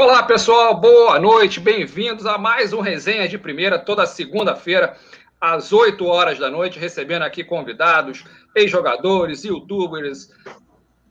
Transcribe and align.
Olá, 0.00 0.22
pessoal, 0.22 0.80
boa 0.80 1.18
noite, 1.18 1.58
bem-vindos 1.58 2.24
a 2.24 2.38
mais 2.38 2.72
um 2.72 2.80
Resenha 2.80 3.26
de 3.26 3.36
Primeira, 3.36 3.80
toda 3.80 4.06
segunda-feira, 4.06 4.96
às 5.40 5.72
8 5.72 6.06
horas 6.06 6.38
da 6.38 6.48
noite, 6.48 6.78
recebendo 6.78 7.22
aqui 7.24 7.42
convidados, 7.42 8.22
ex-jogadores, 8.54 9.42
youtubers, 9.42 10.30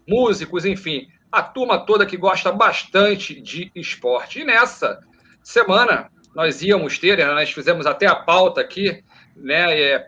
músicos, 0.08 0.63
enfim, 0.63 1.05
a 1.29 1.42
turma 1.44 1.86
toda 1.86 2.05
que 2.05 2.15
gosta 2.15 2.50
bastante 2.50 3.42
de 3.42 3.69
esporte. 3.76 4.40
E 4.40 4.46
nessa 4.46 5.01
semana, 5.44 6.10
nós 6.33 6.62
íamos 6.62 6.97
ter, 6.97 7.17
né, 7.17 7.26
nós 7.26 7.51
fizemos 7.51 7.85
até 7.85 8.08
a 8.08 8.15
pauta 8.15 8.62
aqui, 8.62 9.04
né, 9.35 9.81
é, 9.81 10.08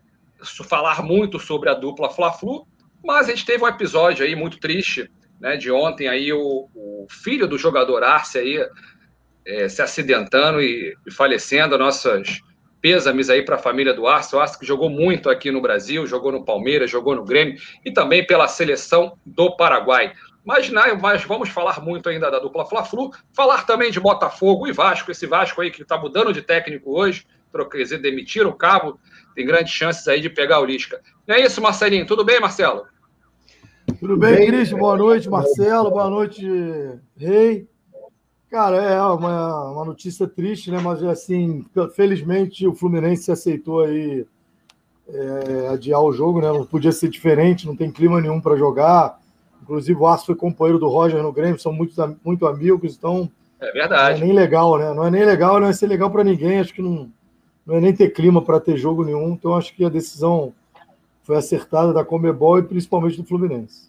falar 0.64 1.04
muito 1.04 1.38
sobre 1.38 1.70
a 1.70 1.74
dupla 1.74 2.10
Fla-Flu, 2.10 2.66
mas 3.04 3.28
a 3.28 3.32
gente 3.32 3.46
teve 3.46 3.62
um 3.62 3.68
episódio 3.68 4.26
aí 4.26 4.38
muito 4.38 4.58
triste 4.58 5.12
né, 5.40 5.56
de 5.56 5.72
ontem 5.72 6.08
aí 6.08 6.34
o, 6.34 6.70
o, 6.76 7.08
filho 7.10 7.48
do 7.48 7.58
jogador 7.58 8.04
Arce 8.04 8.38
aí 8.38 8.68
é, 9.46 9.70
se 9.70 9.82
acidentando 9.82 10.62
e, 10.62 10.96
e, 11.06 11.12
falecendo, 11.12 11.78
nossas 11.78 12.42
pêsames 12.82 13.30
aí 13.30 13.44
para 13.44 13.56
a 13.56 13.60
família 13.60 13.94
do 13.94 14.08
Arce, 14.08 14.36
o 14.36 14.40
Arce 14.40 14.58
que 14.58 14.66
jogou 14.66 14.90
muito 14.90 15.30
aqui 15.30 15.52
no 15.52 15.62
Brasil, 15.62 16.06
jogou 16.06 16.32
no 16.32 16.46
Palmeiras, 16.46 16.90
jogou 16.90 17.16
no 17.16 17.26
Grêmio 17.26 17.58
e 17.84 17.92
também 17.92 18.26
pela 18.26 18.48
seleção 18.48 19.18
do 19.26 19.56
Paraguai. 19.56 20.14
Mas, 20.46 20.70
né, 20.70 20.98
mas 21.00 21.24
vamos 21.24 21.50
falar 21.50 21.82
muito 21.82 22.10
ainda 22.10 22.32
da 22.32 22.40
dupla 22.40 22.66
Fla-Flu, 22.66 23.12
falar 23.34 23.66
também 23.66 23.92
de 23.92 24.00
Botafogo 24.00 24.68
e 24.68 24.72
Vasco, 24.72 25.12
esse 25.12 25.28
Vasco 25.28 25.62
aí 25.62 25.72
que 25.72 25.82
está 25.82 25.98
mudando 25.98 26.34
de 26.34 26.42
técnico 26.42 26.98
hoje, 26.98 27.26
quer 27.72 27.78
dizer, 27.78 27.98
demitiram 27.98 28.50
o 28.50 28.56
cabo, 28.56 29.00
tem 29.36 29.46
grandes 29.46 29.74
chances 29.74 30.08
aí 30.08 30.22
de 30.22 30.30
pegar 30.30 30.60
o 30.60 30.66
Lisca. 30.66 31.02
Não 31.28 31.36
é 31.36 31.42
isso, 31.42 31.62
Marcelinho? 31.62 32.06
Tudo 32.06 32.24
bem, 32.24 32.40
Marcelo? 32.40 32.86
Tudo 33.98 34.18
bem, 34.18 34.36
bem 34.36 34.48
Cris? 34.48 34.72
Boa 34.72 34.98
noite, 34.98 35.30
Marcelo. 35.30 35.90
Boa 35.90 36.10
noite, 36.10 36.46
Rei. 37.16 37.68
Cara, 38.50 38.78
é 38.78 39.02
uma, 39.02 39.72
uma 39.72 39.86
notícia 39.86 40.28
triste, 40.28 40.72
né? 40.72 40.80
Mas 40.82 41.04
assim, 41.04 41.66
felizmente 41.96 42.68
o 42.68 42.74
Fluminense 42.74 43.32
aceitou 43.32 43.82
aí 43.82 44.26
é, 45.08 45.68
adiar 45.70 46.02
o 46.02 46.12
jogo, 46.12 46.42
né? 46.42 46.48
Não 46.48 46.66
podia 46.66 46.92
ser 46.92 47.10
diferente, 47.10 47.66
não 47.66 47.76
tem 47.76 47.92
clima 47.92 48.20
nenhum 48.20 48.42
para 48.42 48.58
jogar. 48.58 49.20
Inclusive, 49.62 50.00
o 50.00 50.08
Aço 50.08 50.28
foi 50.28 50.36
companheiro 50.36 50.80
do 50.80 50.88
Roger 50.88 51.22
no 51.22 51.32
Grêmio, 51.32 51.60
são 51.60 51.72
muito, 51.72 51.94
muito 52.24 52.48
amigos, 52.48 52.96
então. 52.96 53.30
É 53.60 53.72
verdade. 53.72 54.20
Não 54.20 54.26
é 54.26 54.28
nem 54.28 54.36
legal, 54.36 54.78
né? 54.78 54.94
Não 54.94 55.06
é 55.06 55.12
nem 55.12 55.26
legal, 55.26 55.60
não 55.60 55.68
é 55.68 55.74
ser 55.74 55.88
legal 55.88 56.10
para 56.10 56.24
ninguém. 56.24 56.60
Acho 56.60 56.74
que 56.74 56.82
não, 56.82 57.10
não 57.66 57.76
é 57.76 57.82
nem 57.82 57.94
ter 57.94 58.10
clima 58.10 58.42
para 58.42 58.60
ter 58.60 58.78
jogo 58.78 59.04
nenhum. 59.04 59.32
Então, 59.32 59.56
acho 59.56 59.76
que 59.76 59.86
a 59.86 59.90
decisão 59.90 60.54
foi 61.22 61.38
acertada 61.38 61.94
da 61.94 62.04
Comebol 62.04 62.58
e 62.58 62.64
principalmente 62.64 63.18
do 63.18 63.24
Fluminense. 63.24 63.89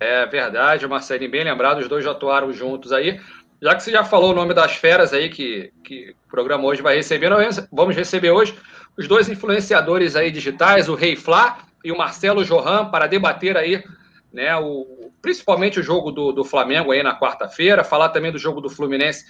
É 0.00 0.26
verdade, 0.26 0.86
Marcelinho, 0.86 1.30
bem 1.30 1.44
lembrado, 1.44 1.78
os 1.78 1.88
dois 1.88 2.04
já 2.04 2.12
atuaram 2.12 2.52
juntos 2.52 2.92
aí. 2.92 3.20
Já 3.60 3.74
que 3.74 3.82
você 3.82 3.90
já 3.90 4.04
falou 4.04 4.30
o 4.30 4.34
nome 4.34 4.54
das 4.54 4.76
feras 4.76 5.12
aí 5.12 5.28
que, 5.28 5.72
que 5.82 6.14
o 6.26 6.30
programa 6.30 6.64
hoje 6.64 6.80
vai 6.80 6.94
receber, 6.94 7.30
vamos 7.72 7.96
receber 7.96 8.30
hoje 8.30 8.56
os 8.96 9.08
dois 9.08 9.28
influenciadores 9.28 10.14
aí 10.14 10.30
digitais, 10.30 10.88
o 10.88 10.94
Rei 10.94 11.16
Flá 11.16 11.58
e 11.84 11.90
o 11.90 11.98
Marcelo 11.98 12.44
Johan, 12.44 12.86
para 12.86 13.06
debater 13.06 13.56
aí, 13.56 13.82
né, 14.32 14.56
o, 14.56 15.10
principalmente 15.22 15.78
o 15.80 15.82
jogo 15.82 16.10
do, 16.10 16.32
do 16.32 16.44
Flamengo 16.44 16.92
aí 16.92 17.02
na 17.02 17.18
quarta-feira, 17.18 17.84
falar 17.84 18.08
também 18.10 18.32
do 18.32 18.38
jogo 18.38 18.60
do 18.60 18.68
Fluminense 18.68 19.24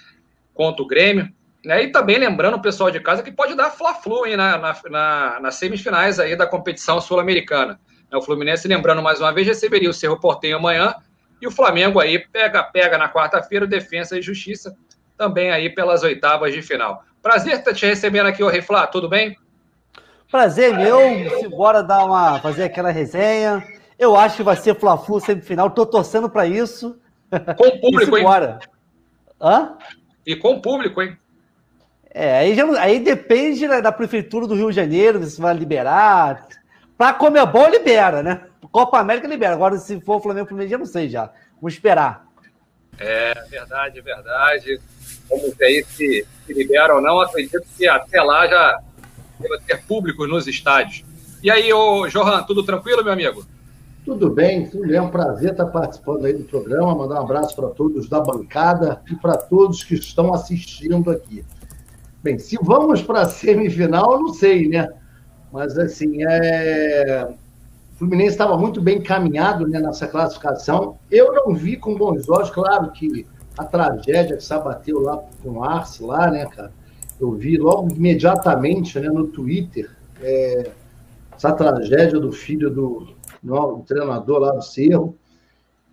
contra 0.55 0.83
o 0.83 0.87
Grêmio, 0.87 1.29
né, 1.65 1.85
e 1.85 1.93
também 1.93 2.19
lembrando 2.19 2.57
o 2.57 2.63
pessoal 2.63 2.91
de 2.91 3.01
casa 3.01 3.23
que 3.23 3.31
pode 3.31 3.55
dar 3.55 3.71
Fla-Flu 3.71 4.27
na, 4.37 4.59
na, 4.59 4.77
na, 4.91 5.41
nas 5.41 5.55
semifinais 5.57 6.19
aí 6.19 6.35
da 6.35 6.47
competição 6.47 7.01
sul-americana. 7.01 7.79
É, 8.11 8.17
o 8.17 8.23
Fluminense, 8.23 8.67
lembrando 8.67 9.03
mais 9.03 9.21
uma 9.21 9.33
vez, 9.33 9.47
receberia 9.47 9.91
o 9.91 9.95
Cerro 9.95 10.19
Portenho 10.19 10.57
amanhã 10.57 10.95
e 11.41 11.47
o 11.47 11.51
Flamengo 11.51 12.01
aí 12.01 12.19
pega, 12.19 12.63
pega 12.63 12.99
na 12.99 13.09
quarta-feira 13.09 13.65
o 13.65 13.69
Defensa 13.69 14.19
e 14.19 14.23
Justiça, 14.23 14.77
também 15.17 15.51
aí 15.51 15.69
pelas 15.71 16.03
oitavas 16.03 16.53
de 16.53 16.63
final. 16.63 17.05
Prazer 17.23 17.55
estar 17.55 17.75
te 17.75 17.87
recebendo 17.87 18.27
aqui, 18.27 18.43
ô 18.43 18.49
Reflá, 18.49 18.87
tudo 18.87 19.09
bem? 19.09 19.37
Prazer 20.31 20.75
meu, 20.75 21.51
bora 21.51 21.83
dar 21.83 22.05
uma, 22.05 22.39
fazer 22.41 22.65
aquela 22.65 22.91
resenha. 22.91 23.65
Eu 23.99 24.17
acho 24.17 24.37
que 24.37 24.43
vai 24.43 24.57
ser 24.57 24.79
Fla-Flu 24.79 25.21
semifinal, 25.21 25.71
tô 25.71 25.85
torcendo 25.85 26.29
para 26.29 26.47
isso. 26.47 26.99
Com 27.57 27.69
o 27.69 27.81
público, 27.81 28.17
hein? 28.17 28.25
Bora. 28.25 28.59
Hã? 29.41 29.77
E 30.27 30.37
com 30.37 30.55
o 30.55 30.63
público, 30.63 31.03
hein? 31.03 31.17
É, 32.11 32.39
aí, 32.39 32.55
já, 32.55 32.65
aí 32.81 33.01
depende 33.01 33.67
da, 33.67 33.81
da 33.81 33.93
prefeitura 33.93 34.47
do 34.47 34.55
Rio 34.55 34.71
de 34.71 34.77
Janeiro, 34.77 35.23
se 35.25 35.41
vai 35.41 35.55
liberar, 35.55 36.47
Pra 36.99 37.13
bom 37.47 37.69
libera, 37.71 38.25
né? 38.25 38.43
Copa 38.73 38.99
América 38.99 39.29
libera. 39.29 39.55
Agora, 39.55 39.79
se 39.79 40.01
for 40.01 40.17
o 40.17 40.21
Flamengo 40.21 40.49
Fluminense, 40.49 40.75
eu 40.75 40.81
não 40.81 40.87
sei 40.87 41.09
já. 41.09 41.31
Vamos 41.61 41.75
esperar. 41.75 42.27
É 42.99 43.33
verdade, 43.49 44.01
verdade. 44.01 44.81
Vamos 45.31 45.55
ver 45.57 45.65
aí 45.65 45.85
se, 45.85 46.27
se 46.45 46.53
libera 46.53 46.97
ou 46.97 47.01
não. 47.01 47.21
Acredito 47.21 47.63
que 47.77 47.87
até 47.87 48.21
lá 48.21 48.49
já 48.49 48.81
deve 49.39 49.61
ter 49.61 49.81
público 49.85 50.27
nos 50.27 50.49
estádios. 50.49 51.05
E 51.41 51.49
aí, 51.51 51.73
ô 51.73 52.09
Johan, 52.09 52.43
tudo 52.43 52.65
tranquilo, 52.65 53.05
meu 53.05 53.13
amigo? 53.13 53.47
Tudo 54.05 54.31
bem, 54.31 54.69
tudo 54.69 54.93
É 54.93 55.01
um 55.01 55.11
prazer 55.11 55.53
estar 55.53 55.67
participando 55.67 56.25
aí 56.25 56.33
do 56.33 56.45
programa. 56.45 56.97
Mandar 56.97 57.21
um 57.21 57.25
abraço 57.25 57.55
para 57.55 57.69
todos 57.69 58.09
da 58.09 58.19
bancada 58.19 59.01
e 59.09 59.15
para 59.15 59.37
todos 59.37 59.85
que 59.85 59.95
estão 59.95 60.35
assistindo 60.35 61.11
aqui. 61.13 61.45
Bem, 62.25 62.41
se 62.41 62.59
vamos 62.61 63.03
para 63.03 63.21
a 63.21 63.29
semifinal, 63.29 64.15
eu 64.15 64.19
não 64.19 64.35
sei, 64.35 64.69
né? 64.69 64.89
Mas, 65.53 65.79
assim, 65.79 66.23
é... 66.25 67.29
o 67.95 67.99
Fluminense 67.99 68.31
estava 68.31 68.57
muito 68.57 68.81
bem 68.81 68.99
encaminhado 68.99 69.67
né, 69.67 69.81
nessa 69.81 70.07
classificação. 70.07 70.99
Eu 71.11 71.33
não 71.33 71.55
vi 71.55 71.77
com 71.77 71.95
bons 71.95 72.29
olhos, 72.29 72.51
claro 72.51 72.91
que 72.93 73.27
a 73.57 73.65
tragédia 73.65 74.37
que 74.37 74.45
se 74.45 74.55
abateu 74.55 75.01
lá 75.01 75.23
com 75.43 75.51
o 75.51 75.65
Arce, 75.65 76.03
lá, 76.03 76.31
né, 76.31 76.47
cara? 76.47 76.73
Eu 77.21 77.33
vi 77.33 77.57
logo 77.57 77.93
imediatamente 77.93 78.99
né, 79.01 79.09
no 79.09 79.27
Twitter 79.27 79.91
é, 80.23 80.71
essa 81.37 81.53
tragédia 81.53 82.19
do 82.19 82.33
filho 82.33 82.71
do, 82.71 83.09
do 83.43 83.79
treinador 83.87 84.39
lá 84.39 84.53
do 84.53 84.63
Cerro. 84.63 85.17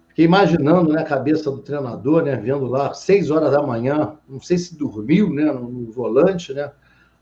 Fiquei 0.09 0.25
imaginando 0.25 0.93
né, 0.93 1.01
a 1.01 1.05
cabeça 1.05 1.51
do 1.51 1.59
treinador, 1.59 2.23
né, 2.23 2.35
vendo 2.35 2.65
lá, 2.65 2.93
seis 2.93 3.29
horas 3.29 3.51
da 3.51 3.61
manhã, 3.61 4.13
não 4.29 4.39
sei 4.39 4.57
se 4.57 4.77
dormiu 4.77 5.29
né, 5.33 5.45
no, 5.45 5.69
no 5.69 5.91
volante, 5.91 6.53
né? 6.53 6.71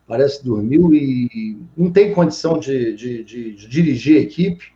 Parece 0.07 0.43
dormiu 0.43 0.93
e 0.93 1.57
não 1.75 1.91
tem 1.91 2.13
condição 2.13 2.59
de, 2.59 2.95
de, 2.95 3.23
de, 3.23 3.55
de 3.55 3.67
dirigir 3.67 4.17
a 4.17 4.21
equipe. 4.21 4.73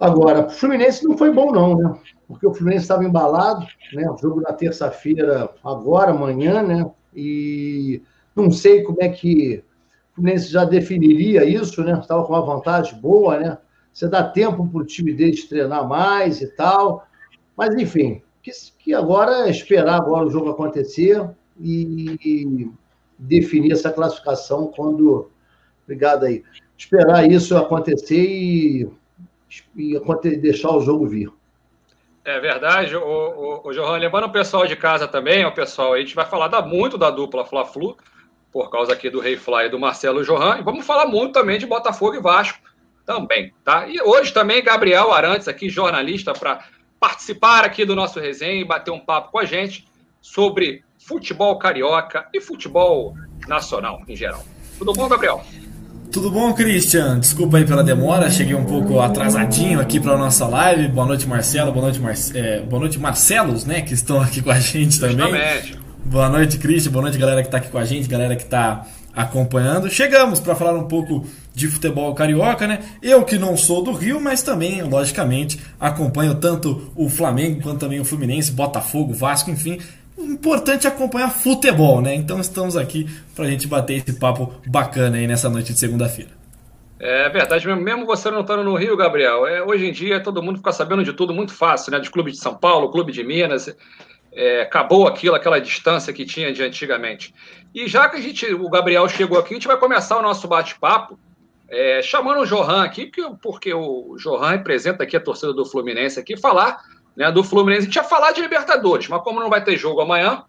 Agora, 0.00 0.46
o 0.46 0.50
Fluminense 0.50 1.04
não 1.04 1.18
foi 1.18 1.32
bom, 1.32 1.52
não, 1.52 1.76
né? 1.76 1.98
Porque 2.26 2.46
o 2.46 2.54
Fluminense 2.54 2.84
estava 2.84 3.04
embalado, 3.04 3.66
né? 3.92 4.08
O 4.10 4.16
jogo 4.16 4.40
na 4.40 4.52
terça-feira, 4.52 5.50
agora, 5.64 6.12
amanhã, 6.12 6.62
né? 6.62 6.90
E 7.14 8.02
não 8.34 8.50
sei 8.50 8.82
como 8.82 9.02
é 9.02 9.08
que 9.08 9.62
o 10.12 10.14
Fluminense 10.16 10.50
já 10.50 10.64
definiria 10.64 11.44
isso, 11.44 11.82
né? 11.82 11.98
Estava 11.98 12.24
com 12.24 12.32
uma 12.32 12.44
vantagem 12.44 12.98
boa, 13.00 13.38
né? 13.38 13.58
Você 13.92 14.08
dá 14.08 14.22
tempo 14.22 14.66
para 14.68 14.80
o 14.80 14.84
time 14.84 15.12
deles 15.12 15.48
treinar 15.48 15.88
mais 15.88 16.40
e 16.40 16.46
tal. 16.46 17.06
Mas, 17.56 17.74
enfim, 17.74 18.22
que, 18.40 18.52
que 18.78 18.94
agora 18.94 19.48
é 19.48 19.50
esperar 19.50 19.96
agora 19.96 20.26
o 20.26 20.30
jogo 20.30 20.50
acontecer 20.50 21.28
e 21.60 22.70
definir 23.18 23.72
essa 23.72 23.90
classificação 23.90 24.68
quando. 24.68 25.30
Obrigado 25.84 26.24
aí. 26.24 26.44
Esperar 26.76 27.28
isso 27.28 27.56
acontecer 27.56 28.24
e, 28.24 28.88
e 29.74 30.36
deixar 30.36 30.70
o 30.70 30.80
jogo 30.80 31.06
vir. 31.06 31.32
É 32.24 32.38
verdade, 32.38 32.94
o, 32.94 33.00
o, 33.02 33.68
o 33.68 33.72
Johan, 33.72 33.96
lembrando 33.96 34.26
o 34.26 34.32
pessoal 34.32 34.66
de 34.66 34.76
casa 34.76 35.08
também, 35.08 35.46
o 35.46 35.52
pessoal, 35.52 35.94
a 35.94 35.98
gente 35.98 36.14
vai 36.14 36.26
falar 36.26 36.48
da, 36.48 36.60
muito 36.60 36.98
da 36.98 37.10
dupla 37.10 37.42
Fla-Flu, 37.42 37.96
por 38.52 38.70
causa 38.70 38.92
aqui 38.92 39.08
do 39.08 39.18
Rei 39.18 39.36
Fly 39.36 39.64
e 39.64 39.68
do 39.70 39.78
Marcelo 39.78 40.22
Johan, 40.22 40.58
e 40.58 40.62
vamos 40.62 40.84
falar 40.84 41.06
muito 41.06 41.32
também 41.32 41.58
de 41.58 41.64
Botafogo 41.64 42.16
e 42.16 42.20
Vasco 42.20 42.58
também, 43.06 43.54
tá? 43.64 43.88
E 43.88 43.98
hoje 44.02 44.30
também 44.30 44.62
Gabriel 44.62 45.10
Arantes, 45.10 45.48
aqui, 45.48 45.70
jornalista, 45.70 46.34
para 46.34 46.62
participar 47.00 47.64
aqui 47.64 47.86
do 47.86 47.96
nosso 47.96 48.20
resenha 48.20 48.60
e 48.60 48.64
bater 48.64 48.90
um 48.90 49.00
papo 49.00 49.32
com 49.32 49.38
a 49.38 49.46
gente 49.46 49.88
sobre 50.20 50.84
futebol 51.08 51.58
carioca 51.58 52.26
e 52.34 52.40
futebol 52.40 53.14
nacional 53.48 54.02
em 54.06 54.14
geral. 54.14 54.44
Tudo 54.78 54.92
bom, 54.92 55.08
Gabriel? 55.08 55.42
Tudo 56.12 56.30
bom, 56.30 56.52
Christian? 56.52 57.18
Desculpa 57.18 57.56
aí 57.56 57.64
pela 57.64 57.82
demora, 57.82 58.30
cheguei 58.30 58.54
um 58.54 58.64
pouco 58.64 59.00
atrasadinho 59.00 59.80
aqui 59.80 59.98
para 59.98 60.16
nossa 60.18 60.46
live. 60.46 60.88
Boa 60.88 61.06
noite, 61.06 61.26
Marcelo. 61.26 61.72
Boa 61.72 61.86
noite, 61.86 61.98
Mar... 61.98 62.14
É, 62.34 62.60
boa 62.60 62.80
noite, 62.80 62.98
Marcelos, 62.98 63.64
né? 63.64 63.80
Que 63.80 63.94
estão 63.94 64.20
aqui 64.20 64.42
com 64.42 64.50
a 64.50 64.60
gente 64.60 65.00
também. 65.00 65.32
Boa 66.04 66.28
noite, 66.28 66.58
Christian. 66.58 66.92
Boa 66.92 67.02
noite, 67.02 67.16
galera 67.16 67.40
que 67.40 67.48
está 67.48 67.56
aqui 67.56 67.70
com 67.70 67.78
a 67.78 67.84
gente, 67.84 68.06
galera 68.06 68.36
que 68.36 68.44
está 68.44 68.86
acompanhando. 69.14 69.90
Chegamos 69.90 70.40
para 70.40 70.54
falar 70.54 70.74
um 70.74 70.86
pouco 70.86 71.26
de 71.54 71.68
futebol 71.68 72.14
carioca, 72.14 72.66
né? 72.66 72.80
Eu 73.02 73.24
que 73.24 73.38
não 73.38 73.56
sou 73.56 73.82
do 73.82 73.92
Rio, 73.92 74.20
mas 74.20 74.42
também, 74.42 74.82
logicamente, 74.82 75.58
acompanho 75.80 76.34
tanto 76.34 76.92
o 76.94 77.08
Flamengo 77.08 77.62
quanto 77.62 77.80
também 77.80 77.98
o 77.98 78.04
Fluminense, 78.04 78.52
Botafogo, 78.52 79.12
Vasco, 79.14 79.50
enfim 79.50 79.78
importante 80.18 80.86
acompanhar 80.86 81.30
futebol, 81.30 82.00
né? 82.00 82.14
Então 82.14 82.40
estamos 82.40 82.76
aqui 82.76 83.06
para 83.34 83.44
a 83.44 83.50
gente 83.50 83.66
bater 83.66 83.94
esse 83.94 84.18
papo 84.18 84.52
bacana 84.66 85.16
aí 85.16 85.26
nessa 85.26 85.48
noite 85.48 85.72
de 85.72 85.78
segunda-feira. 85.78 86.30
É 87.00 87.28
verdade, 87.28 87.66
mesmo 87.68 88.04
você 88.04 88.28
não 88.30 88.40
estando 88.40 88.64
no 88.64 88.74
Rio, 88.74 88.96
Gabriel, 88.96 89.46
é, 89.46 89.62
hoje 89.62 89.86
em 89.86 89.92
dia 89.92 90.20
todo 90.20 90.42
mundo 90.42 90.58
fica 90.58 90.72
sabendo 90.72 91.04
de 91.04 91.12
tudo 91.12 91.32
muito 91.32 91.54
fácil, 91.54 91.92
né? 91.92 92.00
De 92.00 92.10
clube 92.10 92.32
de 92.32 92.38
São 92.38 92.54
Paulo, 92.54 92.90
clube 92.90 93.12
de 93.12 93.22
Minas. 93.22 93.74
é, 94.32 94.62
acabou 94.62 95.06
aquilo, 95.06 95.34
aquela 95.34 95.60
distância 95.60 96.12
que 96.12 96.24
tinha 96.24 96.52
de 96.52 96.62
antigamente. 96.62 97.34
E 97.74 97.86
já 97.88 98.08
que 98.08 98.16
a 98.16 98.20
gente, 98.20 98.46
o 98.46 98.68
Gabriel 98.68 99.08
chegou 99.08 99.38
aqui, 99.38 99.54
a 99.54 99.56
gente 99.56 99.66
vai 99.66 99.76
começar 99.76 100.18
o 100.18 100.22
nosso 100.22 100.46
bate-papo 100.46 101.18
é, 101.68 102.00
chamando 102.02 102.40
o 102.40 102.46
Johan 102.46 102.84
aqui, 102.84 103.10
porque 103.42 103.74
o 103.74 104.16
Johan 104.18 104.50
representa 104.50 105.02
aqui 105.02 105.16
a 105.16 105.20
torcida 105.20 105.52
do 105.52 105.66
Fluminense 105.66 106.18
aqui, 106.18 106.36
falar 106.36 106.78
né, 107.18 107.32
do 107.32 107.42
Fluminense. 107.42 107.82
A 107.82 107.84
gente 107.86 107.96
ia 107.96 108.04
falar 108.04 108.30
de 108.30 108.40
Libertadores, 108.40 109.08
mas 109.08 109.20
como 109.22 109.40
não 109.40 109.50
vai 109.50 109.62
ter 109.62 109.76
jogo 109.76 110.00
amanhã, 110.00 110.44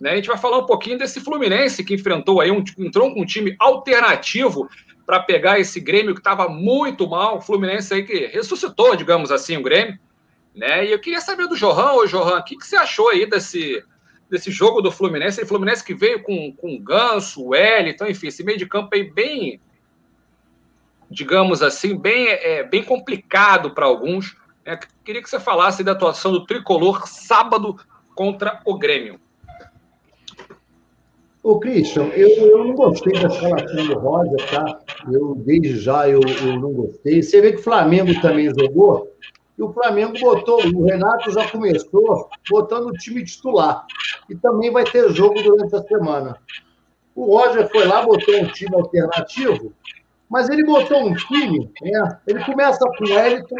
né, 0.00 0.12
a 0.12 0.16
gente 0.16 0.28
vai 0.28 0.38
falar 0.38 0.58
um 0.58 0.66
pouquinho 0.66 0.96
desse 0.96 1.20
Fluminense 1.20 1.82
que 1.82 1.94
enfrentou 1.94 2.40
aí, 2.40 2.50
um, 2.52 2.62
entrou 2.78 3.12
com 3.12 3.22
um 3.22 3.26
time 3.26 3.56
alternativo 3.58 4.70
para 5.04 5.18
pegar 5.18 5.58
esse 5.58 5.80
Grêmio 5.80 6.14
que 6.14 6.20
estava 6.20 6.48
muito 6.48 7.08
mal, 7.10 7.38
o 7.38 7.40
Fluminense 7.40 7.92
aí 7.92 8.04
que 8.04 8.26
ressuscitou, 8.26 8.94
digamos 8.94 9.32
assim, 9.32 9.56
o 9.56 9.62
Grêmio. 9.62 9.98
Né? 10.54 10.86
E 10.86 10.92
eu 10.92 11.00
queria 11.00 11.20
saber 11.20 11.48
do 11.48 11.56
Johan, 11.56 11.92
ô 11.94 12.06
Johan, 12.06 12.38
o 12.38 12.44
que, 12.44 12.56
que 12.56 12.66
você 12.66 12.76
achou 12.76 13.08
aí 13.08 13.26
desse, 13.26 13.82
desse 14.30 14.52
jogo 14.52 14.80
do 14.80 14.92
Fluminense? 14.92 15.42
O 15.42 15.46
Fluminense 15.46 15.84
que 15.84 15.94
veio 15.94 16.22
com, 16.22 16.52
com 16.52 16.78
Ganso, 16.78 17.48
Wellington, 17.48 18.06
enfim, 18.06 18.28
esse 18.28 18.44
meio 18.44 18.58
de 18.58 18.66
campo 18.66 18.94
aí 18.94 19.10
bem, 19.10 19.60
digamos 21.10 21.62
assim, 21.62 21.96
bem, 21.96 22.28
é, 22.28 22.62
bem 22.62 22.84
complicado 22.84 23.72
para 23.72 23.86
alguns. 23.86 24.36
É, 24.64 24.78
queria 25.04 25.22
que 25.22 25.28
você 25.28 25.40
falasse 25.40 25.82
da 25.82 25.92
atuação 25.92 26.32
do 26.32 26.46
Tricolor 26.46 27.06
sábado 27.08 27.76
contra 28.14 28.60
o 28.64 28.78
Grêmio. 28.78 29.20
Ô, 31.42 31.58
Christian, 31.58 32.04
eu, 32.14 32.28
eu 32.28 32.64
não 32.64 32.74
gostei 32.74 33.12
da 33.14 33.26
escalação 33.26 33.86
do 33.86 33.98
Roger, 33.98 34.50
tá? 34.50 34.80
Eu, 35.10 35.34
desde 35.34 35.76
já, 35.76 36.08
eu, 36.08 36.20
eu 36.20 36.60
não 36.60 36.72
gostei. 36.72 37.20
Você 37.20 37.40
vê 37.40 37.52
que 37.52 37.58
o 37.58 37.64
Flamengo 37.64 38.12
também 38.20 38.48
jogou, 38.48 39.12
e 39.58 39.62
o 39.62 39.72
Flamengo 39.72 40.16
botou, 40.20 40.64
o 40.64 40.84
Renato 40.84 41.32
já 41.32 41.48
começou 41.50 42.30
botando 42.48 42.86
o 42.86 42.92
time 42.92 43.24
titular. 43.24 43.84
E 44.30 44.36
também 44.36 44.70
vai 44.70 44.84
ter 44.84 45.12
jogo 45.12 45.42
durante 45.42 45.74
a 45.74 45.82
semana. 45.82 46.38
O 47.14 47.36
Roger 47.36 47.68
foi 47.68 47.86
lá, 47.86 48.02
botou 48.02 48.36
um 48.36 48.46
time 48.46 48.74
alternativo, 48.76 49.72
mas 50.32 50.48
ele 50.48 50.64
botou 50.64 51.08
um 51.08 51.14
time, 51.14 51.70
né? 51.82 52.18
ele 52.26 52.42
começa 52.42 52.78
com 52.78 53.04
o 53.04 53.14
Wellington, 53.14 53.56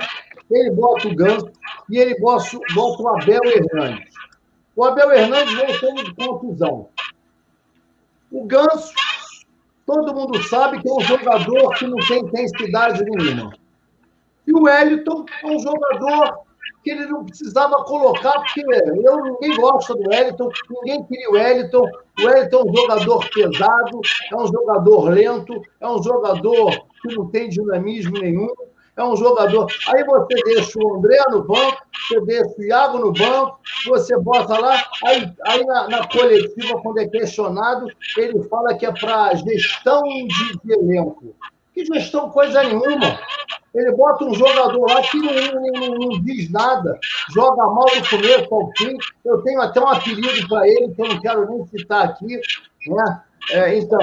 ele 0.51 0.71
bota 0.71 1.07
o 1.07 1.15
Ganso 1.15 1.53
e 1.91 1.99
ele 1.99 2.19
bota, 2.19 2.59
bota 2.75 3.03
o 3.03 3.09
Abel 3.09 3.45
Hernandes. 3.45 4.15
O 4.75 4.83
Abel 4.83 5.13
Hernandes 5.13 5.53
voltou 5.55 5.95
de 5.97 6.15
contusão. 6.15 6.89
O 8.31 8.47
Ganso, 8.47 8.95
todo 9.85 10.15
mundo 10.15 10.43
sabe 10.45 10.81
que 10.81 10.89
é 10.89 10.93
um 10.95 11.01
jogador 11.03 11.75
que 11.75 11.87
não 11.87 11.99
tem 12.09 12.21
intensidade 12.21 13.05
nenhuma. 13.05 13.53
E 14.47 14.53
o 14.55 14.63
Wellington 14.63 15.27
é 15.45 15.47
um 15.49 15.59
jogador 15.59 16.39
que 16.83 16.91
ele 16.91 17.07
não 17.07 17.25
precisava 17.25 17.85
colocar, 17.85 18.33
porque 18.33 18.61
eu, 18.61 19.17
ninguém 19.25 19.57
gosta 19.57 19.95
do 19.95 20.09
Wellington, 20.09 20.51
ninguém 20.71 21.05
queria 21.05 21.31
o 21.31 21.35
Wellington. 21.35 21.89
O 22.19 22.27
Wellington 22.27 22.59
é 22.59 22.65
um 22.65 22.77
jogador 22.77 23.31
pesado, 23.31 24.01
é 24.31 24.37
um 24.37 24.47
jogador 24.47 25.09
lento, 25.11 25.63
é 25.81 25.89
um 25.89 26.03
jogador 26.03 26.71
que 27.01 27.15
não 27.15 27.31
tem 27.31 27.49
dinamismo 27.49 28.19
nenhum, 28.19 28.49
é 28.97 29.05
um 29.05 29.17
jogador. 29.17 29.67
Aí 29.89 30.05
você 30.05 30.43
deixa 30.45 30.79
o 30.79 30.97
André 30.97 31.19
no 31.31 31.45
banco, 31.45 31.79
você 32.09 32.21
deixa 32.23 32.55
o 32.59 32.65
Iago 32.65 32.99
no 32.99 33.13
banco, 33.13 33.59
você 33.87 34.19
bota 34.19 34.59
lá, 34.59 34.85
aí, 35.05 35.33
aí 35.47 35.65
na, 35.65 35.89
na 35.89 36.09
coletiva, 36.09 36.81
quando 36.83 36.99
é 36.99 37.07
questionado, 37.07 37.87
ele 38.17 38.43
fala 38.49 38.75
que 38.75 38.85
é 38.85 38.93
para 38.93 39.35
gestão 39.37 40.03
de, 40.03 40.59
de 40.65 40.73
elenco. 40.73 41.35
Que 41.73 41.85
gestão 41.87 42.29
coisa 42.29 42.63
nenhuma. 42.63 43.19
Ele 43.75 43.93
bota 43.93 44.25
um 44.25 44.35
jogador 44.35 44.87
lá 44.87 45.01
que 45.03 45.17
não, 45.17 45.33
não, 45.33 45.95
não, 45.95 46.23
diz 46.23 46.51
nada, 46.51 46.99
joga 47.35 47.65
mal 47.67 47.87
do 47.87 48.09
começo 48.09 48.55
ao 48.55 48.71
fim. 48.77 48.97
Eu 49.25 49.43
tenho 49.43 49.61
até 49.63 49.81
um 49.81 49.89
apelido 49.89 50.49
para 50.49 50.69
ele, 50.69 50.95
que 50.95 51.01
eu 51.01 51.09
não 51.09 51.21
quero 51.21 51.51
nem 51.51 51.67
citar 51.67 52.05
aqui. 52.05 52.39
Né? 52.87 53.23
É, 53.51 53.79
então, 53.79 53.99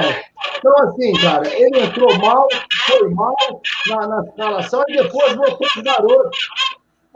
então, 0.57 0.73
assim, 0.79 1.13
cara, 1.21 1.47
ele 1.55 1.79
entrou 1.79 2.17
mal, 2.17 2.47
foi 2.87 3.09
mal 3.09 3.35
na, 3.87 4.07
na 4.07 4.23
escalação 4.23 4.83
e 4.87 4.97
depois 4.97 5.35
voltou 5.35 5.67
os 5.75 5.83
garotos. 5.83 6.49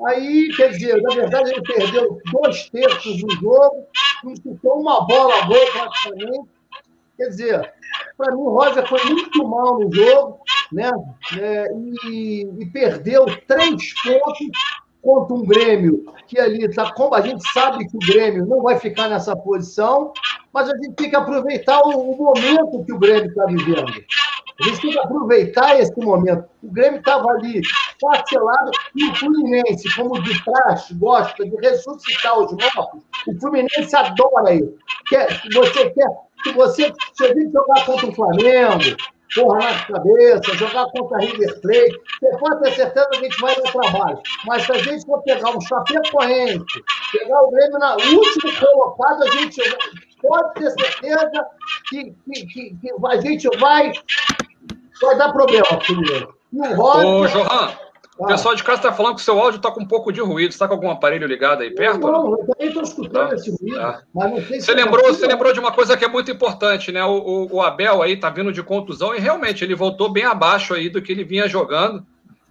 Aí, 0.07 0.51
quer 0.55 0.69
dizer, 0.69 1.01
na 1.01 1.13
verdade, 1.13 1.51
ele 1.51 1.61
perdeu 1.61 2.19
dois 2.31 2.69
terços 2.69 3.21
do 3.21 3.31
jogo, 3.35 3.87
não 4.23 4.35
ficou 4.35 4.79
uma 4.81 5.05
bola 5.05 5.43
boa 5.43 5.71
praticamente. 5.71 6.49
Quer 7.17 7.27
dizer, 7.27 7.73
para 8.17 8.35
mim, 8.35 8.41
o 8.41 8.49
Roger 8.49 8.87
foi 8.87 9.03
muito 9.05 9.47
mal 9.47 9.79
no 9.79 9.93
jogo, 9.93 10.39
né? 10.73 10.91
É, 11.37 11.67
e, 12.07 12.47
e, 12.59 12.65
perdeu 12.67 13.25
três 13.47 13.93
pontos 14.03 14.47
contra 15.01 15.35
um 15.35 15.45
Grêmio 15.45 16.05
que 16.27 16.39
ali 16.39 16.65
está. 16.65 16.91
Como 16.93 17.13
a 17.13 17.21
gente 17.21 17.43
sabe 17.51 17.87
que 17.87 17.95
o 17.95 17.99
Grêmio 17.99 18.45
não 18.45 18.61
vai 18.61 18.79
ficar 18.79 19.09
nessa 19.09 19.35
posição, 19.35 20.13
mas 20.53 20.69
a 20.69 20.75
gente 20.77 20.93
tem 20.93 21.09
que 21.09 21.15
aproveitar 21.15 21.81
o, 21.81 22.11
o 22.11 22.17
momento 22.17 22.85
que 22.85 22.93
o 22.93 22.99
Grêmio 22.99 23.29
está 23.29 23.45
vivendo. 23.45 23.93
A 24.59 24.63
gente 24.65 24.81
tem 24.81 24.91
que 24.91 24.99
aproveitar 24.99 25.79
esse 25.79 25.99
momento. 25.99 26.45
O 26.61 26.71
Grêmio 26.71 26.99
estava 26.99 27.27
ali 27.31 27.61
parcelado 27.99 28.71
e 28.95 29.09
o 29.09 29.15
Fluminense, 29.15 29.93
como 29.95 30.21
de 30.21 30.43
praxe, 30.43 30.93
gosta 30.93 31.43
de 31.43 31.55
ressuscitar 31.57 32.39
os 32.39 32.51
mortos. 32.51 33.01
O 33.27 33.39
Fluminense 33.39 33.95
adora 33.95 34.53
isso. 34.53 34.73
Quer, 35.07 35.41
você 35.51 35.89
quer 35.89 36.07
se 36.43 36.51
você, 36.51 36.93
se 37.13 37.25
a 37.25 37.27
gente 37.29 37.51
jogar 37.51 37.85
contra 37.85 38.07
o 38.07 38.13
Flamengo, 38.13 38.97
porra 39.35 39.59
na 39.59 39.85
cabeça, 39.85 40.55
jogar 40.55 40.85
contra 40.91 41.19
River 41.19 41.61
Plate, 41.61 42.01
você 42.19 42.37
pode 42.37 42.63
ter 42.63 42.71
certeza 42.75 43.09
que 43.09 43.17
a 43.17 43.21
gente 43.21 43.41
vai 43.41 43.55
dar 43.55 43.71
trabalho. 43.71 44.21
Mas 44.45 44.65
se 44.65 44.71
a 44.71 44.77
gente 44.77 45.05
for 45.05 45.21
pegar 45.23 45.49
um 45.49 45.61
Chapecoense, 45.61 46.65
pegar 47.11 47.41
o 47.41 47.51
Grêmio 47.51 47.79
na 47.79 47.95
último 47.95 48.59
colocado, 48.59 49.23
a 49.23 49.31
gente 49.31 49.61
pode 50.21 50.53
ter 50.55 50.71
certeza 50.71 51.45
que, 51.89 52.15
que, 52.25 52.45
que, 52.47 52.75
que 52.75 52.91
a 53.05 53.21
gente 53.21 53.47
vai, 53.57 53.91
vai 55.01 55.17
dar 55.17 55.31
problema, 55.31 55.81
filho. 55.81 56.33
E 56.53 56.59
o 56.59 56.75
Roger... 56.75 57.07
Ô, 57.07 57.27
Johan, 57.27 57.73
o 58.23 58.27
pessoal 58.27 58.55
de 58.55 58.63
casa 58.63 58.79
está 58.79 58.93
falando 58.93 59.15
que 59.15 59.21
o 59.21 59.23
seu 59.23 59.37
áudio 59.37 59.57
está 59.57 59.69
com 59.69 59.81
um 59.81 59.87
pouco 59.87 60.11
de 60.11 60.21
ruído. 60.21 60.51
Você 60.51 60.55
está 60.55 60.67
com 60.67 60.75
algum 60.75 60.89
aparelho 60.89 61.27
ligado 61.27 61.61
aí 61.61 61.71
perto? 61.71 61.99
Não, 61.99 62.11
não 62.11 62.31
eu 62.31 62.47
também 62.47 62.67
estou 62.67 62.83
escutando 62.83 63.29
tá. 63.29 63.35
esse 63.35 63.51
ruído. 63.51 63.75
Tá. 63.75 64.03
Mas 64.13 64.31
não 64.31 64.37
sei 64.37 64.59
se 64.59 64.65
você, 64.65 64.73
lembrou, 64.73 65.07
você 65.07 65.27
lembrou 65.27 65.53
de 65.53 65.59
uma 65.59 65.71
coisa 65.71 65.97
que 65.97 66.05
é 66.05 66.07
muito 66.07 66.31
importante, 66.31 66.91
né? 66.91 67.03
O, 67.03 67.17
o, 67.17 67.55
o 67.55 67.61
Abel 67.61 68.01
aí 68.01 68.13
está 68.13 68.29
vindo 68.29 68.51
de 68.53 68.63
contusão 68.63 69.13
e 69.13 69.19
realmente 69.19 69.63
ele 69.63 69.75
voltou 69.75 70.09
bem 70.09 70.23
abaixo 70.23 70.73
aí 70.73 70.89
do 70.89 71.01
que 71.01 71.11
ele 71.11 71.23
vinha 71.23 71.47
jogando. 71.47 72.05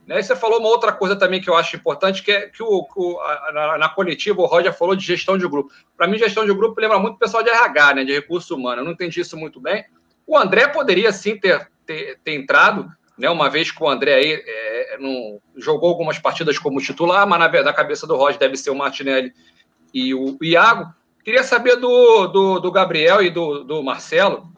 Né? 0.07 0.19
E 0.19 0.23
você 0.23 0.37
falou 0.37 0.59
uma 0.59 0.69
outra 0.69 0.93
coisa 0.93 1.17
também 1.17 1.41
que 1.41 1.49
eu 1.49 1.57
acho 1.57 1.77
importante, 1.77 2.23
que 2.23 2.33
é 2.33 2.49
que 2.49 2.63
o, 2.63 2.87
o 2.95 3.21
a, 3.21 3.53
na, 3.53 3.79
na, 3.79 3.89
coletiva 3.89 4.43
o 4.43 4.47
Roger 4.47 4.77
falou 4.77 4.95
de 4.95 5.05
gestão 5.05 5.39
de 5.39 5.49
grupo. 5.49 5.73
Para 5.97 6.07
mim, 6.07 6.19
gestão 6.19 6.45
de 6.45 6.53
grupo 6.53 6.81
lembra 6.81 6.99
muito 6.99 7.15
o 7.15 7.19
pessoal 7.19 7.43
de 7.43 7.51
RH, 7.51 7.95
né? 7.95 8.05
De 8.05 8.13
recurso 8.13 8.55
humano. 8.57 8.83
Eu 8.83 8.85
não 8.85 8.93
entendi 8.93 9.21
isso 9.21 9.37
muito 9.37 9.61
bem. 9.61 9.85
O 10.27 10.37
André 10.37 10.69
poderia 10.69 11.13
sim 11.13 11.37
ter, 11.37 11.69
ter, 11.87 12.19
ter 12.23 12.35
entrado, 12.35 12.91
né? 13.19 13.29
Uma 13.31 13.49
vez 13.49 13.71
que 13.71 13.83
o 13.83 13.89
André 13.89 14.15
aí 14.15 14.43
é, 14.47 14.99
não, 14.99 15.41
jogou 15.57 15.89
algumas 15.89 16.19
partidas 16.19 16.59
como 16.59 16.81
titular, 16.81 17.27
mas 17.27 17.39
na, 17.39 17.63
na 17.63 17.73
cabeça 17.73 18.07
do 18.07 18.17
Roger 18.17 18.39
deve 18.39 18.57
ser 18.57 18.71
o 18.71 18.75
Martinelli 18.75 19.33
e 19.93 20.15
o 20.15 20.37
Iago. 20.43 20.93
Queria 21.25 21.45
saber 21.45 21.77
do, 21.77 22.27
do, 22.27 22.59
do 22.59 22.73
Gabriel 22.73 23.23
e 23.23 23.31
do, 23.31 23.63
do 23.63 23.83
Marcelo, 23.83 24.51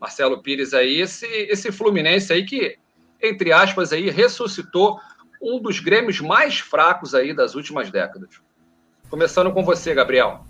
Marcelo 0.00 0.42
Pires 0.42 0.74
aí, 0.74 1.00
esse, 1.00 1.26
esse 1.26 1.72
Fluminense 1.72 2.32
aí 2.32 2.44
que, 2.44 2.76
entre 3.22 3.52
aspas, 3.52 3.92
aí, 3.92 4.10
ressuscitou 4.10 4.98
um 5.40 5.60
dos 5.60 5.80
Grêmios 5.80 6.20
mais 6.20 6.58
fracos 6.58 7.14
aí 7.14 7.32
das 7.32 7.54
últimas 7.54 7.90
décadas. 7.90 8.28
Começando 9.08 9.50
com 9.52 9.64
você, 9.64 9.94
Gabriel. 9.94 10.44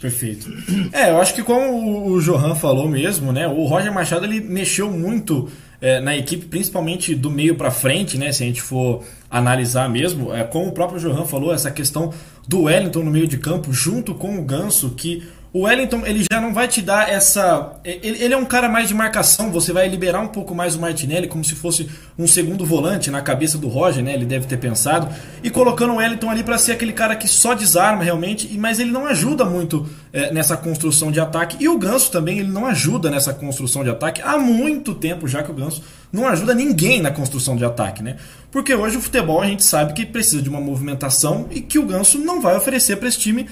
Perfeito. 0.00 0.50
É, 0.92 1.10
eu 1.10 1.20
acho 1.20 1.34
que 1.34 1.42
como 1.42 2.12
o 2.12 2.20
Johan 2.20 2.54
falou 2.54 2.88
mesmo, 2.88 3.32
né? 3.32 3.48
O 3.48 3.64
Roger 3.64 3.92
Machado 3.92 4.26
ele 4.26 4.40
mexeu 4.40 4.90
muito 4.90 5.50
é, 5.86 6.00
na 6.00 6.16
equipe, 6.16 6.46
principalmente 6.46 7.14
do 7.14 7.30
meio 7.30 7.54
para 7.54 7.70
frente, 7.70 8.18
né? 8.18 8.32
Se 8.32 8.42
a 8.42 8.46
gente 8.46 8.60
for 8.60 9.04
analisar 9.30 9.88
mesmo, 9.88 10.34
é, 10.34 10.42
como 10.42 10.66
o 10.66 10.72
próprio 10.72 10.98
Johan 10.98 11.24
falou, 11.24 11.54
essa 11.54 11.70
questão 11.70 12.12
do 12.48 12.62
Wellington 12.62 13.04
no 13.04 13.10
meio 13.12 13.28
de 13.28 13.38
campo, 13.38 13.72
junto 13.72 14.12
com 14.12 14.36
o 14.36 14.42
Ganso, 14.42 14.90
que 14.90 15.22
o 15.52 15.62
Wellington 15.62 16.02
ele 16.04 16.24
já 16.30 16.40
não 16.40 16.52
vai 16.52 16.68
te 16.68 16.82
dar 16.82 17.08
essa. 17.08 17.80
Ele, 17.84 18.22
ele, 18.22 18.34
é 18.34 18.36
um 18.36 18.44
cara 18.44 18.68
mais 18.68 18.88
de 18.88 18.94
marcação, 18.94 19.50
você 19.50 19.72
vai 19.72 19.88
liberar 19.88 20.20
um 20.20 20.28
pouco 20.28 20.54
mais 20.54 20.74
o 20.74 20.80
Martinelli, 20.80 21.28
como 21.28 21.44
se 21.44 21.54
fosse 21.54 21.88
um 22.18 22.26
segundo 22.26 22.64
volante 22.66 23.10
na 23.10 23.22
cabeça 23.22 23.56
do 23.56 23.68
Roger, 23.68 24.04
né? 24.04 24.14
Ele 24.14 24.26
deve 24.26 24.46
ter 24.46 24.58
pensado. 24.58 25.08
E 25.42 25.48
colocando 25.48 25.94
o 25.94 25.96
Wellington 25.96 26.30
ali 26.30 26.42
para 26.42 26.58
ser 26.58 26.72
aquele 26.72 26.92
cara 26.92 27.16
que 27.16 27.26
só 27.26 27.54
desarma 27.54 28.02
realmente, 28.02 28.56
mas 28.58 28.78
ele 28.78 28.90
não 28.90 29.06
ajuda 29.06 29.44
muito 29.44 29.88
é, 30.12 30.32
nessa 30.32 30.56
construção 30.56 31.10
de 31.10 31.20
ataque. 31.20 31.56
E 31.58 31.68
o 31.68 31.78
Ganso 31.78 32.10
também, 32.10 32.38
ele 32.38 32.50
não 32.50 32.66
ajuda 32.66 33.10
nessa 33.10 33.32
construção 33.32 33.82
de 33.82 33.90
ataque. 33.90 34.20
Há 34.22 34.36
muito 34.38 34.94
tempo 34.94 35.26
já 35.26 35.42
que 35.42 35.50
o 35.50 35.54
Ganso 35.54 35.82
não 36.12 36.28
ajuda 36.28 36.54
ninguém 36.54 37.00
na 37.00 37.10
construção 37.10 37.56
de 37.56 37.64
ataque, 37.64 38.02
né? 38.02 38.16
Porque 38.50 38.74
hoje 38.74 38.96
o 38.96 39.00
futebol 39.00 39.40
a 39.40 39.46
gente 39.46 39.64
sabe 39.64 39.92
que 39.92 40.04
precisa 40.04 40.42
de 40.42 40.48
uma 40.48 40.60
movimentação 40.60 41.46
e 41.50 41.60
que 41.60 41.78
o 41.78 41.86
Ganso 41.86 42.18
não 42.18 42.40
vai 42.40 42.56
oferecer 42.56 42.96
para 42.96 43.08
esse 43.08 43.18
time 43.18 43.46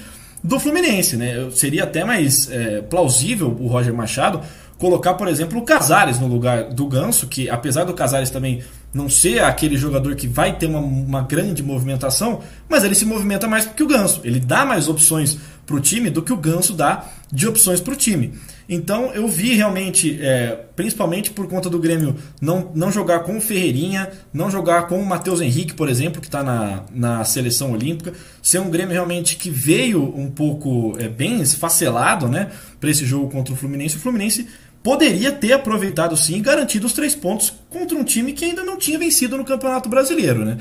do 0.45 0.59
Fluminense. 0.59 1.17
Né? 1.17 1.49
Seria 1.51 1.83
até 1.83 2.05
mais 2.05 2.49
é, 2.49 2.81
plausível 2.81 3.55
o 3.59 3.67
Roger 3.67 3.93
Machado 3.93 4.41
colocar, 4.77 5.13
por 5.13 5.27
exemplo, 5.27 5.57
o 5.59 5.63
Casares 5.63 6.19
no 6.19 6.27
lugar 6.27 6.65
do 6.65 6.85
Ganso, 6.85 7.27
que 7.27 7.49
apesar 7.49 7.85
do 7.85 7.93
Casares 7.93 8.29
também 8.29 8.61
não 8.93 9.09
ser 9.09 9.43
aquele 9.43 9.77
jogador 9.77 10.15
que 10.15 10.27
vai 10.27 10.57
ter 10.57 10.67
uma, 10.67 10.79
uma 10.79 11.21
grande 11.21 11.63
movimentação, 11.63 12.41
mas 12.69 12.83
ele 12.83 12.95
se 12.95 13.05
movimenta 13.05 13.47
mais 13.47 13.65
que 13.65 13.83
o 13.83 13.87
Ganso. 13.87 14.21
Ele 14.23 14.39
dá 14.39 14.65
mais 14.65 14.87
opções 14.87 15.37
para 15.65 15.75
o 15.75 15.79
time 15.79 16.09
do 16.09 16.21
que 16.21 16.31
o 16.31 16.37
Ganso 16.37 16.73
dá 16.73 17.05
de 17.31 17.47
opções 17.47 17.81
para 17.81 17.93
o 17.93 17.97
time. 17.97 18.33
Então 18.67 19.13
eu 19.13 19.27
vi 19.27 19.53
realmente, 19.53 20.19
é, 20.21 20.59
principalmente 20.75 21.31
por 21.31 21.47
conta 21.47 21.69
do 21.69 21.79
Grêmio 21.79 22.15
não, 22.41 22.71
não 22.73 22.91
jogar 22.91 23.19
com 23.19 23.37
o 23.37 23.41
Ferreirinha, 23.41 24.09
não 24.33 24.49
jogar 24.49 24.87
com 24.87 24.99
o 24.99 25.05
Matheus 25.05 25.39
Henrique, 25.41 25.73
por 25.73 25.87
exemplo, 25.87 26.19
que 26.19 26.27
está 26.27 26.43
na, 26.43 26.83
na 26.91 27.23
seleção 27.23 27.71
olímpica, 27.71 28.13
ser 28.41 28.59
um 28.59 28.69
Grêmio 28.69 28.93
realmente 28.93 29.35
que 29.35 29.49
veio 29.49 30.03
um 30.17 30.29
pouco 30.29 30.95
é, 30.99 31.07
bem 31.07 31.41
esfacelado 31.41 32.27
né, 32.27 32.51
para 32.79 32.89
esse 32.89 33.05
jogo 33.05 33.29
contra 33.29 33.53
o 33.53 33.57
Fluminense. 33.57 33.97
O 33.97 33.99
Fluminense 33.99 34.47
poderia 34.81 35.31
ter 35.31 35.53
aproveitado 35.53 36.15
sim 36.15 36.37
e 36.37 36.41
garantido 36.41 36.85
os 36.85 36.93
três 36.93 37.15
pontos 37.15 37.51
contra 37.69 37.97
um 37.97 38.03
time 38.03 38.33
que 38.33 38.45
ainda 38.45 38.63
não 38.63 38.77
tinha 38.77 38.99
vencido 38.99 39.37
no 39.37 39.43
Campeonato 39.43 39.89
Brasileiro. 39.89 40.45
Né? 40.45 40.57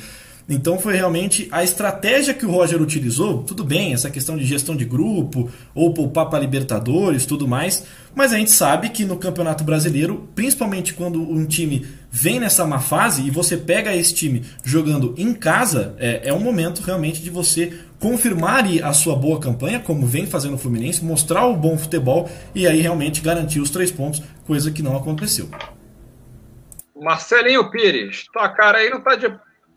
Então 0.49 0.79
foi 0.79 0.95
realmente 0.95 1.49
a 1.51 1.65
estratégia 1.65 2.35
que 2.35 2.45
o 2.45 2.51
Roger 2.51 2.81
utilizou. 2.81 3.43
Tudo 3.43 3.65
bem, 3.65 3.95
essa 3.95 4.11
questão 4.11 4.37
de 4.37 4.45
gestão 4.45 4.77
de 4.77 4.85
grupo, 4.85 5.51
ou 5.75 5.95
poupar 5.95 6.29
para 6.29 6.41
Libertadores, 6.41 7.25
tudo 7.25 7.49
mais. 7.49 7.87
Mas 8.15 8.33
a 8.33 8.39
gente 8.39 8.51
sabe 8.51 8.91
que 8.91 9.05
no 9.05 9.17
Campeonato 9.17 9.65
Brasileiro, 9.65 10.29
principalmente 10.35 10.93
quando 10.93 11.21
um 11.21 11.47
time 11.47 11.87
vem 12.11 12.39
nessa 12.39 12.67
má 12.67 12.79
fase 12.79 13.27
e 13.27 13.31
você 13.31 13.57
pega 13.57 13.97
esse 13.97 14.15
time 14.15 14.45
jogando 14.63 15.15
em 15.17 15.33
casa, 15.33 15.97
é, 15.99 16.29
é 16.29 16.33
um 16.33 16.41
momento 16.41 16.81
realmente 16.81 17.23
de 17.23 17.31
você 17.31 17.73
confirmar 17.99 18.65
a 18.83 18.93
sua 18.93 19.17
boa 19.17 19.41
campanha, 19.41 19.81
como 19.81 20.07
vem 20.07 20.27
fazendo 20.27 20.55
o 20.55 20.59
Fluminense, 20.59 21.03
mostrar 21.03 21.47
o 21.47 21.57
bom 21.57 21.79
futebol 21.79 22.29
e 22.55 22.67
aí 22.67 22.81
realmente 22.83 23.23
garantir 23.23 23.61
os 23.61 23.71
três 23.71 23.91
pontos, 23.91 24.23
coisa 24.47 24.71
que 24.71 24.83
não 24.83 24.95
aconteceu. 24.95 25.49
Marcelinho 26.95 27.71
Pires, 27.71 28.27
tua 28.33 28.49
cara 28.51 28.79
aí 28.79 28.91
não 28.91 29.01
tá 29.01 29.17
de 29.17 29.27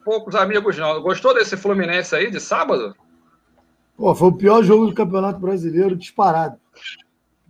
poucos 0.07 0.35
amigos, 0.35 0.77
não. 0.77 1.01
Gostou 1.01 1.33
desse 1.33 1.57
Fluminense 1.57 2.15
aí 2.15 2.31
de 2.31 2.39
sábado? 2.39 2.95
Pô, 3.97 4.15
foi 4.15 4.29
o 4.29 4.37
pior 4.37 4.63
jogo 4.63 4.87
do 4.87 4.93
Campeonato 4.93 5.37
Brasileiro, 5.37 5.97
disparado. 5.97 6.57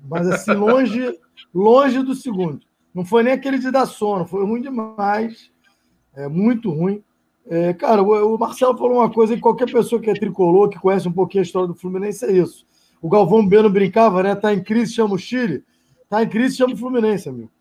Mas 0.09 0.27
assim, 0.27 0.53
longe, 0.57 1.19
longe 1.53 2.01
do 2.01 2.15
segundo. 2.15 2.59
Não 2.95 3.05
foi 3.05 3.21
nem 3.21 3.33
aquele 3.33 3.59
de 3.59 3.69
dar 3.69 3.85
sono, 3.85 4.25
foi 4.25 4.43
ruim 4.43 4.59
demais. 4.59 5.51
É 6.15 6.27
muito 6.27 6.71
ruim. 6.71 7.03
É, 7.47 7.73
cara, 7.73 8.01
o, 8.01 8.33
o, 8.33 8.39
Marcelo 8.39 8.75
falou 8.75 8.97
uma 8.97 9.09
coisa 9.11 9.35
que 9.35 9.41
qualquer 9.41 9.71
pessoa 9.71 10.01
que 10.01 10.09
é 10.09 10.15
tricolor, 10.15 10.67
que 10.67 10.79
conhece 10.79 11.07
um 11.07 11.13
pouquinho 11.13 11.43
a 11.43 11.45
história 11.45 11.67
do 11.67 11.75
Fluminense, 11.75 12.25
é 12.25 12.31
isso. 12.31 12.65
O 12.99 13.07
Galvão 13.07 13.47
Bueno 13.47 13.69
brincava, 13.69 14.23
né? 14.23 14.33
Tá 14.33 14.51
em 14.51 14.63
crise, 14.63 14.93
chama 14.93 15.13
o 15.13 15.19
Chile. 15.19 15.63
Tá 16.09 16.23
em 16.23 16.27
crise, 16.27 16.57
chama 16.57 16.73
o 16.73 16.77
Fluminense, 16.77 17.29
amigo. 17.29 17.51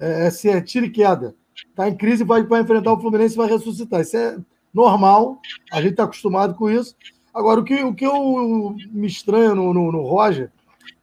É, 0.00 0.28
é, 0.28 0.48
é 0.48 0.60
tiro 0.60 0.86
e 0.86 0.90
queda 0.90 1.36
está 1.70 1.88
em 1.88 1.96
crise, 1.96 2.24
vai, 2.24 2.42
vai 2.42 2.60
enfrentar 2.60 2.92
o 2.92 3.00
Fluminense 3.00 3.34
e 3.34 3.38
vai 3.38 3.48
ressuscitar. 3.48 4.00
Isso 4.00 4.16
é 4.16 4.38
normal, 4.72 5.40
a 5.72 5.80
gente 5.80 5.92
está 5.92 6.04
acostumado 6.04 6.54
com 6.54 6.70
isso. 6.70 6.94
Agora, 7.34 7.60
o 7.60 7.64
que, 7.64 7.82
o 7.82 7.94
que 7.94 8.06
eu 8.06 8.74
me 8.90 9.06
estranho 9.06 9.54
no, 9.54 9.72
no, 9.72 9.92
no 9.92 10.02
Roger 10.02 10.50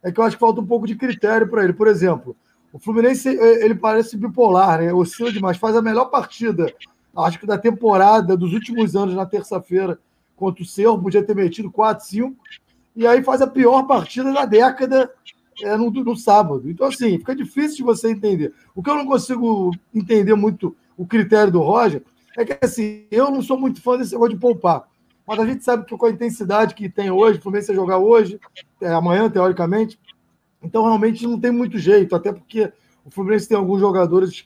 é 0.02 0.12
que 0.12 0.20
eu 0.20 0.24
acho 0.24 0.36
que 0.36 0.40
falta 0.40 0.60
um 0.60 0.66
pouco 0.66 0.86
de 0.86 0.94
critério 0.94 1.48
para 1.48 1.64
ele. 1.64 1.72
Por 1.72 1.88
exemplo, 1.88 2.36
o 2.72 2.78
Fluminense 2.78 3.28
ele 3.28 3.74
parece 3.74 4.16
bipolar, 4.16 4.80
né? 4.80 4.92
Oscila 4.92 5.32
demais, 5.32 5.56
faz 5.56 5.76
a 5.76 5.82
melhor 5.82 6.06
partida, 6.06 6.72
acho 7.16 7.38
que 7.38 7.46
da 7.46 7.58
temporada, 7.58 8.36
dos 8.36 8.52
últimos 8.52 8.94
anos, 8.94 9.14
na 9.14 9.26
terça-feira, 9.26 9.98
contra 10.36 10.62
o 10.62 10.66
Cerro, 10.66 11.02
podia 11.02 11.22
ter 11.22 11.34
metido 11.34 11.70
4, 11.70 12.06
5, 12.06 12.36
e 12.96 13.06
aí 13.06 13.22
faz 13.22 13.42
a 13.42 13.46
pior 13.46 13.82
partida 13.82 14.32
da 14.32 14.44
década 14.44 15.10
é, 15.62 15.76
no, 15.76 15.90
no 15.90 16.16
sábado. 16.16 16.68
Então, 16.70 16.86
assim, 16.86 17.18
fica 17.18 17.34
difícil 17.34 17.78
de 17.78 17.82
você 17.82 18.10
entender. 18.10 18.52
O 18.74 18.82
que 18.82 18.90
eu 18.90 18.96
não 18.96 19.06
consigo 19.06 19.70
entender 19.94 20.34
muito 20.34 20.76
o 20.96 21.06
critério 21.06 21.52
do 21.52 21.60
Roger 21.60 22.02
é 22.36 22.44
que, 22.44 22.64
assim, 22.64 23.06
eu 23.10 23.30
não 23.30 23.42
sou 23.42 23.58
muito 23.58 23.80
fã 23.82 23.96
desse 23.96 24.12
negócio 24.12 24.34
de 24.34 24.40
poupar. 24.40 24.88
Mas 25.26 25.38
a 25.38 25.46
gente 25.46 25.64
sabe 25.64 25.84
que 25.84 25.96
com 25.96 26.06
a 26.06 26.10
intensidade 26.10 26.74
que 26.74 26.88
tem 26.88 27.10
hoje, 27.10 27.38
o 27.38 27.42
Fluminense 27.42 27.74
jogar 27.74 27.98
hoje, 27.98 28.40
é, 28.80 28.88
amanhã, 28.88 29.30
teoricamente, 29.30 29.98
então 30.62 30.84
realmente 30.84 31.26
não 31.26 31.38
tem 31.38 31.50
muito 31.50 31.78
jeito, 31.78 32.14
até 32.16 32.32
porque 32.32 32.72
o 33.04 33.10
Fluminense 33.10 33.48
tem 33.48 33.56
alguns 33.56 33.80
jogadores 33.80 34.44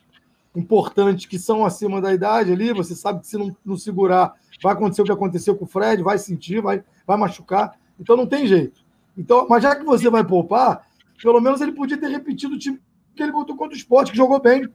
importantes 0.55 1.25
que 1.25 1.37
são 1.37 1.65
acima 1.65 1.99
da 1.99 2.13
idade 2.13 2.51
ali, 2.51 2.71
você 2.71 2.95
sabe 2.95 3.21
que 3.21 3.27
se 3.27 3.37
não, 3.37 3.55
não 3.65 3.75
segurar, 3.75 4.33
vai 4.61 4.73
acontecer 4.73 5.01
o 5.01 5.05
que 5.05 5.11
aconteceu 5.11 5.55
com 5.55 5.65
o 5.65 5.67
Fred, 5.67 6.01
vai 6.01 6.17
sentir, 6.17 6.61
vai, 6.61 6.83
vai 7.05 7.17
machucar, 7.17 7.77
então 7.99 8.15
não 8.15 8.25
tem 8.25 8.47
jeito. 8.47 8.79
Então, 9.17 9.47
mas 9.49 9.63
já 9.63 9.75
que 9.75 9.83
você 9.83 10.09
vai 10.09 10.23
poupar, 10.23 10.85
pelo 11.25 11.41
menos 11.41 11.59
ele 11.59 11.71
podia 11.71 11.97
ter 11.97 12.07
repetido 12.07 12.53
o 12.53 12.59
time 12.59 12.79
que 13.15 13.23
ele 13.23 13.31
botou 13.31 13.55
contra 13.55 13.73
o 13.73 13.77
esporte, 13.77 14.11
que 14.11 14.17
jogou 14.17 14.39
bem. 14.39 14.69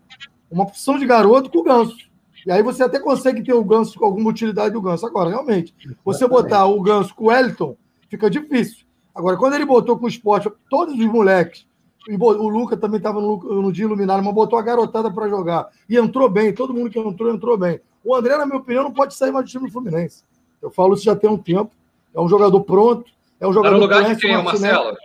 Uma 0.50 0.64
opção 0.64 0.98
de 0.98 1.06
garoto 1.06 1.48
com 1.48 1.58
o 1.58 1.62
Ganso. 1.62 2.10
E 2.44 2.50
aí 2.50 2.60
você 2.60 2.82
até 2.82 2.98
consegue 2.98 3.40
ter 3.40 3.52
o 3.52 3.62
Ganso 3.62 3.96
com 3.96 4.04
alguma 4.04 4.30
utilidade 4.30 4.72
do 4.72 4.80
Ganso. 4.80 5.06
Agora, 5.06 5.30
realmente, 5.30 5.72
você 6.04 6.26
botar 6.26 6.66
o 6.66 6.82
Ganso 6.82 7.14
com 7.14 7.26
o 7.26 7.28
Wellington, 7.28 7.76
fica 8.08 8.28
difícil. 8.28 8.84
Agora, 9.14 9.36
quando 9.36 9.54
ele 9.54 9.64
botou 9.64 9.96
com 9.96 10.06
o 10.06 10.08
esporte, 10.08 10.50
todos 10.68 10.98
os 10.98 11.06
moleques, 11.06 11.64
o 12.08 12.48
Luca 12.48 12.76
também 12.76 12.96
estava 12.96 13.20
no, 13.20 13.36
no, 13.36 13.72
dia 13.72 13.84
iluminado, 13.84 14.24
mas 14.24 14.34
botou 14.34 14.58
a 14.58 14.62
garotada 14.62 15.08
para 15.08 15.28
jogar. 15.28 15.68
E 15.88 15.96
entrou 15.96 16.28
bem, 16.28 16.52
todo 16.52 16.74
mundo 16.74 16.90
que 16.90 16.98
entrou, 16.98 17.32
entrou 17.32 17.56
bem. 17.56 17.80
O 18.04 18.12
André, 18.12 18.36
na 18.36 18.44
minha 18.46 18.58
opinião, 18.58 18.82
não 18.82 18.92
pode 18.92 19.14
sair 19.14 19.30
mais 19.30 19.44
do 19.44 19.50
time 19.50 19.66
do 19.66 19.72
Fluminense. 19.72 20.24
Eu 20.60 20.70
falo 20.70 20.94
isso 20.94 21.04
já 21.04 21.14
tem 21.14 21.30
um 21.30 21.38
tempo. 21.38 21.70
É 22.12 22.20
um 22.20 22.28
jogador 22.28 22.60
pronto, 22.62 23.08
é 23.38 23.46
um 23.46 23.52
jogador. 23.52 23.74
Tá 23.74 23.78
no 23.78 23.82
lugar 23.84 24.14
de 24.14 24.20
quem, 24.20 24.42
Marcelo? 24.42 24.96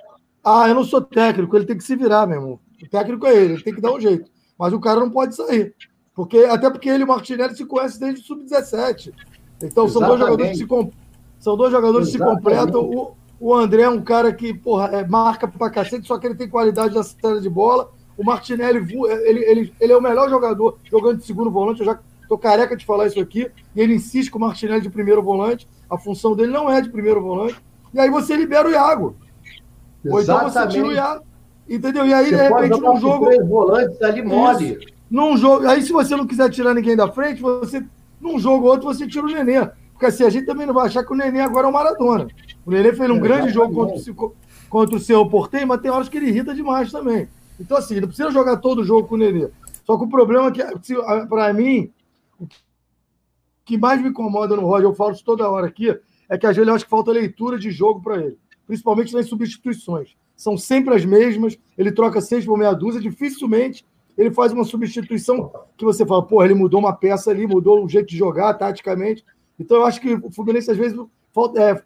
Ah, 0.45 0.69
eu 0.69 0.75
não 0.75 0.83
sou 0.83 1.01
técnico, 1.01 1.55
ele 1.55 1.65
tem 1.65 1.75
que 1.75 1.83
se 1.83 1.95
virar, 1.95 2.27
meu 2.27 2.37
irmão. 2.37 2.59
O 2.81 2.87
técnico 2.87 3.25
é 3.25 3.35
ele, 3.35 3.53
ele 3.53 3.63
tem 3.63 3.73
que 3.73 3.81
dar 3.81 3.91
um 3.91 3.99
jeito. 3.99 4.29
Mas 4.59 4.73
o 4.73 4.79
cara 4.79 4.99
não 4.99 5.09
pode 5.09 5.35
sair. 5.35 5.73
Porque, 6.13 6.37
até 6.37 6.69
porque 6.69 6.87
ele 6.87 7.01
e 7.01 7.03
o 7.03 7.07
Martinelli 7.07 7.55
se 7.55 7.65
conhecem 7.65 7.99
desde 7.99 8.21
o 8.21 8.23
sub-17. 8.23 9.11
Então 9.63 9.87
são 9.89 10.01
dois 10.01 10.19
jogadores 10.19 10.51
que 10.51 10.57
se, 10.57 10.65
comp... 10.65 10.93
são 11.39 11.57
dois 11.57 11.71
jogadores 11.71 12.07
que 12.07 12.17
se 12.17 12.23
completam. 12.23 12.81
O, 12.83 13.15
o 13.39 13.53
André 13.53 13.81
é 13.81 13.89
um 13.89 14.01
cara 14.01 14.31
que 14.31 14.53
porra, 14.53 14.87
é, 14.89 15.07
marca 15.07 15.47
pra 15.47 15.69
cacete, 15.69 16.07
só 16.07 16.17
que 16.17 16.27
ele 16.27 16.35
tem 16.35 16.47
qualidade 16.47 16.93
na 16.93 17.03
saída 17.03 17.41
de 17.41 17.49
bola. 17.49 17.91
O 18.17 18.23
Martinelli 18.23 18.87
ele, 19.23 19.43
ele, 19.43 19.73
ele 19.79 19.93
é 19.93 19.97
o 19.97 20.01
melhor 20.01 20.29
jogador 20.29 20.77
jogando 20.89 21.17
de 21.17 21.25
segundo 21.25 21.51
volante. 21.51 21.81
Eu 21.81 21.87
já 21.87 21.99
tô 22.29 22.37
careca 22.37 22.77
de 22.77 22.85
falar 22.85 23.07
isso 23.07 23.19
aqui. 23.19 23.51
E 23.75 23.81
ele 23.81 23.95
insiste 23.95 24.29
com 24.29 24.37
o 24.37 24.41
Martinelli 24.41 24.81
de 24.81 24.89
primeiro 24.89 25.21
volante. 25.21 25.67
A 25.89 25.97
função 25.97 26.35
dele 26.35 26.51
não 26.51 26.71
é 26.71 26.81
de 26.81 26.89
primeiro 26.89 27.21
volante. 27.21 27.59
E 27.93 27.99
aí 27.99 28.09
você 28.09 28.37
libera 28.37 28.69
o 28.69 28.71
Iago. 28.71 29.15
Ou 30.09 30.21
então 30.21 30.39
você 30.43 30.67
tira. 30.67 31.21
Entendeu? 31.67 32.05
E 32.05 32.13
aí, 32.13 32.25
você 32.25 32.35
de 32.35 32.41
repente, 32.41 32.79
num 32.79 32.99
jogo. 32.99 33.25
Três 33.25 33.47
volantes 33.47 34.01
ali 34.01 34.21
mole. 34.21 34.73
Isso, 34.73 34.87
num 35.09 35.35
jogo. 35.35 35.67
Aí, 35.67 35.81
se 35.81 35.91
você 35.91 36.15
não 36.15 36.27
quiser 36.27 36.49
tirar 36.49 36.73
ninguém 36.73 36.95
da 36.95 37.11
frente, 37.11 37.41
você. 37.41 37.83
Num 38.21 38.39
jogo 38.39 38.65
ou 38.65 38.71
outro, 38.71 38.87
você 38.87 39.07
tira 39.07 39.25
o 39.25 39.29
Nenê. 39.29 39.69
Porque 39.91 40.05
assim, 40.07 40.23
a 40.23 40.29
gente 40.29 40.45
também 40.45 40.65
não 40.65 40.73
vai 40.73 40.87
achar 40.87 41.03
que 41.03 41.11
o 41.11 41.15
Nenê 41.15 41.41
agora 41.41 41.67
é 41.67 41.69
o 41.69 41.73
Maradona. 41.73 42.27
O 42.65 42.71
Nenê 42.71 42.93
fez 42.93 43.09
um 43.09 43.17
é, 43.17 43.19
grande 43.19 43.51
jogo 43.51 43.73
contra 43.73 44.11
o, 44.11 44.35
contra 44.69 44.95
o 44.95 44.99
seu 44.99 45.25
Portem, 45.27 45.65
mas 45.65 45.81
tem 45.81 45.91
horas 45.91 46.09
que 46.09 46.17
ele 46.17 46.27
irrita 46.27 46.53
demais 46.53 46.91
também. 46.91 47.27
Então, 47.59 47.77
assim, 47.77 47.99
não 47.99 48.07
precisa 48.07 48.31
jogar 48.31 48.57
todo 48.57 48.81
o 48.81 48.83
jogo 48.83 49.07
com 49.07 49.15
o 49.15 49.17
Nenê. 49.17 49.49
Só 49.85 49.97
que 49.97 50.03
o 50.03 50.09
problema 50.09 50.47
é 50.47 50.51
que, 50.51 50.63
para 51.27 51.53
mim, 51.53 51.91
o 52.39 52.47
que 53.63 53.77
mais 53.77 54.01
me 54.01 54.09
incomoda 54.09 54.55
no 54.55 54.65
Roger, 54.65 54.87
eu 54.87 54.95
falo 54.95 55.11
isso 55.11 55.23
toda 55.23 55.49
hora 55.49 55.67
aqui, 55.67 55.97
é 56.29 56.37
que 56.37 56.47
às 56.47 56.55
vezes 56.55 56.67
eu 56.67 56.75
acho 56.75 56.85
que 56.85 56.89
falta 56.89 57.11
leitura 57.11 57.57
de 57.57 57.69
jogo 57.69 58.01
para 58.01 58.17
ele 58.17 58.37
principalmente 58.65 59.13
nas 59.13 59.27
substituições. 59.27 60.15
São 60.35 60.57
sempre 60.57 60.93
as 60.95 61.05
mesmas, 61.05 61.57
ele 61.77 61.91
troca 61.91 62.21
seis 62.21 62.45
por 62.45 62.57
meia 62.57 62.73
dúzia, 62.73 63.01
dificilmente 63.01 63.85
ele 64.17 64.31
faz 64.31 64.53
uma 64.53 64.63
substituição 64.63 65.51
que 65.77 65.83
você 65.83 66.05
fala, 66.05 66.23
pô, 66.23 66.43
ele 66.43 66.53
mudou 66.53 66.79
uma 66.79 66.93
peça 66.93 67.31
ali, 67.31 67.45
mudou 67.45 67.83
o 67.83 67.89
jeito 67.89 68.07
de 68.07 68.17
jogar 68.17 68.53
taticamente. 68.53 69.25
Então 69.59 69.77
eu 69.77 69.85
acho 69.85 69.99
que 69.99 70.13
o 70.13 70.31
Fluminense 70.31 70.71
às 70.71 70.77
vezes 70.77 70.97
falta, 71.33 71.61
é, 71.61 71.83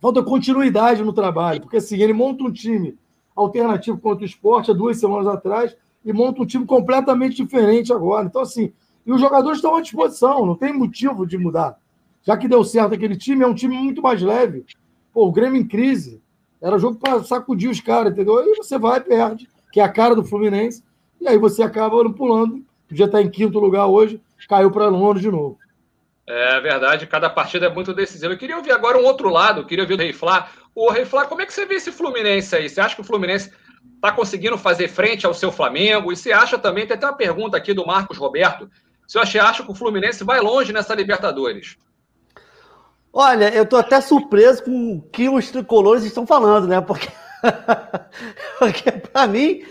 falta 0.00 0.22
continuidade 0.22 1.02
no 1.02 1.12
trabalho, 1.12 1.62
porque 1.62 1.78
assim, 1.78 1.96
ele 2.00 2.12
monta 2.12 2.44
um 2.44 2.52
time 2.52 2.96
alternativo 3.34 3.98
contra 3.98 4.22
o 4.22 4.26
esporte 4.26 4.70
há 4.70 4.74
duas 4.74 4.98
semanas 4.98 5.26
atrás 5.26 5.74
e 6.04 6.12
monta 6.12 6.42
um 6.42 6.46
time 6.46 6.66
completamente 6.66 7.36
diferente 7.36 7.92
agora. 7.92 8.26
Então, 8.26 8.42
assim, 8.42 8.72
e 9.06 9.12
os 9.12 9.20
jogadores 9.20 9.58
estão 9.58 9.74
à 9.74 9.80
disposição, 9.80 10.44
não 10.44 10.54
tem 10.54 10.72
motivo 10.72 11.26
de 11.26 11.38
mudar. 11.38 11.78
Já 12.22 12.36
que 12.36 12.46
deu 12.46 12.62
certo 12.62 12.94
aquele 12.94 13.16
time, 13.16 13.42
é 13.42 13.46
um 13.46 13.54
time 13.54 13.76
muito 13.76 14.02
mais 14.02 14.20
leve. 14.20 14.64
Pô, 15.12 15.26
o 15.26 15.32
Grêmio 15.32 15.60
em 15.60 15.66
crise. 15.66 16.22
Era 16.60 16.78
jogo 16.78 16.98
para 16.98 17.22
sacudir 17.24 17.68
os 17.68 17.80
caras, 17.80 18.12
entendeu? 18.12 18.38
Aí 18.38 18.54
você 18.56 18.78
vai 18.78 19.00
perde, 19.00 19.48
que 19.72 19.80
é 19.80 19.82
a 19.82 19.88
cara 19.88 20.14
do 20.14 20.24
Fluminense. 20.24 20.82
E 21.20 21.28
aí 21.28 21.36
você 21.36 21.62
acaba 21.62 22.08
pulando. 22.12 22.64
Podia 22.88 23.06
estar 23.06 23.22
em 23.22 23.30
quinto 23.30 23.58
lugar 23.58 23.86
hoje, 23.86 24.20
caiu 24.48 24.70
para 24.70 24.90
nono 24.90 25.18
de 25.18 25.30
novo. 25.30 25.58
É 26.26 26.60
verdade, 26.60 27.06
cada 27.06 27.28
partida 27.28 27.66
é 27.66 27.68
muito 27.68 27.92
decisiva. 27.92 28.32
Eu 28.32 28.38
queria 28.38 28.56
ouvir 28.56 28.70
agora 28.70 28.98
um 28.98 29.04
outro 29.04 29.28
lado, 29.28 29.66
queria 29.66 29.82
ouvir 29.82 29.94
o 29.94 29.98
Rei 29.98 30.12
Flá. 30.12 30.48
O 30.74 30.90
Rei 30.90 31.04
Flá, 31.04 31.26
como 31.26 31.42
é 31.42 31.46
que 31.46 31.52
você 31.52 31.66
vê 31.66 31.76
esse 31.76 31.90
Fluminense 31.90 32.54
aí? 32.54 32.68
Você 32.68 32.80
acha 32.80 32.94
que 32.94 33.00
o 33.00 33.04
Fluminense 33.04 33.50
está 33.96 34.12
conseguindo 34.12 34.56
fazer 34.56 34.88
frente 34.88 35.26
ao 35.26 35.34
seu 35.34 35.50
Flamengo? 35.50 36.12
E 36.12 36.16
você 36.16 36.32
acha 36.32 36.58
também, 36.58 36.86
tem 36.86 36.96
até 36.96 37.06
uma 37.06 37.16
pergunta 37.16 37.56
aqui 37.56 37.74
do 37.74 37.86
Marcos 37.86 38.18
Roberto, 38.18 38.70
se 39.06 39.18
você 39.18 39.38
acha 39.38 39.64
que 39.64 39.70
o 39.70 39.74
Fluminense 39.74 40.22
vai 40.22 40.40
longe 40.40 40.72
nessa 40.72 40.94
Libertadores? 40.94 41.76
Olha, 43.12 43.54
eu 43.54 43.66
tô 43.66 43.76
até 43.76 44.00
surpreso 44.00 44.64
com 44.64 44.94
o 44.94 45.02
que 45.02 45.28
os 45.28 45.50
tricolores 45.50 46.02
estão 46.02 46.26
falando, 46.26 46.66
né? 46.66 46.80
Porque, 46.80 47.08
Porque 48.58 48.90
para 48.90 49.26
mim, 49.26 49.62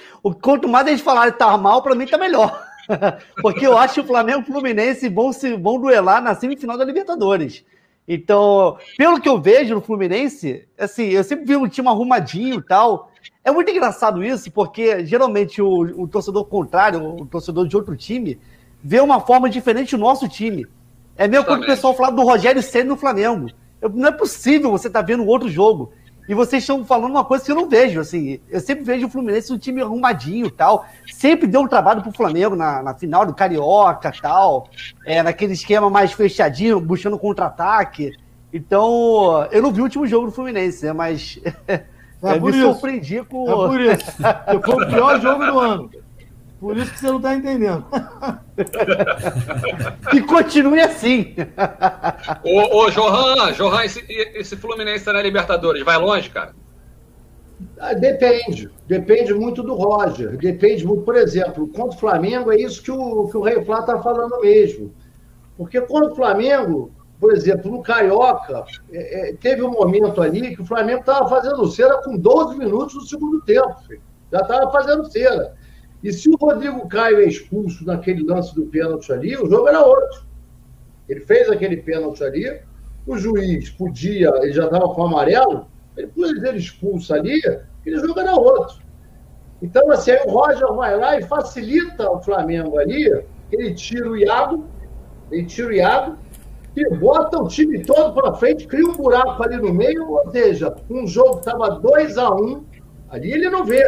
quanto 0.42 0.68
mais 0.68 0.88
eles 0.88 1.02
falarem 1.02 1.34
tá 1.34 1.58
mal, 1.58 1.82
para 1.82 1.96
mim 1.96 2.06
tá 2.06 2.18
melhor. 2.18 2.64
Porque 3.42 3.66
eu 3.66 3.78
acho 3.78 3.96
que 3.96 4.02
o 4.02 4.06
Flamengo 4.06 4.40
e 4.40 4.44
o 4.44 4.46
Fluminense 4.46 5.10
vão, 5.10 5.32
se, 5.32 5.56
vão 5.56 5.80
duelar 5.80 6.22
na 6.22 6.36
semifinal 6.36 6.78
da 6.78 6.86
Libertadores. 6.86 7.66
Então, 8.08 8.78
pelo 8.98 9.22
que 9.22 9.30
eu 9.30 9.40
vejo 9.40 9.76
no 9.76 9.82
Fluminense, 9.82 10.68
assim, 10.78 11.06
eu 11.06 11.24
sempre 11.24 11.46
vi 11.46 11.56
um 11.56 11.68
time 11.68 11.88
arrumadinho 11.88 12.60
e 12.60 12.64
tal. 12.64 13.12
É 13.44 13.52
muito 13.52 13.72
engraçado 13.72 14.24
isso, 14.24 14.52
porque 14.52 15.06
geralmente 15.06 15.62
o, 15.62 16.02
o 16.02 16.08
torcedor 16.08 16.46
contrário, 16.46 17.04
o 17.04 17.26
torcedor 17.26 17.68
de 17.68 17.76
outro 17.76 17.96
time, 17.96 18.40
vê 18.84 19.00
uma 19.00 19.20
forma 19.20 19.50
diferente 19.50 19.96
do 19.96 20.02
nosso 20.02 20.28
time. 20.28 20.68
É 21.22 21.28
mesmo 21.28 21.46
quando 21.46 21.62
o 21.62 21.68
pessoal 21.68 21.94
falava 21.94 22.16
do 22.16 22.24
Rogério 22.24 22.64
Senna 22.64 22.90
no 22.90 22.98
Flamengo. 22.98 23.48
Eu, 23.80 23.90
não 23.90 24.08
é 24.08 24.12
possível 24.12 24.72
você 24.72 24.88
estar 24.88 25.02
tá 25.02 25.06
vendo 25.06 25.24
outro 25.24 25.48
jogo. 25.48 25.94
E 26.28 26.34
vocês 26.34 26.64
estão 26.64 26.84
falando 26.84 27.12
uma 27.12 27.24
coisa 27.24 27.46
que 27.46 27.52
eu 27.52 27.56
não 27.56 27.70
vejo, 27.70 28.00
assim. 28.00 28.40
Eu 28.50 28.60
sempre 28.60 28.84
vejo 28.84 29.06
o 29.06 29.10
Fluminense 29.10 29.54
um 29.54 29.58
time 29.58 29.84
arrumadinho 29.84 30.48
e 30.48 30.52
tal. 30.52 30.84
Sempre 31.14 31.46
deu 31.46 31.62
um 31.62 31.68
trabalho 31.68 32.02
pro 32.02 32.12
Flamengo 32.12 32.56
na, 32.56 32.82
na 32.82 32.96
final 32.96 33.24
do 33.24 33.36
Carioca 33.36 34.12
tal. 34.20 34.68
É, 35.06 35.22
naquele 35.22 35.54
esquema 35.54 35.92
mais 35.92 36.12
fechadinho, 36.12 36.82
buscando 36.82 37.20
contra-ataque. 37.20 38.18
Então, 38.52 39.48
eu 39.52 39.62
não 39.62 39.72
vi 39.72 39.82
o 39.82 39.84
último 39.84 40.08
jogo 40.08 40.26
do 40.26 40.32
Fluminense, 40.32 40.84
né? 40.88 40.92
Mas 40.92 41.40
é 41.70 41.84
eu 42.24 42.42
me 42.42 42.50
isso. 42.50 42.62
surpreendi 42.62 43.24
com. 43.26 43.48
É 43.48 43.68
por 43.68 43.80
isso. 43.80 44.12
Foi 44.66 44.86
o 44.86 44.90
pior 44.90 45.22
jogo 45.22 45.46
do 45.46 45.60
ano. 45.60 45.92
Por 46.62 46.78
isso 46.78 46.94
que 46.94 47.00
você 47.00 47.08
não 47.08 47.18
está 47.18 47.34
entendendo. 47.34 47.84
e 50.14 50.22
continue 50.22 50.80
assim. 50.80 51.34
ô, 52.44 52.84
ô 52.84 52.90
Johan, 52.92 53.52
Johan, 53.54 53.84
esse, 53.84 54.06
esse 54.08 54.56
Fluminense 54.56 55.12
na 55.12 55.24
Libertadores, 55.24 55.84
vai 55.84 55.98
longe, 55.98 56.30
cara? 56.30 56.54
Ah, 57.80 57.96
depende. 57.96 58.70
Depende 58.88 59.34
muito 59.34 59.64
do 59.64 59.74
Roger. 59.74 60.38
Depende 60.38 60.86
muito, 60.86 61.02
por 61.02 61.16
exemplo, 61.16 61.68
contra 61.70 61.98
o 61.98 62.00
Flamengo, 62.00 62.52
é 62.52 62.58
isso 62.58 62.84
que 62.84 62.92
o, 62.92 63.28
que 63.28 63.38
o 63.38 63.42
Rei 63.42 63.66
Flá 63.66 63.80
está 63.80 64.00
falando 64.00 64.40
mesmo. 64.42 64.94
Porque 65.58 65.82
contra 65.82 66.12
o 66.12 66.16
Flamengo, 66.16 66.92
por 67.20 67.34
exemplo, 67.34 67.72
no 67.72 67.82
Carioca, 67.82 68.66
é, 68.92 69.30
é, 69.30 69.34
teve 69.34 69.64
um 69.64 69.72
momento 69.72 70.22
ali 70.22 70.56
que 70.56 70.62
o 70.62 70.66
Flamengo 70.66 71.00
estava 71.00 71.28
fazendo 71.28 71.66
cera 71.72 72.04
com 72.04 72.16
12 72.16 72.56
minutos 72.56 72.94
no 72.94 73.02
segundo 73.02 73.42
tempo. 73.42 73.76
Filho. 73.88 74.04
Já 74.32 74.42
estava 74.42 74.72
fazendo 74.72 75.12
cera. 75.12 75.60
E 76.04 76.12
se 76.12 76.30
o 76.30 76.36
Rodrigo 76.36 76.88
Caio 76.88 77.20
é 77.20 77.26
expulso 77.26 77.86
naquele 77.86 78.24
lance 78.24 78.56
do 78.56 78.66
pênalti 78.66 79.12
ali, 79.12 79.36
o 79.38 79.50
jogo 79.50 79.68
era 79.68 79.86
outro. 79.86 80.26
Ele 81.08 81.20
fez 81.20 81.50
aquele 81.50 81.78
pênalti 81.78 82.24
ali, 82.24 82.62
o 83.06 83.18
juiz 83.18 83.70
podia, 83.70 84.32
ele 84.42 84.54
já 84.54 84.66
estava 84.66 84.88
com 84.94 85.06
amarelo, 85.06 85.68
ele 85.98 86.08
pôs 86.08 86.32
ele 86.32 86.58
expulso 86.58 87.14
ali, 87.14 87.40
aquele 87.80 88.00
jogo 88.00 88.20
era 88.20 88.36
outro. 88.36 88.78
Então, 89.62 89.92
assim, 89.92 90.12
aí 90.12 90.24
o 90.26 90.32
Roger 90.32 90.74
vai 90.74 90.98
lá 90.98 91.20
e 91.20 91.24
facilita 91.24 92.10
o 92.10 92.22
Flamengo 92.22 92.80
ali, 92.80 93.06
ele 93.52 93.74
tira 93.76 94.10
o 94.10 94.18
Iago, 94.18 94.66
ele 95.32 95.46
tira 95.46 95.68
o 95.68 95.74
Iago, 95.74 96.18
e 96.76 96.90
bota 96.96 97.38
o 97.38 97.48
time 97.48 97.84
todo 97.84 98.14
para 98.14 98.34
frente, 98.34 98.66
cria 98.66 98.88
um 98.88 98.96
buraco 98.96 99.44
ali 99.44 99.58
no 99.58 99.74
meio, 99.74 100.10
ou 100.10 100.32
seja, 100.32 100.74
um 100.90 101.06
jogo 101.06 101.34
que 101.34 101.50
estava 101.50 101.70
2 101.80 102.18
a 102.18 102.34
1 102.34 102.44
um, 102.44 102.64
ali 103.10 103.32
ele 103.32 103.50
não 103.50 103.66
vê. 103.66 103.84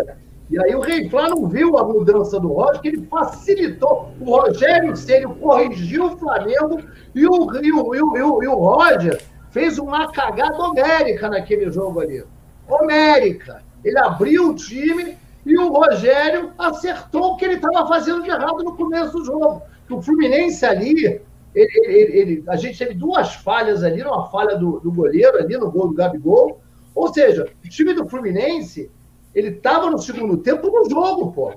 E 0.54 0.64
aí 0.64 0.76
o 0.76 0.82
Rei 0.82 1.10
Flá 1.10 1.30
não 1.30 1.48
viu 1.48 1.80
a 1.80 1.84
mudança 1.84 2.40
do 2.40 2.50
Roger, 2.50 2.80
que 2.80 2.88
ele 2.90 3.08
facilitou. 3.08 4.12
O 4.20 4.38
Rogério 4.38 4.96
Ceni 4.96 5.26
corrigiu 5.26 6.06
o 6.06 6.18
Flamengo 6.18 6.80
e 7.16 7.26
o, 7.26 7.52
e, 7.60 7.74
o, 7.74 7.96
e, 7.96 8.02
o, 8.04 8.44
e, 8.44 8.48
o, 8.48 8.54
Roger 8.54 9.20
fez 9.50 9.80
uma 9.80 10.12
cagada 10.12 10.56
homérica 10.60 11.28
naquele 11.28 11.72
jogo 11.72 12.02
ali. 12.02 12.24
Homérica. 12.70 13.64
Ele 13.84 13.98
abriu 13.98 14.52
o 14.52 14.54
time 14.54 15.18
e 15.44 15.58
o 15.58 15.70
Rogério 15.70 16.52
acertou 16.56 17.32
o 17.32 17.36
que 17.36 17.46
ele 17.46 17.56
estava 17.56 17.88
fazendo 17.88 18.22
de 18.22 18.30
errado 18.30 18.64
no 18.64 18.78
começo 18.78 19.18
do 19.18 19.26
jogo. 19.26 19.64
O 19.90 20.04
Fluminense 20.04 20.64
ali, 20.64 21.20
ele, 21.56 21.80
ele, 21.84 22.20
ele, 22.20 22.44
a 22.48 22.56
gente 22.58 22.78
teve 22.78 22.94
duas 22.94 23.34
falhas 23.34 23.84
ali, 23.84 24.04
uma 24.04 24.30
falha 24.30 24.56
do, 24.56 24.80
do 24.80 24.92
goleiro 24.92 25.36
ali 25.36 25.58
no 25.58 25.72
gol 25.72 25.88
do 25.88 25.96
Gabigol. 25.96 26.62
Ou 26.94 27.12
seja, 27.12 27.50
o 27.66 27.70
time 27.70 27.96
do 27.96 28.08
Fluminense 28.08 28.92
ele 29.34 29.50
estava 29.50 29.90
no 29.90 29.98
segundo 29.98 30.38
tempo 30.38 30.68
no 30.68 30.90
jogo, 30.90 31.32
pô. 31.32 31.54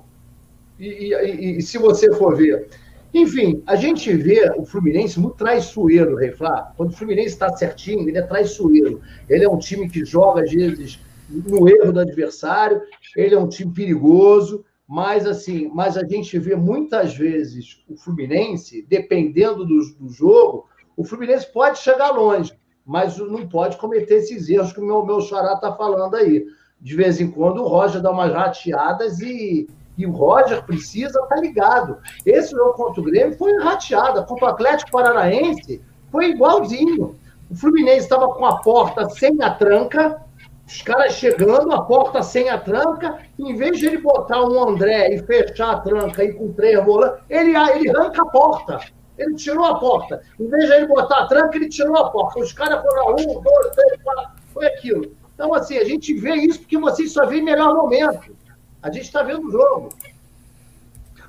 E, 0.79 1.15
e, 1.15 1.59
e, 1.59 1.63
se 1.63 1.79
você 1.79 2.13
for 2.15 2.37
ver. 2.37 2.69
Enfim, 3.13 3.63
a 3.67 3.77
gente 3.77 4.13
vê 4.15 4.51
o 4.57 4.65
Fluminense 4.65 5.19
muito 5.19 5.37
traiçoeiro, 5.37 6.17
Rei 6.17 6.33
Flá. 6.33 6.73
Quando 6.77 6.91
o 6.91 6.97
Fluminense 6.97 7.29
está 7.29 7.55
certinho, 7.57 8.09
ele 8.09 8.19
é 8.19 8.23
traiçoeiro. 8.23 9.01
Ele 9.29 9.45
é 9.45 9.49
um 9.49 9.59
time 9.59 9.89
que 9.89 10.05
joga, 10.05 10.43
às 10.43 10.53
vezes, 10.53 11.01
no 11.29 11.69
erro 11.69 11.93
do 11.93 12.01
adversário. 12.01 12.83
Ele 13.17 13.35
é 13.35 13.39
um 13.39 13.49
time 13.49 13.73
perigoso. 13.73 14.65
Mas, 14.87 15.27
assim, 15.27 15.71
mas 15.75 15.97
a 15.97 16.05
gente 16.05 16.39
vê 16.39 16.55
muitas 16.55 17.17
vezes 17.17 17.83
o 17.89 17.97
Fluminense, 17.97 18.87
dependendo 18.89 19.65
do, 19.65 19.81
do 19.99 20.09
jogo, 20.11 20.67
o 20.97 21.05
Fluminense 21.05 21.53
pode 21.53 21.79
chegar 21.79 22.11
longe, 22.11 22.53
mas 22.85 23.19
não 23.19 23.49
pode 23.49 23.77
cometer 23.79 24.17
esses 24.17 24.49
erros 24.49 24.73
que 24.73 24.81
o 24.81 24.85
meu, 24.85 25.05
meu 25.05 25.21
xará 25.21 25.55
está 25.55 25.75
falando 25.75 26.15
aí 26.15 26.47
de 26.81 26.97
vez 26.97 27.21
em 27.21 27.31
quando 27.31 27.63
o 27.63 27.69
Roger 27.69 28.01
dá 28.01 28.11
umas 28.11 28.33
rateadas 28.33 29.21
e, 29.21 29.69
e 29.97 30.07
o 30.07 30.13
Roger 30.13 30.65
precisa 30.65 31.21
estar 31.21 31.27
tá 31.27 31.41
ligado. 31.41 31.99
Esse 32.25 32.53
jogo 32.53 32.75
contra 32.75 33.01
o 33.01 33.05
Grêmio 33.05 33.37
foi 33.37 33.57
rateada. 33.63 34.23
Contra 34.23 34.47
o 34.47 34.49
Atlético 34.49 34.91
Paranaense 34.91 35.81
foi 36.11 36.31
igualzinho. 36.31 37.17
O 37.51 37.55
Fluminense 37.55 38.01
estava 38.01 38.29
com 38.29 38.45
a 38.45 38.59
porta 38.59 39.09
sem 39.11 39.41
a 39.41 39.51
tranca, 39.55 40.21
os 40.67 40.83
caras 40.83 41.13
chegando, 41.13 41.73
a 41.73 41.83
porta 41.83 42.23
sem 42.23 42.49
a 42.49 42.59
tranca, 42.59 43.19
em 43.39 43.55
vez 43.55 43.79
de 43.79 43.87
ele 43.87 43.99
botar 43.99 44.43
um 44.43 44.69
André 44.69 45.15
e 45.15 45.19
fechar 45.23 45.71
a 45.71 45.81
tranca 45.81 46.23
aí 46.23 46.33
com 46.33 46.53
três 46.53 46.85
volantes, 46.85 47.21
ele, 47.31 47.57
ele 47.57 47.91
arranca 47.91 48.23
a 48.23 48.27
porta. 48.27 48.81
Ele 49.17 49.35
tirou 49.35 49.65
a 49.65 49.79
porta. 49.79 50.21
Em 50.39 50.47
vez 50.49 50.67
de 50.67 50.75
ele 50.75 50.87
botar 50.89 51.23
a 51.23 51.27
tranca, 51.27 51.57
ele 51.57 51.69
tirou 51.69 51.97
a 51.97 52.11
porta. 52.11 52.41
Os 52.41 52.53
caras 52.53 52.83
foram 52.83 53.13
um, 53.13 53.41
dois, 53.41 53.75
três, 53.75 54.03
quatro. 54.03 54.33
Foi 54.53 54.67
aquilo. 54.67 55.13
Então, 55.37 55.53
assim, 55.53 55.77
a 55.77 55.85
gente 55.85 56.15
vê 56.15 56.35
isso 56.35 56.61
porque 56.61 56.79
vocês 56.79 57.13
só 57.13 57.27
vêem 57.27 57.45
melhor 57.45 57.75
momento. 57.75 58.35
A 58.83 58.91
gente 58.91 59.05
está 59.05 59.23
vendo 59.23 59.47
o 59.47 59.51
jogo. 59.53 59.91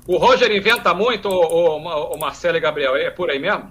O 0.06 0.16
Roger 0.16 0.50
inventa 0.50 0.94
muito, 0.94 1.28
o, 1.28 2.18
Marcelo 2.18 2.56
e 2.56 2.60
Gabriel, 2.60 2.96
é 2.96 3.10
por 3.10 3.28
aí 3.28 3.38
mesmo? 3.38 3.70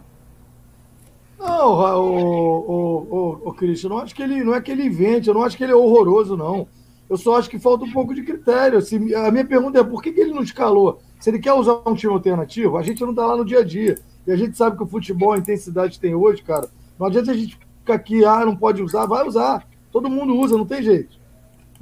Não, 1.40 1.72
o, 1.72 2.60
o, 2.70 3.16
o, 3.16 3.50
o 3.50 3.54
Cristian, 3.54 3.90
não 3.90 3.98
acho 3.98 4.14
que 4.14 4.22
ele 4.22 4.44
não 4.44 4.54
é 4.54 4.62
que 4.62 4.72
ele 4.72 4.86
invente, 4.86 5.28
eu 5.28 5.34
não 5.34 5.42
acho 5.44 5.58
que 5.58 5.64
ele 5.64 5.72
é 5.72 5.76
horroroso, 5.76 6.38
não. 6.38 6.68
Eu 7.10 7.18
só 7.18 7.38
acho 7.38 7.50
que 7.50 7.58
falta 7.58 7.86
um 7.86 7.92
pouco 7.92 8.14
de 8.14 8.22
critério. 8.22 8.78
Assim, 8.78 9.16
a 9.16 9.32
minha 9.32 9.46
pergunta 9.46 9.80
é 9.80 9.84
por 9.84 10.04
que, 10.04 10.12
que 10.12 10.22
ele 10.22 10.34
não 10.34 10.44
escalou? 10.44 11.00
Se 11.20 11.32
ele 11.32 11.40
quer 11.40 11.54
usar 11.54 11.82
um 11.88 11.96
time 11.96 12.14
alternativo, 12.14 12.78
a 12.78 12.84
gente 12.84 13.02
não 13.02 13.12
está 13.12 13.26
lá 13.26 13.36
no 13.36 13.46
dia 13.46 13.60
a 13.60 13.64
dia. 13.64 13.98
E 14.28 14.32
a 14.32 14.36
gente 14.36 14.56
sabe 14.56 14.78
que 14.78 14.84
o 14.84 14.88
futebol, 14.88 15.32
a 15.32 15.38
intensidade 15.38 15.94
que 15.94 16.00
tem 16.00 16.14
hoje, 16.14 16.44
cara, 16.44 16.70
não 17.00 17.08
adianta 17.08 17.32
a 17.32 17.34
gente 17.34 17.58
ficar 17.80 17.96
aqui, 17.96 18.24
ah, 18.26 18.46
não 18.46 18.56
pode 18.56 18.84
usar, 18.84 19.08
vai 19.08 19.26
usar. 19.26 19.66
Todo 19.98 20.12
mundo 20.12 20.38
usa, 20.38 20.56
não 20.56 20.64
tem 20.64 20.84
jeito. 20.84 21.18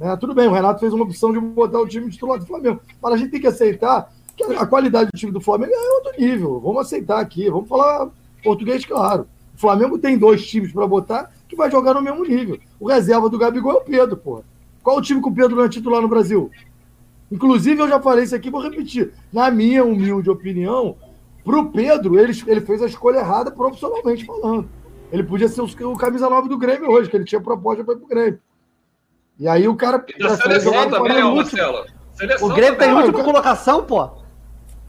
É, 0.00 0.16
tudo 0.16 0.32
bem, 0.32 0.48
o 0.48 0.50
Renato 0.50 0.80
fez 0.80 0.90
uma 0.90 1.04
opção 1.04 1.34
de 1.34 1.38
botar 1.38 1.78
o 1.78 1.86
time 1.86 2.10
titular 2.10 2.38
do 2.38 2.46
Flamengo. 2.46 2.80
Mas 3.02 3.12
a 3.12 3.16
gente 3.18 3.30
tem 3.30 3.38
que 3.42 3.46
aceitar 3.46 4.10
que 4.34 4.42
a 4.42 4.64
qualidade 4.64 5.10
do 5.12 5.18
time 5.18 5.30
do 5.30 5.38
Flamengo 5.38 5.74
é 5.74 5.94
outro 5.96 6.18
nível. 6.18 6.58
Vamos 6.58 6.80
aceitar 6.80 7.20
aqui, 7.20 7.50
vamos 7.50 7.68
falar 7.68 8.08
português 8.42 8.86
claro. 8.86 9.28
O 9.54 9.58
Flamengo 9.58 9.98
tem 9.98 10.16
dois 10.16 10.46
times 10.46 10.72
para 10.72 10.86
botar 10.86 11.30
que 11.46 11.54
vai 11.54 11.70
jogar 11.70 11.92
no 11.92 12.00
mesmo 12.00 12.24
nível. 12.24 12.58
O 12.80 12.88
reserva 12.88 13.28
do 13.28 13.36
Gabigol 13.36 13.72
é 13.72 13.76
o 13.76 13.84
Pedro, 13.84 14.16
pô. 14.16 14.42
Qual 14.82 14.96
o 14.96 15.02
time 15.02 15.20
que 15.20 15.28
o 15.28 15.34
Pedro 15.34 15.54
não 15.54 15.64
é 15.64 15.68
titular 15.68 16.00
no 16.00 16.08
Brasil? 16.08 16.50
Inclusive, 17.30 17.82
eu 17.82 17.88
já 17.88 18.00
falei 18.00 18.24
isso 18.24 18.34
aqui, 18.34 18.48
vou 18.48 18.62
repetir. 18.62 19.12
Na 19.30 19.50
minha 19.50 19.84
humilde 19.84 20.30
opinião, 20.30 20.96
pro 21.44 21.70
Pedro, 21.70 22.18
ele, 22.18 22.32
ele 22.46 22.62
fez 22.62 22.80
a 22.80 22.86
escolha 22.86 23.18
errada 23.18 23.50
profissionalmente 23.50 24.24
falando. 24.24 24.66
Ele 25.10 25.22
podia 25.22 25.48
ser 25.48 25.62
o, 25.62 25.96
camisa 25.96 26.28
9 26.28 26.48
do 26.48 26.58
Grêmio 26.58 26.90
hoje, 26.90 27.08
que 27.08 27.16
ele 27.16 27.24
tinha 27.24 27.40
proposta 27.40 27.84
para 27.84 27.94
ir 27.94 27.98
pro 27.98 28.08
Grêmio. 28.08 28.40
E 29.38 29.48
aí 29.48 29.68
o 29.68 29.76
cara. 29.76 30.04
E 30.08 30.22
da 30.22 30.36
seleção 30.36 30.90
também, 30.90 31.22
ó, 31.22 31.34
Marcelo. 31.34 31.84
Seleção 32.14 32.48
o 32.48 32.54
Grêmio 32.54 32.78
tem 32.78 32.92
última 32.92 33.24
colocação, 33.24 33.84
pô. 33.84 34.10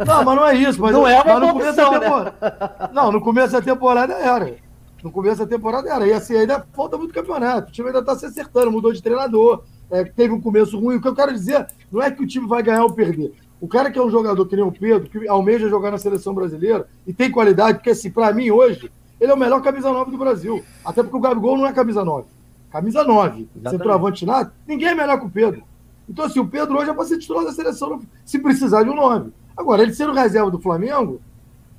Não, 0.05 0.23
mas 0.23 0.35
não 0.35 0.45
é 0.45 0.55
isso. 0.55 0.79
Mas 0.79 0.91
não 0.91 1.01
eu, 1.01 1.07
é 1.07 1.21
uma 1.21 1.39
mas 1.39 1.41
no 1.41 1.53
começo 1.53 1.69
opção, 1.69 1.91
da 1.91 1.99
temporada. 1.99 2.35
Né? 2.41 2.89
Não, 2.93 3.11
no 3.11 3.21
começo 3.21 3.53
da 3.53 3.61
temporada 3.61 4.13
era. 4.13 4.55
No 5.03 5.11
começo 5.11 5.37
da 5.39 5.47
temporada 5.47 5.89
era. 5.89 6.07
E 6.07 6.13
assim, 6.13 6.35
ainda 6.35 6.65
falta 6.73 6.97
muito 6.97 7.13
campeonato. 7.13 7.69
O 7.69 7.71
time 7.71 7.87
ainda 7.87 7.99
está 7.99 8.15
se 8.15 8.25
acertando, 8.25 8.71
mudou 8.71 8.93
de 8.93 9.01
treinador. 9.01 9.63
É, 9.89 10.03
teve 10.03 10.33
um 10.33 10.41
começo 10.41 10.79
ruim. 10.79 10.97
O 10.97 11.01
que 11.01 11.07
eu 11.07 11.15
quero 11.15 11.33
dizer 11.33 11.65
não 11.91 12.01
é 12.01 12.11
que 12.11 12.23
o 12.23 12.27
time 12.27 12.47
vai 12.47 12.61
ganhar 12.61 12.83
ou 12.83 12.93
perder. 12.93 13.33
O 13.59 13.67
cara 13.67 13.89
que 13.89 13.97
é 13.97 14.01
um 14.01 14.09
jogador 14.09 14.45
que 14.45 14.55
nem 14.55 14.63
o 14.63 14.71
Pedro, 14.71 15.09
que 15.09 15.27
almeja 15.27 15.67
jogar 15.67 15.89
na 15.89 15.97
seleção 15.97 16.33
brasileira 16.33 16.87
e 17.07 17.13
tem 17.13 17.31
qualidade, 17.31 17.79
porque 17.79 17.89
assim, 17.89 18.11
para 18.11 18.31
mim 18.31 18.51
hoje, 18.51 18.91
ele 19.19 19.31
é 19.31 19.33
o 19.35 19.37
melhor 19.37 19.61
camisa 19.61 19.91
9 19.91 20.11
do 20.11 20.17
Brasil. 20.17 20.63
Até 20.85 21.01
porque 21.01 21.17
o 21.17 21.21
Gabigol 21.21 21.57
não 21.57 21.65
é 21.65 21.73
camisa 21.73 22.03
9. 22.03 22.27
Camisa 22.71 23.03
9. 23.03 23.47
Centroavante 23.69 24.25
nada, 24.25 24.53
ninguém 24.67 24.89
é 24.89 24.95
melhor 24.95 25.19
que 25.19 25.25
o 25.25 25.29
Pedro. 25.29 25.63
Então, 26.09 26.25
assim, 26.25 26.39
o 26.39 26.47
Pedro 26.47 26.77
hoje 26.77 26.89
é 26.89 26.93
para 26.93 27.05
ser 27.05 27.17
titular 27.17 27.43
da 27.43 27.51
seleção 27.51 28.01
se 28.23 28.39
precisar 28.39 28.83
de 28.83 28.89
um 28.89 28.95
9. 28.95 29.31
Agora, 29.55 29.81
ele 29.81 29.93
sendo 29.93 30.13
reserva 30.13 30.51
do 30.51 30.59
Flamengo, 30.59 31.19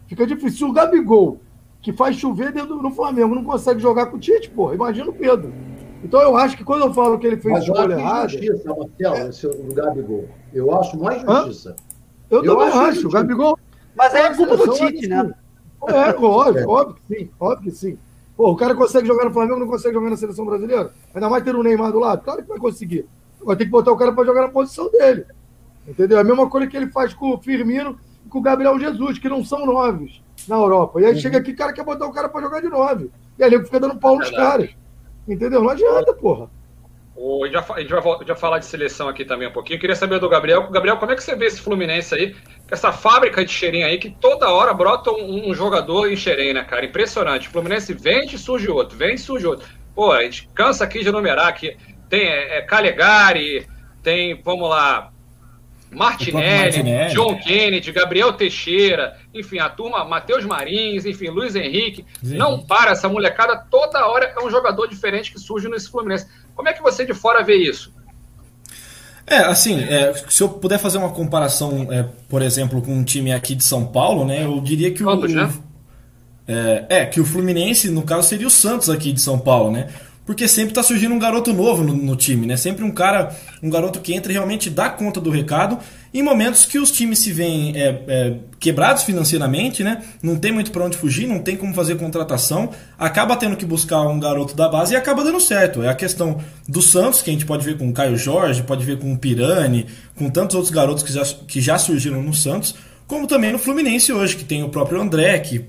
fica 0.07 0.27
difícil. 0.27 0.59
Se 0.59 0.65
o 0.65 0.73
Gabigol, 0.73 1.41
que 1.81 1.93
faz 1.93 2.17
chover 2.17 2.53
dentro 2.53 2.79
do 2.79 2.91
Flamengo, 2.91 3.35
não 3.35 3.45
consegue 3.45 3.81
jogar 3.81 4.07
com 4.07 4.17
o 4.17 4.21
Tite, 4.21 4.51
pô, 4.51 4.75
imagina 4.75 5.09
o 5.09 5.15
Pedro. 5.15 5.53
Então 6.03 6.21
eu 6.21 6.37
acho 6.37 6.57
que 6.57 6.65
quando 6.65 6.85
eu 6.85 6.95
falo 6.95 7.19
que 7.19 7.27
ele 7.27 7.37
fez 7.37 7.59
escolha 7.59 7.95
errada. 7.95 8.29
justiça, 8.29 8.75
Marcelo, 8.75 9.17
é... 9.17 9.29
esse, 9.29 9.47
o 9.47 9.75
Gabigol. 9.75 10.29
Eu 10.53 10.75
acho 10.77 10.99
mais 10.99 11.23
justiça. 11.23 11.77
Eu, 12.31 12.45
eu 12.45 12.57
também 12.57 12.69
acho, 12.69 12.79
acho. 12.79 13.09
o 13.09 13.11
Gabigol. 13.11 13.59
Mas 13.97 14.15
é 14.15 14.35
culpa 14.35 14.57
do 14.57 14.73
Tite, 14.75 15.09
né? 15.09 15.33
É, 15.87 16.11
óbvio, 16.17 16.69
óbvio 16.69 16.97
que 16.97 17.17
sim, 17.17 17.31
óbvio 17.39 17.71
que 17.71 17.77
sim. 17.77 17.99
Pô, 18.37 18.51
o 18.51 18.57
cara 18.57 18.75
consegue 18.75 19.07
jogar 19.07 19.25
no 19.25 19.33
Flamengo, 19.33 19.59
não 19.59 19.67
consegue 19.67 19.95
jogar 19.95 20.11
na 20.11 20.17
seleção 20.17 20.45
brasileira? 20.45 20.93
Ainda 21.15 21.29
mais 21.29 21.43
ter 21.43 21.57
o 21.57 21.63
Neymar 21.63 21.93
do 21.93 21.99
lado? 21.99 22.23
Claro 22.23 22.43
que 22.43 22.49
vai 22.49 22.59
conseguir. 22.59 23.07
Vai 23.43 23.57
ter 23.57 23.65
que 23.65 23.71
botar 23.71 23.93
o 23.93 23.97
cara 23.97 24.13
para 24.13 24.25
jogar 24.25 24.43
na 24.43 24.49
posição 24.49 24.91
dele. 24.91 25.27
Entendeu? 25.87 26.19
A 26.19 26.25
mesma 26.25 26.49
coisa 26.49 26.67
que 26.67 26.77
ele 26.77 26.89
faz 26.89 27.15
com 27.15 27.35
o 27.35 27.39
Firmino 27.39 27.99
e 28.25 28.29
com 28.29 28.39
o 28.39 28.43
Gabriel 28.43 28.79
Jesus, 28.79 29.19
que 29.19 29.29
não 29.29 29.45
são 29.45 29.67
noves 29.67 30.21
na 30.47 30.57
Europa. 30.57 31.01
E 31.01 31.07
aí 31.07 31.15
uhum. 31.15 31.21
chega 31.21 31.39
aqui, 31.39 31.53
o 31.53 31.57
cara 31.57 31.73
quer 31.73 31.85
botar 31.85 32.07
o 32.07 32.13
cara 32.13 32.29
para 32.29 32.43
jogar 32.43 32.61
de 32.61 32.69
nove. 32.69 33.11
E 33.39 33.43
aí 33.43 33.53
ele 33.53 33.65
fica 33.65 33.81
dando 33.81 33.99
pau 33.99 34.17
nos 34.17 34.31
caras. 34.31 34.71
Entendeu? 35.27 35.63
Não 35.63 35.71
adianta, 35.71 36.13
porra. 36.15 36.49
O, 37.21 37.43
a, 37.43 37.49
gente 37.49 37.55
vai, 37.67 37.79
a 37.79 37.81
gente 37.81 37.91
vai, 37.91 38.03
vai 38.03 38.37
falar 38.37 38.59
de 38.61 38.67
seleção 38.67 39.09
aqui 39.09 39.25
também 39.25 39.49
um 39.49 39.53
pouquinho. 39.53 39.77
Eu 39.77 39.81
queria 39.81 39.97
saber 39.97 40.21
do 40.21 40.29
Gabriel. 40.29 40.71
Gabriel, 40.71 40.99
como 40.99 41.11
é 41.11 41.17
que 41.17 41.23
você 41.23 41.35
vê 41.35 41.47
esse 41.47 41.61
Fluminense 41.61 42.15
aí? 42.15 42.37
Essa 42.71 42.93
fábrica 42.93 43.45
de 43.45 43.51
Xerém 43.51 43.83
aí, 43.83 43.99
que 43.99 44.09
toda 44.09 44.49
hora 44.53 44.73
brota 44.73 45.11
um, 45.11 45.51
um 45.51 45.55
jogador 45.55 46.11
em 46.11 46.17
Xerém, 46.17 46.55
né, 46.55 46.63
cara? 46.63 46.87
Impressionante. 46.87 47.49
O 47.49 47.51
Fluminense 47.51 47.93
vende 47.93 48.37
e 48.37 48.39
surge 48.39 48.71
outro, 48.71 48.97
vem 48.97 49.17
e 49.17 49.19
surge 49.19 49.47
outro. 49.47 49.67
Pô, 49.97 50.13
a 50.13 50.23
gente 50.23 50.49
cansa 50.55 50.85
aqui 50.85 51.03
de 51.03 51.11
numerar 51.11 51.49
aqui. 51.49 51.77
Tem 52.09 52.21
é, 52.29 52.59
é 52.59 52.63
Calegari, 52.63 53.67
tem, 54.01 54.41
vamos 54.41 54.71
lá, 54.71 55.11
Martinelli, 55.91 56.77
Martinelli, 56.77 57.15
John 57.15 57.37
Kennedy, 57.39 57.93
Gabriel 57.93 58.33
Teixeira, 58.33 59.17
enfim, 59.35 59.59
a 59.59 59.69
turma, 59.69 60.05
Matheus 60.05 60.45
Marins, 60.45 61.07
enfim, 61.07 61.29
Luiz 61.29 61.57
Henrique. 61.57 62.05
Sim. 62.23 62.37
Não 62.37 62.61
para, 62.61 62.93
essa 62.93 63.09
molecada 63.09 63.57
toda 63.71 64.07
hora 64.07 64.33
é 64.37 64.45
um 64.45 64.51
jogador 64.51 64.87
diferente 64.87 65.33
que 65.33 65.41
surge 65.41 65.69
nesse 65.69 65.91
Fluminense. 65.91 66.27
Como 66.55 66.69
é 66.69 66.73
que 66.73 66.83
você 66.83 67.07
de 67.07 67.15
fora 67.15 67.43
vê 67.43 67.57
isso? 67.57 67.93
É, 69.27 69.39
assim, 69.39 69.83
é, 69.85 70.15
se 70.29 70.43
eu 70.43 70.49
puder 70.49 70.79
fazer 70.79 70.99
uma 70.99 71.11
comparação, 71.11 71.87
é, 71.93 72.05
por 72.29 72.41
exemplo, 72.41 72.81
com 72.81 72.93
um 72.93 73.05
time 73.05 73.33
aqui 73.33 73.55
de 73.55 73.63
São 73.65 73.87
Paulo, 73.87 74.25
né, 74.25 74.45
eu 74.45 74.59
diria 74.61 74.91
que 74.91 75.05
o, 75.05 75.09
o 75.09 75.27
é, 76.49 76.87
é, 76.89 77.07
que 77.07 77.21
o 77.21 77.27
Fluminense, 77.27 77.91
no 77.91 78.03
caso, 78.03 78.27
seria 78.27 78.47
o 78.47 78.51
Santos 78.51 78.89
aqui 78.89 79.13
de 79.13 79.21
São 79.21 79.39
Paulo, 79.39 79.71
né? 79.71 79.89
Porque 80.29 80.47
sempre 80.47 80.73
está 80.73 80.83
surgindo 80.83 81.15
um 81.15 81.19
garoto 81.19 81.55
novo 81.55 81.83
no, 81.83 81.97
no, 81.97 82.15
time, 82.15 82.47
né? 82.47 82.55
Sempre 82.55 82.85
um 82.85 82.91
cara, 82.91 83.35
um 83.63 83.71
garoto 83.71 83.99
que 83.99 84.13
entra 84.13 84.31
e 84.31 84.35
realmente 84.35 84.69
dá 84.69 84.91
conta 84.91 85.23
do 85.23 85.31
recado 85.31 85.79
em 86.13 86.23
momentos 86.23 86.67
que 86.67 86.79
os 86.79 86.91
times 86.91 87.21
se 87.21 87.33
veem 87.33 87.73
é, 87.75 88.05
é, 88.07 88.35
quebrados 88.61 89.05
financeiramente, 89.05 89.83
né? 89.83 90.03
Não 90.23 90.37
tem 90.37 90.53
muito 90.53 90.71
para 90.71 90.85
onde 90.85 90.99
fugir, 90.99 91.27
não 91.27 91.39
tem 91.39 91.57
como 91.57 91.73
fazer 91.73 91.97
contratação, 91.97 92.69
acaba 92.99 93.37
tendo 93.37 93.57
que 93.57 93.65
buscar 93.65 94.03
um 94.03 94.21
garoto 94.21 94.55
da 94.55 94.69
base 94.69 94.93
e 94.93 94.99
acaba 94.99 95.25
dando 95.25 95.41
certo. 95.41 95.83
É 95.83 95.89
a 95.89 95.95
questão 95.95 96.39
do 96.69 96.83
Santos, 96.83 97.23
que 97.23 97.31
a 97.31 97.33
gente 97.33 97.47
pode 97.47 97.65
ver 97.65 97.79
com 97.79 97.89
o 97.89 97.93
Caio 97.95 98.19
Jorge, 98.19 98.63
pode 98.63 98.85
ver 98.85 98.99
com 98.99 99.11
o 99.11 99.17
Pirani, 99.17 99.87
com 100.15 100.29
tantos 100.29 100.57
outros 100.57 100.71
garotos 100.71 101.03
que 101.03 101.11
já, 101.11 101.25
que 101.25 101.59
já 101.59 101.79
surgiram 101.79 102.23
no 102.23 102.35
Santos, 102.35 102.75
como 103.07 103.27
também 103.27 103.51
no 103.51 103.59
Fluminense 103.59 104.13
hoje, 104.13 104.37
que 104.37 104.45
tem 104.45 104.63
o 104.63 104.69
próprio 104.69 105.01
André, 105.01 105.39
que 105.39 105.65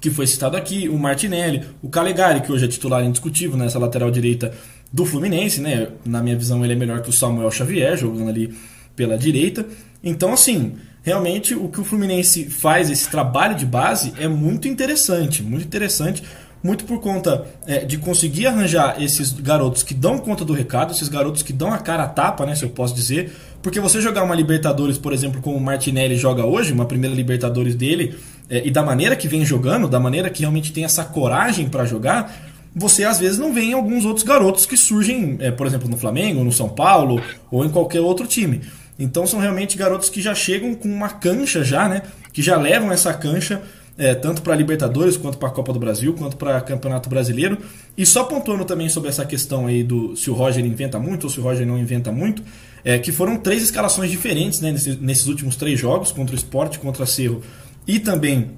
que 0.00 0.10
foi 0.10 0.26
citado 0.26 0.56
aqui, 0.56 0.88
o 0.88 0.98
Martinelli, 0.98 1.64
o 1.82 1.88
Calegari, 1.88 2.40
que 2.40 2.52
hoje 2.52 2.64
é 2.64 2.68
titular 2.68 3.04
indiscutível 3.04 3.56
nessa 3.56 3.78
lateral 3.78 4.10
direita 4.10 4.52
do 4.92 5.04
Fluminense, 5.04 5.60
né? 5.60 5.88
Na 6.04 6.22
minha 6.22 6.36
visão, 6.36 6.64
ele 6.64 6.74
é 6.74 6.76
melhor 6.76 7.02
que 7.02 7.10
o 7.10 7.12
Samuel 7.12 7.50
Xavier, 7.50 7.96
jogando 7.96 8.28
ali 8.28 8.54
pela 8.94 9.18
direita. 9.18 9.66
Então, 10.02 10.32
assim, 10.32 10.74
realmente 11.02 11.54
o 11.54 11.68
que 11.68 11.80
o 11.80 11.84
Fluminense 11.84 12.44
faz, 12.46 12.90
esse 12.90 13.08
trabalho 13.10 13.54
de 13.54 13.66
base, 13.66 14.12
é 14.18 14.28
muito 14.28 14.68
interessante, 14.68 15.42
muito 15.42 15.66
interessante, 15.66 16.22
muito 16.62 16.84
por 16.84 17.00
conta 17.00 17.46
é, 17.66 17.84
de 17.84 17.98
conseguir 17.98 18.46
arranjar 18.46 19.00
esses 19.00 19.32
garotos 19.32 19.82
que 19.82 19.94
dão 19.94 20.18
conta 20.18 20.44
do 20.44 20.52
recado, 20.52 20.92
esses 20.92 21.08
garotos 21.08 21.42
que 21.42 21.52
dão 21.52 21.72
a 21.72 21.78
cara 21.78 22.04
a 22.04 22.08
tapa, 22.08 22.44
né, 22.44 22.54
se 22.54 22.64
eu 22.64 22.70
posso 22.70 22.94
dizer, 22.94 23.32
porque 23.62 23.80
você 23.80 24.00
jogar 24.00 24.24
uma 24.24 24.34
Libertadores, 24.34 24.98
por 24.98 25.12
exemplo, 25.12 25.40
como 25.40 25.56
o 25.56 25.60
Martinelli 25.60 26.16
joga 26.16 26.44
hoje, 26.44 26.72
uma 26.72 26.86
primeira 26.86 27.14
Libertadores 27.14 27.74
dele, 27.74 28.16
é, 28.48 28.66
e 28.66 28.70
da 28.70 28.82
maneira 28.82 29.16
que 29.16 29.28
vem 29.28 29.44
jogando, 29.44 29.88
da 29.88 29.98
maneira 29.98 30.30
que 30.30 30.40
realmente 30.40 30.72
tem 30.72 30.84
essa 30.84 31.04
coragem 31.04 31.68
para 31.68 31.84
jogar, 31.84 32.34
você 32.74 33.04
às 33.04 33.18
vezes 33.18 33.38
não 33.38 33.52
vê 33.52 33.62
em 33.62 33.72
alguns 33.72 34.04
outros 34.04 34.24
garotos 34.24 34.66
que 34.66 34.76
surgem, 34.76 35.36
é, 35.40 35.50
por 35.50 35.66
exemplo, 35.66 35.88
no 35.88 35.96
Flamengo, 35.96 36.44
no 36.44 36.52
São 36.52 36.68
Paulo 36.68 37.22
ou 37.50 37.64
em 37.64 37.70
qualquer 37.70 38.00
outro 38.00 38.26
time. 38.26 38.60
Então 38.98 39.26
são 39.26 39.40
realmente 39.40 39.76
garotos 39.76 40.08
que 40.08 40.20
já 40.20 40.34
chegam 40.34 40.74
com 40.74 40.88
uma 40.88 41.08
cancha 41.08 41.64
já, 41.64 41.88
né? 41.88 42.02
Que 42.32 42.42
já 42.42 42.56
levam 42.56 42.92
essa 42.92 43.12
cancha 43.12 43.62
é, 43.98 44.14
tanto 44.14 44.42
para 44.42 44.54
Libertadores 44.54 45.16
quanto 45.16 45.38
para 45.38 45.48
a 45.48 45.50
Copa 45.50 45.72
do 45.72 45.78
Brasil, 45.78 46.12
quanto 46.14 46.36
para 46.36 46.60
Campeonato 46.60 47.08
Brasileiro. 47.08 47.58
E 47.96 48.04
só 48.04 48.24
pontuando 48.24 48.64
também 48.64 48.88
sobre 48.88 49.08
essa 49.08 49.24
questão 49.24 49.66
aí 49.66 49.82
do 49.82 50.14
se 50.14 50.30
o 50.30 50.34
Roger 50.34 50.64
inventa 50.64 50.98
muito 50.98 51.24
ou 51.24 51.30
se 51.30 51.40
o 51.40 51.42
Roger 51.42 51.66
não 51.66 51.78
inventa 51.78 52.12
muito, 52.12 52.42
é, 52.84 52.98
que 52.98 53.10
foram 53.10 53.38
três 53.38 53.62
escalações 53.62 54.10
diferentes 54.10 54.60
né, 54.60 54.70
nesses, 54.70 55.00
nesses 55.00 55.26
últimos 55.26 55.56
três 55.56 55.80
jogos, 55.80 56.12
contra 56.12 56.34
o 56.34 56.38
Sport, 56.38 56.78
contra 56.78 57.04
o 57.04 57.06
Cerro 57.06 57.42
e 57.86 57.98
também 57.98 58.52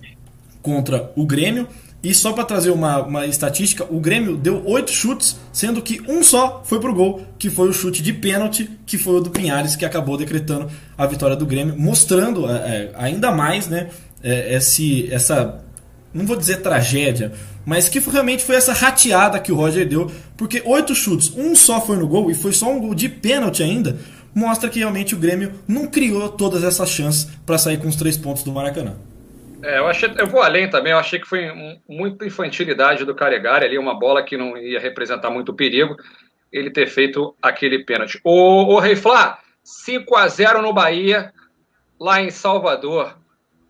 contra 0.63 1.13
o 1.17 1.27
Grêmio. 1.27 1.69
E 2.01 2.15
só 2.15 2.33
para 2.33 2.45
trazer 2.45 2.71
uma, 2.71 3.03
uma 3.03 3.27
estatística, 3.27 3.85
o 3.91 3.99
Grêmio 3.99 4.37
deu 4.37 4.63
oito 4.67 4.93
chutes, 4.93 5.37
sendo 5.53 5.83
que 5.83 6.01
um 6.09 6.23
só 6.23 6.63
foi 6.65 6.79
pro 6.79 6.95
gol, 6.95 7.23
que 7.37 7.51
foi 7.51 7.69
o 7.69 7.73
chute 7.73 8.03
de 8.03 8.13
pênalti, 8.13 8.71
que 8.87 8.97
foi 8.97 9.17
o 9.17 9.21
do 9.21 9.31
Pinhares, 9.31 9.75
que 9.75 9.85
acabou 9.85 10.17
decretando 10.17 10.71
a 10.97 11.07
vitória 11.07 11.35
do 11.35 11.45
Grêmio, 11.45 11.75
mostrando 11.77 12.49
é, 12.49 12.53
é 12.53 12.93
ainda 12.95 13.33
mais 13.33 13.67
né, 13.67 13.89
é, 14.23 14.55
esse, 14.55 15.13
essa, 15.13 15.61
não 16.15 16.25
vou 16.25 16.37
dizer 16.37 16.59
tragédia, 16.59 17.33
mas 17.67 17.89
que 17.89 17.99
realmente 17.99 18.45
foi 18.45 18.55
essa 18.55 18.73
rateada 18.73 19.41
que 19.41 19.51
o 19.51 19.57
Roger 19.57 19.87
deu, 19.87 20.09
porque 20.37 20.63
oito 20.65 20.95
chutes, 20.95 21.33
um 21.37 21.57
só 21.57 21.81
foi 21.81 21.97
no 21.97 22.07
gol, 22.07 22.31
e 22.31 22.35
foi 22.35 22.53
só 22.53 22.73
um 22.73 22.79
gol 22.79 22.95
de 22.95 23.09
pênalti 23.09 23.61
ainda, 23.61 23.99
mostra 24.33 24.71
que 24.71 24.79
realmente 24.79 25.17
o 25.17 25.19
Grêmio 25.19 25.53
não 25.67 25.89
criou 25.89 26.29
todas 26.29 26.63
essas 26.63 26.89
chances 26.91 27.27
para 27.45 27.59
sair 27.59 27.79
com 27.79 27.89
os 27.89 27.97
três 27.97 28.17
pontos 28.17 28.45
do 28.45 28.53
Maracanã. 28.53 28.95
É, 29.63 29.79
eu 29.79 29.87
achei, 29.87 30.13
eu 30.17 30.27
vou 30.27 30.41
além 30.41 30.71
também, 30.71 30.93
eu 30.93 30.99
achei 30.99 31.19
que 31.19 31.27
foi 31.27 31.51
um, 31.51 31.81
muita 31.89 32.25
infantilidade 32.25 33.05
do 33.05 33.15
Caregari 33.15 33.65
ali, 33.65 33.79
uma 33.79 33.99
bola 33.99 34.23
que 34.23 34.37
não 34.37 34.57
ia 34.57 34.79
representar 34.79 35.31
muito 35.31 35.53
perigo, 35.53 35.97
ele 36.53 36.71
ter 36.71 36.87
feito 36.87 37.35
aquele 37.43 37.81
pênalti. 37.81 38.21
O, 38.23 38.75
o 38.75 38.79
Rei 38.79 38.95
Flá, 38.95 39.41
5 39.63 40.17
a 40.17 40.29
0 40.29 40.63
no 40.63 40.73
Bahia, 40.73 41.33
lá 41.99 42.21
em 42.21 42.31
Salvador. 42.31 43.19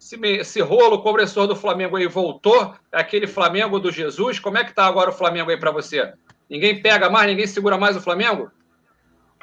Esse, 0.01 0.16
esse 0.27 0.61
rolo 0.61 1.03
compressor 1.03 1.46
do 1.46 1.57
Flamengo 1.57 1.96
aí 1.96 2.07
voltou, 2.07 2.74
é 2.92 3.01
aquele 3.01 3.27
Flamengo 3.27 3.81
do 3.81 3.90
Jesus. 3.90 4.38
Como 4.38 4.59
é 4.59 4.64
que 4.64 4.74
tá 4.74 4.87
agora 4.87 5.11
o 5.11 5.14
Flamengo 5.14 5.51
aí 5.51 5.57
para 5.57 5.70
você? 5.70 6.12
Ninguém 6.48 6.81
pega 6.81 7.11
mais, 7.11 7.29
ninguém 7.29 7.46
segura 7.46 7.77
mais 7.77 7.96
o 7.96 8.01
Flamengo? 8.01 8.51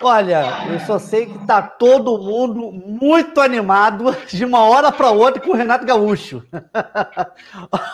Olha, 0.02 0.68
eu 0.70 0.80
só 0.82 1.00
sei 1.00 1.26
que 1.26 1.46
tá 1.46 1.62
todo 1.62 2.18
mundo 2.18 2.72
muito 2.72 3.40
animado 3.40 4.16
de 4.28 4.44
uma 4.44 4.64
hora 4.66 4.92
para 4.92 5.10
outra 5.10 5.42
com 5.42 5.52
o 5.52 5.56
Renato 5.56 5.86
Gaúcho. 5.86 6.44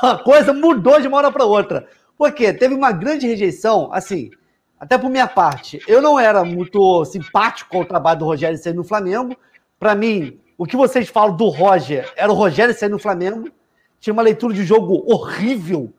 A 0.01 0.17
coisa 0.23 0.51
mudou 0.51 0.99
de 0.99 1.07
uma 1.07 1.17
hora 1.17 1.31
para 1.31 1.45
outra. 1.45 1.87
Porque 2.17 2.51
teve 2.53 2.73
uma 2.73 2.91
grande 2.91 3.27
rejeição, 3.27 3.89
assim, 3.93 4.31
até 4.79 4.97
por 4.97 5.11
minha 5.11 5.27
parte. 5.27 5.79
Eu 5.87 6.01
não 6.01 6.19
era 6.19 6.43
muito 6.43 7.05
simpático 7.05 7.69
com 7.69 7.81
o 7.81 7.85
trabalho 7.85 8.19
do 8.19 8.25
Rogério 8.25 8.57
Senna 8.57 8.77
no 8.77 8.83
Flamengo. 8.83 9.37
Para 9.79 9.93
mim, 9.93 10.39
o 10.57 10.65
que 10.65 10.75
vocês 10.75 11.07
falam 11.07 11.35
do 11.35 11.49
Roger 11.49 12.11
era 12.15 12.31
o 12.31 12.35
Rogério 12.35 12.73
Senna 12.73 12.95
no 12.95 12.99
Flamengo. 12.99 13.49
Tinha 13.99 14.13
uma 14.13 14.23
leitura 14.23 14.55
de 14.55 14.63
jogo 14.63 15.03
horrível, 15.11 15.93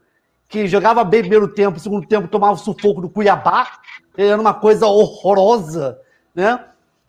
que 0.52 0.66
jogava 0.66 1.02
bem 1.02 1.22
primeiro 1.22 1.48
tempo, 1.48 1.80
segundo 1.80 2.06
tempo 2.06 2.28
tomava 2.28 2.58
sufoco 2.58 3.00
do 3.00 3.08
Cuiabá 3.08 3.80
era 4.14 4.38
uma 4.38 4.52
coisa 4.52 4.86
horrorosa, 4.86 5.98
né? 6.34 6.62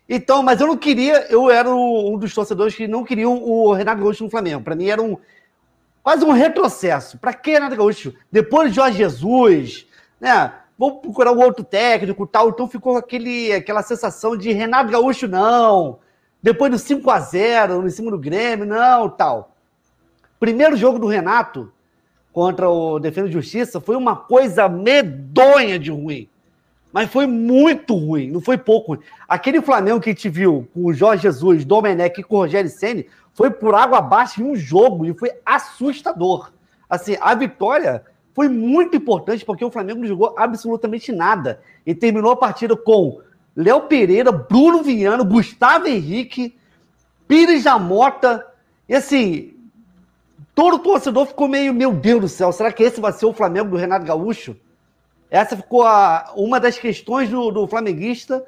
Então, 0.08 0.42
mas 0.42 0.62
eu 0.62 0.68
não 0.68 0.78
queria, 0.78 1.28
eu 1.30 1.52
era 1.52 1.70
um 1.70 2.18
dos 2.18 2.34
torcedores 2.34 2.74
que 2.74 2.88
não 2.88 3.04
queriam 3.04 3.44
o 3.44 3.74
Renato 3.74 4.02
Gaúcho 4.02 4.24
no 4.24 4.30
Flamengo. 4.30 4.64
Para 4.64 4.76
mim 4.76 4.88
era 4.88 5.02
um 5.02 5.18
quase 6.02 6.24
um 6.24 6.32
retrocesso. 6.32 7.18
Para 7.18 7.34
que 7.34 7.52
Renato 7.52 7.76
Gaúcho? 7.76 8.14
Depois 8.32 8.70
de 8.70 8.78
Jorge 8.78 8.98
Jesus, 8.98 9.88
né? 10.22 10.54
Vou 10.78 11.00
procurar 11.00 11.34
um 11.34 11.40
outro 11.40 11.66
técnico, 11.66 12.26
tal. 12.26 12.48
Então 12.48 12.70
ficou 12.70 12.96
aquele, 12.96 13.52
aquela 13.52 13.84
sensação 13.84 14.38
de 14.38 14.54
Renato 14.54 14.90
Gaúcho 14.90 15.28
não. 15.28 16.00
Depois 16.42 16.72
do 16.72 16.80
5 16.80 17.12
a 17.12 17.20
0 17.20 17.86
em 17.86 17.90
cima 17.90 18.10
do 18.10 18.18
Grêmio, 18.18 18.66
não, 18.66 19.10
tal. 19.10 19.52
Primeiro 20.40 20.78
jogo 20.78 20.98
do 20.98 21.08
Renato 21.08 21.73
contra 22.34 22.68
o 22.68 23.00
Defesa 23.00 23.28
de 23.28 23.34
Justiça 23.34 23.80
foi 23.80 23.96
uma 23.96 24.16
coisa 24.16 24.68
medonha 24.68 25.78
de 25.78 25.92
ruim. 25.92 26.28
Mas 26.92 27.10
foi 27.10 27.26
muito 27.26 27.96
ruim, 27.96 28.30
não 28.30 28.42
foi 28.42 28.58
pouco. 28.58 28.98
Aquele 29.28 29.62
Flamengo 29.62 30.00
que 30.00 30.10
a 30.10 30.14
gente 30.14 30.30
viu 30.30 30.68
com 30.74 30.86
o 30.86 30.94
Jorge 30.94 31.24
Jesus, 31.24 31.64
Domenech 31.64 32.20
e 32.20 32.24
com 32.24 32.36
o 32.36 32.40
Rogério 32.40 32.70
Senni 32.70 33.08
foi 33.34 33.50
por 33.50 33.74
água 33.74 34.00
abaixo 34.00 34.42
em 34.42 34.46
um 34.46 34.56
jogo 34.56 35.06
e 35.06 35.14
foi 35.14 35.32
assustador. 35.46 36.52
Assim, 36.90 37.16
a 37.22 37.34
vitória 37.34 38.04
foi 38.34 38.48
muito 38.48 38.96
importante 38.98 39.46
porque 39.46 39.64
o 39.66 39.72
Flamengo 39.72 40.02
não 40.02 40.08
jogou 40.08 40.36
absolutamente 40.38 41.12
nada 41.12 41.62
e 41.86 41.96
terminou 41.96 42.32
a 42.32 42.38
partida 42.38 42.76
com 42.76 43.22
Léo 43.56 43.82
Pereira, 43.82 44.32
Bruno 44.32 44.84
Viano, 44.84 45.24
Gustavo 45.24 45.88
Henrique, 45.88 46.56
Pires 47.28 47.64
da 47.64 47.80
Mota 47.80 48.46
e 48.88 48.96
assim, 48.96 49.54
todo 50.56 50.80
torcedor 50.80 51.26
ficou 51.26 51.48
meio, 51.48 51.74
meu 51.74 51.94
Deus 51.94 52.22
do 52.22 52.28
céu, 52.28 52.52
será 52.52 52.72
que 52.72 52.84
esse 52.84 53.02
vai 53.02 53.12
ser 53.12 53.26
o 53.26 53.34
Flamengo 53.34 53.70
do 53.70 53.78
Renato 53.78 54.06
Gaúcho? 54.06 54.56
Essa 55.30 55.58
ficou 55.58 55.84
a, 55.84 56.32
uma 56.36 56.60
das 56.60 56.78
questões 56.78 57.30
do, 57.30 57.50
do 57.52 57.68
flamenguista 57.68 58.46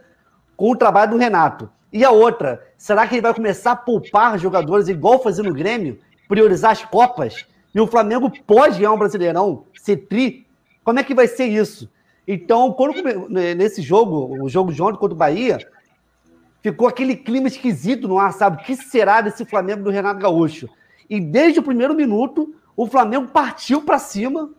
com 0.56 0.72
o 0.72 0.76
trabalho 0.76 1.12
do 1.12 1.18
Renato. 1.18 1.70
E 1.91 2.04
a 2.04 2.12
outra, 2.12 2.63
será 2.78 3.08
que 3.08 3.15
ele 3.15 3.22
vai 3.22 3.34
começar 3.34 3.72
a 3.72 3.76
poupar 3.76 4.38
jogadores 4.38 4.88
igual 4.88 5.22
fazendo 5.22 5.50
no 5.50 5.56
Grêmio, 5.56 6.00
priorizar 6.28 6.72
as 6.72 6.84
Copas? 6.84 7.46
E 7.74 7.80
o 7.80 7.88
Flamengo 7.88 8.32
pode 8.46 8.78
ganhar 8.78 8.94
um 8.94 8.98
Brasileirão, 8.98 9.65
ser 9.82 9.98
tri, 10.08 10.46
Como 10.84 11.00
é 11.00 11.04
que 11.04 11.15
vai 11.15 11.28
ser 11.28 11.46
isso? 11.46 11.89
Então, 12.28 12.72
quando, 12.74 13.30
nesse 13.30 13.82
jogo, 13.82 14.44
o 14.44 14.50
jogo 14.50 14.72
de 14.72 14.82
ontem 14.82 15.00
contra 15.00 15.13
o 15.13 15.18
Bahia, 15.18 15.60
ficou 16.62 16.88
aquele 16.88 17.15
clima 17.15 17.48
esquisito 17.48 18.08
no 18.08 18.18
ar, 18.18 18.34
sabe? 18.34 18.62
O 18.62 18.65
que 18.65 18.76
será 18.76 19.22
desse 19.22 19.46
Flamengo 19.46 19.84
do 19.84 19.89
Renato 19.89 20.20
Gaúcho? 20.20 20.70
E 21.10 21.20
desde 21.20 21.60
o 21.60 21.63
primeiro 21.63 21.94
minuto, 21.94 22.56
o 22.76 22.88
Flamengo 22.88 23.28
partiu 23.28 23.82
para 23.82 24.00
cima 24.00 24.50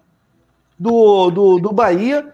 do, 0.79 1.31
do, 1.31 1.59
do 1.59 1.73
Bahia. 1.73 2.33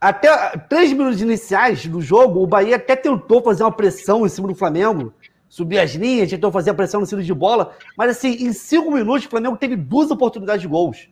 Até 0.00 0.56
três 0.68 0.92
minutos 0.92 1.20
iniciais 1.20 1.86
do 1.86 2.00
jogo, 2.00 2.42
o 2.42 2.46
Bahia 2.46 2.76
até 2.76 2.96
tentou 2.96 3.42
fazer 3.42 3.62
uma 3.62 3.72
pressão 3.72 4.26
em 4.26 4.28
cima 4.28 4.48
do 4.48 4.54
Flamengo, 4.54 5.14
subir 5.48 5.78
as 5.78 5.92
linhas, 5.92 6.30
tentou 6.30 6.50
fazer 6.50 6.70
a 6.70 6.74
pressão 6.74 7.00
no 7.00 7.06
círculo 7.06 7.24
de 7.24 7.34
bola, 7.34 7.72
mas 7.96 8.10
assim, 8.10 8.30
em 8.30 8.52
cinco 8.52 8.90
minutos, 8.90 9.26
o 9.26 9.30
Flamengo 9.30 9.56
teve 9.56 9.76
duas 9.76 10.10
oportunidades 10.10 10.62
de 10.62 10.68
gols. 10.68 11.08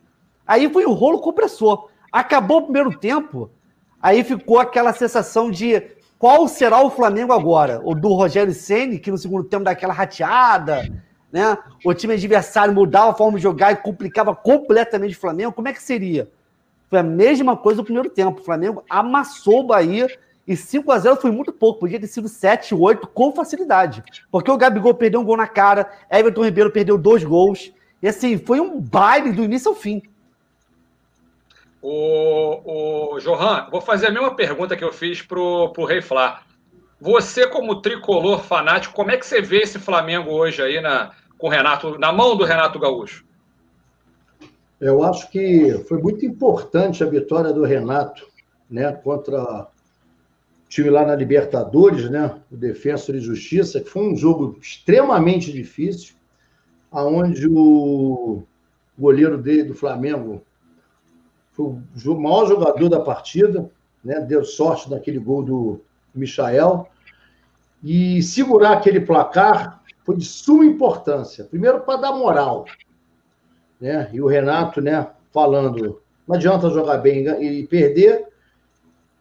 Aí 0.46 0.68
foi 0.72 0.84
o 0.86 0.92
rolo 0.92 1.20
compressor. 1.20 1.88
Acabou 2.10 2.58
o 2.58 2.62
primeiro 2.62 2.98
tempo, 2.98 3.50
aí 4.02 4.24
ficou 4.24 4.58
aquela 4.58 4.92
sensação 4.92 5.50
de 5.50 5.80
qual 6.18 6.48
será 6.48 6.82
o 6.82 6.90
Flamengo 6.90 7.32
agora? 7.32 7.80
O 7.84 7.94
do 7.94 8.12
Rogério 8.12 8.52
Ceni 8.52 8.98
que 8.98 9.10
no 9.10 9.18
segundo 9.18 9.44
tempo 9.44 9.64
dá 9.64 9.70
aquela 9.70 9.94
rateada, 9.94 10.82
né? 11.32 11.56
O 11.84 11.94
time 11.94 12.14
adversário 12.14 12.74
mudava 12.74 13.10
a 13.10 13.14
forma 13.14 13.38
de 13.38 13.42
jogar 13.42 13.72
e 13.72 13.76
complicava 13.76 14.34
completamente 14.34 15.16
o 15.16 15.20
Flamengo. 15.20 15.52
Como 15.52 15.68
é 15.68 15.72
que 15.72 15.82
seria? 15.82 16.28
Foi 16.88 16.98
a 16.98 17.04
mesma 17.04 17.56
coisa 17.56 17.78
no 17.78 17.84
primeiro 17.84 18.10
tempo. 18.10 18.40
O 18.40 18.44
Flamengo 18.44 18.84
amassou 18.90 19.60
o 19.60 19.66
Bahia 19.66 20.08
e 20.46 20.56
5 20.56 20.90
a 20.90 20.98
0 20.98 21.16
foi 21.16 21.30
muito 21.30 21.52
pouco. 21.52 21.80
Podia 21.80 22.00
ter 22.00 22.08
sido 22.08 22.28
7, 22.28 22.74
8 22.74 23.06
com 23.06 23.32
facilidade. 23.32 24.02
Porque 24.30 24.50
o 24.50 24.56
Gabigol 24.56 24.94
perdeu 24.94 25.20
um 25.20 25.24
gol 25.24 25.36
na 25.36 25.46
cara, 25.46 25.90
Everton 26.10 26.44
Ribeiro 26.44 26.70
perdeu 26.70 26.98
dois 26.98 27.22
gols. 27.22 27.72
E 28.02 28.08
assim, 28.08 28.36
foi 28.38 28.60
um 28.60 28.80
baile 28.80 29.32
do 29.32 29.44
início 29.44 29.68
ao 29.68 29.74
fim. 29.74 30.02
O, 31.82 33.14
o 33.14 33.20
Johan, 33.20 33.68
vou 33.70 33.80
fazer 33.80 34.08
a 34.08 34.10
mesma 34.10 34.34
pergunta 34.34 34.76
que 34.76 34.84
eu 34.84 34.92
fiz 34.92 35.22
pro, 35.22 35.70
pro 35.70 35.84
Rei 35.84 36.02
Flá. 36.02 36.42
Você, 37.00 37.46
como 37.46 37.80
tricolor 37.80 38.40
fanático, 38.40 38.94
como 38.94 39.10
é 39.10 39.16
que 39.16 39.26
você 39.26 39.40
vê 39.40 39.62
esse 39.62 39.78
Flamengo 39.78 40.30
hoje 40.30 40.60
aí 40.60 40.80
na, 40.80 41.12
com 41.38 41.48
Renato, 41.48 41.98
na 41.98 42.12
mão 42.12 42.36
do 42.36 42.44
Renato 42.44 42.78
Gaúcho? 42.78 43.24
Eu 44.78 45.02
acho 45.02 45.30
que 45.30 45.82
foi 45.88 46.00
muito 46.00 46.24
importante 46.26 47.02
a 47.02 47.06
vitória 47.06 47.52
do 47.52 47.64
Renato, 47.64 48.26
né, 48.70 48.92
contra 48.92 49.66
time 50.68 50.90
lá 50.90 51.04
na 51.04 51.14
Libertadores, 51.14 52.08
né, 52.10 52.38
o 52.50 52.56
Defensor 52.56 53.14
e 53.14 53.20
Justiça, 53.20 53.80
que 53.80 53.90
foi 53.90 54.02
um 54.02 54.16
jogo 54.16 54.58
extremamente 54.60 55.52
difícil, 55.52 56.14
aonde 56.92 57.48
o 57.48 58.42
goleiro 58.98 59.38
dele 59.38 59.64
do 59.64 59.74
Flamengo, 59.74 60.42
foi 61.52 61.74
o 62.06 62.20
maior 62.20 62.46
jogador 62.46 62.88
da 62.88 63.00
partida, 63.00 63.70
né? 64.04 64.20
deu 64.20 64.44
sorte 64.44 64.90
naquele 64.90 65.18
gol 65.18 65.42
do 65.42 65.80
Michael. 66.14 66.88
E 67.82 68.22
segurar 68.22 68.74
aquele 68.74 69.00
placar 69.00 69.82
foi 70.04 70.16
de 70.16 70.24
suma 70.24 70.64
importância. 70.64 71.44
Primeiro, 71.44 71.80
para 71.80 72.00
dar 72.00 72.12
moral. 72.12 72.66
Né? 73.80 74.08
E 74.12 74.20
o 74.20 74.26
Renato 74.26 74.80
né, 74.80 75.06
falando: 75.32 76.02
não 76.26 76.36
adianta 76.36 76.70
jogar 76.70 76.98
bem 76.98 77.26
e 77.42 77.66
perder. 77.66 78.26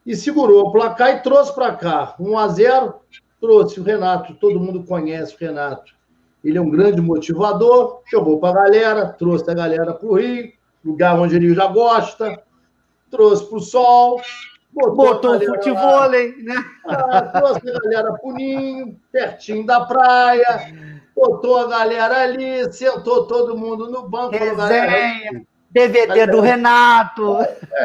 E 0.06 0.16
segurou 0.16 0.68
o 0.68 0.72
placar 0.72 1.16
e 1.16 1.22
trouxe 1.22 1.54
para 1.54 1.76
cá. 1.76 2.16
1 2.20 2.38
a 2.38 2.48
0 2.48 2.96
trouxe 3.40 3.80
o 3.80 3.84
Renato. 3.84 4.34
Todo 4.36 4.60
mundo 4.60 4.84
conhece 4.84 5.36
o 5.36 5.40
Renato. 5.40 5.94
Ele 6.44 6.58
é 6.58 6.62
um 6.62 6.70
grande 6.70 7.02
motivador, 7.02 8.02
jogou 8.10 8.40
para 8.40 8.50
a 8.50 8.64
galera, 8.64 9.10
trouxe 9.10 9.50
a 9.52 9.54
galera 9.54 9.94
para 9.94 10.08
o 10.08 10.16
Rio 10.16 10.52
lugar 10.84 11.20
onde 11.20 11.36
ele 11.36 11.54
já 11.54 11.68
gosta, 11.68 12.42
trouxe 13.10 13.46
para 13.46 13.58
o 13.58 13.62
sol, 13.62 14.22
botou, 14.74 14.94
botou 14.96 15.36
o 15.36 15.40
futebol, 15.40 16.10
né? 16.10 16.34
Ah, 16.88 17.22
trouxe 17.22 17.70
a 17.70 17.80
galera 17.80 18.14
pro 18.14 18.32
ninho, 18.32 19.00
pertinho 19.12 19.66
da 19.66 19.82
praia, 19.82 20.74
botou 21.16 21.58
a 21.58 21.68
galera 21.68 22.24
ali, 22.24 22.72
sentou 22.72 23.26
todo 23.26 23.58
mundo 23.58 23.90
no 23.90 24.08
banco. 24.08 24.38
Resenha, 24.38 25.44
DVD 25.72 26.08
galera, 26.08 26.32
do 26.32 26.42
Renato. 26.42 27.38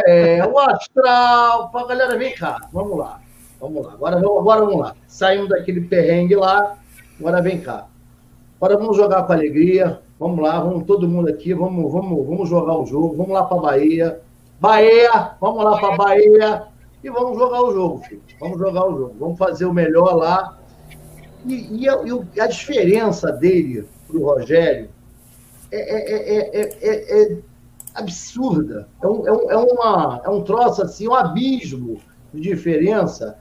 É, 0.06 0.46
o 0.46 0.58
astral, 0.58 1.70
a 1.74 1.86
galera, 1.86 2.16
vem 2.16 2.34
cá, 2.34 2.60
vamos 2.72 2.98
lá, 2.98 3.20
vamos 3.60 3.84
lá, 3.86 3.92
agora, 3.92 4.16
agora 4.18 4.60
vamos 4.60 4.80
lá. 4.80 4.94
Saímos 5.06 5.48
daquele 5.48 5.82
perrengue 5.82 6.36
lá, 6.36 6.76
agora 7.18 7.42
vem 7.42 7.60
cá. 7.60 7.86
Agora 8.60 8.78
vamos 8.78 8.96
jogar 8.96 9.24
com 9.24 9.32
alegria, 9.32 10.00
Vamos 10.16 10.38
lá, 10.38 10.60
vamos 10.60 10.84
todo 10.84 11.08
mundo 11.08 11.28
aqui, 11.28 11.52
vamos, 11.52 11.92
vamos, 11.92 12.24
vamos 12.24 12.48
jogar 12.48 12.78
o 12.78 12.86
jogo, 12.86 13.16
vamos 13.16 13.32
lá 13.32 13.42
para 13.42 13.60
Bahia. 13.60 14.20
Bahia, 14.60 15.32
vamos 15.40 15.64
lá 15.64 15.76
para 15.76 15.96
Bahia 15.96 16.68
e 17.04 17.10
vamos 17.10 17.38
jogar 17.38 17.62
o 17.62 17.72
jogo, 17.72 18.02
filho. 18.02 18.22
Vamos 18.40 18.58
jogar 18.58 18.86
o 18.86 18.98
jogo, 18.98 19.14
vamos 19.18 19.38
fazer 19.38 19.66
o 19.66 19.72
melhor 19.72 20.14
lá. 20.16 20.58
E, 21.46 21.82
e, 21.82 21.88
a, 21.88 22.02
e 22.34 22.40
a, 22.40 22.46
diferença 22.46 23.30
dele 23.30 23.86
para 24.08 24.16
o 24.16 24.24
Rogério 24.24 24.88
é, 25.70 25.78
é, 25.78 26.60
é, 26.60 27.22
é, 27.22 27.38
absurda. 27.94 28.88
É 29.02 29.06
um, 29.06 29.28
é, 29.28 29.56
uma, 29.56 30.22
é 30.24 30.28
um 30.30 30.42
troço 30.42 30.82
assim, 30.82 31.06
um 31.06 31.14
abismo 31.14 32.00
de 32.32 32.40
diferença. 32.40 33.38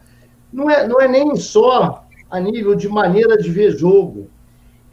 Não 0.52 0.70
é, 0.70 0.86
não 0.86 1.00
é 1.00 1.08
nem 1.08 1.36
só 1.38 2.06
a 2.30 2.40
nível 2.40 2.76
de 2.76 2.90
maneira 2.90 3.38
de 3.38 3.50
ver 3.50 3.78
jogo 3.78 4.30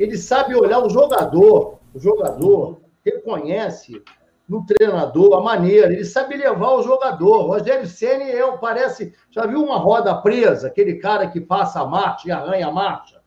ele 0.00 0.16
sabe 0.16 0.54
olhar 0.54 0.78
o 0.78 0.88
jogador, 0.88 1.78
o 1.94 2.00
jogador 2.00 2.80
reconhece 3.04 4.02
no 4.50 4.66
treinador 4.66 5.38
a 5.38 5.40
maneira, 5.40 5.92
ele 5.92 6.04
sabe 6.04 6.36
levar 6.36 6.72
o 6.72 6.82
jogador. 6.82 7.44
O 7.44 7.46
Rogério 7.52 7.86
Ceni 7.86 8.24
é, 8.24 8.56
parece, 8.56 9.14
já 9.30 9.46
viu 9.46 9.62
uma 9.62 9.78
roda 9.78 10.12
presa, 10.16 10.66
aquele 10.66 10.96
cara 10.96 11.28
que 11.28 11.40
passa 11.40 11.80
a 11.80 11.86
marcha 11.86 12.26
e 12.26 12.32
arranha 12.32 12.66
a 12.66 12.72
marcha, 12.72 13.20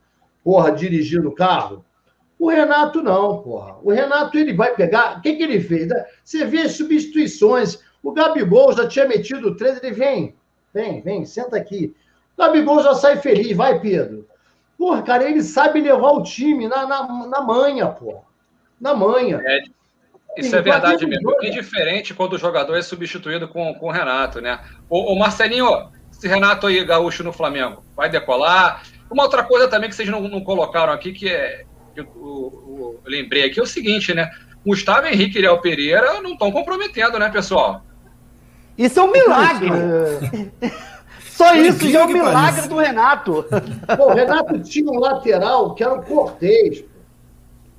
porra, 0.43 0.73
dirigindo 0.73 1.29
o 1.29 1.33
carro. 1.33 1.86
O 2.38 2.49
Renato 2.49 3.01
não, 3.01 3.41
porra. 3.41 3.77
O 3.81 3.89
Renato 3.89 4.38
ele 4.38 4.53
vai 4.53 4.75
pegar. 4.75 5.17
O 5.17 5.21
que, 5.21 5.33
que 5.38 5.43
ele 5.43 5.62
fez? 5.62 5.88
Você 6.25 6.43
vê 6.43 6.63
as 6.63 6.73
substituições. 6.73 7.79
O 8.03 8.12
Gabigol 8.12 8.73
já 8.73 8.86
tinha 8.86 9.07
metido 9.07 9.55
três, 9.55 9.81
ele 9.81 9.93
vem, 9.93 10.36
vem, 10.73 10.99
vem, 10.99 11.25
senta 11.25 11.55
aqui. 11.55 11.95
O 12.38 12.41
Gabigol 12.41 12.83
já 12.83 12.95
sai 12.95 13.15
feliz, 13.15 13.55
vai, 13.55 13.79
Pedro. 13.79 14.27
Porra, 14.77 15.01
cara, 15.01 15.23
ele 15.23 15.41
sabe 15.41 15.79
levar 15.79 16.12
o 16.12 16.21
time 16.21 16.67
na, 16.67 16.86
na, 16.86 17.27
na 17.27 17.41
manha, 17.41 17.88
porra. 17.88 18.23
Na 18.81 18.93
manha. 18.93 19.41
É, 19.41 19.63
isso 20.38 20.56
é 20.56 20.62
verdade 20.62 21.06
mesmo. 21.06 21.34
É 21.41 21.50
diferente 21.50 22.13
quando 22.13 22.34
o 22.34 22.39
jogador 22.39 22.76
é 22.76 22.82
substituído 22.82 23.48
com, 23.48 23.74
com 23.76 23.88
o 23.88 23.91
Renato, 23.91 24.41
né? 24.41 24.60
O, 24.89 25.13
o 25.13 25.19
Marcelinho, 25.19 25.67
esse 26.12 26.28
Renato 26.28 26.67
aí, 26.67 26.84
gaúcho 26.84 27.24
no 27.24 27.34
Flamengo, 27.34 27.84
vai 27.96 28.10
decolar. 28.10 28.84
Uma 29.10 29.24
outra 29.24 29.43
coisa 29.43 29.67
também 29.67 29.89
que 29.89 29.96
vocês 29.96 30.10
não, 30.10 30.22
não 30.22 30.41
colocaram 30.41 30.93
aqui, 30.93 31.12
que 31.12 31.30
é. 31.30 31.65
Que 31.93 32.00
eu, 32.00 32.06
eu, 32.06 33.00
eu 33.06 33.12
lembrei 33.12 33.46
aqui, 33.46 33.60
é 33.60 33.63
o 33.63 33.67
seguinte, 33.67 34.13
né? 34.13 34.32
Gustavo 34.65 35.06
Henrique 35.06 35.38
e 35.38 35.41
Léo 35.41 35.62
Pereira 35.62 36.22
não 36.22 36.34
estão 36.34 36.52
comprometendo, 36.52 37.19
né, 37.19 37.30
pessoal? 37.30 37.84
Isso 38.78 39.00
é 39.00 39.04
um 39.04 39.12
milagre. 39.12 39.69
Só 41.19 41.54
isso 41.56 41.89
já 41.89 42.02
é 42.02 42.04
um 42.06 42.08
milagre 42.08 42.34
parece. 42.34 42.69
do 42.69 42.78
Renato. 42.78 43.46
Pô, 43.98 44.12
o 44.12 44.13
Renato 44.13 44.60
tinha 44.60 44.89
um 44.89 45.00
lateral 45.00 45.74
que 45.74 45.84
era 45.84 45.93
o 45.93 46.04
Cortez. 46.04 46.86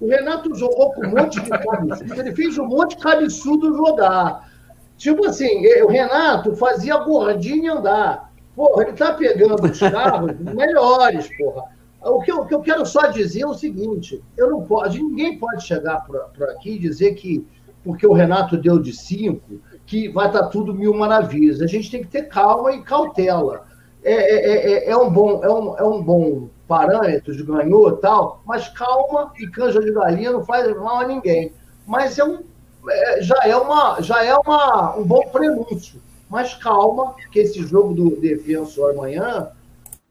O 0.01 0.09
Renato 0.09 0.55
jogou 0.55 0.93
com 0.93 1.07
um 1.07 1.11
monte 1.11 1.41
de 1.41 1.51
cabeçudo. 1.51 2.21
Ele 2.21 2.35
fez 2.35 2.59
um 2.59 2.67
monte 2.67 2.97
de 2.97 3.03
cabeçudo 3.03 3.77
jogar. 3.77 4.51
Tipo 4.97 5.27
assim, 5.27 5.67
o 5.83 5.89
Renato 5.89 6.55
fazia 6.57 6.97
gordinho 6.99 7.79
andar. 7.79 8.33
Porra, 8.55 8.85
ele 8.85 8.93
tá 8.93 9.13
pegando 9.15 9.65
os 9.65 9.79
carros 9.79 10.39
melhores, 10.39 11.29
porra. 11.37 11.65
O 12.03 12.21
que, 12.21 12.31
eu, 12.31 12.41
o 12.41 12.47
que 12.47 12.55
eu 12.55 12.61
quero 12.61 12.85
só 12.85 13.07
dizer 13.07 13.43
é 13.43 13.47
o 13.47 13.55
seguinte: 13.55 14.23
eu 14.37 14.51
não 14.51 14.63
posso, 14.63 14.97
ninguém 14.97 15.39
pode 15.39 15.65
chegar 15.65 16.05
por 16.05 16.51
aqui 16.51 16.73
e 16.73 16.79
dizer 16.79 17.15
que 17.15 17.47
porque 17.85 18.07
o 18.07 18.15
Renato 18.15 18.57
deu 18.57 18.79
de 18.79 18.93
cinco, 18.93 19.61
que 19.85 20.09
vai 20.09 20.27
estar 20.27 20.45
tudo 20.45 20.75
mil 20.75 20.95
maravilhas. 20.95 21.61
A 21.61 21.67
gente 21.67 21.91
tem 21.91 22.03
que 22.03 22.09
ter 22.09 22.23
calma 22.23 22.73
e 22.73 22.83
cautela. 22.83 23.67
É, 24.03 24.13
é, 24.13 24.73
é, 24.73 24.91
é 24.91 24.97
um, 24.97 25.11
bom, 25.11 25.45
é, 25.45 25.51
um, 25.51 25.79
é 25.79 25.85
um 25.85 26.03
bom 26.03 26.49
parâmetro 26.67 27.37
de 27.37 27.43
ganhou 27.43 27.91
e 27.91 27.97
tal, 27.97 28.43
mas 28.45 28.69
calma 28.69 29.33
e 29.39 29.47
canja 29.49 29.81
de 29.81 29.93
galinha 29.93 30.33
não 30.33 30.45
faz 30.45 30.75
mal 30.77 31.01
a 31.01 31.07
ninguém. 31.07 31.53
Mas 31.87 32.19
é 32.19 32.25
um, 32.25 32.43
é, 32.89 33.23
já 33.23 33.39
é, 33.45 33.57
uma, 33.57 34.01
já 34.01 34.25
é 34.25 34.35
uma, 34.35 34.97
um 34.97 35.05
bom 35.05 35.23
prenúncio. 35.29 36.01
Mas 36.29 36.55
calma, 36.55 37.15
que 37.31 37.39
esse 37.39 37.63
jogo 37.67 37.95
do 37.95 38.17
defensor 38.17 38.93
amanhã, 38.93 39.51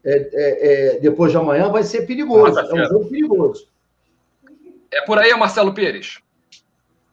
é, 0.04 0.12
é, 0.12 0.94
é, 0.96 1.00
depois 1.00 1.32
de 1.32 1.38
amanhã, 1.38 1.68
vai 1.70 1.82
ser 1.82 2.06
perigoso. 2.06 2.58
é 2.58 2.74
um 2.74 2.88
jogo 2.88 3.06
perigoso. 3.06 3.66
É 4.92 5.04
por 5.04 5.18
aí, 5.18 5.34
Marcelo 5.34 5.74
Pires. 5.74 6.20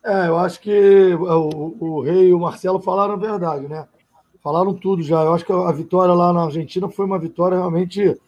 É, 0.03 0.27
eu 0.27 0.37
acho 0.37 0.59
que 0.59 1.13
o, 1.13 1.75
o 1.79 2.01
Rei 2.01 2.29
e 2.29 2.33
o 2.33 2.39
Marcelo 2.39 2.79
falaram 2.79 3.13
a 3.13 3.17
verdade, 3.17 3.67
né? 3.67 3.87
Falaram 4.43 4.73
tudo 4.73 5.03
já. 5.03 5.21
Eu 5.21 5.33
acho 5.33 5.45
que 5.45 5.51
a 5.51 5.71
vitória 5.71 6.13
lá 6.13 6.33
na 6.33 6.45
Argentina 6.45 6.89
foi 6.89 7.05
uma 7.05 7.19
vitória 7.19 7.57
realmente 7.57 8.19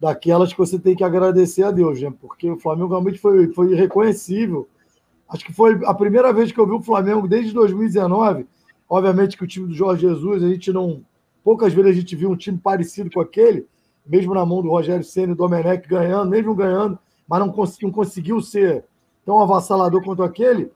daquelas 0.00 0.52
que 0.52 0.58
você 0.58 0.78
tem 0.78 0.94
que 0.94 1.04
agradecer 1.04 1.62
a 1.62 1.70
Deus, 1.70 2.00
né? 2.00 2.12
Porque 2.20 2.50
o 2.50 2.58
Flamengo 2.58 2.88
realmente 2.88 3.18
foi, 3.18 3.52
foi 3.52 3.72
irreconhecível. 3.72 4.68
Acho 5.28 5.44
que 5.44 5.52
foi 5.52 5.78
a 5.84 5.94
primeira 5.94 6.32
vez 6.32 6.52
que 6.52 6.58
eu 6.58 6.66
vi 6.66 6.72
o 6.72 6.82
Flamengo 6.82 7.28
desde 7.28 7.52
2019 7.52 8.46
Obviamente 8.88 9.36
que 9.36 9.44
o 9.44 9.46
time 9.46 9.68
do 9.68 9.74
Jorge 9.74 10.08
Jesus, 10.08 10.42
a 10.42 10.48
gente 10.48 10.72
não. 10.72 11.02
Poucas 11.44 11.74
vezes 11.74 11.90
a 11.90 11.94
gente 11.94 12.16
viu 12.16 12.30
um 12.30 12.36
time 12.36 12.56
parecido 12.56 13.10
com 13.10 13.20
aquele, 13.20 13.66
mesmo 14.06 14.34
na 14.34 14.44
mão 14.46 14.62
do 14.62 14.70
Rogério 14.70 15.04
Senna 15.04 15.32
e 15.32 15.34
do 15.34 15.38
Domenech 15.38 15.86
ganhando, 15.86 16.30
mesmo 16.30 16.54
ganhando, 16.54 16.98
mas 17.28 17.40
não, 17.40 17.52
cons 17.52 17.78
não 17.82 17.90
conseguiu 17.90 18.40
ser 18.40 18.84
tão 19.24 19.40
avassalador 19.40 20.02
quanto 20.02 20.22
aquele. 20.22 20.70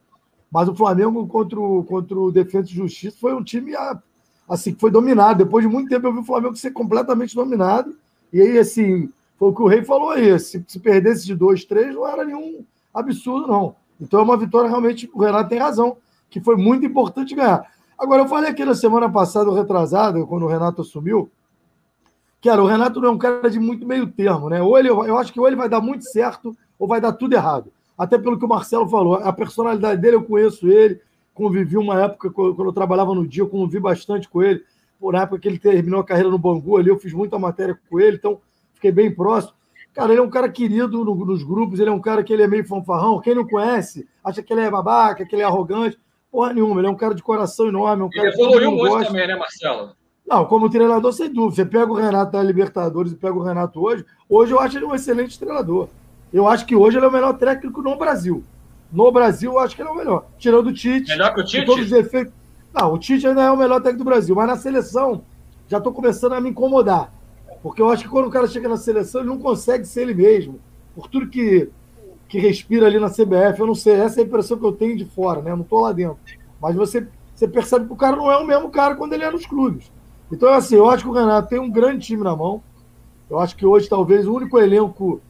Mas 0.51 0.69
o 0.69 0.75
Flamengo 0.75 1.27
contra 1.27 1.59
o, 1.59 1.83
contra 1.85 2.19
o 2.19 2.31
Defesa 2.31 2.69
e 2.69 2.75
Justiça 2.75 3.17
foi 3.19 3.35
um 3.35 3.43
time 3.43 3.73
assim, 4.47 4.75
que 4.75 4.81
foi 4.81 4.91
dominado. 4.91 5.45
Depois 5.45 5.65
de 5.65 5.73
muito 5.73 5.89
tempo 5.89 6.07
eu 6.07 6.13
vi 6.13 6.19
o 6.19 6.25
Flamengo 6.25 6.55
ser 6.57 6.73
completamente 6.73 7.35
dominado. 7.35 7.97
E 8.33 8.41
aí, 8.41 8.59
assim, 8.59 9.11
foi 9.39 9.49
o 9.49 9.55
que 9.55 9.63
o 9.63 9.67
Rei 9.67 9.85
falou 9.85 10.11
aí. 10.11 10.39
Se, 10.39 10.65
se 10.67 10.81
perdesse 10.81 11.27
de 11.27 11.35
dois, 11.35 11.65
três, 11.65 11.95
não 11.95 12.07
era 12.07 12.25
nenhum 12.25 12.65
absurdo, 12.93 13.47
não. 13.47 13.77
Então 14.01 14.21
é 14.21 14.23
uma 14.23 14.37
vitória 14.37 14.69
realmente, 14.69 15.11
o 15.13 15.21
Renato 15.21 15.49
tem 15.49 15.59
razão, 15.59 15.97
que 16.29 16.41
foi 16.41 16.57
muito 16.57 16.85
importante 16.87 17.35
ganhar. 17.35 17.71
Agora, 17.99 18.23
eu 18.23 18.29
falei 18.29 18.51
aqui 18.51 18.65
na 18.65 18.75
semana 18.75 19.09
passada, 19.11 19.53
retrasada, 19.55 20.25
quando 20.27 20.45
o 20.45 20.49
Renato 20.49 20.83
assumiu, 20.83 21.31
que 22.41 22.49
era, 22.49 22.61
o 22.61 22.67
Renato 22.67 23.01
não 23.01 23.11
é 23.11 23.13
um 23.13 23.19
cara 23.19 23.49
de 23.49 23.61
muito 23.61 23.87
meio 23.87 24.09
termo, 24.09 24.49
né? 24.49 24.61
Ou 24.61 24.77
ele, 24.77 24.89
eu 24.89 25.17
acho 25.17 25.33
que 25.33 25.39
ou 25.39 25.47
ele 25.47 25.55
vai 25.55 25.69
dar 25.69 25.81
muito 25.81 26.05
certo 26.05 26.57
ou 26.77 26.89
vai 26.89 27.01
dar 27.01 27.13
tudo 27.13 27.35
errado. 27.35 27.71
Até 27.97 28.19
pelo 28.19 28.37
que 28.37 28.45
o 28.45 28.49
Marcelo 28.49 28.89
falou, 28.89 29.15
a 29.15 29.33
personalidade 29.33 30.01
dele, 30.01 30.17
eu 30.17 30.25
conheço 30.25 30.67
ele, 30.69 31.01
convivi 31.33 31.77
uma 31.77 32.01
época, 32.01 32.31
quando 32.31 32.65
eu 32.65 32.73
trabalhava 32.73 33.15
no 33.15 33.27
dia, 33.27 33.45
eu 33.45 33.49
convivi 33.49 33.79
bastante 33.79 34.29
com 34.29 34.43
ele. 34.43 34.65
Por 35.03 35.17
época 35.17 35.41
que 35.41 35.49
ele 35.49 35.59
terminou 35.59 35.99
a 35.99 36.05
carreira 36.05 36.31
no 36.31 36.39
Bangu 36.39 36.77
ali, 36.77 36.89
eu 36.89 36.97
fiz 36.97 37.13
muita 37.13 37.37
matéria 37.37 37.77
com 37.91 37.99
ele, 37.99 38.19
então 38.19 38.41
fiquei 38.73 38.93
bem 38.93 39.13
próximo. 39.13 39.53
Cara, 39.93 40.13
ele 40.13 40.21
é 40.21 40.23
um 40.23 40.31
cara 40.31 40.49
querido 40.49 41.05
no, 41.05 41.13
nos 41.13 41.43
grupos, 41.43 41.81
ele 41.81 41.91
é 41.91 41.93
um 41.93 42.01
cara 42.01 42.23
que 42.23 42.33
ele 42.33 42.45
é 42.45 42.47
meio 42.47 42.65
fanfarrão. 42.65 43.21
Quem 43.21 43.35
não 43.35 43.45
conhece, 43.45 44.09
acha 44.23 44.41
que 44.45 44.53
ele 44.53 44.61
é 44.61 44.71
babaca, 44.71 45.27
que 45.27 45.35
ele 45.35 45.43
é 45.43 45.45
arrogante. 45.45 45.99
Porra 46.31 46.53
nenhuma, 46.53 46.81
ele 46.81 46.87
é 46.87 46.91
um 46.91 46.95
cara 46.95 47.17
de 47.17 47.23
coração 47.23 47.67
enorme. 47.67 48.05
É 48.05 48.07
um 48.07 48.11
cara 48.11 48.29
ele 48.29 48.41
evoluiu 48.41 48.71
muito 48.71 48.91
gosta. 48.93 49.07
também, 49.09 49.27
né, 49.27 49.35
Marcelo? 49.35 49.91
Não, 50.25 50.45
como 50.45 50.71
treinador, 50.71 51.13
sem 51.13 51.33
dúvida. 51.33 51.57
Você 51.57 51.67
pega 51.67 51.91
o 51.91 51.97
Renato 51.97 52.31
da 52.31 52.41
Libertadores 52.41 53.11
e 53.11 53.17
pega 53.17 53.35
o 53.35 53.43
Renato 53.43 53.85
hoje. 53.85 54.07
Hoje 54.29 54.53
eu 54.53 54.61
acho 54.61 54.79
ele 54.79 54.85
um 54.85 54.95
excelente 54.95 55.37
treinador. 55.37 55.89
Eu 56.33 56.47
acho 56.47 56.65
que 56.65 56.77
hoje 56.77 56.97
ele 56.97 57.07
é 57.07 57.09
o 57.09 57.13
melhor 57.13 57.37
técnico 57.37 57.83
no 57.83 57.99
Brasil. 57.99 58.45
No 58.93 59.11
Brasil, 59.11 59.55
eu 59.55 59.59
acho 59.59 59.75
que 59.75 59.83
ele 59.83 59.89
é 59.89 59.93
o 59.93 59.97
melhor. 59.97 60.27
Tirando 60.39 60.69
o 60.69 60.73
Tite. 60.73 61.11
Melhor 61.11 61.35
que 61.35 61.41
o 61.41 61.45
Tite? 61.45 61.67
Todos 61.67 61.87
os 61.87 61.93
efeitos. 61.93 62.41
Não, 62.73 62.95
o 62.95 62.99
Tite 62.99 63.27
ainda 63.27 63.43
é 63.43 63.51
o 63.51 63.57
melhor 63.57 63.81
técnico 63.81 64.05
do 64.05 64.09
Brasil. 64.09 64.35
Mas 64.35 64.47
na 64.47 64.57
seleção, 64.57 65.23
já 65.69 65.79
estou 65.79 65.93
começando 65.93 66.33
a 66.33 66.41
me 66.41 66.51
incomodar. 66.51 67.13
Porque 67.63 67.81
eu 67.81 67.91
acho 67.91 68.05
que 68.05 68.11
quando 68.11 68.27
o 68.27 68.31
cara 68.31 68.47
chega 68.47 68.69
na 68.69 68.77
seleção, 68.77 69.21
ele 69.21 69.31
não 69.31 69.39
consegue 69.39 69.85
ser 69.85 70.03
ele 70.03 70.15
mesmo. 70.15 70.59
Por 70.95 71.09
tudo 71.09 71.29
que, 71.29 71.71
que 72.29 72.39
respira 72.39 72.87
ali 72.87 72.99
na 72.99 73.11
CBF, 73.11 73.61
eu 73.61 73.67
não 73.67 73.75
sei. 73.75 73.95
Essa 73.95 74.21
é 74.21 74.25
a 74.25 74.27
impressão 74.27 74.59
que 74.59 74.65
eu 74.65 74.73
tenho 74.73 74.97
de 74.97 75.05
fora, 75.05 75.43
né? 75.43 75.51
Eu 75.51 75.57
não 75.57 75.65
estou 75.65 75.81
lá 75.81 75.93
dentro. 75.93 76.19
Mas 76.61 76.75
você, 76.75 77.07
você 77.35 77.47
percebe 77.47 77.87
que 77.87 77.93
o 77.93 77.97
cara 77.97 78.17
não 78.17 78.31
é 78.31 78.37
o 78.37 78.47
mesmo 78.47 78.71
cara 78.71 78.97
quando 78.97 79.13
ele 79.13 79.25
é 79.25 79.31
nos 79.31 79.47
clubes. 79.47 79.93
Então, 80.31 80.49
assim, 80.53 80.77
eu 80.77 80.89
acho 80.89 81.05
que 81.05 81.11
o 81.11 81.13
Renato 81.13 81.49
tem 81.49 81.61
um 81.61 81.71
grande 81.71 82.07
time 82.07 82.25
na 82.25 82.35
mão. 82.35 82.63
Eu 83.29 83.39
acho 83.39 83.55
que 83.57 83.67
hoje, 83.67 83.89
talvez, 83.89 84.27
o 84.27 84.35
único 84.35 84.59
elenco 84.59 85.21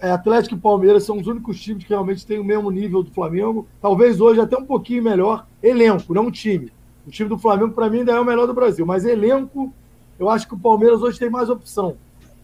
é, 0.00 0.10
Atlético 0.10 0.54
e 0.54 0.58
Palmeiras 0.58 1.04
são 1.04 1.18
os 1.18 1.26
únicos 1.26 1.60
times 1.60 1.84
que 1.84 1.90
realmente 1.90 2.26
têm 2.26 2.38
o 2.38 2.44
mesmo 2.44 2.70
nível 2.70 3.02
do 3.02 3.10
Flamengo. 3.10 3.66
Talvez 3.80 4.20
hoje 4.20 4.40
até 4.40 4.56
um 4.56 4.64
pouquinho 4.64 5.02
melhor. 5.02 5.46
Elenco, 5.62 6.12
não 6.12 6.30
time. 6.30 6.72
O 7.06 7.10
time 7.10 7.28
do 7.28 7.38
Flamengo, 7.38 7.72
para 7.72 7.88
mim, 7.88 8.00
ainda 8.00 8.12
é 8.12 8.20
o 8.20 8.24
melhor 8.24 8.46
do 8.46 8.54
Brasil. 8.54 8.84
Mas 8.84 9.04
elenco, 9.04 9.72
eu 10.18 10.28
acho 10.28 10.46
que 10.46 10.54
o 10.54 10.58
Palmeiras 10.58 11.02
hoje 11.02 11.18
tem 11.18 11.30
mais 11.30 11.48
opção. 11.48 11.96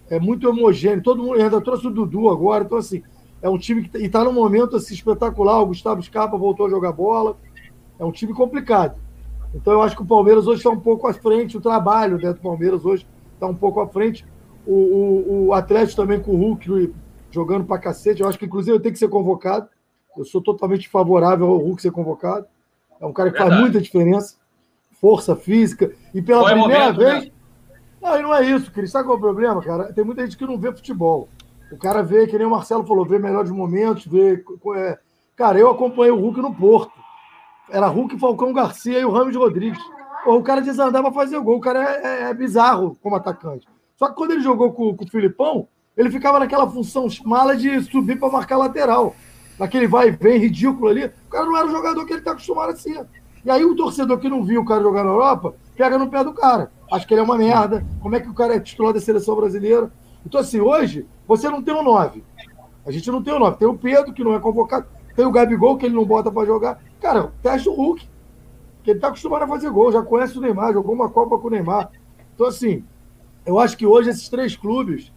É 0.08 0.18
muito 0.18 0.48
homogêneo. 0.48 1.02
Todo 1.02 1.22
mundo 1.22 1.40
ainda 1.40 1.60
trouxe 1.60 1.86
o 1.86 1.90
Dudu 1.90 2.30
agora. 2.30 2.64
Então, 2.64 2.78
assim, 2.78 3.02
é 3.40 3.48
um 3.48 3.58
time 3.58 3.88
que 3.88 3.98
está 3.98 4.24
num 4.24 4.32
momento 4.32 4.76
assim, 4.76 4.94
espetacular. 4.94 5.60
O 5.60 5.66
Gustavo 5.66 6.02
Scarpa 6.02 6.36
voltou 6.36 6.66
a 6.66 6.70
jogar 6.70 6.92
bola. 6.92 7.36
É 7.98 8.04
um 8.04 8.12
time 8.12 8.32
complicado. 8.32 8.96
Então, 9.54 9.72
eu 9.74 9.82
acho 9.82 9.96
que 9.96 10.02
o 10.02 10.06
Palmeiras 10.06 10.46
hoje 10.46 10.58
está 10.58 10.70
um 10.70 10.80
pouco 10.80 11.06
à 11.06 11.12
frente. 11.12 11.56
O 11.56 11.60
trabalho 11.60 12.16
dentro 12.16 12.36
do 12.36 12.42
Palmeiras 12.42 12.84
hoje 12.84 13.06
está 13.34 13.46
um 13.46 13.54
pouco 13.54 13.80
à 13.80 13.88
frente. 13.88 14.24
O, 14.64 14.72
o, 14.74 15.46
o 15.48 15.52
Atlético 15.52 16.00
também 16.00 16.20
com 16.20 16.32
o 16.32 16.36
Hulk 16.36 16.92
jogando 17.34 17.64
pra 17.64 17.78
cacete. 17.78 18.20
Eu 18.20 18.28
acho 18.28 18.38
que, 18.38 18.46
inclusive, 18.46 18.76
ele 18.76 18.82
tem 18.82 18.92
que 18.92 18.98
ser 18.98 19.08
convocado. 19.08 19.68
Eu 20.16 20.24
sou 20.24 20.40
totalmente 20.40 20.88
favorável 20.88 21.46
ao 21.46 21.58
Hulk 21.58 21.80
ser 21.80 21.90
convocado. 21.90 22.46
É 23.00 23.06
um 23.06 23.12
cara 23.12 23.30
que 23.30 23.38
Verdade. 23.38 23.56
faz 23.56 23.62
muita 23.62 23.80
diferença. 23.80 24.36
Força 25.00 25.34
física. 25.34 25.92
E 26.14 26.22
pela 26.22 26.42
Foi 26.42 26.52
primeira 26.52 26.92
momento, 26.92 26.98
vez. 26.98 27.24
Né? 27.24 27.32
Não, 28.00 28.18
e 28.18 28.22
não 28.22 28.34
é 28.34 28.44
isso, 28.44 28.70
Cris. 28.70 28.90
Sabe 28.90 29.06
qual 29.06 29.16
é 29.16 29.18
o 29.18 29.22
problema, 29.22 29.62
cara? 29.62 29.92
Tem 29.92 30.04
muita 30.04 30.22
gente 30.22 30.36
que 30.36 30.46
não 30.46 30.58
vê 30.58 30.72
futebol. 30.72 31.28
O 31.70 31.78
cara 31.78 32.02
vê, 32.02 32.26
que 32.26 32.36
nem 32.36 32.46
o 32.46 32.50
Marcelo 32.50 32.84
falou, 32.84 33.04
vê 33.04 33.18
melhores 33.18 33.50
momentos, 33.50 34.06
vê. 34.06 34.44
É... 34.76 34.98
Cara, 35.34 35.58
eu 35.58 35.70
acompanhei 35.70 36.12
o 36.12 36.20
Hulk 36.20 36.40
no 36.40 36.54
Porto. 36.54 36.92
Era 37.70 37.86
Hulk, 37.86 38.18
Falcão 38.18 38.52
Garcia 38.52 38.98
e 38.98 39.04
o 39.04 39.10
Ramos 39.10 39.34
Rodrigues. 39.34 39.82
Pô, 40.24 40.36
o 40.36 40.42
cara 40.42 40.60
desandava 40.60 41.10
fazer 41.12 41.40
gol. 41.40 41.56
O 41.56 41.60
cara 41.60 41.82
é, 41.82 42.02
é, 42.04 42.22
é, 42.30 42.34
bizarro 42.34 42.96
como 43.02 43.16
atacante. 43.16 43.66
Só 43.96 44.08
que 44.08 44.14
quando 44.14 44.32
ele 44.32 44.42
jogou 44.42 44.72
com, 44.72 44.94
com 44.94 45.04
o 45.04 45.08
Filipão, 45.08 45.68
ele 45.96 46.10
ficava 46.10 46.38
naquela 46.38 46.68
função 46.68 47.06
mala 47.24 47.56
de 47.56 47.82
subir 47.82 48.18
para 48.18 48.30
marcar 48.30 48.56
lateral. 48.56 49.14
Naquele 49.58 49.86
vai 49.86 50.08
e 50.08 50.10
vem 50.10 50.38
ridículo 50.38 50.88
ali. 50.88 51.04
O 51.04 51.30
cara 51.30 51.44
não 51.44 51.56
era 51.56 51.66
o 51.66 51.70
jogador 51.70 52.04
que 52.06 52.12
ele 52.12 52.20
está 52.20 52.32
acostumado 52.32 52.70
a 52.70 52.76
ser. 52.76 53.06
E 53.44 53.50
aí 53.50 53.64
o 53.64 53.76
torcedor 53.76 54.18
que 54.18 54.28
não 54.28 54.42
viu 54.42 54.62
o 54.62 54.64
cara 54.64 54.82
jogar 54.82 55.04
na 55.04 55.10
Europa, 55.10 55.54
pega 55.76 55.98
no 55.98 56.08
pé 56.08 56.24
do 56.24 56.32
cara. 56.32 56.70
Acho 56.90 57.06
que 57.06 57.14
ele 57.14 57.20
é 57.20 57.24
uma 57.24 57.36
merda. 57.36 57.84
Como 58.00 58.14
é 58.14 58.20
que 58.20 58.28
o 58.28 58.34
cara 58.34 58.54
é 58.54 58.60
titular 58.60 58.92
da 58.92 59.00
seleção 59.00 59.34
brasileira? 59.36 59.90
Então, 60.24 60.40
assim, 60.40 60.60
hoje, 60.60 61.06
você 61.26 61.48
não 61.48 61.62
tem 61.62 61.74
um 61.74 61.82
9. 61.82 62.22
A 62.86 62.90
gente 62.90 63.10
não 63.10 63.22
tem 63.22 63.34
um 63.34 63.38
9. 63.38 63.56
Tem 63.56 63.68
o 63.68 63.76
Pedro, 63.76 64.12
que 64.12 64.24
não 64.24 64.34
é 64.34 64.40
convocado. 64.40 64.86
Tem 65.14 65.26
o 65.26 65.30
Gabigol, 65.30 65.76
que 65.76 65.86
ele 65.86 65.94
não 65.94 66.04
bota 66.04 66.30
para 66.30 66.46
jogar. 66.46 66.80
Cara, 67.00 67.32
teste 67.42 67.68
o 67.68 67.74
Hulk. 67.74 68.08
Que 68.82 68.90
ele 68.90 68.98
está 68.98 69.08
acostumado 69.08 69.42
a 69.42 69.48
fazer 69.48 69.70
gol. 69.70 69.92
Já 69.92 70.02
conhece 70.02 70.38
o 70.38 70.40
Neymar, 70.40 70.72
jogou 70.72 70.94
uma 70.94 71.08
Copa 71.08 71.38
com 71.38 71.48
o 71.48 71.50
Neymar. 71.50 71.90
Então, 72.34 72.46
assim, 72.46 72.84
eu 73.44 73.58
acho 73.58 73.76
que 73.76 73.86
hoje 73.86 74.10
esses 74.10 74.28
três 74.28 74.56
clubes 74.56 75.12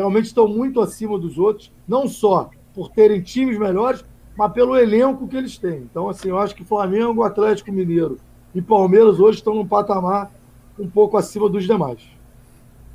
realmente 0.00 0.26
estão 0.26 0.48
muito 0.48 0.80
acima 0.80 1.18
dos 1.18 1.38
outros. 1.38 1.70
Não 1.86 2.08
só 2.08 2.50
por 2.74 2.90
terem 2.90 3.20
times 3.20 3.58
melhores, 3.58 4.04
mas 4.36 4.52
pelo 4.52 4.76
elenco 4.76 5.28
que 5.28 5.36
eles 5.36 5.58
têm. 5.58 5.78
Então, 5.90 6.08
assim, 6.08 6.28
eu 6.28 6.38
acho 6.38 6.54
que 6.54 6.64
Flamengo, 6.64 7.22
Atlético 7.22 7.70
Mineiro 7.70 8.18
e 8.54 8.62
Palmeiras 8.62 9.20
hoje 9.20 9.38
estão 9.38 9.54
num 9.54 9.66
patamar 9.66 10.30
um 10.78 10.88
pouco 10.88 11.16
acima 11.16 11.48
dos 11.48 11.64
demais. 11.64 12.00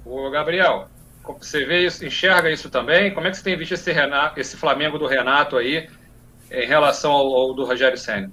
Ô, 0.05 0.29
Gabriel, 0.29 0.87
você 1.39 1.65
vê 1.65 1.85
isso, 1.85 2.05
enxerga 2.05 2.51
isso 2.51 2.69
também? 2.69 3.13
Como 3.13 3.27
é 3.27 3.31
que 3.31 3.37
você 3.37 3.43
tem 3.43 3.57
visto 3.57 3.73
esse, 3.73 3.91
Renato, 3.91 4.39
esse 4.39 4.57
Flamengo 4.57 4.97
do 4.97 5.07
Renato 5.07 5.55
aí 5.57 5.87
em 6.51 6.67
relação 6.67 7.11
ao, 7.11 7.27
ao 7.33 7.53
do 7.53 7.65
Rogério 7.65 7.97
Senna? 7.97 8.31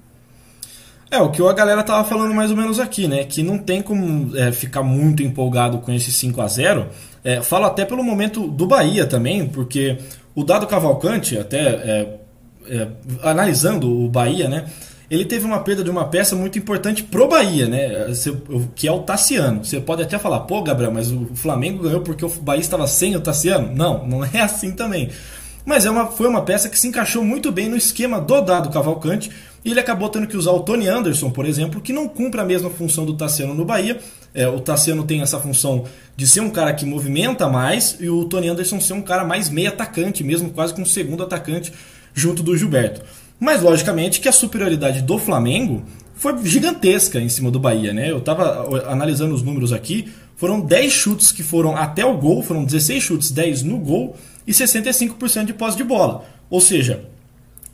É, 1.13 1.21
o 1.21 1.29
que 1.29 1.43
a 1.43 1.53
galera 1.53 1.83
tava 1.83 2.03
falando 2.03 2.33
mais 2.33 2.49
ou 2.49 2.57
menos 2.57 2.79
aqui, 2.79 3.07
né? 3.07 3.23
Que 3.23 3.43
não 3.43 3.59
tem 3.59 3.83
como 3.83 4.35
é, 4.35 4.51
ficar 4.51 4.81
muito 4.81 5.21
empolgado 5.21 5.77
com 5.77 5.91
esse 5.91 6.11
5 6.11 6.41
a 6.41 6.47
0 6.47 6.89
é, 7.23 7.41
Falo 7.41 7.65
até 7.65 7.85
pelo 7.85 8.03
momento 8.03 8.47
do 8.47 8.65
Bahia 8.65 9.05
também, 9.05 9.47
porque 9.47 9.97
o 10.35 10.43
Dado 10.43 10.67
Cavalcante, 10.67 11.37
até 11.37 11.59
é, 11.59 12.15
é, 12.67 12.87
analisando 13.21 13.89
o 13.89 14.09
Bahia, 14.09 14.49
né? 14.49 14.65
ele 15.13 15.25
teve 15.25 15.45
uma 15.45 15.59
perda 15.59 15.83
de 15.83 15.91
uma 15.91 16.05
peça 16.05 16.35
muito 16.35 16.57
importante 16.57 17.03
pro 17.03 17.27
Bahia, 17.27 17.67
né? 17.67 18.07
Que 18.73 18.87
é 18.87 18.91
o 18.91 19.01
Tassiano. 19.01 19.63
Você 19.63 19.79
pode 19.79 20.01
até 20.01 20.17
falar, 20.17 20.39
pô, 20.41 20.63
Gabriel, 20.63 20.91
mas 20.91 21.11
o 21.11 21.27
Flamengo 21.35 21.83
ganhou 21.83 22.01
porque 22.01 22.25
o 22.25 22.29
Bahia 22.29 22.61
estava 22.61 22.87
sem 22.87 23.15
o 23.15 23.21
Tassiano? 23.21 23.75
Não, 23.75 24.07
não 24.07 24.25
é 24.25 24.41
assim 24.41 24.71
também. 24.71 25.09
Mas 25.63 25.85
é 25.85 25.91
uma, 25.91 26.07
foi 26.07 26.27
uma 26.27 26.41
peça 26.41 26.67
que 26.67 26.79
se 26.79 26.87
encaixou 26.87 27.23
muito 27.23 27.51
bem 27.51 27.69
no 27.69 27.77
esquema 27.77 28.19
do 28.19 28.41
dado 28.41 28.71
Cavalcante. 28.71 29.29
E 29.63 29.69
ele 29.69 29.79
acabou 29.79 30.09
tendo 30.09 30.25
que 30.25 30.35
usar 30.35 30.51
o 30.51 30.61
Tony 30.61 30.87
Anderson, 30.87 31.29
por 31.29 31.45
exemplo, 31.45 31.79
que 31.79 31.93
não 31.93 32.07
cumpre 32.07 32.41
a 32.41 32.45
mesma 32.45 32.71
função 32.71 33.05
do 33.05 33.13
Tassiano 33.13 33.53
no 33.53 33.63
Bahia. 33.63 33.99
É, 34.33 34.47
o 34.47 34.59
Tassiano 34.59 35.03
tem 35.03 35.21
essa 35.21 35.39
função 35.39 35.85
de 36.15 36.27
ser 36.27 36.41
um 36.41 36.49
cara 36.49 36.73
que 36.73 36.85
movimenta 36.85 37.47
mais 37.47 37.97
e 37.99 38.09
o 38.09 38.25
Tony 38.25 38.47
Anderson 38.47 38.79
ser 38.81 38.93
um 38.93 39.01
cara 39.01 39.23
mais 39.23 39.49
meio 39.49 39.69
atacante, 39.69 40.23
mesmo 40.23 40.49
quase 40.49 40.73
com 40.73 40.81
um 40.81 40.85
segundo 40.85 41.23
atacante 41.23 41.71
junto 42.13 42.41
do 42.41 42.57
Gilberto. 42.57 43.01
Mas, 43.39 43.61
logicamente, 43.61 44.19
que 44.19 44.29
a 44.29 44.31
superioridade 44.31 45.01
do 45.01 45.17
Flamengo 45.17 45.83
foi 46.15 46.43
gigantesca 46.45 47.19
em 47.19 47.29
cima 47.29 47.51
do 47.51 47.59
Bahia, 47.59 47.91
né? 47.91 48.09
Eu 48.09 48.19
estava 48.19 48.89
analisando 48.89 49.35
os 49.35 49.41
números 49.41 49.73
aqui, 49.73 50.11
foram 50.35 50.61
10 50.61 50.91
chutes 50.91 51.31
que 51.31 51.43
foram 51.43 51.75
até 51.75 52.05
o 52.05 52.17
gol, 52.17 52.41
foram 52.41 52.63
16 52.63 53.03
chutes, 53.03 53.31
10 53.31 53.63
no 53.63 53.77
gol 53.77 54.15
e 54.47 54.51
65% 54.51 55.45
de 55.45 55.53
posse 55.53 55.77
de 55.77 55.83
bola. 55.83 56.25
Ou 56.49 56.61
seja, 56.61 57.05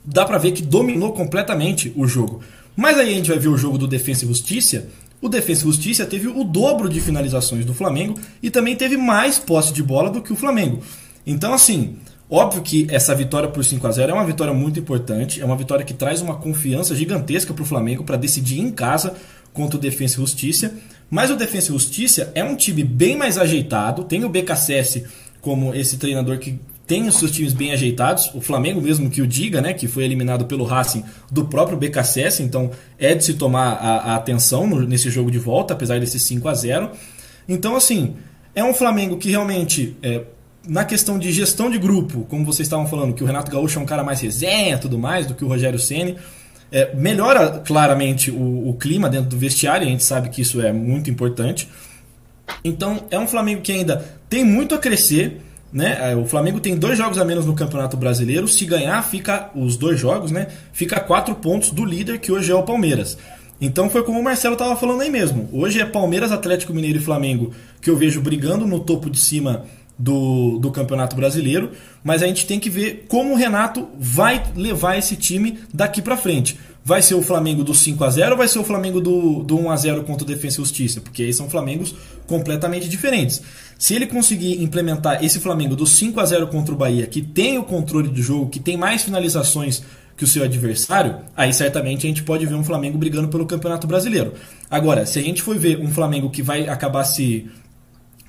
dá 0.04 0.24
para 0.24 0.38
ver 0.38 0.52
que 0.52 0.62
dominou 0.62 1.12
completamente 1.12 1.92
o 1.96 2.06
jogo. 2.06 2.42
Mas 2.76 2.98
aí 2.98 3.12
a 3.12 3.14
gente 3.14 3.30
vai 3.30 3.38
ver 3.38 3.48
o 3.48 3.56
jogo 3.56 3.78
do 3.78 3.86
Defensa 3.86 4.24
e 4.24 4.28
Justiça. 4.28 4.88
O 5.20 5.28
Defensa 5.28 5.62
e 5.62 5.64
Justiça 5.64 6.06
teve 6.06 6.28
o 6.28 6.44
dobro 6.44 6.88
de 6.88 7.00
finalizações 7.00 7.64
do 7.64 7.74
Flamengo 7.74 8.18
e 8.42 8.50
também 8.50 8.74
teve 8.74 8.96
mais 8.96 9.38
posse 9.38 9.72
de 9.72 9.82
bola 9.82 10.10
do 10.10 10.22
que 10.22 10.32
o 10.32 10.36
Flamengo. 10.36 10.82
Então, 11.26 11.52
assim, 11.52 11.96
Óbvio 12.32 12.62
que 12.62 12.86
essa 12.88 13.12
vitória 13.12 13.48
por 13.48 13.64
5 13.64 13.84
a 13.84 13.90
0 13.90 14.12
é 14.12 14.14
uma 14.14 14.24
vitória 14.24 14.54
muito 14.54 14.78
importante, 14.78 15.40
é 15.40 15.44
uma 15.44 15.56
vitória 15.56 15.84
que 15.84 15.92
traz 15.92 16.22
uma 16.22 16.36
confiança 16.36 16.94
gigantesca 16.94 17.52
para 17.52 17.64
o 17.64 17.66
Flamengo 17.66 18.04
para 18.04 18.16
decidir 18.16 18.60
em 18.60 18.70
casa 18.70 19.16
contra 19.52 19.76
o 19.76 19.80
Defensa 19.80 20.14
e 20.14 20.16
Justiça. 20.18 20.72
Mas 21.10 21.32
o 21.32 21.36
Defensa 21.36 21.70
e 21.70 21.72
Justiça 21.72 22.30
é 22.32 22.44
um 22.44 22.54
time 22.54 22.84
bem 22.84 23.16
mais 23.16 23.36
ajeitado, 23.36 24.04
tem 24.04 24.24
o 24.24 24.28
BKSS 24.28 25.06
como 25.40 25.74
esse 25.74 25.96
treinador 25.96 26.38
que 26.38 26.60
tem 26.90 27.06
os 27.06 27.20
seus 27.20 27.30
times 27.30 27.52
bem 27.52 27.70
ajeitados. 27.70 28.32
O 28.34 28.40
Flamengo 28.40 28.82
mesmo 28.82 29.08
que 29.08 29.22
o 29.22 29.26
diga, 29.26 29.60
né? 29.60 29.72
Que 29.72 29.86
foi 29.86 30.02
eliminado 30.02 30.46
pelo 30.46 30.64
Racing 30.64 31.04
do 31.30 31.44
próprio 31.44 31.78
BKSS, 31.78 32.42
então 32.42 32.72
é 32.98 33.14
de 33.14 33.24
se 33.24 33.34
tomar 33.34 33.74
a, 33.74 33.96
a 34.12 34.16
atenção 34.16 34.66
no, 34.66 34.80
nesse 34.80 35.08
jogo 35.08 35.30
de 35.30 35.38
volta, 35.38 35.72
apesar 35.72 36.00
desse 36.00 36.18
5 36.18 36.48
a 36.48 36.52
0 36.52 36.90
Então, 37.48 37.76
assim, 37.76 38.16
é 38.56 38.64
um 38.64 38.74
Flamengo 38.74 39.18
que 39.18 39.30
realmente, 39.30 39.96
é, 40.02 40.22
na 40.66 40.84
questão 40.84 41.16
de 41.16 41.30
gestão 41.30 41.70
de 41.70 41.78
grupo, 41.78 42.26
como 42.28 42.44
vocês 42.44 42.66
estavam 42.66 42.88
falando, 42.88 43.14
que 43.14 43.22
o 43.22 43.26
Renato 43.26 43.52
Gaúcho 43.52 43.78
é 43.78 43.82
um 43.82 43.86
cara 43.86 44.02
mais 44.02 44.20
resenha 44.20 44.76
tudo 44.76 44.98
mais 44.98 45.26
do 45.26 45.34
que 45.34 45.44
o 45.44 45.48
Rogério 45.48 45.78
Ceni 45.78 46.16
é, 46.72 46.92
melhora 46.92 47.60
claramente 47.64 48.32
o, 48.32 48.68
o 48.68 48.74
clima 48.74 49.08
dentro 49.08 49.30
do 49.30 49.38
vestiário, 49.38 49.86
a 49.86 49.90
gente 49.90 50.02
sabe 50.02 50.28
que 50.28 50.42
isso 50.42 50.60
é 50.60 50.72
muito 50.72 51.08
importante. 51.08 51.68
Então, 52.64 53.04
é 53.12 53.18
um 53.18 53.28
Flamengo 53.28 53.62
que 53.62 53.70
ainda 53.70 54.04
tem 54.28 54.44
muito 54.44 54.74
a 54.74 54.78
crescer 54.78 55.40
né? 55.72 56.12
É, 56.12 56.16
o 56.16 56.24
Flamengo 56.24 56.60
tem 56.60 56.76
dois 56.76 56.98
jogos 56.98 57.18
a 57.18 57.24
menos 57.24 57.46
no 57.46 57.54
Campeonato 57.54 57.96
Brasileiro. 57.96 58.48
Se 58.48 58.64
ganhar, 58.64 59.02
fica 59.02 59.50
os 59.54 59.76
dois 59.76 59.98
jogos, 59.98 60.30
né? 60.30 60.48
Fica 60.72 61.00
quatro 61.00 61.34
pontos 61.34 61.70
do 61.70 61.84
líder, 61.84 62.18
que 62.18 62.32
hoje 62.32 62.50
é 62.50 62.54
o 62.54 62.62
Palmeiras. 62.62 63.16
Então 63.60 63.90
foi 63.90 64.02
como 64.02 64.18
o 64.18 64.24
Marcelo 64.24 64.54
estava 64.54 64.74
falando 64.74 65.02
aí 65.02 65.10
mesmo. 65.10 65.48
Hoje 65.52 65.80
é 65.80 65.84
Palmeiras, 65.84 66.32
Atlético 66.32 66.72
Mineiro 66.72 66.98
e 66.98 67.02
Flamengo 67.02 67.52
que 67.80 67.90
eu 67.90 67.96
vejo 67.96 68.20
brigando 68.20 68.66
no 68.66 68.80
topo 68.80 69.10
de 69.10 69.18
cima 69.18 69.64
do, 69.98 70.58
do 70.58 70.70
Campeonato 70.70 71.14
Brasileiro, 71.14 71.72
mas 72.02 72.22
a 72.22 72.26
gente 72.26 72.46
tem 72.46 72.58
que 72.58 72.70
ver 72.70 73.04
como 73.08 73.32
o 73.32 73.36
Renato 73.36 73.88
vai 73.98 74.42
levar 74.56 74.96
esse 74.96 75.16
time 75.16 75.58
daqui 75.72 76.00
para 76.00 76.16
frente. 76.16 76.58
Vai 76.84 77.02
ser 77.02 77.14
o 77.14 77.22
Flamengo 77.22 77.62
do 77.62 77.74
5 77.74 78.02
a 78.02 78.10
0 78.10 78.32
ou 78.32 78.38
vai 78.38 78.48
ser 78.48 78.58
o 78.58 78.64
Flamengo 78.64 79.00
do, 79.00 79.42
do 79.42 79.58
1 79.58 79.70
a 79.70 79.76
0 79.76 80.02
contra 80.04 80.24
o 80.24 80.26
Defensa 80.26 80.60
e 80.60 80.64
Justiça? 80.64 81.00
Porque 81.00 81.22
aí 81.22 81.32
são 81.32 81.48
Flamengos 81.50 81.94
completamente 82.26 82.88
diferentes. 82.88 83.42
Se 83.78 83.94
ele 83.94 84.06
conseguir 84.06 84.62
implementar 84.62 85.22
esse 85.24 85.40
Flamengo 85.40 85.76
do 85.76 85.86
5 85.86 86.18
a 86.18 86.24
0 86.24 86.48
contra 86.48 86.74
o 86.74 86.76
Bahia, 86.76 87.06
que 87.06 87.20
tem 87.20 87.58
o 87.58 87.64
controle 87.64 88.08
do 88.08 88.22
jogo, 88.22 88.48
que 88.48 88.58
tem 88.58 88.76
mais 88.76 89.02
finalizações 89.02 89.82
que 90.16 90.24
o 90.24 90.26
seu 90.26 90.42
adversário, 90.42 91.16
aí 91.36 91.52
certamente 91.52 92.06
a 92.06 92.08
gente 92.08 92.22
pode 92.22 92.44
ver 92.44 92.54
um 92.54 92.64
Flamengo 92.64 92.98
brigando 92.98 93.28
pelo 93.28 93.46
Campeonato 93.46 93.86
Brasileiro. 93.86 94.34
Agora, 94.70 95.06
se 95.06 95.18
a 95.18 95.22
gente 95.22 95.42
for 95.42 95.58
ver 95.58 95.78
um 95.78 95.90
Flamengo 95.90 96.28
que 96.28 96.42
vai 96.42 96.68
acabar 96.68 97.04
se 97.04 97.46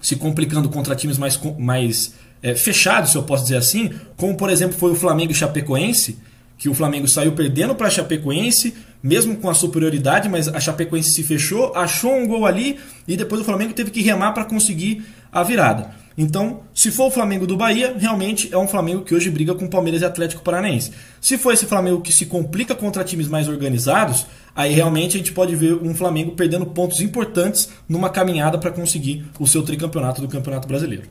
se 0.02 0.16
complicando 0.16 0.68
contra 0.68 0.96
times 0.96 1.18
mais, 1.18 1.40
mais 1.60 2.16
é, 2.42 2.56
fechados, 2.56 3.12
se 3.12 3.18
eu 3.18 3.24
posso 3.24 3.44
dizer 3.44 3.58
assim, 3.58 3.92
como 4.18 4.36
por 4.36 4.50
exemplo 4.50 4.78
foi 4.78 4.92
o 4.92 4.96
Flamengo 4.96 5.34
Chapecoense, 5.34 6.18
que 6.62 6.70
o 6.70 6.76
Flamengo 6.76 7.08
saiu 7.08 7.32
perdendo 7.32 7.74
para 7.74 7.88
a 7.88 7.90
Chapecoense, 7.90 8.76
mesmo 9.02 9.36
com 9.38 9.50
a 9.50 9.54
superioridade, 9.56 10.30
mas 10.30 10.48
a 10.48 10.60
Chapecoense 10.60 11.12
se 11.12 11.24
fechou, 11.24 11.76
achou 11.76 12.16
um 12.16 12.28
gol 12.28 12.46
ali 12.46 12.80
e 13.08 13.18
depois 13.18 13.42
o 13.42 13.44
Flamengo 13.44 13.74
teve 13.74 13.90
que 13.90 14.00
remar 14.00 14.32
para 14.32 14.46
conseguir 14.46 15.04
a 15.32 15.42
virada. 15.42 15.90
Então, 16.16 16.60
se 16.72 16.92
for 16.92 17.08
o 17.08 17.12
Flamengo 17.12 17.48
do 17.48 17.58
Bahia, 17.58 17.96
realmente 17.98 18.54
é 18.54 18.58
um 18.60 18.68
Flamengo 18.68 19.02
que 19.02 19.16
hoje 19.16 19.32
briga 19.32 19.56
com 19.56 19.66
Palmeiras 19.66 20.04
e 20.04 20.06
Atlético 20.06 20.44
Paranaense. 20.44 20.92
Se 21.20 21.36
for 21.36 21.52
esse 21.52 21.66
Flamengo 21.66 22.00
que 22.00 22.14
se 22.14 22.28
complica 22.28 22.76
contra 22.76 23.04
times 23.04 23.28
mais 23.28 23.48
organizados, 23.48 24.28
aí 24.56 24.72
realmente 24.72 25.16
a 25.16 25.18
gente 25.18 25.32
pode 25.32 25.56
ver 25.56 25.74
um 25.74 25.96
Flamengo 25.96 26.34
perdendo 26.34 26.68
pontos 26.68 27.02
importantes 27.02 27.72
numa 27.90 28.12
caminhada 28.12 28.60
para 28.60 28.70
conseguir 28.70 29.26
o 29.40 29.48
seu 29.48 29.64
tricampeonato 29.64 30.22
do 30.22 30.28
Campeonato 30.28 30.68
Brasileiro. 30.68 31.08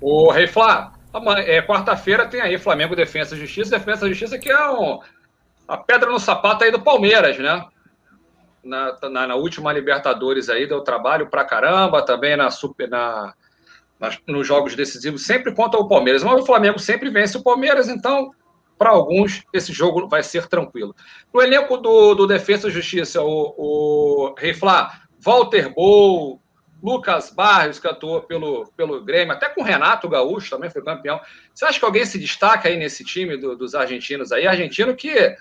O 0.00 0.30
Rei 0.30 0.46
Flá, 0.46 0.92
é, 1.38 1.62
quarta-feira 1.62 2.26
tem 2.26 2.40
aí 2.40 2.58
Flamengo 2.58 2.96
Defesa 2.96 3.34
e 3.34 3.38
Justiça. 3.38 3.70
Defesa 3.78 4.06
e 4.06 4.10
Justiça 4.10 4.38
que 4.38 4.50
é 4.50 4.70
um, 4.70 5.00
a 5.66 5.76
pedra 5.76 6.10
no 6.10 6.18
sapato 6.18 6.64
aí 6.64 6.70
do 6.70 6.82
Palmeiras, 6.82 7.38
né? 7.38 7.64
Na, 8.62 8.96
na, 9.10 9.26
na 9.28 9.34
última 9.36 9.72
Libertadores 9.72 10.48
aí 10.48 10.66
deu 10.66 10.80
trabalho 10.80 11.28
pra 11.28 11.44
caramba, 11.44 12.04
também 12.04 12.36
na 12.36 12.50
Super. 12.50 12.88
Na, 12.88 13.34
nos 14.26 14.46
jogos 14.46 14.76
decisivos, 14.76 15.24
sempre 15.24 15.54
contra 15.54 15.80
o 15.80 15.88
Palmeiras. 15.88 16.22
Mas 16.22 16.42
o 16.42 16.46
Flamengo 16.46 16.78
sempre 16.78 17.10
vence 17.10 17.36
o 17.36 17.42
Palmeiras, 17.42 17.88
então, 17.88 18.30
para 18.78 18.90
alguns, 18.90 19.42
esse 19.52 19.72
jogo 19.72 20.06
vai 20.08 20.22
ser 20.22 20.46
tranquilo. 20.48 20.94
No 21.32 21.40
elenco 21.40 21.78
do, 21.78 22.14
do 22.14 22.26
Defesa 22.26 22.68
e 22.68 22.70
Justiça, 22.70 23.22
o, 23.22 23.54
o 23.56 24.34
Rei 24.36 24.52
Flá, 24.52 25.02
Walter 25.18 25.72
Bol, 25.72 26.40
Lucas 26.86 27.30
Barrios, 27.30 27.80
que 27.80 27.88
atuou 27.88 28.22
pelo, 28.22 28.70
pelo 28.76 29.02
Grêmio, 29.02 29.34
até 29.34 29.48
com 29.48 29.60
Renato 29.60 30.08
Gaúcho, 30.08 30.50
também 30.50 30.70
foi 30.70 30.84
campeão. 30.84 31.20
Você 31.52 31.64
acha 31.64 31.80
que 31.80 31.84
alguém 31.84 32.06
se 32.06 32.16
destaca 32.16 32.68
aí 32.68 32.76
nesse 32.76 33.04
time 33.04 33.36
do, 33.36 33.56
dos 33.56 33.74
argentinos 33.74 34.30
aí? 34.30 34.46
Argentino 34.46 34.94
que 34.94 35.36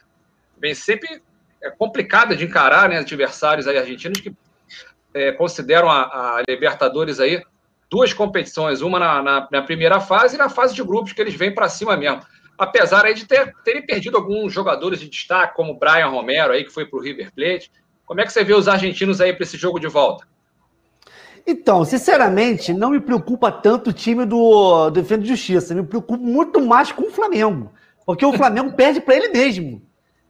vem 0.57 0.73
sempre 0.73 1.21
é 1.61 1.69
complicado 1.69 2.35
de 2.35 2.43
encarar, 2.43 2.89
né? 2.89 2.97
Adversários 2.97 3.67
aí 3.67 3.77
argentinos 3.77 4.19
que 4.19 4.33
é, 5.13 5.31
consideram 5.33 5.87
a, 5.87 6.37
a 6.37 6.43
Libertadores 6.49 7.19
aí 7.19 7.43
duas 7.91 8.11
competições, 8.11 8.81
uma 8.81 8.97
na, 8.97 9.21
na, 9.21 9.47
na, 9.51 9.61
primeira 9.61 9.99
fase 9.99 10.35
e 10.35 10.39
na 10.39 10.49
fase 10.49 10.73
de 10.73 10.81
grupos, 10.81 11.13
que 11.13 11.21
eles 11.21 11.35
vêm 11.35 11.53
para 11.53 11.69
cima 11.69 11.95
mesmo. 11.95 12.21
Apesar 12.57 13.05
aí 13.05 13.13
de 13.13 13.25
ter, 13.27 13.53
terem 13.63 13.85
perdido 13.85 14.17
alguns 14.17 14.51
jogadores 14.51 14.99
de 14.99 15.07
destaque, 15.07 15.55
como 15.55 15.77
Brian 15.77 16.07
Romero, 16.07 16.53
aí, 16.53 16.63
que 16.63 16.71
foi 16.71 16.87
para 16.87 16.97
o 16.97 17.01
River 17.01 17.31
Plate. 17.35 17.71
Como 18.03 18.19
é 18.19 18.25
que 18.25 18.33
você 18.33 18.43
vê 18.43 18.55
os 18.55 18.67
argentinos 18.67 19.21
aí 19.21 19.31
para 19.31 19.43
esse 19.43 19.57
jogo 19.57 19.79
de 19.79 19.87
volta? 19.87 20.25
Então, 21.47 21.85
sinceramente, 21.85 22.73
não 22.73 22.89
me 22.89 22.99
preocupa 22.99 23.51
tanto 23.51 23.91
o 23.91 23.93
time 23.93 24.25
do 24.25 24.89
Defesa 24.89 25.21
de 25.21 25.27
Justiça. 25.27 25.75
Me 25.75 25.83
preocupa 25.83 26.17
muito 26.17 26.59
mais 26.59 26.91
com 26.91 27.03
o 27.03 27.11
Flamengo. 27.11 27.71
Porque 28.05 28.25
o 28.25 28.33
Flamengo 28.33 28.73
perde 28.77 28.99
para 28.99 29.15
ele 29.15 29.29
mesmo. 29.29 29.81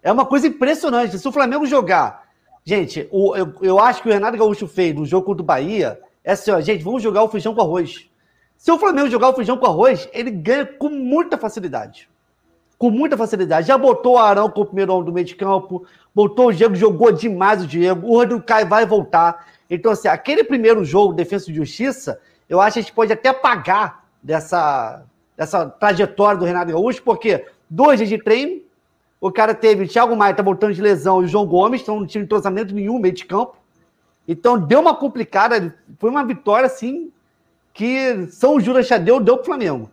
É 0.03 0.11
uma 0.11 0.25
coisa 0.25 0.47
impressionante. 0.47 1.17
Se 1.17 1.27
o 1.27 1.31
Flamengo 1.31 1.65
jogar. 1.65 2.25
Gente, 2.65 3.07
o, 3.11 3.35
eu, 3.35 3.53
eu 3.61 3.79
acho 3.79 4.01
que 4.01 4.09
o 4.09 4.11
Renato 4.11 4.37
Gaúcho 4.37 4.67
fez 4.67 4.93
no 4.93 5.05
jogo 5.05 5.25
contra 5.25 5.43
o 5.43 5.45
Bahia 5.45 5.99
é 6.25 6.31
assim, 6.31 6.49
ó, 6.49 6.59
gente, 6.59 6.83
vamos 6.83 7.03
jogar 7.03 7.21
o 7.21 7.29
feijão 7.29 7.53
com 7.53 7.61
arroz. 7.61 8.09
Se 8.57 8.71
o 8.71 8.79
Flamengo 8.79 9.07
jogar 9.07 9.29
o 9.29 9.33
feijão 9.33 9.57
com 9.57 9.67
arroz, 9.67 10.09
ele 10.11 10.31
ganha 10.31 10.65
com 10.65 10.89
muita 10.89 11.37
facilidade. 11.37 12.09
Com 12.79 12.89
muita 12.89 13.15
facilidade. 13.15 13.67
Já 13.67 13.77
botou 13.77 14.15
o 14.15 14.17
Arão 14.17 14.49
com 14.49 14.61
o 14.61 14.65
primeiro 14.65 14.91
homem 14.91 15.05
do 15.05 15.13
meio 15.13 15.27
de 15.27 15.35
campo, 15.35 15.85
botou 16.15 16.47
o 16.47 16.53
Diego, 16.53 16.73
jogou 16.73 17.11
demais 17.11 17.61
o 17.61 17.67
Diego, 17.67 18.07
o 18.07 18.15
Rodrigo 18.15 18.41
Caio 18.41 18.67
vai 18.67 18.85
voltar. 18.85 19.47
Então, 19.69 19.91
assim, 19.91 20.07
aquele 20.07 20.43
primeiro 20.43 20.85
jogo, 20.85 21.13
Defesa 21.13 21.51
e 21.51 21.53
Justiça, 21.53 22.19
eu 22.47 22.61
acho 22.61 22.75
que 22.75 22.79
a 22.79 22.81
gente 22.83 22.93
pode 22.93 23.11
até 23.11 23.33
pagar 23.33 24.05
dessa, 24.23 25.03
dessa 25.35 25.65
trajetória 25.69 26.39
do 26.39 26.45
Renato 26.45 26.71
Gaúcho, 26.71 27.03
porque 27.03 27.45
dois 27.69 27.97
dias 27.97 28.09
de 28.09 28.17
treino, 28.17 28.61
o 29.19 29.31
cara 29.31 29.53
teve 29.53 29.83
o 29.83 29.87
Thiago 29.87 30.15
Maia, 30.15 30.33
tá 30.33 30.43
voltando 30.43 30.73
de 30.73 30.81
lesão, 30.81 31.21
e 31.21 31.25
o 31.25 31.27
João 31.27 31.45
Gomes, 31.45 31.81
então 31.81 31.99
não 31.99 32.07
tinha 32.07 32.23
entrosamento 32.23 32.73
nenhum 32.73 32.97
meio 32.97 33.13
de 33.13 33.25
campo. 33.25 33.57
Então 34.27 34.57
deu 34.57 34.79
uma 34.79 34.95
complicada, 34.95 35.75
foi 35.99 36.09
uma 36.09 36.23
vitória 36.23 36.67
assim 36.67 37.11
que 37.73 38.27
São 38.27 38.59
Judas 38.59 38.87
já 38.87 38.97
deu, 38.97 39.19
deu 39.19 39.35
pro 39.37 39.47
Flamengo. 39.47 39.89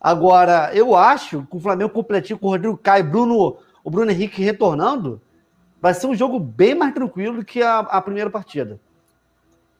Agora, 0.00 0.70
eu 0.74 0.94
acho 0.94 1.46
que 1.50 1.56
o 1.56 1.60
Flamengo 1.60 1.90
completinho 1.90 2.38
com 2.38 2.48
o 2.48 2.50
Rodrigo 2.50 2.76
Caio, 2.76 3.04
Bruno, 3.04 3.56
o 3.82 3.90
Bruno 3.90 4.10
Henrique 4.10 4.42
retornando, 4.42 5.20
vai 5.84 5.92
ser 5.92 6.06
um 6.06 6.14
jogo 6.14 6.40
bem 6.40 6.74
mais 6.74 6.94
tranquilo 6.94 7.36
do 7.36 7.44
que 7.44 7.60
a, 7.62 7.80
a 7.80 8.00
primeira 8.00 8.30
partida. 8.30 8.80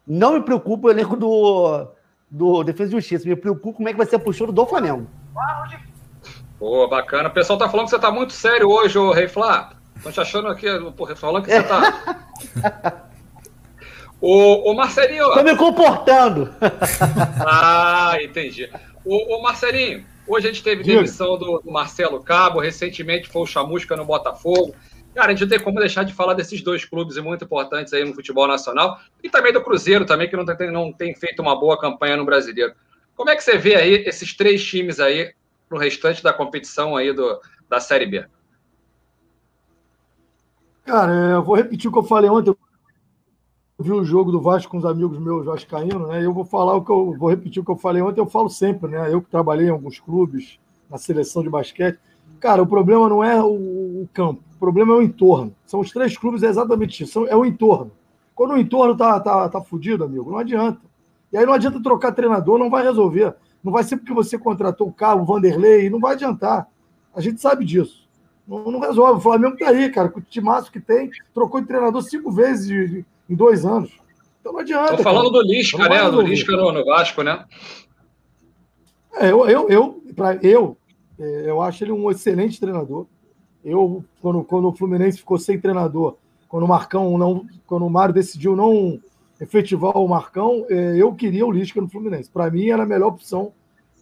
Não 0.06 0.34
me 0.34 0.42
preocupa 0.42 0.86
o 0.88 0.90
elenco 0.90 1.16
do, 1.16 1.86
do 2.30 2.62
Defesa 2.62 2.90
e 2.90 2.92
Justiça, 2.92 3.26
me 3.26 3.34
preocupa 3.34 3.78
como 3.78 3.88
é 3.88 3.92
que 3.92 3.96
vai 3.96 4.06
ser 4.06 4.16
a 4.16 4.18
postura 4.18 4.52
do 4.52 4.66
Flamengo. 4.66 5.08
Pô, 6.58 6.86
bacana. 6.88 7.30
O 7.30 7.32
pessoal 7.32 7.58
tá 7.58 7.70
falando 7.70 7.86
que 7.86 7.90
você 7.92 7.98
tá 7.98 8.10
muito 8.10 8.34
sério 8.34 8.68
hoje, 8.68 8.98
ô 8.98 9.12
Rei 9.12 9.28
Flá. 9.28 9.72
Tô 10.02 10.12
te 10.12 10.20
achando 10.20 10.48
aqui, 10.48 10.66
porra, 10.94 11.16
falando 11.16 11.46
que 11.46 11.50
você 11.50 11.62
tá. 11.62 13.08
O, 14.20 14.70
o 14.70 14.74
Marcelinho. 14.74 15.30
Tô 15.34 15.42
me 15.42 15.54
comportando. 15.54 16.54
ah, 17.46 18.16
entendi. 18.22 18.70
O, 19.04 19.36
o 19.36 19.42
Marcelinho, 19.42 20.02
hoje 20.26 20.48
a 20.48 20.52
gente 20.52 20.62
teve 20.62 20.82
demissão 20.82 21.36
do, 21.36 21.58
do, 21.58 21.70
Marcelo 21.70 22.22
Cabo, 22.22 22.58
recentemente 22.58 23.28
foi 23.28 23.42
o 23.42 23.46
Chamusca 23.46 23.94
no 23.96 24.04
Botafogo. 24.06 24.74
Cara, 25.14 25.28
a 25.28 25.30
gente 25.30 25.42
não 25.42 25.48
tem 25.48 25.60
como 25.60 25.78
deixar 25.78 26.02
de 26.02 26.12
falar 26.12 26.34
desses 26.34 26.60
dois 26.60 26.84
clubes 26.84 27.16
muito 27.18 27.44
importantes 27.44 27.92
aí 27.92 28.04
no 28.04 28.14
futebol 28.14 28.48
nacional 28.48 28.98
e 29.22 29.30
também 29.30 29.52
do 29.52 29.62
Cruzeiro 29.62 30.04
também, 30.04 30.28
que 30.28 30.36
não 30.36 30.44
tem, 30.44 30.72
não 30.72 30.92
tem 30.92 31.14
feito 31.14 31.40
uma 31.40 31.58
boa 31.58 31.78
campanha 31.78 32.16
no 32.16 32.24
Brasileiro. 32.24 32.74
Como 33.14 33.30
é 33.30 33.36
que 33.36 33.44
você 33.44 33.56
vê 33.56 33.76
aí 33.76 33.94
esses 34.06 34.36
três 34.36 34.64
times 34.64 34.98
aí 34.98 35.32
no 35.70 35.78
restante 35.78 36.22
da 36.22 36.32
competição 36.32 36.96
aí 36.96 37.12
do, 37.12 37.40
da 37.68 37.78
Série 37.78 38.06
B? 38.06 38.26
Cara, 40.84 41.12
eu 41.12 41.42
vou 41.42 41.54
repetir 41.54 41.88
o 41.88 41.92
que 41.92 41.98
eu 41.98 42.02
falei 42.02 42.28
ontem 42.28 42.54
vi 43.78 43.92
o 43.92 44.04
jogo 44.04 44.30
do 44.30 44.40
Vasco 44.40 44.70
com 44.70 44.78
os 44.78 44.86
amigos 44.86 45.18
meus 45.18 45.44
vascaínos, 45.44 46.08
né? 46.08 46.24
Eu 46.24 46.32
vou 46.32 46.44
falar 46.44 46.74
o 46.74 46.84
que 46.84 46.90
eu 46.90 47.16
vou 47.18 47.28
repetir 47.28 47.60
o 47.60 47.64
que 47.64 47.70
eu 47.70 47.76
falei 47.76 48.00
ontem, 48.02 48.20
eu 48.20 48.26
falo 48.26 48.48
sempre, 48.48 48.90
né? 48.90 49.12
Eu 49.12 49.20
que 49.20 49.30
trabalhei 49.30 49.66
em 49.66 49.70
alguns 49.70 49.98
clubes 49.98 50.58
na 50.88 50.96
seleção 50.96 51.42
de 51.42 51.50
basquete. 51.50 51.98
Cara, 52.40 52.62
o 52.62 52.66
problema 52.66 53.08
não 53.08 53.22
é 53.22 53.42
o, 53.42 54.02
o 54.02 54.08
campo, 54.12 54.42
problema 54.64 54.94
é 54.94 54.96
o 54.96 55.02
entorno. 55.02 55.54
São 55.66 55.80
os 55.80 55.90
três 55.90 56.16
clubes, 56.16 56.42
é 56.42 56.48
exatamente 56.48 57.04
isso, 57.04 57.26
é 57.26 57.36
o 57.36 57.44
entorno. 57.44 57.92
Quando 58.34 58.54
o 58.54 58.58
entorno 58.58 58.96
tá, 58.96 59.20
tá, 59.20 59.48
tá 59.48 59.60
fudido, 59.60 60.04
amigo, 60.04 60.30
não 60.30 60.38
adianta. 60.38 60.80
E 61.32 61.36
aí 61.36 61.44
não 61.44 61.52
adianta 61.52 61.82
trocar 61.82 62.12
treinador, 62.12 62.58
não 62.58 62.70
vai 62.70 62.82
resolver. 62.82 63.34
Não 63.62 63.72
vai 63.72 63.84
ser 63.84 63.96
porque 63.96 64.12
você 64.12 64.38
contratou 64.38 64.88
o 64.88 64.92
Carlos, 64.92 65.28
o 65.28 65.32
Vanderlei, 65.32 65.88
não 65.90 66.00
vai 66.00 66.14
adiantar. 66.14 66.66
A 67.14 67.20
gente 67.20 67.40
sabe 67.40 67.64
disso. 67.64 68.08
Não, 68.46 68.70
não 68.70 68.80
resolve. 68.80 69.18
O 69.18 69.22
Flamengo 69.22 69.56
tá 69.56 69.68
aí, 69.68 69.90
cara, 69.90 70.08
com 70.08 70.20
o 70.20 70.22
timaço 70.22 70.70
que 70.70 70.80
tem, 70.80 71.10
trocou 71.32 71.60
de 71.60 71.66
treinador 71.66 72.02
cinco 72.02 72.30
vezes 72.30 72.66
de, 72.66 73.04
em 73.28 73.34
dois 73.34 73.64
anos. 73.64 73.90
Então 74.40 74.52
não 74.52 74.60
adianta. 74.60 74.90
Estou 74.90 75.04
falando 75.04 75.30
cara. 75.30 75.44
do 75.44 75.48
Lisca, 75.50 75.88
né? 75.88 76.10
Do 76.10 76.20
Lisca 76.20 76.52
no, 76.56 76.72
no 76.72 76.84
Vasco, 76.84 77.22
né? 77.22 77.44
É, 79.16 79.30
eu, 79.30 79.48
eu, 79.48 79.68
eu, 79.68 80.02
pra, 80.14 80.36
eu, 80.42 80.76
é, 81.18 81.50
eu 81.50 81.62
acho 81.62 81.84
ele 81.84 81.92
um 81.92 82.10
excelente 82.10 82.60
treinador. 82.60 83.06
Eu, 83.64 84.04
quando, 84.20 84.44
quando 84.44 84.68
o 84.68 84.72
Fluminense 84.72 85.18
ficou 85.18 85.38
sem 85.38 85.58
treinador, 85.58 86.16
quando 86.48 86.64
o 86.64 86.68
Marcão 86.68 87.16
não. 87.18 87.46
Quando 87.66 87.86
o 87.86 87.90
Mário 87.90 88.14
decidiu 88.14 88.54
não 88.54 89.00
efetivar 89.40 89.96
o 89.96 90.06
Marcão, 90.06 90.64
é, 90.68 90.96
eu 90.96 91.12
queria 91.14 91.46
o 91.46 91.50
Lisca 91.50 91.80
no 91.80 91.88
Fluminense. 91.88 92.30
Para 92.30 92.50
mim 92.50 92.68
era 92.68 92.82
a 92.82 92.86
melhor 92.86 93.08
opção 93.08 93.52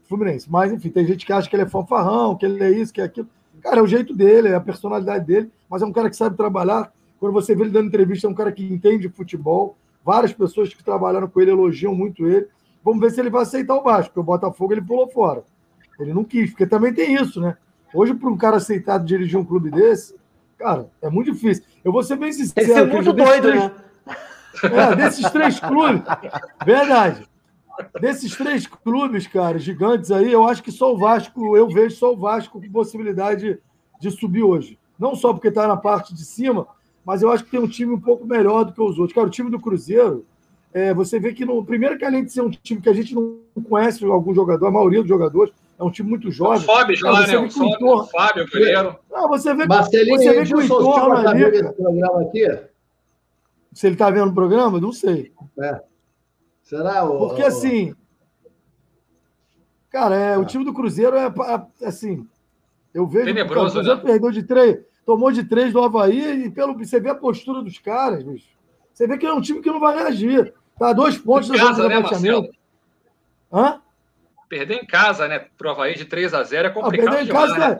Fluminense. 0.09 0.51
Mas, 0.51 0.71
enfim, 0.73 0.91
tem 0.91 1.07
gente 1.07 1.25
que 1.25 1.33
acha 1.33 1.49
que 1.49 1.57
ele 1.57 1.63
é 1.63 1.69
fanfarrão, 1.69 2.37
que 2.37 2.45
ele 2.45 2.63
é 2.63 2.71
isso, 2.71 2.93
que 2.93 3.01
é 3.01 3.05
aquilo. 3.05 3.29
Cara, 3.63 3.79
é 3.79 3.83
o 3.83 3.87
jeito 3.87 4.15
dele, 4.15 4.49
é 4.49 4.55
a 4.55 4.61
personalidade 4.61 5.25
dele, 5.25 5.51
mas 5.71 5.81
é 5.81 5.87
um 5.87 5.93
cara 5.93 6.11
que 6.11 6.17
sabe 6.17 6.37
trabalhar. 6.37 6.93
Quando 7.19 7.33
você 7.33 7.55
vê 7.55 7.63
ele 7.63 7.71
dando 7.71 7.87
entrevista, 7.87 8.27
é 8.27 8.31
um 8.31 8.35
cara 8.35 8.53
que 8.53 8.63
entende 8.65 9.09
futebol. 9.09 9.77
Várias 10.05 10.33
pessoas 10.33 10.75
que 10.75 10.85
trabalharam 10.85 11.29
com 11.29 11.41
ele 11.41 11.53
elogiam 11.53 11.95
muito 11.95 12.27
ele. 12.27 12.49
Vamos 12.85 13.01
ver 13.01 13.13
se 13.13 13.21
ele 13.21 13.31
vai 13.31 13.43
aceitar 13.43 13.77
o 13.77 13.83
Vasco, 13.83 14.09
porque 14.09 14.21
o 14.21 14.25
Botafogo 14.25 14.75
ele 14.75 14.83
pulou 14.83 15.09
fora. 15.09 15.45
Ele 15.99 16.13
não 16.13 16.25
quis, 16.25 16.51
porque 16.51 16.67
também 16.67 16.93
tem 16.93 17.15
isso, 17.15 17.41
né? 17.41 17.57
Hoje, 17.95 18.15
para 18.15 18.29
um 18.29 18.37
cara 18.37 18.57
aceitar 18.57 18.99
dirigir 18.99 19.39
um 19.39 19.45
clube 19.45 19.71
desse, 19.71 20.15
cara, 20.59 20.89
é 21.01 21.11
muito 21.11 21.33
difícil. 21.33 21.65
Eu 21.85 21.93
vou 21.93 22.03
ser 22.03 22.17
bem 22.17 22.33
sincero. 22.33 22.55
Tem 22.55 22.67
que 22.67 22.73
ser 22.73 22.87
muito 22.87 23.13
doido, 23.13 23.49
três... 23.49 23.63
né? 23.63 23.73
É, 24.65 24.97
desses 24.97 25.31
três 25.31 25.59
clubes, 25.59 26.03
verdade. 26.65 27.27
Desses 28.01 28.37
três 28.37 28.67
clubes, 28.67 29.27
cara, 29.27 29.59
gigantes 29.59 30.11
aí, 30.11 30.31
eu 30.31 30.47
acho 30.47 30.63
que 30.63 30.71
só 30.71 30.93
o 30.93 30.99
Vasco, 30.99 31.57
eu 31.57 31.69
vejo 31.69 31.97
só 31.97 32.13
o 32.13 32.17
Vasco 32.17 32.61
com 32.61 32.71
possibilidade 32.71 33.59
de 33.99 34.11
subir 34.11 34.43
hoje. 34.43 34.79
Não 34.99 35.15
só 35.15 35.33
porque 35.33 35.49
está 35.49 35.67
na 35.67 35.77
parte 35.77 36.15
de 36.15 36.25
cima, 36.25 36.67
mas 37.05 37.23
eu 37.23 37.33
acho 37.33 37.45
que 37.45 37.51
tem 37.51 37.61
um 37.61 37.69
time 37.69 37.93
um 37.93 38.01
pouco 38.01 38.27
melhor 38.27 38.65
do 38.65 38.73
que 38.73 38.81
os 38.81 38.99
outros. 38.99 39.15
Cara, 39.15 39.27
o 39.27 39.31
time 39.31 39.51
do 39.51 39.59
Cruzeiro, 39.59 40.25
é, 40.73 40.93
você 40.95 41.19
vê 41.19 41.33
que 41.33 41.45
no 41.45 41.65
primeiro 41.65 41.99
que 41.99 42.05
além 42.05 42.25
de 42.25 42.33
ser 42.33 42.43
um 42.43 42.51
time 42.51 42.81
que 42.81 42.89
a 42.89 42.93
gente 42.93 43.15
não 43.15 43.39
conhece 43.69 44.05
algum 44.05 44.35
jogador, 44.35 44.67
a 44.67 44.71
maioria 44.71 45.01
dos 45.01 45.09
jogadores, 45.09 45.53
é 45.83 45.85
um 45.85 45.91
time 45.91 46.09
muito 46.09 46.31
jovem. 46.31 46.59
O 46.59 46.63
Fábio 46.63 46.97
lá, 47.03 47.27
né? 47.27 47.39
O, 47.39 47.47
entorno... 47.47 48.07
Fábio, 48.07 48.47
Guerreiro. 48.47 48.97
Não, 49.11 49.29
você 49.29 49.53
vê, 49.55 49.67
Marcelinho, 49.67 50.19
você 50.19 50.33
vê 50.33 50.47
que 50.47 50.55
o 50.55 50.63
entorno 50.63 51.29
ali... 51.29 51.75
programa 51.75 52.23
aqui? 52.23 52.61
Se 53.73 53.87
ele 53.87 53.95
está 53.95 54.11
vendo 54.11 54.31
o 54.31 54.35
programa, 54.35 54.81
não 54.81 54.93
sei. 54.93 55.33
É. 55.61 55.83
Será? 56.63 57.05
O, 57.05 57.19
Porque, 57.19 57.43
assim... 57.43 57.95
Cara, 59.91 60.15
é, 60.15 60.39
o 60.39 60.45
time 60.45 60.65
do 60.65 60.73
Cruzeiro 60.73 61.17
é, 61.17 61.33
é 61.81 61.87
assim... 61.87 62.27
Eu 62.95 63.07
vejo 63.07 63.27
Tenebroso, 63.27 63.55
cara, 63.55 63.69
o 63.69 63.73
Cruzeiro 63.73 63.97
né? 63.97 64.05
perdeu 64.05 64.31
de 64.31 64.43
três, 64.43 64.81
tomou 65.05 65.33
de 65.33 65.45
três 65.45 65.73
do 65.73 65.83
Havaí 65.83 66.45
e 66.45 66.51
pelo, 66.51 66.77
você 66.77 67.01
vê 67.01 67.11
a 67.11 67.15
postura 67.15 67.63
dos 67.63 67.79
caras, 67.79 68.23
bicho. 68.23 68.49
Você 68.93 69.07
vê 69.07 69.19
que 69.19 69.27
é 69.27 69.33
um 69.33 69.41
time 69.41 69.61
que 69.61 69.71
não 69.71 69.81
vai 69.81 69.97
reagir. 69.97 70.55
Tá 70.79 70.91
a 70.91 70.93
dois 70.93 71.19
pontos 71.19 71.49
zona 71.49 71.75
de 71.75 71.89
rebaixamento. 71.89 72.51
Hã? 73.53 73.82
Perder 74.53 74.83
em 74.83 74.85
casa, 74.85 75.27
né? 75.27 75.47
Pro 75.57 75.71
Havaí 75.71 75.95
de 75.95 76.05
3 76.05 76.35
a 76.35 76.43
0 76.43 76.69
é 76.69 76.71
complicado. 76.71 77.09
Ah, 77.09 77.17
perder 77.17 77.25
em 77.25 77.33
casa, 77.33 77.57
né? 77.57 77.79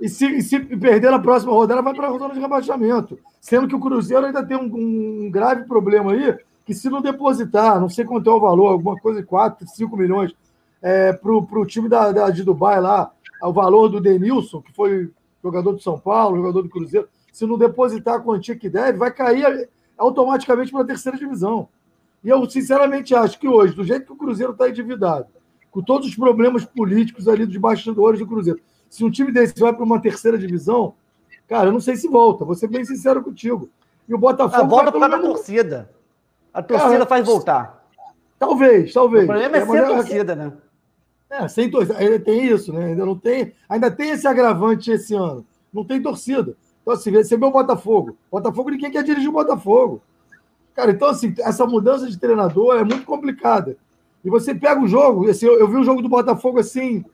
E 0.00 0.08
se, 0.08 0.24
e 0.24 0.40
se 0.40 0.60
perder 0.60 1.10
na 1.10 1.18
próxima 1.18 1.50
rodada, 1.50 1.82
vai 1.82 1.92
para 1.92 2.06
a 2.06 2.16
zona 2.16 2.32
de 2.32 2.38
rebaixamento. 2.38 3.18
Sendo 3.40 3.66
que 3.66 3.74
o 3.74 3.80
Cruzeiro 3.80 4.26
ainda 4.26 4.46
tem 4.46 4.56
um, 4.56 4.70
um, 4.72 5.30
grave 5.32 5.64
problema 5.64 6.12
aí, 6.12 6.38
que 6.64 6.74
se 6.74 6.88
não 6.88 7.02
depositar, 7.02 7.80
não 7.80 7.88
sei 7.88 8.04
quanto 8.04 8.30
é 8.30 8.32
o 8.32 8.38
valor, 8.38 8.68
alguma 8.68 8.96
coisa 9.00 9.20
de 9.20 9.26
4, 9.26 9.66
5 9.66 9.96
milhões, 9.96 10.32
é, 10.80 11.12
para 11.12 11.32
o 11.32 11.66
time 11.66 11.88
da, 11.88 12.12
da, 12.12 12.30
de 12.30 12.44
Dubai 12.44 12.80
lá, 12.80 13.10
o 13.42 13.52
valor 13.52 13.88
do 13.88 14.00
Denilson, 14.00 14.62
que 14.62 14.72
foi 14.72 15.10
jogador 15.42 15.74
de 15.74 15.82
São 15.82 15.98
Paulo, 15.98 16.36
jogador 16.36 16.62
do 16.62 16.68
Cruzeiro, 16.68 17.08
se 17.32 17.44
não 17.44 17.58
depositar 17.58 18.14
a 18.14 18.20
quantia 18.20 18.54
que 18.54 18.68
deve, 18.68 18.96
vai 18.96 19.10
cair 19.10 19.68
automaticamente 19.98 20.70
para 20.70 20.82
a 20.82 20.86
terceira 20.86 21.18
divisão. 21.18 21.68
E 22.22 22.28
eu, 22.28 22.48
sinceramente, 22.48 23.12
acho 23.12 23.40
que 23.40 23.48
hoje, 23.48 23.74
do 23.74 23.82
jeito 23.82 24.06
que 24.06 24.12
o 24.12 24.16
Cruzeiro 24.16 24.52
está 24.52 24.68
endividado, 24.68 25.26
com 25.72 25.82
todos 25.82 26.06
os 26.06 26.14
problemas 26.14 26.64
políticos 26.64 27.26
ali 27.26 27.46
dos 27.46 27.56
bastidores 27.56 28.20
do 28.20 28.26
Cruzeiro, 28.26 28.60
se 28.88 29.02
um 29.02 29.10
time 29.10 29.32
desse 29.32 29.58
vai 29.58 29.72
para 29.72 29.82
uma 29.82 30.00
terceira 30.00 30.38
divisão, 30.38 30.94
cara, 31.48 31.70
eu 31.70 31.72
não 31.72 31.80
sei 31.80 31.96
se 31.96 32.06
volta, 32.06 32.44
vou 32.44 32.54
ser 32.54 32.68
bem 32.68 32.84
sincero 32.84 33.24
contigo. 33.24 33.68
E 34.06 34.14
o 34.14 34.18
Botafogo. 34.18 34.62
A 34.62 34.66
volta 34.66 34.92
por 34.92 35.00
causa 35.00 35.16
da 35.16 35.22
torcida. 35.22 35.90
A 36.52 36.62
torcida 36.62 36.90
cara, 36.90 37.06
faz 37.06 37.26
voltar. 37.26 37.88
Talvez, 38.38 38.92
talvez. 38.92 39.24
O 39.24 39.26
problema 39.26 39.56
é, 39.56 39.60
é 39.60 39.66
sem 39.66 39.78
a 39.78 39.86
torcida, 39.86 40.36
né? 40.36 40.52
É, 41.30 41.48
sem 41.48 41.70
torcida. 41.70 41.98
Ainda 41.98 42.20
tem 42.20 42.44
isso, 42.44 42.72
né? 42.72 42.86
Ainda 42.86 43.06
não 43.06 43.16
tem. 43.16 43.54
Ainda 43.66 43.90
tem 43.90 44.10
esse 44.10 44.28
agravante 44.28 44.90
esse 44.90 45.14
ano. 45.14 45.46
Não 45.72 45.84
tem 45.84 46.02
torcida. 46.02 46.54
Então, 46.82 46.92
assim, 46.92 47.10
você 47.10 47.36
vê 47.36 47.46
o 47.46 47.50
Botafogo. 47.50 48.18
Botafogo, 48.30 48.70
ninguém 48.70 48.90
quer 48.90 49.02
dirigir 49.02 49.30
o 49.30 49.32
Botafogo. 49.32 50.02
Cara, 50.74 50.90
então, 50.90 51.08
assim, 51.08 51.34
essa 51.38 51.64
mudança 51.64 52.10
de 52.10 52.18
treinador 52.18 52.76
é 52.76 52.84
muito 52.84 53.06
complicada. 53.06 53.78
E 54.24 54.30
você 54.30 54.54
pega 54.54 54.80
o 54.80 54.86
jogo, 54.86 55.28
assim, 55.28 55.46
eu, 55.46 55.58
eu 55.58 55.68
vi 55.68 55.76
o 55.76 55.84
jogo 55.84 56.00
do 56.00 56.08
Botafogo 56.08 56.58
assim, 56.58 57.04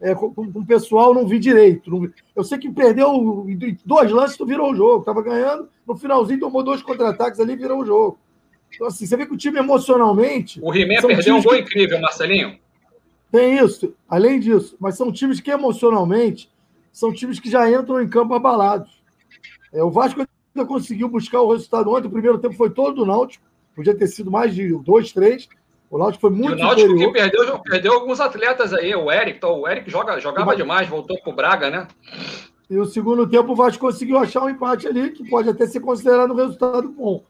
é, 0.00 0.14
com, 0.14 0.32
com, 0.32 0.42
o 0.42 0.66
pessoal, 0.66 1.14
não 1.14 1.26
vi 1.26 1.38
direito. 1.38 1.90
Não 1.90 2.00
vi. 2.00 2.12
Eu 2.34 2.44
sei 2.44 2.58
que 2.58 2.70
perdeu 2.70 3.46
dois 3.84 4.10
lances, 4.10 4.36
tu 4.36 4.44
virou 4.44 4.72
o 4.72 4.76
jogo. 4.76 5.04
Tava 5.04 5.22
ganhando, 5.22 5.68
no 5.86 5.96
finalzinho 5.96 6.40
tomou 6.40 6.62
dois 6.62 6.82
contra-ataques 6.82 7.40
ali 7.40 7.54
e 7.54 7.56
virou 7.56 7.80
o 7.80 7.86
jogo. 7.86 8.18
Então, 8.74 8.86
assim, 8.86 9.06
você 9.06 9.16
vê 9.16 9.24
que 9.24 9.32
o 9.32 9.38
time 9.38 9.58
emocionalmente. 9.58 10.60
O 10.62 10.70
Rimé 10.70 11.00
perdeu 11.00 11.36
um 11.36 11.42
gol 11.42 11.54
que... 11.54 11.60
incrível, 11.60 12.00
Marcelinho. 12.00 12.58
Tem 13.30 13.58
isso, 13.58 13.94
além 14.08 14.38
disso, 14.38 14.76
mas 14.78 14.96
são 14.96 15.10
times 15.10 15.40
que 15.40 15.50
emocionalmente 15.50 16.50
são 16.92 17.12
times 17.12 17.38
que 17.38 17.50
já 17.50 17.70
entram 17.70 18.00
em 18.00 18.08
campo 18.08 18.32
abalados. 18.32 19.02
É, 19.70 19.82
o 19.82 19.90
Vasco 19.90 20.20
ainda 20.20 20.66
conseguiu 20.66 21.08
buscar 21.08 21.42
o 21.42 21.52
resultado 21.52 21.90
ontem. 21.90 22.06
O 22.06 22.10
primeiro 22.10 22.38
tempo 22.38 22.54
foi 22.54 22.70
todo 22.70 22.94
do 22.94 23.04
Náutico, 23.06 23.44
podia 23.74 23.94
ter 23.94 24.06
sido 24.06 24.30
mais 24.30 24.54
de 24.54 24.72
dois, 24.78 25.12
três. 25.12 25.46
O 25.90 25.98
Náutico 25.98 26.22
foi 26.22 26.30
muito 26.30 26.50
e 26.50 26.54
o 26.54 26.64
Náutico 26.64 26.88
superior. 26.88 27.12
que 27.12 27.18
perdeu, 27.18 27.58
perdeu 27.60 27.92
alguns 27.94 28.20
atletas 28.20 28.72
aí. 28.72 28.94
O 28.94 29.10
Eric, 29.10 29.38
então, 29.38 29.60
o 29.60 29.68
Eric 29.68 29.90
joga, 29.90 30.18
jogava 30.20 30.46
Mas... 30.46 30.56
demais, 30.56 30.88
voltou 30.88 31.18
para 31.20 31.32
o 31.32 31.36
Braga, 31.36 31.70
né? 31.70 31.88
E 32.68 32.76
o 32.76 32.84
segundo 32.84 33.28
tempo 33.28 33.52
o 33.52 33.56
Vasco 33.56 33.80
conseguiu 33.80 34.18
achar 34.18 34.42
um 34.42 34.50
empate 34.50 34.88
ali, 34.88 35.10
que 35.10 35.28
pode 35.28 35.48
até 35.48 35.66
ser 35.66 35.80
considerado 35.80 36.32
um 36.32 36.36
resultado 36.36 36.88
bom. 36.88 37.22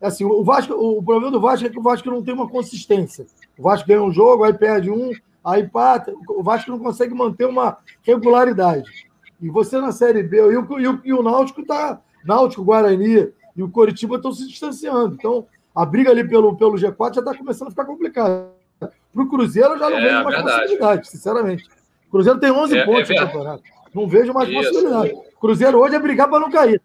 Assim, 0.00 0.24
o, 0.24 0.44
Vasco, 0.44 0.74
o 0.74 1.02
problema 1.02 1.32
do 1.32 1.40
Vasco 1.40 1.66
é 1.66 1.70
que 1.70 1.78
o 1.78 1.82
Vasco 1.82 2.10
não 2.10 2.22
tem 2.22 2.34
uma 2.34 2.48
consistência. 2.48 3.26
O 3.58 3.62
Vasco 3.62 3.88
ganha 3.88 4.02
um 4.02 4.12
jogo, 4.12 4.44
aí 4.44 4.52
perde 4.52 4.90
um, 4.90 5.10
aí 5.44 5.62
empata. 5.62 6.14
O 6.28 6.42
Vasco 6.42 6.70
não 6.70 6.78
consegue 6.78 7.14
manter 7.14 7.46
uma 7.46 7.78
regularidade. 8.02 9.08
E 9.40 9.48
você 9.50 9.80
na 9.80 9.90
Série 9.90 10.22
B, 10.22 10.36
e 10.36 10.56
o, 10.56 10.78
e 10.78 10.88
o, 10.88 11.00
e 11.04 11.12
o 11.12 11.22
Náutico 11.22 11.62
está. 11.62 12.00
Náutico, 12.24 12.64
Guarani 12.64 13.32
e 13.56 13.62
o 13.62 13.70
Coritiba 13.70 14.16
estão 14.16 14.32
se 14.32 14.46
distanciando. 14.46 15.14
Então, 15.14 15.46
a 15.76 15.84
briga 15.84 16.10
ali 16.10 16.26
pelo, 16.26 16.56
pelo 16.56 16.72
G4 16.72 17.14
já 17.16 17.20
está 17.20 17.34
começando 17.34 17.68
a 17.68 17.70
ficar 17.70 17.84
complicada. 17.84 18.48
Para 18.80 19.22
o 19.22 19.28
Cruzeiro, 19.28 19.74
eu 19.74 19.78
já 19.78 19.90
não 19.90 19.98
é, 19.98 20.00
vejo 20.00 20.24
mais 20.24 20.36
verdade. 20.36 20.60
possibilidade, 20.60 21.08
sinceramente. 21.08 21.64
O 22.08 22.10
Cruzeiro 22.10 22.40
tem 22.40 22.50
11 22.50 22.76
é, 22.76 22.80
é 22.80 22.84
pontos 22.86 23.10
é 23.10 23.14
no 23.14 23.20
campeonato. 23.20 23.62
Não 23.94 24.08
vejo 24.08 24.32
mais 24.32 24.48
Isso. 24.48 24.58
possibilidade. 24.58 25.12
O 25.12 25.38
Cruzeiro 25.38 25.78
hoje 25.78 25.94
é 25.94 25.98
brigar 25.98 26.30
para 26.30 26.40
não 26.40 26.50
cair. 26.50 26.80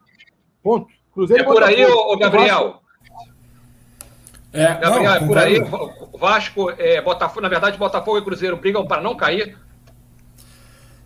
Ponto. 0.62 0.88
Cruzeiro 1.14 1.44
é 1.44 1.46
por 1.46 1.64
aí, 1.64 1.86
ô, 1.86 2.18
Gabriel. 2.18 2.82
É, 4.54 4.74
Gabriel, 4.76 5.04
não, 5.04 5.14
é 5.14 5.20
por 5.26 5.38
aí. 5.38 5.60
Vasco, 6.20 6.70
é, 6.72 7.02
Botafogo, 7.02 7.42
na 7.42 7.50
verdade, 7.50 7.78
Botafogo 7.78 8.18
e 8.18 8.24
Cruzeiro 8.24 8.58
brigam 8.58 8.86
para 8.86 9.02
não 9.02 9.16
cair. 9.16 9.58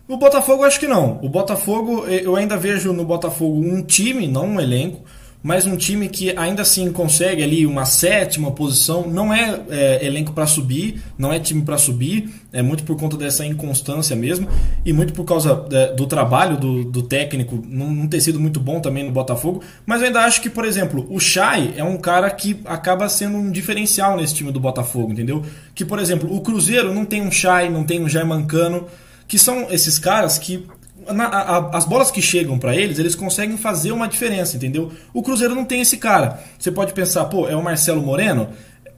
O 0.08 0.16
Botafogo 0.16 0.64
acho 0.64 0.80
que 0.80 0.88
não. 0.88 1.20
O 1.22 1.28
Botafogo, 1.28 2.06
eu 2.06 2.34
ainda 2.34 2.56
vejo 2.56 2.92
no 2.92 3.04
Botafogo 3.04 3.58
um 3.58 3.82
time, 3.82 4.26
não 4.26 4.46
um 4.46 4.60
elenco, 4.60 5.04
mas 5.46 5.64
um 5.64 5.76
time 5.76 6.08
que 6.08 6.36
ainda 6.36 6.62
assim 6.62 6.90
consegue 6.90 7.40
ali 7.40 7.64
uma 7.64 7.84
sétima 7.84 8.50
posição. 8.50 9.08
Não 9.08 9.32
é, 9.32 9.60
é 9.70 10.04
elenco 10.04 10.32
para 10.32 10.44
subir, 10.44 11.00
não 11.16 11.32
é 11.32 11.38
time 11.38 11.62
para 11.62 11.78
subir, 11.78 12.28
é 12.52 12.60
muito 12.62 12.82
por 12.82 12.96
conta 12.96 13.16
dessa 13.16 13.46
inconstância 13.46 14.16
mesmo 14.16 14.48
e 14.84 14.92
muito 14.92 15.12
por 15.12 15.24
causa 15.24 15.64
é, 15.70 15.94
do 15.94 16.04
trabalho 16.04 16.56
do, 16.56 16.82
do 16.82 17.00
técnico 17.00 17.62
não, 17.64 17.92
não, 17.92 18.08
ter 18.08 18.20
sido 18.20 18.40
muito 18.40 18.58
bom 18.58 18.80
também 18.80 19.04
no 19.04 19.12
Botafogo. 19.12 19.62
Mas 19.86 20.00
eu 20.00 20.08
ainda 20.08 20.22
acho 20.22 20.42
que, 20.42 20.50
por 20.50 20.64
exemplo, 20.64 21.06
o 21.08 21.20
Chay 21.20 21.74
é 21.76 21.84
um 21.84 21.96
cara 21.96 22.28
que 22.28 22.60
acaba 22.64 23.08
sendo 23.08 23.38
um 23.38 23.48
diferencial 23.48 24.16
nesse 24.16 24.34
time 24.34 24.50
do 24.50 24.58
Botafogo, 24.58 25.12
entendeu? 25.12 25.44
Que, 25.76 25.84
por 25.84 26.00
exemplo, 26.00 26.28
o 26.34 26.40
Cruzeiro 26.40 26.92
não 26.92 27.04
tem 27.04 27.22
um 27.22 27.30
Chay, 27.30 27.70
não 27.70 27.84
tem 27.84 28.02
um 28.02 28.08
Jair 28.08 28.26
Mancano 28.26 28.88
que 29.28 29.38
são 29.38 29.70
esses 29.70 29.98
caras 29.98 30.38
que 30.38 30.66
na, 31.12 31.26
a, 31.26 31.76
as 31.76 31.84
bolas 31.84 32.10
que 32.10 32.20
chegam 32.20 32.58
para 32.58 32.74
eles, 32.74 32.98
eles 32.98 33.14
conseguem 33.14 33.56
fazer 33.56 33.92
uma 33.92 34.06
diferença, 34.06 34.56
entendeu? 34.56 34.92
O 35.12 35.22
Cruzeiro 35.22 35.54
não 35.54 35.64
tem 35.64 35.80
esse 35.80 35.96
cara. 35.96 36.40
Você 36.58 36.70
pode 36.70 36.92
pensar, 36.92 37.24
pô, 37.26 37.48
é 37.48 37.56
o 37.56 37.62
Marcelo 37.62 38.02
Moreno? 38.02 38.48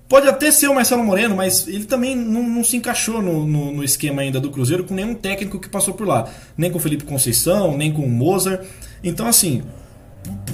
Pode 0.09 0.27
até 0.27 0.51
ser 0.51 0.69
o 0.69 0.75
Marcelo 0.75 1.05
Moreno, 1.05 1.37
mas 1.37 1.69
ele 1.69 1.85
também 1.85 2.17
não, 2.17 2.43
não 2.43 2.65
se 2.65 2.77
encaixou 2.77 3.21
no, 3.21 3.47
no, 3.47 3.73
no, 3.73 3.85
esquema 3.85 4.23
ainda 4.23 4.41
do 4.41 4.51
Cruzeiro 4.51 4.85
com 4.85 4.95
nenhum 4.95 5.15
técnico 5.15 5.61
que 5.61 5.69
passou 5.69 5.93
por 5.93 6.07
lá. 6.07 6.27
Nem 6.57 6.71
com 6.71 6.79
o 6.79 6.81
Felipe 6.81 7.05
Conceição, 7.05 7.77
nem 7.77 7.93
com 7.93 8.03
o 8.03 8.09
Mozart. 8.09 8.65
Então, 9.05 9.27
assim, 9.27 9.63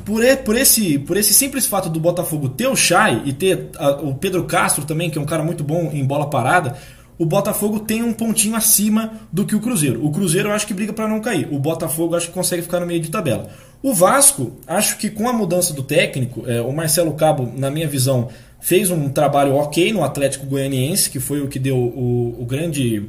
por, 0.05 0.23
por, 0.45 0.57
esse, 0.57 0.99
por 0.99 1.17
esse 1.17 1.33
simples 1.33 1.67
fato 1.67 1.89
do 1.89 2.01
Botafogo 2.01 2.49
ter 2.49 2.67
o 2.67 2.75
Chay 2.75 3.23
e 3.25 3.33
ter 3.33 3.71
a, 3.79 3.91
o 3.93 4.15
Pedro 4.15 4.45
Castro 4.45 4.85
também, 4.85 5.09
que 5.09 5.19
é 5.19 5.21
um 5.21 5.27
cara 5.27 5.45
muito 5.45 5.63
bom 5.63 5.91
em 5.93 6.05
bola 6.05 6.29
parada, 6.29 6.77
o 7.19 7.25
Botafogo 7.25 7.81
tem 7.81 8.03
um 8.03 8.13
pontinho 8.13 8.57
acima 8.57 9.13
do 9.33 9.45
que 9.45 9.55
o 9.55 9.61
Cruzeiro. 9.61 10.05
O 10.05 10.11
Cruzeiro 10.11 10.49
eu 10.49 10.53
acho 10.53 10.67
que 10.67 10.75
briga 10.75 10.93
para 10.93 11.09
não 11.09 11.21
cair. 11.21 11.49
O 11.51 11.59
Botafogo 11.59 12.17
acho 12.17 12.29
que 12.29 12.33
consegue 12.33 12.63
ficar 12.63 12.81
no 12.81 12.87
meio 12.87 13.01
de 13.01 13.11
tabela. 13.11 13.49
O 13.83 13.95
Vasco, 13.95 14.53
acho 14.67 14.97
que 14.99 15.11
com 15.11 15.29
a 15.29 15.33
mudança 15.33 15.73
do 15.75 15.83
técnico, 15.83 16.45
é, 16.47 16.61
o 16.61 16.73
Marcelo 16.73 17.13
Cabo, 17.15 17.53
na 17.57 17.71
minha 17.71 17.87
visão, 17.87 18.29
fez 18.61 18.91
um 18.91 19.09
trabalho 19.09 19.55
ok 19.55 19.93
no 19.93 20.03
Atlético 20.03 20.47
Goianiense, 20.47 21.11
que 21.11 21.21
foi 21.21 21.41
o 21.41 21.49
que 21.49 21.59
deu 21.59 21.77
o, 21.77 22.37
o 22.41 22.45
grande 22.45 23.09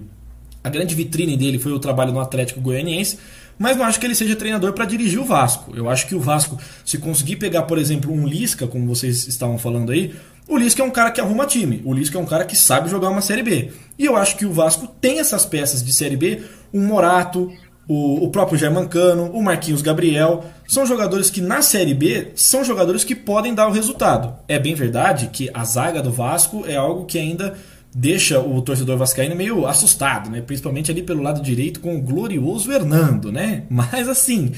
a 0.64 0.70
grande 0.70 0.96
vitrine 0.96 1.38
dele 1.38 1.60
foi 1.60 1.72
o 1.72 1.80
trabalho 1.80 2.12
no 2.12 2.20
Atlético 2.20 2.60
Goianiense, 2.60 3.20
mas 3.58 3.78
não 3.78 3.86
acho 3.86 4.00
que 4.00 4.06
ele 4.08 4.16
seja 4.16 4.36
treinador 4.36 4.74
para 4.74 4.84
dirigir 4.84 5.20
o 5.20 5.24
Vasco. 5.24 5.72
Eu 5.76 5.88
acho 5.88 6.08
que 6.08 6.16
o 6.16 6.20
Vasco, 6.20 6.58
se 6.84 6.98
conseguir 6.98 7.36
pegar, 7.36 7.64
por 7.64 7.78
exemplo, 7.78 8.12
um 8.12 8.28
Lisca, 8.28 8.66
como 8.68 8.88
vocês 8.88 9.28
estavam 9.28 9.60
falando 9.60 9.92
aí, 9.92 10.14
o 10.48 10.58
Lisca 10.58 10.82
é 10.82 10.86
um 10.86 10.92
cara 10.92 11.12
que 11.12 11.20
arruma 11.20 11.46
time. 11.46 11.82
O 11.86 11.94
Lisca 11.94 12.18
é 12.18 12.22
um 12.22 12.26
cara 12.26 12.46
que 12.46 12.56
sabe 12.56 12.90
jogar 12.90 13.10
uma 13.10 13.22
Série 13.22 13.44
B. 13.44 13.72
E 13.98 14.06
eu 14.06 14.16
acho 14.16 14.36
que 14.38 14.46
o 14.46 14.54
Vasco 14.54 14.88
tem 14.88 15.20
essas 15.20 15.46
peças 15.46 15.84
de 15.84 15.92
Série 15.92 16.18
B, 16.18 16.44
o 16.72 16.80
Morato, 16.80 17.52
o, 17.88 18.26
o 18.26 18.30
próprio 18.30 18.58
Germancano, 18.58 19.32
o 19.32 19.44
Marquinhos 19.44 19.82
Gabriel, 19.82 20.46
são 20.68 20.86
jogadores 20.86 21.30
que 21.30 21.42
na 21.42 21.62
Série 21.62 21.94
B 21.94 22.32
são 22.36 22.64
jogadores 22.64 23.04
que 23.04 23.16
podem 23.16 23.54
dar 23.54 23.68
o 23.68 23.72
resultado. 23.72 24.36
É 24.48 24.60
bem 24.60 24.76
verdade 24.76 25.30
que 25.32 25.50
a 25.54 25.64
zaga 25.64 26.02
do 26.02 26.12
Vasco 26.12 26.64
é 26.68 26.76
algo 26.76 27.06
que 27.06 27.18
ainda 27.18 27.56
deixa 27.94 28.40
o 28.40 28.62
torcedor 28.62 28.98
vascaíno 28.98 29.36
meio 29.36 29.66
assustado, 29.66 30.30
né? 30.30 30.42
Principalmente 30.42 30.92
ali 30.92 31.02
pelo 31.02 31.24
lado 31.24 31.42
direito 31.42 31.80
com 31.80 31.96
o 31.96 32.02
glorioso 32.02 32.72
Hernando, 32.72 33.32
né? 33.32 33.64
Mas 33.70 34.10
assim, 34.10 34.52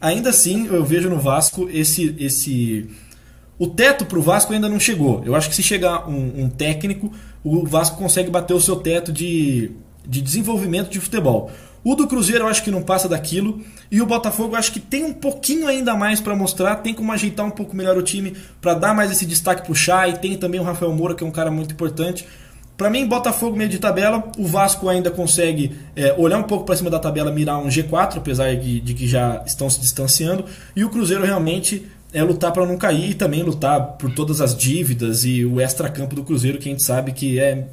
ainda 0.00 0.30
assim 0.30 0.66
eu 0.66 0.84
vejo 0.84 1.10
no 1.10 1.18
Vasco 1.18 1.68
esse 1.72 2.14
esse 2.18 2.88
o 3.58 3.66
teto 3.66 4.04
para 4.04 4.18
o 4.18 4.22
Vasco 4.22 4.52
ainda 4.52 4.68
não 4.68 4.80
chegou. 4.80 5.22
Eu 5.24 5.34
acho 5.34 5.48
que 5.48 5.54
se 5.54 5.62
chegar 5.62 6.08
um, 6.08 6.44
um, 6.44 6.48
técnico, 6.48 7.12
o 7.42 7.64
Vasco 7.66 7.96
consegue 7.96 8.30
bater 8.30 8.54
o 8.54 8.60
seu 8.60 8.76
teto 8.76 9.12
de, 9.12 9.70
de 10.06 10.20
desenvolvimento 10.20 10.90
de 10.90 11.00
futebol. 11.00 11.50
O 11.84 11.94
do 11.94 12.06
Cruzeiro 12.06 12.44
eu 12.44 12.48
acho 12.48 12.64
que 12.64 12.70
não 12.70 12.82
passa 12.82 13.08
daquilo. 13.08 13.60
E 13.90 14.00
o 14.00 14.06
Botafogo 14.06 14.54
eu 14.54 14.58
acho 14.58 14.72
que 14.72 14.80
tem 14.80 15.04
um 15.04 15.12
pouquinho 15.12 15.68
ainda 15.68 15.94
mais 15.94 16.18
para 16.18 16.34
mostrar. 16.34 16.76
Tem 16.76 16.94
como 16.94 17.12
ajeitar 17.12 17.44
um 17.44 17.50
pouco 17.50 17.76
melhor 17.76 17.96
o 17.98 18.02
time 18.02 18.34
para 18.60 18.72
dar 18.72 18.94
mais 18.94 19.10
esse 19.10 19.26
destaque 19.26 19.62
pro 19.62 19.74
Chay. 19.74 20.14
Tem 20.14 20.36
também 20.36 20.58
o 20.58 20.64
Rafael 20.64 20.92
Moura, 20.94 21.14
que 21.14 21.22
é 21.22 21.26
um 21.26 21.30
cara 21.30 21.50
muito 21.50 21.74
importante. 21.74 22.26
Para 22.76 22.90
mim, 22.90 23.06
Botafogo 23.06 23.56
meio 23.56 23.70
de 23.70 23.78
tabela. 23.78 24.32
O 24.36 24.46
Vasco 24.46 24.88
ainda 24.88 25.10
consegue 25.10 25.76
é, 25.94 26.12
olhar 26.18 26.38
um 26.38 26.42
pouco 26.42 26.64
para 26.64 26.74
cima 26.74 26.90
da 26.90 26.98
tabela, 26.98 27.30
mirar 27.30 27.58
um 27.58 27.68
G4, 27.68 28.16
apesar 28.16 28.56
de, 28.56 28.80
de, 28.80 28.94
que 28.94 29.06
já 29.06 29.42
estão 29.46 29.70
se 29.70 29.78
distanciando. 29.80 30.44
E 30.74 30.84
o 30.84 30.90
Cruzeiro 30.90 31.24
realmente 31.24 31.86
é 32.14 32.22
lutar 32.22 32.52
para 32.52 32.64
não 32.64 32.78
cair 32.78 33.10
e 33.10 33.14
também 33.14 33.42
lutar 33.42 33.80
por 33.98 34.14
todas 34.14 34.40
as 34.40 34.56
dívidas 34.56 35.24
e 35.24 35.44
o 35.44 35.60
extra-campo 35.60 36.14
do 36.14 36.22
Cruzeiro, 36.22 36.58
que 36.58 36.68
a 36.68 36.72
gente 36.72 36.84
sabe 36.84 37.12
que 37.12 37.40
é 37.40 37.66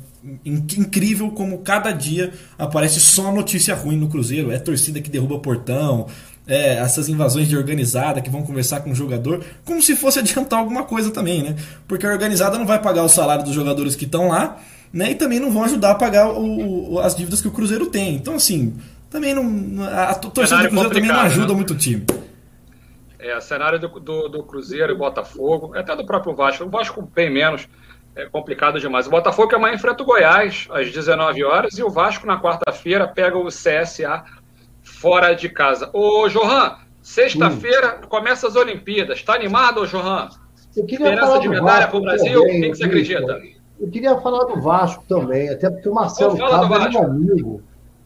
incrível 0.43 1.29
como 1.31 1.59
cada 1.59 1.91
dia 1.91 2.33
aparece 2.57 2.99
só 2.99 3.31
notícia 3.31 3.75
ruim 3.75 3.97
no 3.97 4.09
Cruzeiro. 4.09 4.51
É 4.51 4.57
torcida 4.57 4.99
que 4.99 5.11
derruba 5.11 5.37
portão, 5.37 6.07
é, 6.47 6.73
essas 6.77 7.07
invasões 7.07 7.47
de 7.47 7.55
organizada 7.55 8.19
que 8.19 8.31
vão 8.31 8.41
conversar 8.41 8.81
com 8.81 8.91
o 8.91 8.95
jogador, 8.95 9.45
como 9.63 9.79
se 9.79 9.95
fosse 9.95 10.17
adiantar 10.19 10.57
alguma 10.57 10.83
coisa 10.83 11.11
também, 11.11 11.43
né? 11.43 11.55
Porque 11.87 12.05
a 12.05 12.09
organizada 12.09 12.57
não 12.57 12.65
vai 12.65 12.81
pagar 12.81 13.03
o 13.03 13.09
salário 13.09 13.45
dos 13.45 13.53
jogadores 13.53 13.95
que 13.95 14.05
estão 14.05 14.27
lá, 14.27 14.57
né? 14.91 15.11
E 15.11 15.15
também 15.15 15.39
não 15.39 15.51
vão 15.51 15.63
ajudar 15.65 15.91
a 15.91 15.95
pagar 15.95 16.31
o, 16.31 16.93
o, 16.93 16.99
as 16.99 17.15
dívidas 17.15 17.41
que 17.41 17.47
o 17.47 17.51
Cruzeiro 17.51 17.85
tem. 17.85 18.15
Então, 18.15 18.33
assim, 18.35 18.73
também 19.07 19.35
não. 19.35 19.83
A, 19.83 20.15
torcida 20.15 20.63
do 20.63 20.69
Cruzeiro 20.69 20.89
também 20.89 21.09
não 21.09 21.19
ajuda 21.19 21.49
né? 21.49 21.53
muito 21.53 21.73
o 21.73 21.77
time. 21.77 22.03
É, 23.21 23.39
cenário 23.39 23.79
do, 23.79 23.87
do, 23.99 24.27
do 24.27 24.43
Cruzeiro 24.43 24.93
e 24.93 24.97
Botafogo, 24.97 25.73
até 25.75 25.95
do 25.95 26.05
próprio 26.05 26.35
Vasco. 26.35 26.63
O 26.63 26.69
Vasco 26.69 27.01
bem 27.01 27.29
menos, 27.29 27.67
é 28.15 28.25
complicado 28.25 28.79
demais. 28.79 29.07
O 29.07 29.11
Botafogo 29.11 29.55
amanhã 29.55 29.75
enfrenta 29.75 30.03
o 30.03 30.05
Goiás 30.05 30.67
às 30.71 30.91
19 30.91 31.43
horas 31.43 31.77
e 31.77 31.83
o 31.83 31.89
Vasco 31.89 32.25
na 32.25 32.41
quarta-feira 32.41 33.07
pega 33.07 33.37
o 33.37 33.47
CSA 33.47 34.23
fora 34.81 35.33
de 35.33 35.49
casa. 35.49 35.89
Ô, 35.93 36.27
Johan, 36.27 36.75
sexta-feira 37.01 37.99
hum. 38.03 38.07
começa 38.07 38.47
as 38.47 38.55
Olimpíadas. 38.55 39.19
Está 39.19 39.35
animado, 39.35 39.85
Johan? 39.87 40.29
Esperança 40.75 41.39
de 41.39 41.49
medalha 41.49 41.87
para 41.87 41.97
o 41.97 42.01
Brasil? 42.01 42.41
o 42.41 42.45
que, 42.45 42.61
que, 42.61 42.75
você 42.75 42.85
acredita? 42.85 43.41
Eu 43.79 43.89
queria 43.89 44.17
falar 44.17 44.45
do 44.45 44.61
Vasco 44.61 45.03
também, 45.07 45.49
até 45.49 45.69
porque 45.69 45.89
o 45.89 45.93
Marcelo 45.93 46.37
Cabo 46.37 46.75
é 46.75 46.89
meu 46.89 47.03
amigo. 47.03 47.63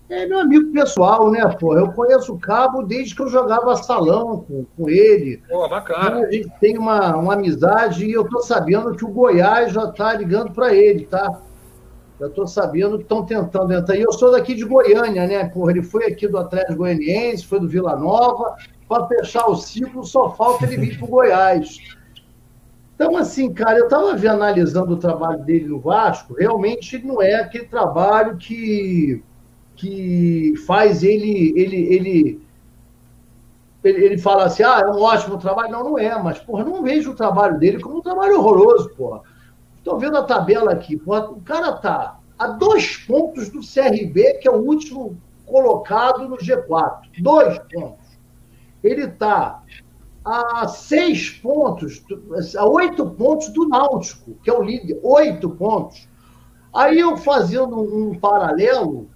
É 0.07 0.27
meu 0.27 0.39
amigo 0.39 0.71
pessoal, 0.71 1.31
né, 1.31 1.43
pô? 1.59 1.75
Eu 1.75 1.91
conheço 1.91 2.33
o 2.33 2.39
Cabo 2.39 2.83
desde 2.83 3.15
que 3.15 3.23
eu 3.23 3.27
jogava 3.27 3.75
salão 3.75 4.45
com, 4.47 4.65
com 4.77 4.89
ele. 4.89 5.41
Pô, 5.49 5.67
bacana. 5.67 6.07
Então, 6.07 6.23
a 6.23 6.31
gente 6.31 6.51
tem 6.59 6.77
uma, 6.77 7.15
uma 7.15 7.33
amizade 7.33 8.05
e 8.05 8.11
eu 8.11 8.23
tô 8.29 8.39
sabendo 8.41 8.95
que 8.95 9.03
o 9.03 9.09
Goiás 9.09 9.73
já 9.73 9.87
tá 9.91 10.13
ligando 10.13 10.51
para 10.51 10.75
ele, 10.75 11.05
tá? 11.05 11.41
Já 12.19 12.29
tô 12.29 12.45
sabendo 12.45 12.97
que 12.97 13.03
estão 13.03 13.25
tentando 13.25 13.73
entrar. 13.73 13.95
E 13.95 14.01
eu 14.01 14.13
sou 14.13 14.31
daqui 14.31 14.53
de 14.53 14.63
Goiânia, 14.63 15.25
né? 15.25 15.49
Porra, 15.49 15.71
ele 15.71 15.81
foi 15.81 16.05
aqui 16.05 16.27
do 16.27 16.37
Atlético 16.37 16.77
Goianiense, 16.77 17.45
foi 17.45 17.59
do 17.59 17.67
Vila 17.67 17.95
Nova. 17.95 18.55
Para 18.87 19.07
fechar 19.07 19.47
o 19.47 19.55
ciclo, 19.55 20.05
só 20.05 20.29
falta 20.35 20.65
ele 20.65 20.77
vir 20.77 20.99
pro 20.99 21.07
Goiás. 21.07 21.79
Então, 22.93 23.17
assim, 23.17 23.51
cara, 23.51 23.79
eu 23.79 23.85
estava 23.85 24.11
analisando 24.29 24.93
o 24.93 24.97
trabalho 24.97 25.43
dele 25.43 25.65
no 25.65 25.79
Vasco, 25.79 26.35
realmente 26.35 26.97
não 26.99 27.21
é 27.21 27.35
aquele 27.35 27.65
trabalho 27.65 28.37
que 28.37 29.21
que 29.75 30.53
faz 30.65 31.03
ele, 31.03 31.53
ele, 31.55 31.93
ele, 31.93 32.41
ele, 33.83 34.05
ele 34.05 34.17
fala 34.17 34.45
assim, 34.45 34.63
ah, 34.63 34.81
é 34.81 34.87
um 34.87 35.01
ótimo 35.01 35.37
trabalho. 35.37 35.71
Não, 35.71 35.83
não 35.83 35.99
é, 35.99 36.21
mas, 36.21 36.39
porra, 36.39 36.63
não 36.63 36.81
vejo 36.81 37.11
o 37.11 37.15
trabalho 37.15 37.59
dele 37.59 37.79
como 37.79 37.97
um 37.97 38.01
trabalho 38.01 38.39
horroroso, 38.39 38.89
porra. 38.95 39.21
Estou 39.77 39.99
vendo 39.99 40.17
a 40.17 40.23
tabela 40.23 40.71
aqui, 40.71 40.97
porra, 40.97 41.29
o 41.29 41.41
cara 41.41 41.73
tá 41.73 42.19
a 42.37 42.47
dois 42.47 42.97
pontos 42.97 43.49
do 43.49 43.59
CRB, 43.59 44.39
que 44.41 44.47
é 44.47 44.51
o 44.51 44.61
último 44.61 45.17
colocado 45.45 46.27
no 46.27 46.37
G4. 46.37 47.01
Dois 47.19 47.59
pontos. 47.71 48.05
Ele 48.83 49.07
tá 49.07 49.63
a 50.23 50.67
seis 50.67 51.29
pontos, 51.29 52.03
a 52.57 52.65
oito 52.65 53.11
pontos 53.11 53.49
do 53.49 53.67
Náutico, 53.67 54.35
que 54.43 54.49
é 54.49 54.53
o 54.53 54.63
líder, 54.63 54.99
oito 55.03 55.49
pontos. 55.51 56.07
Aí 56.73 56.99
eu 56.99 57.15
fazendo 57.15 57.79
um 57.79 58.17
paralelo, 58.19 59.07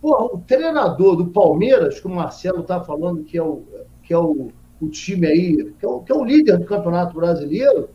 Porra, 0.00 0.24
o 0.26 0.38
treinador 0.46 1.16
do 1.16 1.26
Palmeiras, 1.28 2.00
que 2.00 2.06
o 2.06 2.10
Marcelo 2.10 2.60
está 2.60 2.80
falando 2.80 3.24
que 3.24 3.36
é 3.36 3.42
o, 3.42 3.64
que 4.02 4.14
é 4.14 4.18
o, 4.18 4.50
o 4.80 4.88
time 4.88 5.26
aí, 5.26 5.72
que 5.78 5.84
é 5.84 5.88
o, 5.88 6.00
que 6.00 6.12
é 6.12 6.14
o 6.14 6.24
líder 6.24 6.58
do 6.58 6.64
Campeonato 6.64 7.14
Brasileiro, 7.14 7.90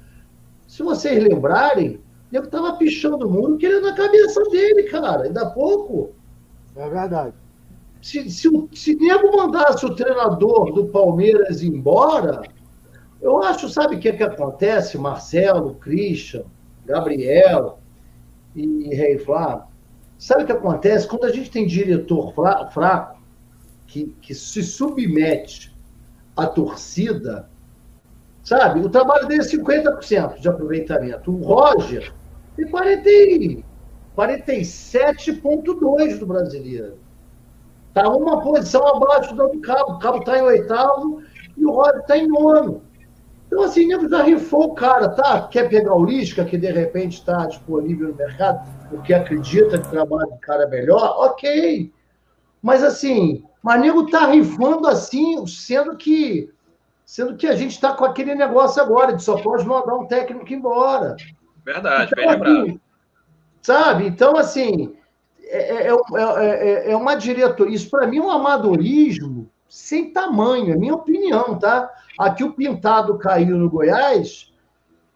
se 0.67 0.83
vocês 0.83 1.23
lembrarem, 1.23 1.99
ele 2.31 2.45
estava 2.45 2.73
pichando 2.77 3.27
o 3.27 3.31
mundo 3.31 3.57
querendo 3.57 3.87
a 3.87 3.93
cabeça 3.93 4.43
dele, 4.49 4.83
cara, 4.83 5.23
ainda 5.23 5.43
há 5.43 5.49
pouco. 5.49 6.11
É 6.75 6.89
verdade. 6.89 7.33
Se, 8.01 8.29
se, 8.29 8.49
se 8.73 8.95
Nego 8.95 9.37
mandasse 9.37 9.85
o 9.85 9.95
treinador 9.95 10.73
do 10.73 10.87
Palmeiras 10.87 11.63
embora, 11.63 12.41
eu 13.21 13.41
acho, 13.41 13.69
sabe 13.69 13.95
o 13.95 13.99
que, 13.99 14.09
é 14.09 14.11
que 14.11 14.23
acontece, 14.23 14.97
Marcelo, 14.97 15.75
Christian, 15.75 16.43
Gabriel 16.85 17.79
e 18.55 18.93
Rei 18.93 19.17
Flávio? 19.17 19.72
Sabe 20.17 20.43
o 20.43 20.45
que 20.45 20.51
acontece? 20.51 21.07
Quando 21.07 21.25
a 21.25 21.31
gente 21.31 21.51
tem 21.51 21.67
diretor 21.67 22.33
fraco, 22.71 23.21
que, 23.87 24.15
que 24.21 24.33
se 24.33 24.63
submete 24.63 25.75
à 26.35 26.47
torcida, 26.47 27.49
sabe? 28.43 28.79
O 28.79 28.89
trabalho 28.89 29.27
dele 29.27 29.41
é 29.41 29.45
50% 29.45 30.39
de 30.39 30.47
aproveitamento. 30.47 31.31
O 31.31 31.43
Roger 31.43 32.11
tem 32.55 33.63
47,2% 34.17 36.19
do 36.19 36.25
brasileiro. 36.25 36.97
Está 37.89 38.09
uma 38.09 38.41
posição 38.41 38.87
abaixo 38.87 39.35
do 39.35 39.61
Cabo. 39.61 39.93
O 39.93 39.99
Cabo 39.99 40.17
está 40.19 40.39
em 40.39 40.41
oitavo 40.41 41.21
e 41.55 41.65
o 41.65 41.71
Roger 41.71 41.99
está 41.99 42.17
em 42.17 42.27
nono. 42.27 42.81
Então, 43.53 43.65
assim, 43.65 43.85
nego 43.85 44.09
já 44.09 44.23
rifou 44.23 44.71
o 44.71 44.73
cara, 44.73 45.09
tá? 45.09 45.47
Quer 45.47 45.69
pegar 45.69 45.93
o 45.93 46.03
Lisca, 46.03 46.43
que 46.43 46.57
de 46.57 46.71
repente 46.71 47.19
está 47.19 47.45
disponível 47.45 48.07
no 48.07 48.15
mercado, 48.15 48.67
porque 48.89 49.13
acredita 49.13 49.77
que 49.77 49.87
o 49.87 49.91
trabalho 49.91 50.27
do 50.27 50.39
cara 50.39 50.63
é 50.63 50.67
melhor, 50.67 51.15
ok. 51.19 51.93
Mas, 52.63 52.83
assim, 52.83 53.45
mas 53.61 53.79
nego 53.79 54.09
tá 54.09 54.25
rifando 54.25 54.87
assim, 54.87 55.45
sendo 55.45 55.95
que 55.95 56.51
sendo 57.05 57.35
que 57.35 57.45
a 57.45 57.55
gente 57.55 57.71
está 57.71 57.93
com 57.93 58.05
aquele 58.05 58.33
negócio 58.33 58.81
agora, 58.81 59.13
de 59.13 59.21
só 59.21 59.39
pode 59.39 59.67
mandar 59.67 59.93
um 59.93 60.07
técnico 60.07 60.51
embora. 60.51 61.15
Verdade, 61.63 62.09
então, 62.11 62.23
bem 62.23 62.31
lembrado. 62.31 62.61
Assim, 62.63 62.79
sabe? 63.61 64.07
Então, 64.07 64.35
assim, 64.35 64.95
é, 65.43 65.89
é, 65.89 65.91
é, 65.91 66.91
é 66.91 66.97
uma 66.97 67.13
diretoria. 67.13 67.75
Isso, 67.75 67.87
para 67.87 68.07
mim, 68.07 68.17
é 68.17 68.21
um 68.21 68.31
amadorismo 68.31 69.47
sem 69.73 70.13
tamanho, 70.13 70.71
é 70.71 70.77
minha 70.77 70.93
opinião, 70.93 71.57
tá? 71.57 71.89
Aqui 72.19 72.43
o 72.43 72.53
Pintado 72.53 73.17
caiu 73.17 73.57
no 73.57 73.67
Goiás 73.67 74.53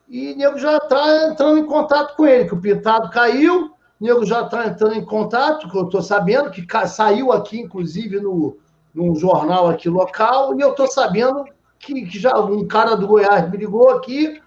e 0.09 0.33
o 0.33 0.35
nego 0.35 0.57
já 0.57 0.77
está 0.77 1.27
entrando 1.27 1.59
em 1.59 1.65
contato 1.67 2.15
com 2.15 2.25
ele, 2.25 2.45
que 2.45 2.55
o 2.55 2.59
Pintado 2.59 3.11
caiu, 3.11 3.65
o 3.65 4.03
nego 4.03 4.25
já 4.25 4.41
está 4.41 4.65
entrando 4.65 4.95
em 4.95 5.05
contato, 5.05 5.69
que 5.69 5.77
eu 5.77 5.83
estou 5.83 6.01
sabendo, 6.01 6.49
que 6.49 6.65
saiu 6.87 7.31
aqui, 7.31 7.59
inclusive, 7.59 8.19
no, 8.19 8.57
num 8.95 9.15
jornal 9.15 9.69
aqui 9.69 9.87
local, 9.89 10.57
e 10.57 10.61
eu 10.61 10.71
estou 10.71 10.87
sabendo 10.87 11.45
que, 11.77 12.07
que, 12.07 12.17
já 12.17 12.35
um 12.39 12.67
cara 12.67 12.95
do 12.95 13.05
Goiás 13.05 13.47
me 13.51 13.57
ligou 13.57 13.91
aqui, 13.91 14.41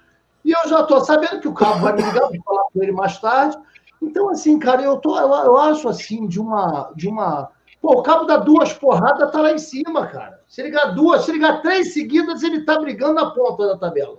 e 0.45 0.51
eu 0.51 0.69
já 0.69 0.81
estou 0.81 1.05
sabendo 1.05 1.41
que 1.41 1.47
o 1.47 1.55
Cabo 1.55 1.83
vai 1.83 1.93
me 1.93 2.03
ligar, 2.03 2.27
vou 2.27 2.43
falar 2.45 2.65
com 2.65 2.83
ele 2.83 2.91
mais 2.91 3.17
tarde. 3.21 3.57
Então, 4.03 4.29
assim, 4.29 4.59
cara, 4.59 4.83
eu, 4.83 4.97
tô, 4.97 5.17
eu, 5.17 5.29
eu 5.29 5.57
acho 5.57 5.89
assim, 5.89 6.27
de 6.27 6.41
uma. 6.41 6.91
De 6.97 7.07
uma 7.07 7.51
Pô, 7.81 7.99
o 7.99 8.03
Cabo 8.03 8.25
dá 8.25 8.37
duas 8.37 8.73
porradas, 8.75 9.31
tá 9.33 9.41
lá 9.41 9.53
em 9.53 9.59
cima, 9.59 10.07
cara. 10.07 10.41
Se 10.47 10.63
ligar 10.63 10.95
duas, 10.95 11.25
se 11.25 11.33
ligar 11.33 11.63
três 11.63 11.95
seguidas, 11.95 12.43
ele 12.43 12.65
tá 12.65 12.79
brigando 12.79 13.15
na 13.15 13.31
ponta 13.31 13.67
da 13.67 13.79
tabela. 13.79 14.19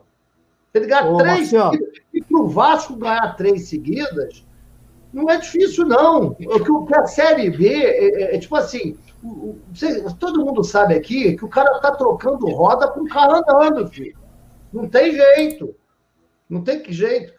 Se 0.72 0.80
ligar 0.80 1.08
Ô, 1.08 1.18
três 1.18 1.52
Marcelo. 1.52 1.72
seguidas, 1.72 2.02
e 2.14 2.22
pro 2.24 2.48
Vasco 2.48 2.96
ganhar 2.96 3.36
três 3.36 3.68
seguidas, 3.68 4.46
Não 5.14 5.30
é 5.30 5.38
difícil, 5.38 5.86
não. 5.86 6.28
O 6.28 6.86
que 6.86 6.96
a 6.96 7.06
Série 7.06 7.50
B 7.50 7.68
é, 7.68 8.34
é, 8.34 8.36
é 8.36 8.40
tipo 8.40 8.56
assim: 8.56 8.98
você, 9.72 10.04
todo 10.20 10.44
mundo 10.44 10.64
sabe 10.64 10.96
aqui 10.96 11.36
que 11.36 11.46
o 11.46 11.50
cara 11.50 11.80
tá 11.80 11.92
trocando 11.92 12.48
roda 12.48 12.88
com 12.88 13.02
o 13.02 13.10
carro 13.10 13.36
andando, 13.36 13.88
filho. 13.88 14.18
Não 14.74 14.88
tem 14.88 15.12
jeito. 15.12 15.76
Não 16.50 16.64
tem 16.64 16.82
que 16.82 16.92
jeito. 16.92 17.34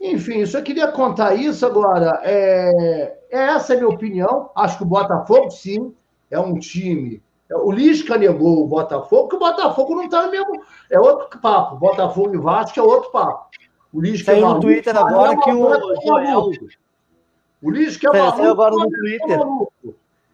Enfim, 0.00 0.46
só 0.46 0.62
queria 0.62 0.88
contar 0.88 1.34
isso 1.34 1.66
agora. 1.66 2.20
É, 2.22 3.18
é 3.30 3.38
essa 3.38 3.74
a 3.74 3.76
minha 3.76 3.88
opinião. 3.88 4.50
Acho 4.54 4.78
que 4.78 4.84
o 4.84 4.86
Botafogo, 4.86 5.50
sim, 5.50 5.92
é 6.30 6.38
um 6.38 6.58
time. 6.58 7.22
O 7.50 7.72
Lisca 7.72 8.16
negou 8.16 8.62
o 8.62 8.66
Botafogo, 8.66 9.28
que 9.28 9.36
o 9.36 9.38
Botafogo 9.38 9.94
não 9.94 10.04
está 10.04 10.26
no 10.26 10.30
mesmo. 10.30 10.62
É 10.90 11.00
outro 11.00 11.38
papo. 11.40 11.76
Botafogo 11.76 12.34
e 12.34 12.38
Vasco 12.38 12.78
é 12.78 12.82
outro 12.82 13.10
papo. 13.10 13.46
O 13.92 14.00
Lisca 14.00 14.32
Saiu 14.32 14.46
é 14.46 14.48
no 14.48 14.60
Twitter 14.60 14.96
agora 14.96 15.36
que 15.36 15.50
o 15.50 16.00
Joel. 16.02 16.50
O 17.62 17.70
Lisca 17.70 18.10
é 18.14 18.20
maluco. 18.20 18.46
Agora 18.46 18.74
no 18.74 18.84
é 18.84 18.90
Twitter. 18.90 19.40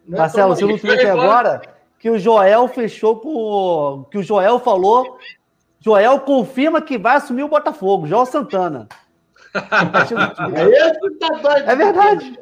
Marcelo, 0.05 0.55
saiu 0.55 0.67
no 0.67 0.77
Twitter 0.77 1.11
agora 1.11 1.61
que 1.97 2.09
o 2.09 2.19
Joel 2.19 2.67
fechou 2.67 3.15
com. 3.17 4.05
Que 4.11 4.17
o 4.17 4.23
Joel 4.23 4.59
falou. 4.59 5.17
Joel 5.79 6.19
confirma 6.19 6.81
que 6.81 6.97
vai 6.97 7.15
assumir 7.15 7.43
o 7.43 7.47
Botafogo, 7.47 8.07
Joel 8.07 8.25
Santana. 8.25 8.87
É 10.55 10.89
esse 10.89 11.19
tá 11.19 11.29
doido. 11.29 11.69
É 11.69 11.75
verdade. 11.75 12.39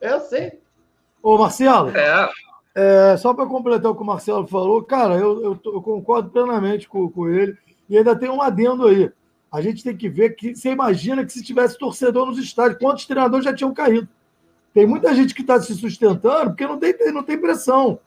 Eu 0.00 0.20
sei. 0.20 0.60
Ô, 1.22 1.38
Marcelo. 1.38 1.90
É. 1.96 2.28
É, 2.74 3.16
só 3.16 3.32
para 3.32 3.46
completar 3.46 3.90
o 3.90 3.94
que 3.94 4.02
o 4.02 4.06
Marcelo 4.06 4.46
falou, 4.48 4.82
cara, 4.82 5.14
eu, 5.14 5.42
eu, 5.44 5.60
eu 5.64 5.80
concordo 5.80 6.30
plenamente 6.30 6.88
com, 6.88 7.08
com, 7.08 7.28
ele. 7.28 7.56
E 7.88 7.96
ainda 7.96 8.16
tem 8.16 8.28
um 8.28 8.42
adendo 8.42 8.86
aí. 8.86 9.10
A 9.50 9.60
gente 9.60 9.84
tem 9.84 9.96
que 9.96 10.08
ver 10.08 10.30
que 10.30 10.56
você 10.56 10.70
imagina 10.70 11.24
que 11.24 11.32
se 11.32 11.42
tivesse 11.42 11.78
torcedor 11.78 12.26
nos 12.26 12.38
estádios, 12.38 12.80
quantos 12.80 13.06
treinadores 13.06 13.44
já 13.44 13.54
tinham 13.54 13.72
caído? 13.72 14.08
Tem 14.72 14.86
muita 14.86 15.14
gente 15.14 15.32
que 15.32 15.42
está 15.42 15.60
se 15.60 15.72
sustentando 15.74 16.50
porque 16.50 16.66
não 16.66 16.76
tem, 16.76 16.96
não 17.12 17.22
tem 17.22 17.38
pressão. 17.38 18.00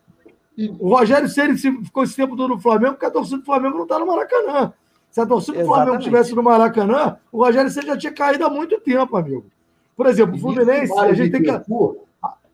O 0.80 0.90
Rogério 0.90 1.30
Ceni 1.30 1.58
ficou 1.58 2.04
esse 2.04 2.16
tempo 2.16 2.36
todo 2.36 2.56
no 2.56 2.60
Flamengo 2.60 2.94
porque 2.94 3.06
a 3.06 3.12
torcida 3.12 3.38
do 3.38 3.46
Flamengo 3.46 3.78
não 3.78 3.84
está 3.84 3.98
no 3.98 4.06
Maracanã. 4.06 4.74
Se 5.18 5.22
a 5.22 5.26
torcida 5.26 5.58
do 5.58 5.66
Flamengo 5.66 5.98
estivesse 5.98 6.36
no 6.36 6.44
Maracanã, 6.44 7.18
o 7.32 7.44
Rogério 7.44 7.72
Ceni 7.72 7.88
já 7.88 7.98
tinha 7.98 8.14
caído 8.14 8.46
há 8.46 8.52
muito 8.52 8.80
tempo, 8.80 9.18
amigo. 9.18 9.48
Por 9.96 10.06
exemplo, 10.06 10.36
o 10.36 10.40
Fluminense, 10.40 10.94
a 10.96 11.12
gente 11.12 11.32
tem 11.32 11.42
que. 11.42 11.50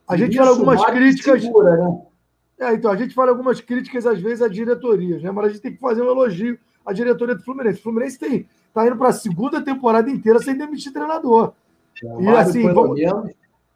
A 0.07 0.15
gente 0.15 0.37
fala 0.37 0.51
algumas 0.51 0.85
críticas. 0.85 1.41
Segura, 1.41 1.75
né? 1.75 2.01
É, 2.61 2.73
então, 2.73 2.89
a 2.89 2.95
gente 2.95 3.13
fala 3.13 3.31
algumas 3.31 3.59
críticas, 3.59 4.05
às 4.05 4.21
vezes, 4.21 4.41
a 4.41 4.47
diretorias, 4.47 5.21
né? 5.21 5.29
Mas 5.29 5.45
a 5.45 5.49
gente 5.49 5.61
tem 5.61 5.73
que 5.73 5.77
fazer 5.77 6.03
um 6.03 6.09
elogio 6.09 6.57
à 6.85 6.93
diretoria 6.93 7.35
do 7.35 7.43
Fluminense. 7.43 7.79
O 7.79 7.83
Fluminense 7.83 8.17
tem, 8.17 8.47
tá 8.73 8.87
indo 8.87 8.95
para 8.95 9.09
a 9.09 9.13
segunda 9.13 9.61
temporada 9.61 10.09
inteira 10.09 10.39
sem 10.39 10.55
demitir 10.55 10.93
treinador. 10.93 11.51
e 12.21 12.27
assim, 12.29 12.71
vamos... 12.71 12.97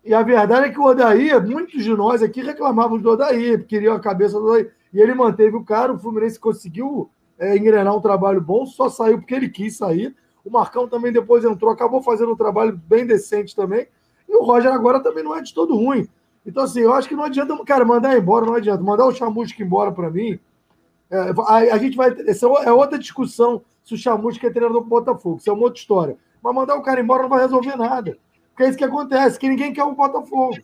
E 0.02 0.14
a 0.14 0.24
verdade 0.24 0.68
é 0.68 0.70
que 0.70 0.80
o 0.80 0.86
Odaí, 0.86 1.38
muitos 1.42 1.84
de 1.84 1.94
nós 1.94 2.24
aqui 2.24 2.42
reclamavam 2.42 2.98
do 2.98 3.10
Odaí, 3.10 3.62
queriam 3.66 3.94
a 3.94 4.00
cabeça 4.00 4.40
do 4.40 4.46
Odaí. 4.46 4.70
E 4.94 5.02
ele 5.02 5.14
manteve 5.14 5.58
o 5.58 5.66
cara, 5.66 5.92
o 5.92 6.00
Fluminense 6.00 6.40
conseguiu 6.40 7.12
é, 7.40 7.56
engrenar 7.56 7.96
um 7.96 8.02
trabalho 8.02 8.42
bom, 8.42 8.66
só 8.66 8.90
saiu 8.90 9.20
porque 9.20 9.36
ele 9.36 9.50
quis 9.50 9.78
sair. 9.78 10.16
O 10.44 10.50
Marcão 10.50 10.88
também 10.88 11.12
depois 11.12 11.44
entrou, 11.44 11.72
acabou 11.72 12.02
fazendo 12.02 12.32
um 12.32 12.36
trabalho 12.36 12.80
bem 12.88 13.06
decente 13.06 13.56
também. 13.56 13.88
E 14.28 14.36
o 14.36 14.44
Roger 14.44 14.72
agora 14.72 15.00
também 15.00 15.24
não 15.24 15.36
é 15.36 15.42
de 15.42 15.54
todo 15.54 15.76
ruim. 15.76 16.08
Então, 16.46 16.64
assim, 16.64 16.80
eu 16.80 16.94
acho 16.94 17.10
que 17.10 17.16
não 17.16 17.26
adianta, 17.26 17.58
cara, 17.66 17.84
mandar 17.84 18.18
embora, 18.18 18.46
não 18.46 18.56
adianta. 18.56 18.82
Mandar 18.82 19.06
o 19.06 19.14
Chamusca 19.14 19.62
embora 19.62 19.92
para 19.92 20.10
mim, 20.10 20.40
é, 21.12 21.18
a, 21.18 21.56
a, 21.76 21.78
gente 21.78 21.98
vai. 21.98 22.16
Essa 22.26 22.46
é 22.46 22.72
outra 22.72 22.98
discussão 22.98 23.62
se 23.84 23.94
o 23.94 23.98
Chamusca 23.98 24.48
é 24.48 24.50
treinador 24.50 24.82
do 24.82 24.88
Botafogo. 24.88 25.38
Isso 25.38 25.50
é 25.50 25.54
uma 25.54 25.64
outra 25.64 25.80
história. 25.80 26.18
Mas 26.42 26.56
mandar 26.56 26.76
o 26.76 26.82
cara 26.82 27.02
embora 27.02 27.24
não 27.24 27.30
vai 27.30 27.42
resolver 27.42 27.76
nada. 27.76 28.18
Porque 28.52 28.64
é 28.64 28.70
isso 28.70 28.78
que 28.78 28.84
acontece, 28.84 29.38
que 29.38 29.50
ninguém 29.50 29.74
quer 29.74 29.84
o 29.84 29.94
Botafogo. 29.94 30.58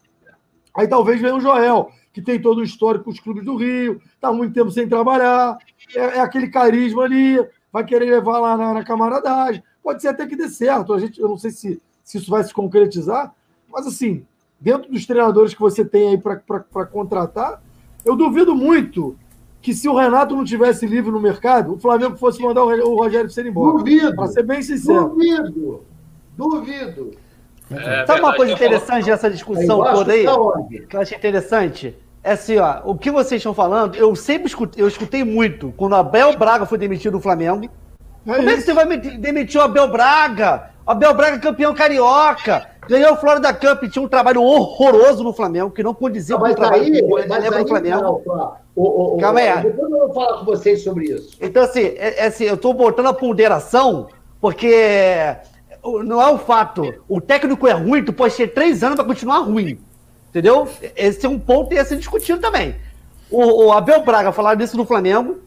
Aí 0.76 0.88
talvez 0.88 1.21
venha 1.21 1.36
o 1.36 1.39
Joel, 1.41 1.91
que 2.11 2.21
tem 2.21 2.41
todo 2.41 2.59
o 2.59 2.63
histórico 2.63 3.05
com 3.05 3.11
os 3.11 3.19
clubes 3.19 3.45
do 3.45 3.55
Rio, 3.55 4.01
está 4.15 4.32
muito 4.32 4.53
tempo 4.53 4.71
sem 4.71 4.88
trabalhar, 4.88 5.57
é, 5.95 6.17
é, 6.17 6.19
aquele 6.19 6.47
carisma 6.47 7.03
ali, 7.03 7.37
vai 7.71 7.83
querer 7.83 8.09
levar 8.09 8.39
lá 8.39 8.57
na, 8.57 8.73
na, 8.73 8.83
camaradagem. 8.83 9.63
Pode 9.81 10.01
ser 10.01 10.09
até 10.09 10.25
que 10.25 10.35
dê 10.35 10.47
certo. 10.49 10.93
A 10.93 10.99
gente, 10.99 11.19
eu 11.19 11.27
não 11.27 11.37
sei 11.37 11.51
se, 11.51 11.81
se 12.03 12.17
isso 12.17 12.29
vai 12.29 12.43
se 12.43 12.53
concretizar, 12.53 13.33
mas 13.71 13.87
assim, 13.87 14.25
dentro 14.59 14.91
dos 14.91 15.05
treinadores 15.05 15.53
que 15.53 15.59
você 15.59 15.83
tem 15.83 16.09
aí 16.09 16.17
para 16.17 16.85
contratar, 16.85 17.61
eu 18.05 18.15
duvido 18.15 18.55
muito 18.55 19.17
que 19.61 19.73
se 19.73 19.87
o 19.87 19.95
Renato 19.95 20.35
não 20.35 20.43
tivesse 20.43 20.85
livre 20.85 21.09
no 21.09 21.21
mercado, 21.21 21.75
o 21.75 21.79
Flamengo 21.79 22.17
fosse 22.17 22.41
mandar 22.41 22.63
o 22.63 22.95
Rogério 22.95 23.29
ser 23.29 23.45
embora. 23.45 23.77
Duvido. 23.77 24.15
Para 24.15 24.27
ser 24.27 24.43
bem 24.43 24.61
sincero. 24.61 25.09
Duvido. 25.09 25.85
Duvido. 26.37 27.11
É, 27.71 28.05
Sabe 28.05 28.19
uma 28.19 28.35
coisa 28.35 28.51
interessante 28.51 29.05
dessa 29.05 29.29
discussão 29.29 29.83
toda 29.83 30.11
aí? 30.11 30.25
Que 30.87 30.95
eu 30.95 31.01
achei 31.01 31.17
interessante? 31.17 31.95
É 32.24 32.32
assim, 32.32 32.57
ó, 32.57 32.82
o 32.86 32.97
que 32.97 33.11
vocês 33.11 33.39
estão 33.39 33.53
falando, 33.53 33.95
eu 33.95 34.15
sempre 34.15 34.47
escutei, 34.47 34.82
eu 34.82 34.88
escutei 34.88 35.24
muito. 35.24 35.74
Quando 35.76 35.95
Abel 35.95 36.38
Braga 36.38 36.65
foi 36.65 36.78
demitido 36.78 37.13
do 37.13 37.19
Flamengo. 37.19 37.69
É 38.26 38.36
como 38.36 38.49
isso. 38.49 38.49
é 38.49 38.55
que 38.55 38.61
você 38.61 38.74
vai 38.74 38.97
demitir 38.97 39.59
o 39.59 39.63
Abel 39.63 39.91
Braga? 39.91 40.69
O 40.88 40.91
Abel 40.91 41.13
Braga 41.13 41.39
campeão 41.39 41.74
carioca. 41.74 42.65
Ganhou 42.88 43.13
o 43.13 43.17
Florida 43.17 43.53
Cup, 43.53 43.84
tinha 43.89 44.03
um 44.03 44.07
trabalho 44.07 44.41
horroroso 44.41 45.24
no 45.24 45.34
Flamengo, 45.34 45.71
que 45.71 45.84
não 45.84 45.93
condizia 45.93 46.38
com 46.38 46.45
o 46.45 46.55
trabalho 46.55 46.84
aí, 46.84 47.01
aí, 47.01 47.67
Flamengo. 47.67 48.01
Não, 48.01 48.21
o, 48.76 49.15
o, 49.15 49.17
Calma 49.17 49.39
aí. 49.39 49.63
Depois 49.63 49.91
eu 49.91 49.99
vou 49.99 50.13
falar 50.13 50.39
com 50.39 50.45
vocês 50.45 50.84
sobre 50.84 51.05
isso. 51.05 51.38
Então, 51.41 51.63
assim, 51.63 51.82
é, 51.82 52.24
é 52.24 52.28
assim 52.28 52.45
eu 52.45 52.55
estou 52.55 52.74
botando 52.74 53.07
a 53.07 53.13
ponderação, 53.13 54.07
porque 54.41 55.36
não 56.05 56.21
é 56.21 56.32
o 56.32 56.38
fato. 56.38 56.93
O 57.07 57.21
técnico 57.21 57.67
é 57.67 57.74
ruim, 57.74 58.03
tu 58.03 58.13
pode 58.13 58.36
ter 58.36 58.47
três 58.47 58.84
anos 58.84 58.95
para 58.95 59.05
continuar 59.05 59.39
ruim. 59.39 59.78
Entendeu? 60.34 60.67
Esse 60.95 61.25
é 61.25 61.29
um 61.29 61.38
ponto 61.38 61.71
e 61.71 61.75
ia 61.75 61.86
ser 61.86 61.97
discutido 61.97 62.41
também. 62.41 62.75
O, 63.29 63.65
o 63.65 63.71
Abel 63.71 64.03
Braga 64.03 64.31
falava 64.31 64.57
disso 64.57 64.75
no 64.75 64.86
Flamengo, 64.86 65.39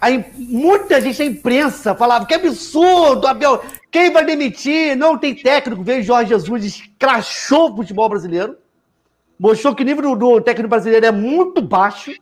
Aí 0.00 0.24
muita 0.36 1.00
gente 1.00 1.18
da 1.18 1.24
imprensa 1.24 1.94
falava 1.94 2.24
que 2.24 2.34
absurdo, 2.34 3.26
Abel. 3.26 3.62
Quem 3.90 4.12
vai 4.12 4.24
demitir? 4.24 4.96
Não 4.96 5.18
tem 5.18 5.34
técnico. 5.34 5.82
Veio 5.82 6.02
Jorge 6.02 6.28
Jesus, 6.28 6.64
escrachou 6.64 7.72
o 7.72 7.76
futebol 7.76 8.08
brasileiro. 8.08 8.56
Mostrou 9.38 9.74
que 9.74 9.82
o 9.82 9.86
nível 9.86 10.02
do, 10.02 10.14
do 10.14 10.40
técnico 10.40 10.70
brasileiro 10.70 11.04
é 11.04 11.10
muito 11.10 11.60
baixo. 11.60 12.12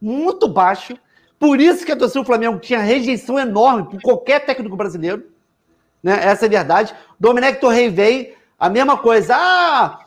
Muito 0.00 0.48
baixo. 0.48 0.96
Por 1.38 1.60
isso 1.60 1.84
que 1.84 1.92
a 1.92 1.96
torcida 1.96 2.20
do 2.20 2.26
Flamengo 2.26 2.58
tinha 2.58 2.78
rejeição 2.80 3.38
enorme 3.38 3.90
por 3.90 4.00
qualquer 4.00 4.40
técnico 4.46 4.76
brasileiro. 4.76 5.26
Né? 6.02 6.18
Essa 6.22 6.46
é 6.46 6.48
a 6.48 6.50
verdade. 6.50 6.94
Domenech 7.20 7.60
Torrey 7.60 7.90
veio, 7.90 8.34
a 8.58 8.70
mesma 8.70 8.96
coisa. 8.96 9.36
Ah, 9.36 9.98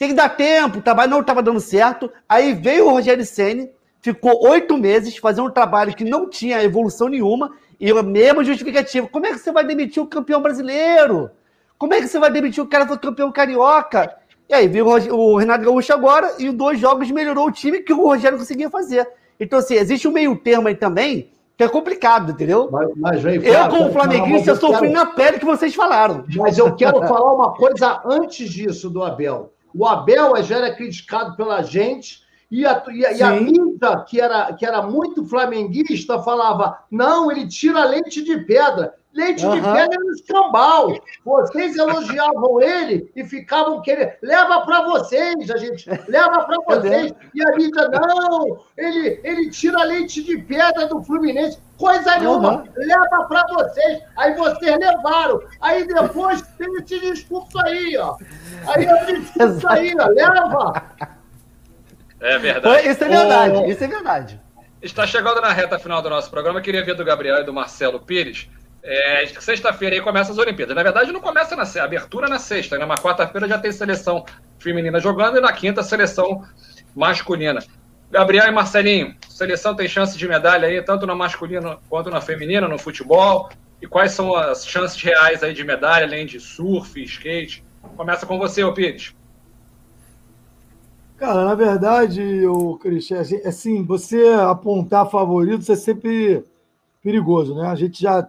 tem 0.00 0.08
que 0.08 0.14
dar 0.14 0.30
tempo, 0.30 0.78
o 0.78 0.82
trabalho 0.82 1.10
não 1.10 1.20
estava 1.20 1.42
dando 1.42 1.60
certo. 1.60 2.10
Aí 2.26 2.54
veio 2.54 2.86
o 2.86 2.90
Rogério 2.90 3.22
Senni, 3.22 3.70
ficou 4.00 4.48
oito 4.48 4.78
meses 4.78 5.14
fazendo 5.18 5.48
um 5.48 5.50
trabalho 5.50 5.94
que 5.94 6.04
não 6.04 6.26
tinha 6.26 6.64
evolução 6.64 7.06
nenhuma 7.06 7.52
e 7.78 7.90
a 7.90 8.02
mesma 8.02 8.42
justificativa. 8.42 9.06
Como 9.06 9.26
é 9.26 9.32
que 9.32 9.38
você 9.38 9.52
vai 9.52 9.62
demitir 9.62 10.02
o 10.02 10.06
campeão 10.06 10.40
brasileiro? 10.40 11.30
Como 11.76 11.92
é 11.92 12.00
que 12.00 12.08
você 12.08 12.18
vai 12.18 12.32
demitir 12.32 12.64
o 12.64 12.66
cara 12.66 12.84
que 12.84 12.92
foi 12.92 12.98
campeão 12.98 13.30
carioca? 13.30 14.16
E 14.48 14.54
aí 14.54 14.66
veio 14.66 14.86
o 14.86 15.36
Renato 15.36 15.66
Gaúcho 15.66 15.92
agora 15.92 16.34
e 16.38 16.48
os 16.48 16.54
dois 16.54 16.80
jogos 16.80 17.10
melhorou 17.10 17.48
o 17.48 17.52
time 17.52 17.80
que 17.80 17.92
o 17.92 18.06
Rogério 18.06 18.38
conseguia 18.38 18.70
fazer. 18.70 19.06
Então, 19.38 19.58
assim, 19.58 19.74
existe 19.74 20.08
um 20.08 20.12
meio 20.12 20.34
termo 20.34 20.68
aí 20.68 20.76
também 20.76 21.30
que 21.58 21.64
é 21.64 21.68
complicado, 21.68 22.32
entendeu? 22.32 22.70
Mas, 22.72 22.88
mas 22.96 23.22
vem, 23.22 23.34
eu, 23.44 23.68
como 23.68 23.92
flamenguista, 23.92 24.54
sofri 24.54 24.88
quero... 24.88 24.92
na 24.94 25.04
pele 25.04 25.38
que 25.38 25.44
vocês 25.44 25.74
falaram. 25.74 26.24
Mas 26.34 26.56
eu 26.56 26.74
quero 26.74 27.00
falar 27.06 27.34
uma 27.34 27.52
coisa 27.52 28.00
antes 28.06 28.48
disso 28.48 28.88
do 28.88 29.04
Abel. 29.04 29.52
O 29.74 29.86
Abel 29.86 30.42
já 30.42 30.56
era 30.56 30.74
criticado 30.74 31.36
pela 31.36 31.62
gente 31.62 32.22
e 32.50 32.66
a, 32.66 32.82
e, 32.88 33.18
e 33.18 33.22
a 33.22 33.30
mídia, 33.32 34.04
que 34.08 34.20
era, 34.20 34.52
que 34.52 34.66
era 34.66 34.82
muito 34.82 35.24
flamenguista, 35.24 36.20
falava: 36.22 36.78
não, 36.90 37.30
ele 37.30 37.46
tira 37.46 37.84
leite 37.84 38.22
de 38.22 38.38
pedra. 38.38 38.94
Leite 39.12 39.44
uhum. 39.44 39.56
de 39.56 39.60
pedra 39.60 39.98
no 39.98 40.12
escambau. 40.12 40.94
Vocês 41.24 41.76
elogiavam 41.76 42.60
ele 42.60 43.10
e 43.16 43.24
ficavam 43.24 43.82
querendo. 43.82 44.12
Leva 44.22 44.60
para 44.60 44.82
vocês, 44.84 45.50
a 45.50 45.56
gente. 45.56 45.88
Leva 46.08 46.44
para 46.44 46.56
vocês. 46.66 47.12
E 47.34 47.42
a 47.42 47.56
mídia, 47.56 47.88
não, 47.88 48.60
ele, 48.76 49.20
ele 49.24 49.50
tira 49.50 49.82
leite 49.82 50.22
de 50.22 50.38
pedra 50.38 50.86
do 50.86 51.02
Fluminense. 51.02 51.58
Coisa 51.76 52.18
nenhuma. 52.18 52.58
Uhum. 52.58 52.64
Leva 52.76 53.24
para 53.28 53.46
vocês. 53.52 54.00
Aí 54.16 54.34
vocês 54.34 54.78
levaram. 54.78 55.40
Aí 55.60 55.86
depois 55.86 56.42
tem 56.56 56.72
esse 56.76 57.00
discurso 57.00 57.58
aí, 57.60 57.96
ó. 57.96 58.16
Aí 58.68 58.84
esse 58.84 59.20
discurso 59.20 59.68
aí, 59.68 59.92
ó. 59.98 60.06
Leva. 60.06 61.19
É 62.20 62.38
verdade. 62.38 62.88
Isso 62.88 63.04
é 63.04 63.08
verdade, 63.08 63.56
o... 63.56 63.70
isso 63.70 63.84
é 63.84 63.88
verdade. 63.88 64.40
Está 64.82 65.06
chegando 65.06 65.40
na 65.40 65.52
reta 65.52 65.78
final 65.78 66.00
do 66.00 66.08
nosso 66.08 66.30
programa. 66.30 66.58
Eu 66.58 66.62
queria 66.62 66.84
ver 66.84 66.94
do 66.94 67.04
Gabriel 67.04 67.40
e 67.40 67.44
do 67.44 67.52
Marcelo 67.52 68.00
Pires. 68.00 68.48
É, 68.82 69.26
Sexta-feira 69.38 69.94
aí 69.94 70.00
começa 70.00 70.32
as 70.32 70.38
Olimpíadas. 70.38 70.74
Na 70.74 70.82
verdade, 70.82 71.12
não 71.12 71.20
começa 71.20 71.54
na 71.54 71.64
abertura 71.82 72.28
na 72.28 72.38
sexta, 72.38 72.78
né? 72.78 72.86
Na 72.86 72.96
quarta-feira 72.96 73.46
já 73.46 73.58
tem 73.58 73.70
seleção 73.72 74.24
feminina 74.58 74.98
jogando 74.98 75.36
e 75.36 75.40
na 75.40 75.52
quinta 75.52 75.82
seleção 75.82 76.42
masculina. 76.94 77.60
Gabriel 78.10 78.46
e 78.46 78.50
Marcelinho, 78.50 79.14
seleção 79.28 79.74
tem 79.74 79.86
chance 79.86 80.18
de 80.18 80.26
medalha 80.26 80.66
aí, 80.66 80.82
tanto 80.82 81.06
na 81.06 81.14
masculina 81.14 81.78
quanto 81.88 82.10
na 82.10 82.20
feminina, 82.20 82.66
no 82.66 82.78
futebol. 82.78 83.50
E 83.80 83.86
quais 83.86 84.12
são 84.12 84.34
as 84.34 84.66
chances 84.66 85.00
reais 85.00 85.42
aí 85.42 85.54
de 85.54 85.64
medalha, 85.64 86.04
além 86.04 86.26
de 86.26 86.40
surf, 86.40 87.02
skate? 87.02 87.64
Começa 87.96 88.26
com 88.26 88.38
você, 88.38 88.64
ô 88.64 88.72
Pires. 88.72 89.14
Cara, 91.20 91.44
na 91.44 91.54
verdade, 91.54 92.46
o 92.46 92.78
Cristian, 92.78 93.20
assim, 93.20 93.36
assim, 93.44 93.84
você 93.84 94.26
apontar 94.28 95.10
favoritos 95.10 95.68
é 95.68 95.76
sempre 95.76 96.42
perigoso, 97.02 97.54
né? 97.54 97.66
A 97.66 97.74
gente 97.74 98.00
já. 98.00 98.26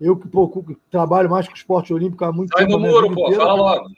Eu 0.00 0.16
que 0.16 0.28
pouco 0.28 0.64
trabalho 0.88 1.28
mais 1.28 1.48
com 1.48 1.54
esporte 1.54 1.92
olímpico 1.92 2.24
há 2.24 2.32
muito 2.32 2.56
Sai 2.56 2.64
tempo. 2.64 2.80
Sai 2.80 2.90
no 2.90 2.94
muro, 2.94 3.12
pô, 3.12 3.32
fala 3.32 3.54
logo. 3.54 3.88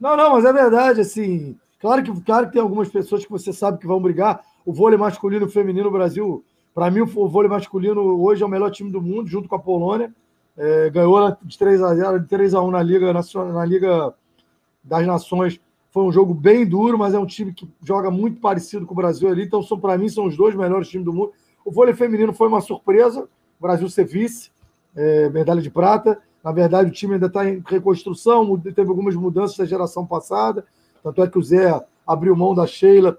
Não, 0.00 0.16
não, 0.16 0.32
mas 0.32 0.44
é 0.44 0.52
verdade, 0.52 1.02
assim. 1.02 1.56
Claro 1.78 2.02
que, 2.02 2.20
claro 2.22 2.46
que 2.46 2.54
tem 2.54 2.62
algumas 2.62 2.88
pessoas 2.88 3.24
que 3.24 3.30
você 3.30 3.52
sabe 3.52 3.78
que 3.78 3.86
vão 3.86 4.02
brigar. 4.02 4.40
O 4.66 4.72
vôlei 4.72 4.98
masculino 4.98 5.46
e 5.46 5.50
feminino 5.50 5.84
no 5.84 5.92
Brasil, 5.92 6.44
para 6.74 6.90
mim, 6.90 7.02
o 7.02 7.28
vôlei 7.28 7.48
masculino 7.48 8.20
hoje 8.20 8.42
é 8.42 8.46
o 8.46 8.48
melhor 8.48 8.72
time 8.72 8.90
do 8.90 9.00
mundo, 9.00 9.28
junto 9.28 9.48
com 9.48 9.54
a 9.54 9.60
Polônia. 9.60 10.12
É, 10.56 10.90
ganhou 10.90 11.36
de 11.42 11.56
3 11.56 11.80
a 11.80 11.94
0 11.94 12.20
de 12.20 12.26
3 12.26 12.54
a 12.54 12.60
1 12.60 12.70
na 12.72 12.82
Liga, 12.82 13.12
na 13.12 13.64
Liga 13.64 14.12
das 14.82 15.06
Nações. 15.06 15.60
Foi 15.90 16.04
um 16.04 16.12
jogo 16.12 16.32
bem 16.32 16.64
duro, 16.66 16.96
mas 16.96 17.14
é 17.14 17.18
um 17.18 17.26
time 17.26 17.52
que 17.52 17.68
joga 17.82 18.10
muito 18.10 18.40
parecido 18.40 18.86
com 18.86 18.92
o 18.92 18.96
Brasil 18.96 19.28
ali. 19.28 19.44
Então, 19.44 19.62
para 19.78 19.98
mim, 19.98 20.08
são 20.08 20.26
os 20.26 20.36
dois 20.36 20.54
melhores 20.54 20.88
times 20.88 21.04
do 21.04 21.12
mundo. 21.12 21.32
O 21.64 21.70
vôlei 21.70 21.94
feminino 21.94 22.32
foi 22.32 22.48
uma 22.48 22.60
surpresa. 22.60 23.28
O 23.58 23.62
Brasil 23.62 23.88
ser 23.88 24.04
vice, 24.04 24.50
é, 24.94 25.28
medalha 25.30 25.60
de 25.60 25.70
prata. 25.70 26.20
Na 26.42 26.52
verdade, 26.52 26.90
o 26.90 26.92
time 26.92 27.14
ainda 27.14 27.26
está 27.26 27.48
em 27.48 27.62
reconstrução, 27.66 28.58
teve 28.58 28.88
algumas 28.88 29.14
mudanças 29.14 29.56
da 29.56 29.64
geração 29.64 30.06
passada. 30.06 30.64
Tanto 31.02 31.22
é 31.22 31.28
que 31.28 31.38
o 31.38 31.42
Zé 31.42 31.84
abriu 32.06 32.34
mão 32.36 32.54
da 32.54 32.66
Sheila 32.66 33.18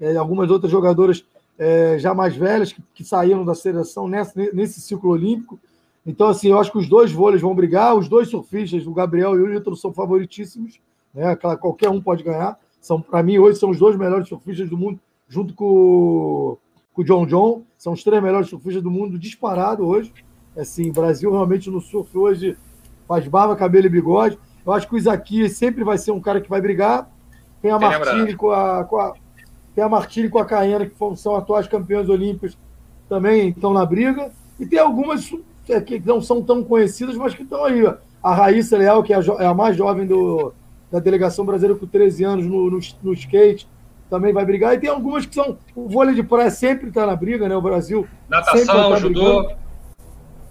é, 0.00 0.16
algumas 0.16 0.50
outras 0.50 0.72
jogadoras 0.72 1.24
é, 1.58 1.98
já 1.98 2.14
mais 2.14 2.34
velhas 2.34 2.72
que, 2.72 2.82
que, 2.94 3.04
saíram 3.04 3.44
da 3.44 3.54
seleção 3.54 4.08
nessa, 4.08 4.32
nesse 4.52 4.80
ciclo 4.80 5.10
olímpico. 5.10 5.58
Então, 6.06 6.28
assim, 6.28 6.48
eu 6.48 6.58
acho 6.58 6.72
que 6.72 6.78
os 6.78 6.88
dois 6.88 7.12
vôleis 7.12 7.42
vão 7.42 7.54
brigar, 7.54 7.94
os 7.94 8.08
dois 8.08 8.28
surfistas, 8.28 8.86
o 8.86 8.94
Gabriel 8.94 9.38
e 9.38 9.42
o 9.42 9.54
Ítalo, 9.54 9.76
são 9.76 9.92
favoritíssimos. 9.92 10.80
Né? 11.14 11.36
Qualquer 11.36 11.88
um 11.90 12.00
pode 12.00 12.22
ganhar. 12.22 12.58
São, 12.80 13.00
para 13.00 13.22
mim, 13.22 13.38
hoje 13.38 13.58
são 13.58 13.70
os 13.70 13.78
dois 13.78 13.96
melhores 13.96 14.28
surfistas 14.28 14.68
do 14.68 14.76
mundo, 14.76 14.98
junto 15.28 15.54
com, 15.54 16.56
com 16.92 17.02
o 17.02 17.04
John 17.04 17.26
John. 17.26 17.62
São 17.76 17.92
os 17.92 18.02
três 18.02 18.22
melhores 18.22 18.48
surfistas 18.48 18.82
do 18.82 18.90
mundo, 18.90 19.18
disparado 19.18 19.86
hoje. 19.86 20.12
Assim, 20.56 20.90
Brasil 20.90 21.30
realmente 21.30 21.70
no 21.70 21.80
surf 21.80 22.16
hoje 22.16 22.56
faz 23.06 23.26
barba, 23.28 23.56
cabelo 23.56 23.86
e 23.86 23.90
bigode. 23.90 24.38
Eu 24.64 24.72
acho 24.72 24.88
que 24.88 24.94
o 24.94 24.98
Isaquias 24.98 25.52
sempre 25.52 25.84
vai 25.84 25.98
ser 25.98 26.12
um 26.12 26.20
cara 26.20 26.40
que 26.40 26.48
vai 26.48 26.60
brigar. 26.60 27.10
Tem 27.60 27.70
a 27.70 27.78
Martini 27.78 28.34
com 28.34 28.50
a, 28.50 28.84
com 28.84 28.98
a, 28.98 29.14
tem 29.74 29.84
a 29.84 29.88
Martini 29.88 30.28
com 30.28 30.38
a 30.38 30.44
Caiana, 30.44 30.86
que 30.86 30.96
são 31.16 31.36
atuais 31.36 31.66
campeões 31.66 32.08
olímpicos, 32.08 32.56
também 33.08 33.50
estão 33.50 33.72
na 33.72 33.84
briga. 33.84 34.30
E 34.58 34.66
tem 34.66 34.78
algumas 34.78 35.30
que 35.86 36.02
não 36.04 36.20
são 36.20 36.42
tão 36.42 36.64
conhecidas, 36.64 37.16
mas 37.16 37.34
que 37.34 37.42
estão 37.42 37.64
aí. 37.64 37.82
A 38.22 38.34
Raíssa 38.34 38.76
Leal, 38.76 39.02
que 39.02 39.14
é 39.14 39.16
a, 39.16 39.22
é 39.38 39.46
a 39.46 39.54
mais 39.54 39.76
jovem 39.76 40.06
do, 40.06 40.52
da 40.90 40.98
delegação 40.98 41.44
brasileira 41.44 41.78
com 41.78 41.86
13 41.86 42.24
anos 42.24 42.46
no, 42.46 42.70
no, 42.70 42.80
no, 43.02 43.12
skate, 43.12 43.68
também 44.08 44.32
vai 44.32 44.44
brigar. 44.44 44.74
E 44.74 44.78
tem 44.78 44.90
algumas 44.90 45.24
que 45.24 45.34
são. 45.34 45.56
O 45.74 45.88
vôlei 45.88 46.14
de 46.14 46.22
praia 46.22 46.50
sempre 46.50 46.88
está 46.88 47.06
na 47.06 47.14
briga, 47.14 47.48
né? 47.48 47.56
O 47.56 47.62
Brasil. 47.62 48.06
Natação, 48.28 48.90
tá 48.90 48.96
judô. 48.96 49.42
Brigando. 49.42 49.60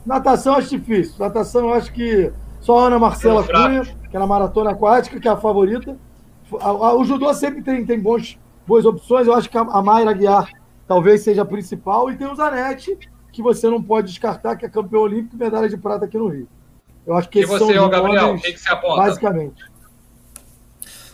Natação 0.05 0.55
acho 0.55 0.69
difícil. 0.69 1.15
Natação 1.19 1.67
eu 1.67 1.73
acho 1.73 1.91
que 1.91 2.31
só 2.61 2.79
a 2.79 2.87
Ana 2.87 2.99
Marcela 2.99 3.43
Cunha, 3.43 3.83
que 4.09 4.15
é 4.15 4.19
na 4.19 4.27
maratona 4.27 4.71
aquática, 4.71 5.19
que 5.19 5.27
é 5.27 5.31
a 5.31 5.37
favorita. 5.37 5.97
O 6.51 7.03
judô 7.03 7.31
sempre 7.33 7.61
tem, 7.61 7.85
tem 7.85 7.99
bons, 7.99 8.39
boas 8.65 8.85
opções. 8.85 9.27
Eu 9.27 9.35
acho 9.35 9.49
que 9.49 9.57
a 9.57 9.81
Mayra 9.81 10.13
Guiar 10.13 10.49
talvez 10.87 11.21
seja 11.21 11.43
a 11.43 11.45
principal. 11.45 12.09
E 12.09 12.17
tem 12.17 12.27
o 12.27 12.35
Zanetti, 12.35 12.97
que 13.31 13.41
você 13.41 13.69
não 13.69 13.83
pode 13.83 14.07
descartar, 14.07 14.55
que 14.55 14.65
é 14.65 14.69
campeão 14.69 15.01
olímpico 15.01 15.35
e 15.35 15.39
medalha 15.39 15.69
de 15.69 15.77
prata 15.77 16.05
aqui 16.05 16.17
no 16.17 16.27
Rio. 16.27 16.47
Eu 17.05 17.15
acho 17.15 17.29
que 17.29 17.39
e 17.41 17.45
você, 17.45 17.73
são 17.73 17.89
Gabriel, 17.89 18.33
o 18.33 18.41
que, 18.41 18.53
que 18.53 18.59
você 18.59 18.69
aponta? 18.69 18.97
Basicamente. 18.97 19.63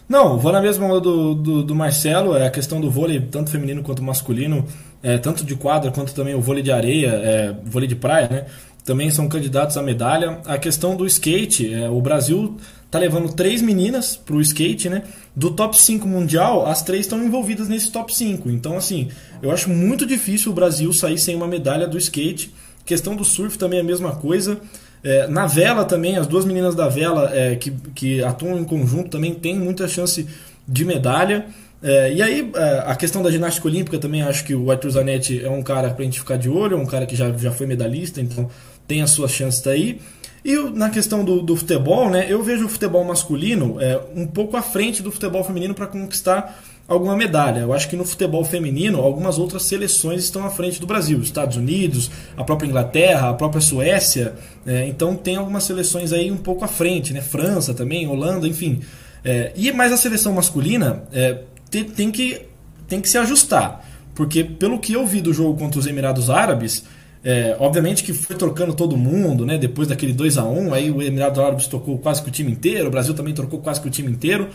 Não, 0.07 0.37
vou 0.37 0.51
na 0.51 0.61
mesma 0.61 0.85
onda 0.85 1.01
do, 1.01 1.33
do, 1.33 1.63
do, 1.63 1.75
Marcelo, 1.75 2.35
é 2.35 2.45
a 2.45 2.51
questão 2.51 2.79
do 2.79 2.91
vôlei, 2.91 3.19
tanto 3.19 3.49
feminino 3.49 3.81
quanto 3.81 4.03
masculino, 4.03 4.65
é, 5.01 5.17
tanto 5.17 5.43
de 5.43 5.55
quadra 5.55 5.91
quanto 5.91 6.13
também 6.13 6.35
o 6.35 6.41
vôlei 6.41 6.61
de 6.61 6.71
areia, 6.71 7.09
é, 7.09 7.55
vôlei 7.65 7.87
de 7.87 7.95
praia, 7.95 8.27
né? 8.29 8.45
Também 8.83 9.09
são 9.09 9.27
candidatos 9.27 9.77
à 9.77 9.81
medalha. 9.81 10.41
A 10.45 10.59
questão 10.59 10.95
do 10.95 11.07
skate, 11.07 11.73
é, 11.73 11.89
o 11.89 11.99
Brasil 11.99 12.55
tá 12.91 12.99
levando 12.99 13.33
três 13.33 13.63
meninas 13.63 14.15
pro 14.15 14.39
skate, 14.39 14.89
né? 14.89 15.01
Do 15.35 15.49
top 15.49 15.75
5 15.75 16.07
mundial, 16.07 16.67
as 16.67 16.83
três 16.83 17.01
estão 17.01 17.23
envolvidas 17.23 17.67
nesse 17.67 17.91
top 17.91 18.15
5. 18.15 18.47
Então, 18.51 18.77
assim, 18.77 19.09
eu 19.41 19.49
acho 19.49 19.71
muito 19.71 20.05
difícil 20.05 20.51
o 20.51 20.55
Brasil 20.55 20.93
sair 20.93 21.17
sem 21.17 21.35
uma 21.35 21.47
medalha 21.47 21.87
do 21.87 21.97
skate. 21.97 22.53
Questão 22.85 23.15
do 23.15 23.25
surf 23.25 23.57
também 23.57 23.79
é 23.79 23.81
a 23.81 23.85
mesma 23.85 24.15
coisa. 24.15 24.61
É, 25.05 25.27
na 25.27 25.45
vela 25.45 25.85
também, 25.85 26.17
as 26.17 26.25
duas 26.25 26.45
meninas 26.45 26.73
da 26.73 26.89
vela 26.89 27.29
é, 27.31 27.55
que, 27.55 27.69
que 27.93 28.23
atuam 28.23 28.57
em 28.57 28.63
conjunto 28.63 29.11
também 29.11 29.35
têm 29.35 29.55
muita 29.55 29.87
chance 29.87 30.27
de 30.67 30.83
medalha. 30.83 31.45
É, 31.83 32.11
e 32.11 32.23
aí, 32.23 32.51
é, 32.55 32.83
a 32.87 32.95
questão 32.95 33.21
da 33.21 33.29
ginástica 33.29 33.67
olímpica 33.67 33.99
também, 33.99 34.23
acho 34.23 34.43
que 34.43 34.55
o 34.55 34.71
Arthur 34.71 34.89
Zanetti 34.89 35.45
é 35.45 35.49
um 35.49 35.61
cara 35.61 35.91
para 35.91 36.01
a 36.01 36.05
gente 36.05 36.19
ficar 36.19 36.37
de 36.37 36.49
olho, 36.49 36.75
é 36.75 36.79
um 36.79 36.87
cara 36.87 37.05
que 37.05 37.15
já, 37.15 37.31
já 37.33 37.51
foi 37.51 37.67
medalhista, 37.67 38.19
então 38.19 38.49
tem 38.87 39.03
as 39.03 39.11
suas 39.11 39.29
chances 39.29 39.61
daí. 39.61 40.01
E 40.43 40.55
na 40.71 40.89
questão 40.89 41.23
do, 41.23 41.39
do 41.39 41.55
futebol, 41.55 42.09
né, 42.09 42.25
eu 42.27 42.41
vejo 42.41 42.65
o 42.65 42.69
futebol 42.69 43.03
masculino 43.03 43.79
é, 43.79 43.99
um 44.15 44.25
pouco 44.25 44.57
à 44.57 44.61
frente 44.63 45.03
do 45.03 45.11
futebol 45.11 45.43
feminino 45.43 45.75
para 45.75 45.85
conquistar 45.85 46.63
alguma 46.87 47.15
medalha. 47.15 47.59
Eu 47.59 47.73
acho 47.73 47.89
que 47.89 47.95
no 47.95 48.05
futebol 48.05 48.43
feminino, 48.43 48.99
algumas 48.99 49.37
outras 49.37 49.63
seleções 49.63 50.23
estão 50.23 50.45
à 50.45 50.49
frente 50.49 50.79
do 50.79 50.87
Brasil. 50.87 51.19
Estados 51.21 51.57
Unidos, 51.57 52.11
a 52.37 52.43
própria 52.43 52.67
Inglaterra, 52.67 53.29
a 53.29 53.33
própria 53.33 53.61
Suécia. 53.61 54.35
É, 54.65 54.87
então 54.87 55.15
tem 55.15 55.35
algumas 55.35 55.63
seleções 55.63 56.13
aí 56.13 56.31
um 56.31 56.37
pouco 56.37 56.63
à 56.63 56.67
frente, 56.67 57.13
né? 57.13 57.21
França 57.21 57.73
também, 57.73 58.07
Holanda, 58.07 58.47
enfim. 58.47 58.81
É, 59.23 59.51
e 59.55 59.71
mais 59.71 59.91
a 59.91 59.97
seleção 59.97 60.33
masculina 60.33 61.03
é, 61.11 61.39
tem, 61.69 61.83
tem, 61.83 62.11
que, 62.11 62.41
tem 62.87 63.01
que 63.01 63.09
se 63.09 63.17
ajustar. 63.17 63.83
Porque 64.13 64.43
pelo 64.43 64.79
que 64.79 64.93
eu 64.93 65.05
vi 65.05 65.21
do 65.21 65.33
jogo 65.33 65.57
contra 65.57 65.79
os 65.79 65.87
Emirados 65.87 66.29
Árabes, 66.29 66.85
é, 67.23 67.57
obviamente 67.59 68.03
que 68.03 68.13
foi 68.13 68.35
trocando 68.35 68.75
todo 68.75 68.95
mundo, 68.95 69.47
né? 69.47 69.57
Depois 69.57 69.87
daquele 69.87 70.13
2 70.13 70.37
a 70.37 70.43
1 70.43 70.73
aí 70.75 70.91
o 70.91 71.01
Emirados 71.01 71.39
Árabes 71.39 71.65
trocou 71.65 71.97
quase 71.97 72.21
que 72.21 72.29
o 72.29 72.31
time 72.31 72.51
inteiro, 72.51 72.87
o 72.87 72.91
Brasil 72.91 73.15
também 73.15 73.33
trocou 73.33 73.59
quase 73.59 73.81
que 73.81 73.87
o 73.87 73.91
time 73.91 74.11
inteiro. 74.11 74.47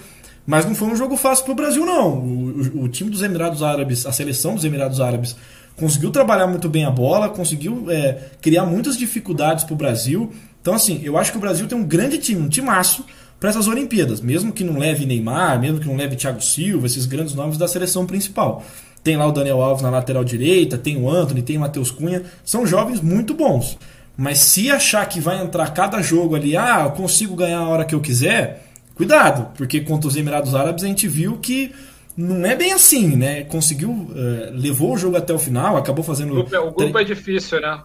Mas 0.51 0.67
não 0.67 0.75
foi 0.75 0.89
um 0.89 0.97
jogo 0.97 1.17
fácil 1.17 1.45
para 1.45 1.53
o 1.53 1.55
Brasil, 1.55 1.87
não. 1.87 2.19
O, 2.19 2.83
o, 2.83 2.89
time 2.89 3.09
dos 3.09 3.23
Emirados 3.23 3.63
Árabes, 3.63 4.05
a 4.05 4.11
seleção 4.11 4.57
dos 4.57 4.65
Emirados 4.65 5.01
Árabes, 5.01 5.37
conseguiu 5.77 6.11
trabalhar 6.11 6.49
muito 6.49 6.69
bem 6.69 6.85
a 6.85 6.91
bola, 6.91 7.29
conseguiu 7.29 7.89
é, 7.89 8.19
criar 8.43 8.67
muitas 8.67 8.99
dificuldades 8.99 9.63
para 9.63 9.75
o 9.75 9.77
Brasil. 9.77 10.33
Então, 10.61 10.75
assim, 10.75 11.01
eu 11.05 11.17
acho 11.17 11.31
que 11.31 11.39
o 11.39 11.41
Brasil 11.41 11.69
tem 11.69 11.79
um 11.79 11.85
grande 11.85 12.19
time, 12.19 12.43
um 12.43 12.49
timaço 12.49 13.05
para 13.39 13.49
essas 13.49 13.69
Olimpíadas, 13.69 14.21
mesmo 14.21 14.51
que 14.51 14.65
não 14.65 14.77
leve 14.77 15.07
Neymar, 15.07 15.61
mesmo 15.61 15.79
que 15.79 15.87
não 15.87 15.95
leve 15.95 16.17
Thiago 16.17 16.43
Silva, 16.43 16.85
esses 16.85 17.07
grandes 17.07 17.33
nomes 17.33 17.57
da 17.57 17.69
seleção 17.69 18.05
principal. 18.05 18.65
Tem 19.05 19.17
lá 19.17 19.27
o 19.27 19.33
Daniel 19.33 19.63
Alves 19.63 19.85
na 19.85 19.91
lateral 19.91 20.25
direita, 20.25 20.77
tem 20.77 21.01
o 21.01 21.09
Anthony, 21.09 21.43
tem 21.43 21.59
o 21.59 21.61
Matheus 21.61 21.93
Cunha, 21.93 22.25
são 22.45 22.67
jovens 22.67 23.01
muito 23.01 23.35
bons. 23.35 23.79
Mas 24.17 24.39
se 24.39 24.69
achar 24.69 25.09
que 25.09 25.21
vai 25.21 25.41
entrar 25.41 25.73
cada 25.73 26.03
jogo 26.03 26.35
ali, 26.35 26.57
ah, 26.57 26.83
eu 26.87 26.91
consigo 26.91 27.37
ganhar 27.37 27.61
a 27.61 27.69
hora 27.69 27.85
que 27.85 27.95
eu 27.95 28.01
quiser, 28.01 28.67
Cuidado, 29.01 29.49
porque 29.57 29.81
contra 29.81 30.09
os 30.09 30.17
Emirados 30.17 30.55
Árabes 30.55 30.85
a 30.85 30.87
gente 30.87 31.09
viu 31.09 31.39
que 31.39 31.73
não 32.17 32.45
é 32.45 32.55
bem 32.55 32.73
assim, 32.73 33.17
né? 33.17 33.45
Conseguiu, 33.45 33.91
uh, 33.91 34.53
levou 34.53 34.93
o 34.93 34.97
jogo 34.99 35.17
até 35.17 35.33
o 35.33 35.39
final, 35.39 35.77
acabou 35.77 36.05
fazendo. 36.05 36.33
O 36.33 36.35
grupo, 36.35 36.55
é, 36.55 36.61
o 36.61 36.71
grupo 36.71 36.99
é 36.99 37.05
difícil, 37.05 37.61
né? 37.61 37.81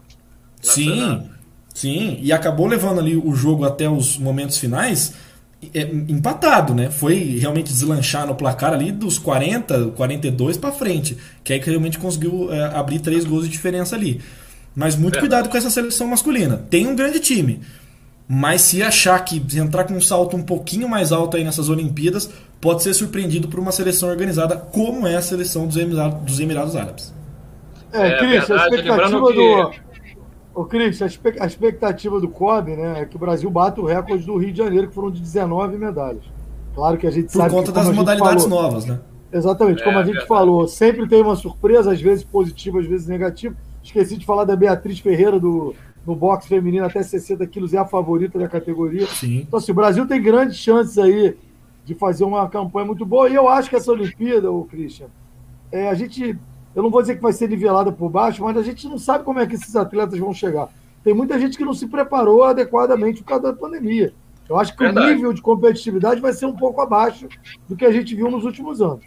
sim, 0.61 1.21
sim, 1.73 2.19
e 2.21 2.33
acabou 2.33 2.67
levando 2.67 2.99
ali 2.99 3.15
o 3.15 3.33
jogo 3.35 3.65
até 3.65 3.87
os 3.87 4.17
momentos 4.17 4.57
finais 4.57 5.13
é, 5.73 5.81
empatado, 5.81 6.73
né? 6.73 6.89
Foi 6.89 7.37
realmente 7.39 7.71
deslanchar 7.71 8.27
no 8.27 8.35
placar 8.35 8.73
ali 8.73 8.91
dos 8.91 9.17
40, 9.17 9.91
42 9.95 10.57
para 10.57 10.71
frente, 10.71 11.17
que 11.43 11.53
aí 11.53 11.59
que 11.59 11.69
realmente 11.69 11.97
conseguiu 11.97 12.51
é, 12.51 12.75
abrir 12.75 12.99
três 12.99 13.23
gols 13.23 13.45
de 13.45 13.51
diferença 13.51 13.95
ali. 13.95 14.19
Mas 14.75 14.95
muito 14.95 15.17
é. 15.17 15.19
cuidado 15.21 15.47
com 15.47 15.57
essa 15.57 15.69
seleção 15.69 16.07
masculina. 16.07 16.57
Tem 16.69 16.85
um 16.85 16.95
grande 16.95 17.19
time. 17.19 17.61
Mas 18.27 18.61
se 18.61 18.81
achar 18.81 19.19
que 19.23 19.41
entrar 19.57 19.83
com 19.83 19.93
um 19.93 20.01
salto 20.01 20.35
um 20.35 20.41
pouquinho 20.41 20.89
mais 20.89 21.11
alto 21.11 21.37
aí 21.37 21.43
nessas 21.43 21.69
Olimpíadas, 21.69 22.29
pode 22.59 22.81
ser 22.81 22.93
surpreendido 22.93 23.47
por 23.47 23.59
uma 23.59 23.71
seleção 23.71 24.09
organizada 24.09 24.57
como 24.57 25.05
é 25.07 25.15
a 25.15 25.21
seleção 25.21 25.67
dos 25.67 25.77
Emirados, 25.77 26.21
dos 26.23 26.39
Emirados 26.39 26.75
Árabes. 26.75 27.13
É, 27.93 28.07
é 28.07 28.17
Cris, 28.17 28.51
a 28.51 28.55
expectativa 28.55 29.33
do. 29.33 29.71
Ô, 30.55 30.65
Cris, 30.65 31.01
a 31.01 31.45
expectativa 31.45 32.19
do 32.19 32.29
COB 32.29 32.71
né, 32.71 33.01
é 33.01 33.05
que 33.05 33.15
o 33.15 33.19
Brasil 33.19 33.49
bata 33.49 33.81
o 33.81 33.85
recorde 33.85 34.25
do 34.25 34.37
Rio 34.37 34.51
de 34.51 34.57
Janeiro, 34.57 34.87
que 34.87 34.95
foram 34.95 35.11
de 35.11 35.21
19 35.21 35.77
medalhas. 35.77 36.23
Claro 36.73 36.97
que 36.97 37.05
a 37.05 37.11
gente 37.11 37.25
por 37.25 37.39
sabe. 37.39 37.49
Por 37.49 37.57
conta 37.57 37.71
das 37.71 37.89
modalidades 37.89 38.43
falou, 38.45 38.61
novas, 38.61 38.85
né? 38.85 38.99
Exatamente, 39.31 39.83
como 39.83 39.97
a 39.97 40.01
é, 40.01 40.05
gente 40.05 40.13
verdade. 40.13 40.27
falou, 40.27 40.67
sempre 40.67 41.07
tem 41.07 41.21
uma 41.21 41.35
surpresa, 41.35 41.91
às 41.91 42.01
vezes 42.01 42.23
positiva, 42.23 42.79
às 42.79 42.85
vezes 42.85 43.07
negativa. 43.07 43.55
Esqueci 43.83 44.17
de 44.17 44.25
falar 44.25 44.45
da 44.45 44.55
Beatriz 44.55 44.99
Ferreira 44.99 45.39
do, 45.39 45.75
no 46.05 46.15
boxe 46.15 46.47
feminino 46.47 46.85
até 46.85 47.01
60 47.01 47.45
quilos 47.47 47.73
é 47.73 47.77
a 47.77 47.85
favorita 47.85 48.37
da 48.37 48.47
categoria. 48.47 49.07
Sim. 49.07 49.39
Então, 49.39 49.57
assim, 49.57 49.71
o 49.71 49.75
Brasil 49.75 50.07
tem 50.07 50.21
grandes 50.21 50.57
chances 50.57 50.97
aí 50.97 51.35
de 51.83 51.95
fazer 51.95 52.23
uma 52.23 52.47
campanha 52.49 52.85
muito 52.85 53.05
boa. 53.05 53.29
E 53.29 53.35
eu 53.35 53.47
acho 53.47 53.69
que 53.69 53.75
essa 53.75 53.91
Olimpíada, 53.91 54.51
o 54.51 54.65
Christian, 54.65 55.07
é, 55.71 55.89
a 55.89 55.93
gente, 55.93 56.37
eu 56.75 56.83
não 56.83 56.89
vou 56.89 57.01
dizer 57.01 57.15
que 57.15 57.21
vai 57.21 57.33
ser 57.33 57.49
nivelada 57.49 57.91
por 57.91 58.09
baixo, 58.09 58.43
mas 58.43 58.57
a 58.57 58.63
gente 58.63 58.87
não 58.87 58.97
sabe 58.97 59.23
como 59.23 59.39
é 59.39 59.47
que 59.47 59.55
esses 59.55 59.75
atletas 59.75 60.19
vão 60.19 60.33
chegar. 60.33 60.69
Tem 61.03 61.13
muita 61.13 61.39
gente 61.39 61.57
que 61.57 61.65
não 61.65 61.73
se 61.73 61.87
preparou 61.87 62.43
adequadamente 62.43 63.21
por 63.21 63.29
causa 63.29 63.43
da 63.43 63.53
pandemia. 63.53 64.13
Eu 64.47 64.57
acho 64.57 64.73
que 64.73 64.83
Verdade. 64.83 65.11
o 65.11 65.15
nível 65.15 65.33
de 65.33 65.41
competitividade 65.41 66.21
vai 66.21 66.33
ser 66.33 66.45
um 66.45 66.55
pouco 66.55 66.81
abaixo 66.81 67.27
do 67.67 67.75
que 67.75 67.85
a 67.85 67.91
gente 67.91 68.15
viu 68.15 68.29
nos 68.29 68.43
últimos 68.43 68.81
anos. 68.81 69.05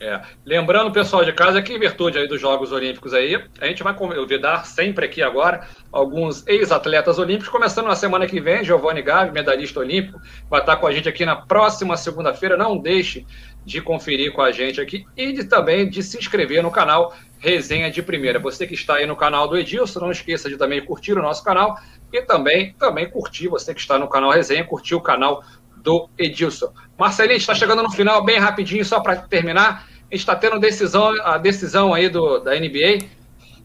É. 0.00 0.20
Lembrando, 0.44 0.92
pessoal 0.92 1.24
de 1.24 1.32
casa, 1.32 1.62
que 1.62 1.72
em 1.72 1.78
virtude 1.78 2.18
aí 2.18 2.26
dos 2.26 2.40
Jogos 2.40 2.72
Olímpicos 2.72 3.14
aí, 3.14 3.40
a 3.60 3.66
gente 3.66 3.82
vai 3.82 3.94
convidar 3.94 4.66
sempre 4.66 5.06
aqui 5.06 5.22
agora 5.22 5.68
alguns 5.92 6.44
ex-atletas 6.48 7.18
olímpicos, 7.18 7.48
começando 7.48 7.86
na 7.86 7.94
semana 7.94 8.26
que 8.26 8.40
vem, 8.40 8.64
Giovanni 8.64 9.02
Gavi, 9.02 9.30
medalhista 9.32 9.78
olímpico, 9.78 10.20
vai 10.50 10.60
estar 10.60 10.76
com 10.76 10.86
a 10.88 10.92
gente 10.92 11.08
aqui 11.08 11.24
na 11.24 11.36
próxima 11.36 11.96
segunda-feira. 11.96 12.56
Não 12.56 12.76
deixe 12.76 13.24
de 13.64 13.80
conferir 13.80 14.32
com 14.32 14.42
a 14.42 14.50
gente 14.50 14.80
aqui 14.80 15.06
e 15.16 15.32
de, 15.32 15.44
também 15.44 15.88
de 15.88 16.02
se 16.02 16.18
inscrever 16.18 16.62
no 16.62 16.70
canal 16.70 17.14
Resenha 17.38 17.90
de 17.90 18.02
Primeira. 18.02 18.38
Você 18.38 18.66
que 18.66 18.74
está 18.74 18.96
aí 18.96 19.06
no 19.06 19.16
canal 19.16 19.46
do 19.46 19.56
Edilson, 19.56 20.00
não 20.00 20.10
esqueça 20.10 20.48
de 20.48 20.56
também 20.56 20.84
curtir 20.84 21.12
o 21.12 21.22
nosso 21.22 21.42
canal 21.44 21.78
e 22.12 22.20
também, 22.22 22.74
também 22.78 23.08
curtir, 23.08 23.48
você 23.48 23.72
que 23.72 23.80
está 23.80 23.98
no 23.98 24.08
canal 24.08 24.30
Resenha, 24.30 24.64
curtir 24.64 24.94
o 24.94 25.00
canal 25.00 25.42
do 25.84 26.08
Edilson. 26.18 26.72
Marcelinho, 26.98 27.36
está 27.36 27.54
chegando 27.54 27.82
no 27.82 27.90
final, 27.90 28.24
bem 28.24 28.38
rapidinho, 28.38 28.84
só 28.84 29.00
para 29.00 29.16
terminar. 29.16 29.86
A 30.10 30.14
gente 30.14 30.20
está 30.20 30.34
tendo 30.34 30.58
decisão, 30.58 31.12
a 31.22 31.36
decisão 31.36 31.92
aí 31.92 32.08
do, 32.08 32.38
da 32.38 32.58
NBA. 32.58 33.06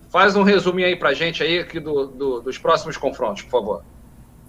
Faz 0.09 0.35
um 0.35 0.43
resuminho 0.43 0.87
aí 0.87 0.95
para 0.95 1.09
a 1.09 1.13
gente 1.13 1.41
aí 1.41 1.59
aqui 1.59 1.79
do, 1.79 2.07
do, 2.07 2.41
dos 2.41 2.57
próximos 2.57 2.97
confrontos, 2.97 3.43
por 3.43 3.51
favor. 3.51 3.83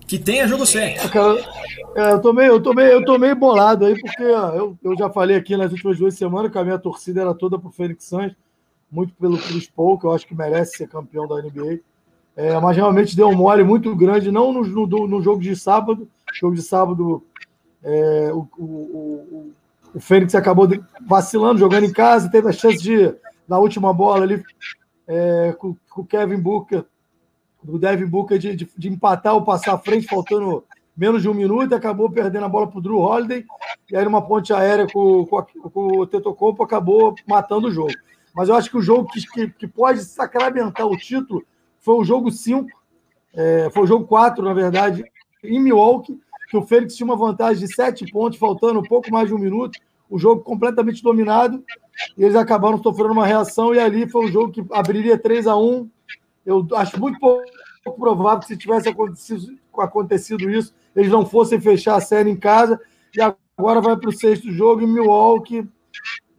Que 0.07 0.19
tenha 0.19 0.49
jogo 0.49 0.67
7. 0.67 0.99
É, 1.95 2.13
eu, 2.13 2.21
tô 2.21 2.33
meio, 2.33 2.55
eu, 2.55 2.61
tô 2.61 2.75
meio, 2.75 2.89
eu 2.89 3.05
tô 3.05 3.17
meio 3.17 3.37
bolado 3.37 3.87
aí, 3.87 3.99
porque 4.01 4.25
ó, 4.25 4.49
eu, 4.51 4.79
eu 4.83 4.97
já 4.97 5.09
falei 5.09 5.37
aqui 5.37 5.57
nas 5.57 5.71
últimas 5.71 5.99
duas 5.99 6.15
semanas 6.15 6.51
que 6.51 6.59
a 6.59 6.65
minha 6.65 6.79
torcida 6.79 7.21
era 7.21 7.35
toda 7.35 7.59
pro 7.59 7.71
Fênix 7.71 8.07
Suns, 8.07 8.33
muito 8.91 9.15
pelo 9.15 9.39
Chris 9.39 9.69
Paul, 9.69 9.99
que 9.99 10.07
eu 10.07 10.13
acho 10.13 10.27
que 10.27 10.35
merece 10.35 10.79
ser 10.79 10.89
campeão 10.89 11.29
da 11.29 11.41
NBA. 11.41 11.81
É, 12.35 12.59
mas 12.59 12.77
realmente 12.77 13.15
deu 13.15 13.29
um 13.29 13.37
mole 13.37 13.63
muito 13.63 13.95
grande, 13.95 14.33
não 14.33 14.53
no, 14.53 14.65
no, 14.65 15.07
no 15.07 15.23
jogo 15.23 15.41
de 15.41 15.55
sábado. 15.55 16.09
Jogo 16.33 16.55
de 16.55 16.63
sábado 16.63 17.23
é, 17.83 18.31
o, 18.33 18.49
o, 18.57 18.65
o, 18.65 19.53
o 19.95 20.01
Fênix 20.01 20.35
acabou 20.35 20.69
vacilando, 21.07 21.59
jogando 21.59 21.85
em 21.85 21.93
casa, 21.93 22.31
teve 22.31 22.49
a 22.49 22.53
chance 22.53 22.79
de, 22.79 23.15
na 23.49 23.59
última 23.59 23.93
bola 23.93 24.25
ali, 24.25 24.43
é, 25.07 25.55
com, 25.59 25.77
com 25.89 26.03
o 26.03 26.07
Kevin 26.07 26.41
Booker, 26.41 26.85
o 27.67 27.79
Devin 27.79 28.07
Booker, 28.07 28.39
de, 28.39 28.57
de, 28.57 28.69
de, 28.77 28.89
empatar 28.89 29.35
ou 29.35 29.45
passar 29.45 29.75
à 29.75 29.79
frente, 29.79 30.07
faltando 30.07 30.65
menos 30.97 31.23
de 31.23 31.29
um 31.29 31.35
minuto, 31.35 31.73
e 31.73 31.75
acabou 31.75 32.11
perdendo 32.11 32.45
a 32.45 32.49
bola 32.49 32.67
para 32.67 32.79
o 32.79 32.83
Drew 32.83 32.99
Holiday, 32.99 33.45
e 33.91 33.97
aí 33.97 34.05
numa 34.05 34.23
ponte 34.23 34.53
aérea 34.53 34.87
com, 34.87 35.27
com, 35.27 35.43
com 35.43 35.99
o 35.99 36.07
Tetocompo 36.07 36.63
acabou 36.63 37.15
matando 37.27 37.69
o 37.69 37.71
jogo. 37.71 37.93
Mas 38.35 38.49
eu 38.49 38.55
acho 38.55 38.71
que 38.71 38.77
o 38.77 38.83
jogo 38.83 39.09
que, 39.09 39.27
que, 39.27 39.51
que 39.51 39.67
pode 39.67 40.03
sacramentar 40.05 40.87
o 40.87 40.97
título 40.97 41.45
foi 41.81 41.95
o 41.95 42.05
jogo 42.05 42.31
5, 42.31 42.69
é, 43.35 43.71
foi 43.73 43.83
o 43.83 43.87
jogo 43.87 44.07
4, 44.07 44.45
na 44.45 44.55
verdade, 44.55 45.05
em 45.43 45.61
Milwaukee, 45.61 46.21
que 46.51 46.57
o 46.57 46.63
Fênix 46.63 46.97
tinha 46.97 47.05
uma 47.05 47.17
vantagem 47.17 47.65
de 47.65 47.73
sete 47.73 48.05
pontos, 48.11 48.37
faltando 48.37 48.81
um 48.81 48.83
pouco 48.83 49.09
mais 49.11 49.29
de 49.29 49.35
um 49.35 49.39
minuto, 49.39 49.79
o 50.11 50.19
jogo 50.19 50.43
completamente 50.43 51.01
dominado, 51.01 51.65
e 52.19 52.25
eles 52.25 52.35
acabaram 52.35 52.83
sofrendo 52.83 53.13
uma 53.13 53.25
reação, 53.25 53.73
e 53.73 53.79
ali 53.79 54.09
foi 54.09 54.27
um 54.27 54.33
jogo 54.33 54.53
que 54.53 54.65
abriria 54.73 55.17
3 55.17 55.47
a 55.47 55.57
1 55.57 55.89
Eu 56.45 56.67
acho 56.75 56.99
muito 56.99 57.21
pouco 57.21 58.01
provável 58.01 58.41
que 58.41 58.47
se 58.47 58.57
tivesse 58.57 58.89
acontecido, 58.89 59.57
acontecido 59.79 60.51
isso, 60.51 60.75
eles 60.95 61.11
não 61.11 61.25
fossem 61.25 61.61
fechar 61.61 61.95
a 61.95 62.01
série 62.01 62.29
em 62.29 62.37
casa, 62.37 62.81
e 63.17 63.21
agora 63.23 63.81
vai 63.81 63.97
para 63.97 64.11
o 64.11 64.13
sexto 64.13 64.51
jogo 64.51 64.83
em 64.83 64.89
Milwaukee, 64.89 65.69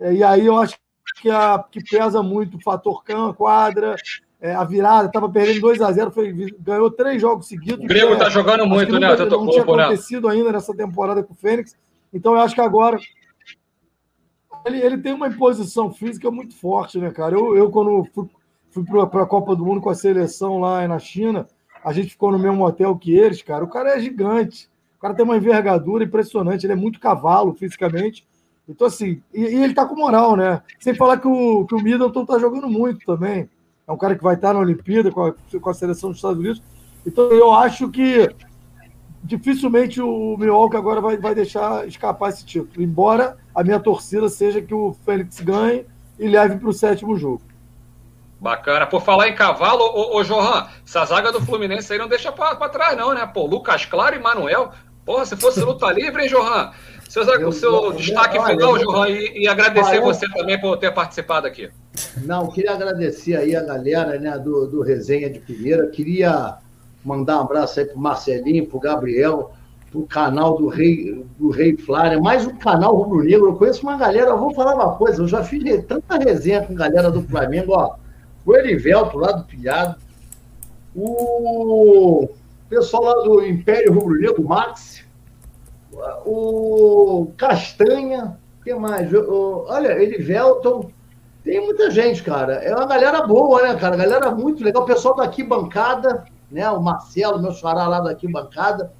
e 0.01 0.21
aí 0.25 0.45
eu 0.45 0.57
acho 0.57 0.77
que, 1.21 1.29
a, 1.29 1.63
que 1.71 1.81
pesa 1.81 2.21
muito 2.21 2.57
o 2.57 2.61
fator 2.61 3.01
Can, 3.05 3.31
quadra, 3.33 3.95
é, 4.41 4.55
a 4.55 4.63
virada, 4.63 5.05
estava 5.05 5.29
perdendo 5.29 5.61
2 5.61 5.81
a 5.81 5.91
0 5.91 6.09
foi, 6.09 6.33
ganhou 6.59 6.89
três 6.89 7.21
jogos 7.21 7.47
seguidos. 7.47 7.85
O 7.85 7.87
Grego 7.87 8.13
está 8.13 8.25
é, 8.25 8.31
jogando 8.31 8.65
muito, 8.65 8.99
né? 8.99 9.15
Não, 9.15 9.45
não 9.45 9.47
tinha 9.51 9.63
né? 9.63 9.83
acontecido 9.83 10.27
ainda 10.27 10.51
nessa 10.51 10.73
temporada 10.73 11.21
com 11.21 11.33
o 11.33 11.37
Fênix. 11.37 11.77
Então 12.11 12.33
eu 12.33 12.39
acho 12.39 12.55
que 12.55 12.61
agora 12.61 12.99
ele, 14.65 14.79
ele 14.81 14.97
tem 14.97 15.13
uma 15.13 15.27
imposição 15.27 15.91
física 15.91 16.31
muito 16.31 16.55
forte, 16.55 16.97
né, 16.97 17.11
cara? 17.11 17.35
Eu, 17.35 17.55
eu 17.55 17.69
quando 17.69 18.03
fui, 18.15 18.27
fui 18.71 18.83
para 18.83 19.21
a 19.21 19.27
Copa 19.27 19.55
do 19.55 19.63
Mundo 19.63 19.79
com 19.79 19.91
a 19.91 19.95
seleção 19.95 20.59
lá 20.59 20.87
na 20.87 20.97
China, 20.97 21.47
a 21.83 21.93
gente 21.93 22.09
ficou 22.09 22.31
no 22.31 22.39
mesmo 22.39 22.65
hotel 22.65 22.97
que 22.97 23.13
eles, 23.13 23.43
cara. 23.43 23.63
O 23.63 23.69
cara 23.69 23.95
é 23.95 23.99
gigante. 23.99 24.67
O 24.97 25.01
cara 25.01 25.13
tem 25.13 25.23
uma 25.23 25.37
envergadura 25.37 26.03
impressionante, 26.03 26.65
ele 26.65 26.73
é 26.73 26.75
muito 26.75 26.99
cavalo 26.99 27.53
fisicamente. 27.53 28.27
Então, 28.67 28.87
assim, 28.87 29.21
e, 29.33 29.41
e 29.41 29.63
ele 29.63 29.73
tá 29.73 29.85
com 29.85 29.95
moral, 29.95 30.35
né? 30.35 30.61
Sem 30.79 30.95
falar 30.95 31.17
que 31.17 31.27
o, 31.27 31.65
que 31.65 31.75
o 31.75 31.81
Middleton 31.81 32.25
tá 32.25 32.39
jogando 32.39 32.67
muito 32.67 33.05
também 33.05 33.47
é 33.87 33.91
um 33.91 33.97
cara 33.97 34.15
que 34.15 34.23
vai 34.23 34.35
estar 34.35 34.53
na 34.53 34.59
Olimpíada 34.59 35.11
com 35.11 35.25
a, 35.25 35.33
com 35.59 35.69
a 35.69 35.73
seleção 35.73 36.09
dos 36.09 36.17
Estados 36.17 36.39
Unidos. 36.39 36.61
Então 37.05 37.25
eu 37.31 37.53
acho 37.53 37.89
que 37.89 38.29
dificilmente 39.23 40.01
o 40.01 40.35
Milwaukee 40.37 40.77
agora 40.77 41.01
vai, 41.01 41.17
vai 41.17 41.35
deixar 41.35 41.87
escapar 41.87 42.29
esse 42.29 42.45
título, 42.45 42.83
embora 42.83 43.37
a 43.53 43.63
minha 43.63 43.79
torcida 43.79 44.27
seja 44.29 44.61
que 44.61 44.73
o 44.73 44.95
Fênix 45.05 45.39
ganhe 45.41 45.85
e 46.17 46.27
leve 46.27 46.57
para 46.57 46.69
o 46.69 46.73
sétimo 46.73 47.15
jogo. 47.17 47.41
Bacana. 48.39 48.87
Por 48.87 49.03
falar 49.03 49.27
em 49.29 49.35
cavalo, 49.35 49.83
ô, 49.83 50.17
ô 50.17 50.23
Johan, 50.23 50.67
essa 50.83 51.05
zaga 51.05 51.31
do 51.31 51.41
Fluminense 51.41 51.93
aí 51.93 51.99
não 51.99 52.07
deixa 52.07 52.31
para 52.31 52.55
trás, 52.69 52.97
não, 52.97 53.13
né? 53.13 53.23
Pô, 53.27 53.45
Lucas 53.45 53.85
Claro 53.85 54.15
e 54.15 54.19
Manuel. 54.19 54.71
Porra, 55.05 55.25
se 55.25 55.35
fosse 55.35 55.59
luta 55.61 55.91
livre, 55.91 56.23
hein, 56.23 56.29
Johan? 56.29 56.71
Seu, 57.11 57.23
o 57.45 57.51
seu 57.51 57.91
destaque 57.91 58.41
final, 58.41 58.77
Johan, 58.77 59.09
e, 59.09 59.41
e 59.43 59.45
agradecer 59.45 59.99
você 59.99 60.25
também 60.29 60.57
por 60.57 60.77
ter 60.77 60.93
participado 60.93 61.45
aqui. 61.45 61.69
Não, 62.23 62.47
queria 62.47 62.71
agradecer 62.71 63.35
aí 63.35 63.53
a 63.53 63.61
galera 63.61 64.17
né, 64.17 64.39
do, 64.39 64.65
do 64.65 64.81
Resenha 64.81 65.29
de 65.29 65.37
Primeira. 65.39 65.87
Queria 65.87 66.55
mandar 67.03 67.39
um 67.39 67.41
abraço 67.41 67.81
aí 67.81 67.85
pro 67.85 67.99
Marcelinho, 67.99 68.65
pro 68.65 68.79
Gabriel, 68.79 69.51
pro 69.91 70.07
canal 70.07 70.57
do 70.57 70.69
Rei, 70.69 71.25
do 71.37 71.49
Rei 71.49 71.75
Flávia, 71.75 72.17
mais 72.17 72.47
um 72.47 72.55
canal 72.55 72.95
Rubro 72.95 73.25
Negro. 73.25 73.49
Eu 73.49 73.55
conheço 73.55 73.81
uma 73.81 73.97
galera, 73.97 74.29
eu 74.29 74.37
vou 74.37 74.53
falar 74.53 74.73
uma 74.73 74.95
coisa, 74.95 75.21
eu 75.21 75.27
já 75.27 75.43
fiz 75.43 75.83
tanta 75.83 76.17
resenha 76.17 76.65
com 76.65 76.73
galera 76.73 77.11
do 77.11 77.21
Flamengo, 77.23 77.73
ó. 77.73 77.95
O 78.45 78.55
Erivelto 78.55 79.17
lá 79.17 79.33
do 79.33 79.43
Pilhado, 79.43 79.97
o 80.95 82.29
pessoal 82.69 83.03
lá 83.03 83.13
do 83.25 83.45
Império 83.45 83.91
Rubro 83.91 84.17
Negro, 84.17 84.47
Max, 84.47 85.03
o 86.25 87.31
Castanha, 87.37 88.37
o 88.59 88.63
que 88.63 88.73
mais? 88.73 89.11
O, 89.13 89.65
olha, 89.67 90.01
Erivelton 90.01 90.89
tem 91.43 91.59
muita 91.59 91.89
gente, 91.89 92.21
cara. 92.23 92.53
É 92.55 92.75
uma 92.75 92.85
galera 92.85 93.25
boa, 93.25 93.61
né, 93.63 93.75
cara? 93.75 93.97
Galera 93.97 94.31
muito 94.31 94.63
legal. 94.63 94.83
O 94.83 94.85
pessoal 94.85 95.15
daqui 95.15 95.43
bancada, 95.43 96.23
né? 96.51 96.69
O 96.69 96.81
Marcelo, 96.81 97.41
meu 97.41 97.51
xará 97.51 97.87
lá 97.87 97.99
daqui 97.99 98.27
bancada. 98.31 98.93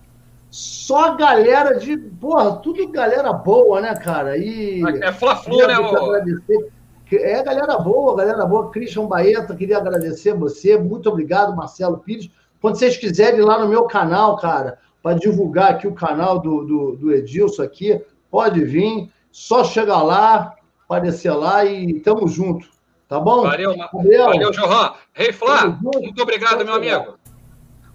Só 0.49 1.15
galera 1.15 1.79
de. 1.79 1.95
Porra, 1.95 2.57
tudo 2.57 2.85
galera 2.91 3.31
boa, 3.31 3.79
né, 3.79 3.95
cara? 3.95 4.37
E. 4.37 4.81
É 5.01 5.11
Fla-Flu, 5.11 5.57
né, 5.67 5.73
agradecer. 5.73 6.71
É 7.13 7.43
galera 7.43 7.77
boa, 7.77 8.15
galera 8.15 8.45
boa. 8.45 8.71
Christian 8.71 9.05
Baeta, 9.05 9.55
queria 9.55 9.77
agradecer 9.77 10.33
você. 10.33 10.77
Muito 10.77 11.09
obrigado, 11.09 11.55
Marcelo 11.55 11.99
Pires. 11.99 12.29
Quando 12.59 12.77
vocês 12.77 12.97
quiserem 12.97 13.39
ir 13.39 13.43
lá 13.43 13.59
no 13.59 13.67
meu 13.67 13.83
canal, 13.83 14.37
cara, 14.37 14.77
para 15.01 15.17
divulgar 15.17 15.71
aqui 15.71 15.87
o 15.87 15.93
canal 15.93 16.39
do, 16.39 16.63
do, 16.63 16.95
do 16.95 17.13
Edilson 17.13 17.63
aqui, 17.63 18.01
pode 18.29 18.63
vir. 18.63 19.09
Só 19.31 19.63
chegar 19.63 20.01
lá, 20.01 20.53
aparecer 20.83 21.31
lá 21.31 21.65
e 21.65 21.99
tamo 22.01 22.27
junto. 22.27 22.67
Tá 23.07 23.19
bom? 23.19 23.43
Valeu, 23.43 23.75
Gabriel. 23.75 24.25
valeu 24.25 24.51
Johan. 24.51 24.93
Rei 25.13 25.33
Flá, 25.33 25.77
muito 25.81 26.21
obrigado, 26.21 26.63
meu 26.63 26.75
amigo. 26.75 27.17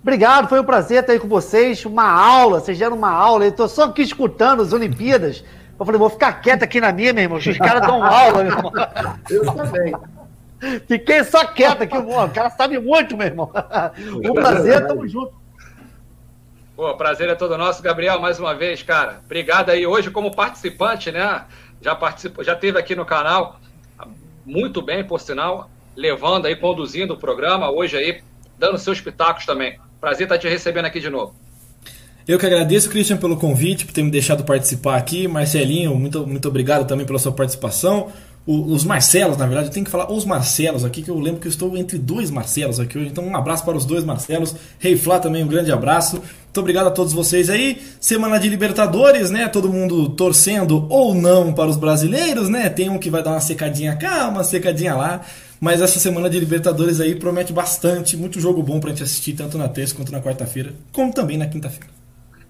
Obrigado, 0.02 0.48
foi 0.48 0.60
um 0.60 0.64
prazer 0.64 1.00
estar 1.00 1.12
aí 1.12 1.18
com 1.18 1.26
vocês. 1.26 1.84
Uma 1.84 2.08
aula, 2.08 2.60
vocês 2.60 2.78
deram 2.78 2.96
uma 2.96 3.10
aula. 3.10 3.44
Eu 3.44 3.52
tô 3.52 3.66
só 3.66 3.84
aqui 3.84 4.02
escutando 4.02 4.62
as 4.62 4.72
Olimpíadas. 4.72 5.42
Eu 5.78 5.84
falei, 5.84 5.98
vou 5.98 6.08
ficar 6.08 6.34
quieto 6.34 6.62
aqui 6.62 6.80
na 6.80 6.92
minha, 6.92 7.12
meu 7.12 7.24
irmão. 7.24 7.38
Os 7.38 7.58
caras 7.58 7.86
dão 7.86 8.04
aula, 8.04 8.44
meu 8.44 8.52
irmão. 8.52 8.72
Eu 9.28 9.44
também. 9.52 9.94
Fiquei 10.86 11.24
só 11.24 11.44
quieto 11.44 11.82
aqui, 11.82 11.98
o 11.98 12.30
cara 12.30 12.50
sabe 12.50 12.78
muito, 12.78 13.16
meu 13.16 13.26
irmão. 13.26 13.50
Um 14.24 14.32
prazer, 14.32 14.86
tamo 14.86 15.06
junto. 15.06 15.34
Pô, 16.76 16.94
prazer 16.94 17.28
é 17.28 17.34
todo 17.34 17.56
nosso, 17.56 17.82
Gabriel, 17.82 18.20
mais 18.20 18.38
uma 18.38 18.54
vez, 18.54 18.82
cara. 18.82 19.20
Obrigado 19.24 19.70
aí 19.70 19.86
hoje 19.86 20.10
como 20.10 20.34
participante, 20.34 21.10
né? 21.10 21.46
já 21.80 21.94
participou, 21.94 22.44
já 22.44 22.54
teve 22.54 22.78
aqui 22.78 22.94
no 22.94 23.04
canal, 23.04 23.60
muito 24.44 24.80
bem, 24.82 25.04
por 25.04 25.20
sinal, 25.20 25.70
levando 25.94 26.46
aí, 26.46 26.56
conduzindo 26.56 27.14
o 27.14 27.16
programa, 27.16 27.70
hoje 27.70 27.96
aí, 27.96 28.20
dando 28.58 28.78
seus 28.78 29.00
pitacos 29.00 29.44
também. 29.46 29.78
Prazer 30.00 30.24
estar 30.24 30.38
te 30.38 30.48
recebendo 30.48 30.86
aqui 30.86 31.00
de 31.00 31.10
novo. 31.10 31.34
Eu 32.26 32.38
que 32.38 32.46
agradeço, 32.46 32.90
Christian, 32.90 33.16
pelo 33.16 33.36
convite, 33.36 33.86
por 33.86 33.92
ter 33.92 34.02
me 34.02 34.10
deixado 34.10 34.44
participar 34.44 34.96
aqui. 34.96 35.28
Marcelinho, 35.28 35.94
muito, 35.94 36.26
muito 36.26 36.48
obrigado 36.48 36.86
também 36.86 37.06
pela 37.06 37.20
sua 37.20 37.32
participação 37.32 38.12
os 38.46 38.84
Marcelos, 38.84 39.36
na 39.36 39.44
verdade, 39.44 39.68
eu 39.68 39.72
tenho 39.72 39.84
que 39.84 39.90
falar 39.90 40.10
os 40.10 40.24
Marcelos 40.24 40.84
aqui, 40.84 41.02
que 41.02 41.10
eu 41.10 41.18
lembro 41.18 41.40
que 41.40 41.48
eu 41.48 41.50
estou 41.50 41.76
entre 41.76 41.98
dois 41.98 42.30
Marcelos 42.30 42.78
aqui 42.78 42.96
hoje. 42.96 43.08
Então, 43.08 43.26
um 43.26 43.36
abraço 43.36 43.64
para 43.64 43.76
os 43.76 43.84
dois 43.84 44.04
Marcelos. 44.04 44.54
Rei 44.78 44.96
Flá 44.96 45.18
também, 45.18 45.42
um 45.42 45.48
grande 45.48 45.72
abraço. 45.72 46.16
Muito 46.16 46.60
obrigado 46.60 46.86
a 46.86 46.90
todos 46.90 47.12
vocês 47.12 47.50
aí. 47.50 47.82
Semana 48.00 48.38
de 48.38 48.48
Libertadores, 48.48 49.30
né? 49.30 49.48
Todo 49.48 49.68
mundo 49.68 50.10
torcendo 50.10 50.86
ou 50.88 51.12
não 51.12 51.52
para 51.52 51.68
os 51.68 51.76
brasileiros, 51.76 52.48
né? 52.48 52.68
Tem 52.68 52.88
um 52.88 52.98
que 52.98 53.10
vai 53.10 53.22
dar 53.22 53.32
uma 53.32 53.40
secadinha 53.40 53.96
cá, 53.96 54.28
uma 54.28 54.44
secadinha 54.44 54.94
lá. 54.94 55.22
Mas 55.60 55.82
essa 55.82 55.98
semana 55.98 56.30
de 56.30 56.38
Libertadores 56.38 57.00
aí 57.00 57.16
promete 57.16 57.52
bastante, 57.52 58.16
muito 58.16 58.40
jogo 58.40 58.62
bom 58.62 58.78
pra 58.78 58.90
gente 58.90 59.02
assistir, 59.02 59.32
tanto 59.32 59.58
na 59.58 59.68
terça 59.68 59.94
quanto 59.94 60.12
na 60.12 60.20
quarta-feira, 60.20 60.72
como 60.92 61.12
também 61.12 61.36
na 61.36 61.46
quinta-feira. 61.46 61.95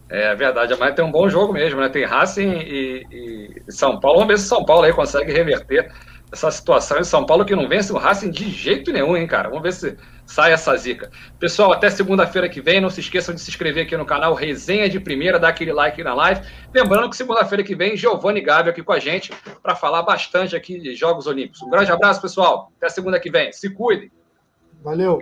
É 0.08 0.34
verdade, 0.34 0.74
mas 0.78 0.94
tem 0.94 1.04
um 1.04 1.10
bom 1.10 1.28
jogo 1.28 1.52
mesmo, 1.52 1.80
né? 1.80 1.88
Tem 1.88 2.04
Racing 2.04 2.52
e, 2.58 3.06
e 3.10 3.72
São 3.72 3.98
Paulo. 3.98 4.20
Vamos 4.20 4.34
ver 4.34 4.38
se 4.38 4.48
São 4.48 4.64
Paulo 4.64 4.84
aí 4.84 4.92
consegue 4.92 5.32
reverter 5.32 5.92
essa 6.32 6.50
situação 6.50 6.98
em 6.98 7.04
São 7.04 7.24
Paulo 7.24 7.44
que 7.44 7.54
não 7.54 7.68
vence 7.68 7.92
o 7.92 7.96
Racing 7.96 8.30
de 8.30 8.50
jeito 8.50 8.92
nenhum, 8.92 9.16
hein, 9.16 9.26
cara? 9.26 9.48
Vamos 9.48 9.62
ver 9.62 9.72
se 9.72 9.96
sai 10.24 10.52
essa 10.52 10.76
zica. 10.76 11.10
Pessoal, 11.38 11.72
até 11.72 11.88
segunda-feira 11.88 12.48
que 12.48 12.60
vem, 12.60 12.80
não 12.80 12.90
se 12.90 13.00
esqueçam 13.00 13.34
de 13.34 13.40
se 13.40 13.50
inscrever 13.50 13.84
aqui 13.84 13.96
no 13.96 14.04
canal 14.04 14.34
Resenha 14.34 14.88
de 14.88 14.98
Primeira, 14.98 15.38
dar 15.38 15.48
aquele 15.48 15.72
like 15.72 16.02
na 16.02 16.14
live. 16.14 16.40
Lembrando 16.74 17.08
que 17.10 17.16
segunda-feira 17.16 17.62
que 17.62 17.74
vem, 17.74 17.96
Giovanni 17.96 18.40
Gabi 18.40 18.70
aqui 18.70 18.82
com 18.82 18.92
a 18.92 18.98
gente 18.98 19.32
para 19.62 19.74
falar 19.74 20.02
bastante 20.02 20.54
aqui 20.54 20.78
de 20.80 20.94
Jogos 20.94 21.26
Olímpicos. 21.26 21.62
Um 21.62 21.70
grande 21.70 21.90
abraço, 21.90 22.20
pessoal. 22.20 22.72
Até 22.76 22.88
segunda 22.88 23.20
que 23.20 23.30
vem. 23.30 23.52
Se 23.52 23.70
cuidem. 23.70 24.10
Valeu. 24.82 25.20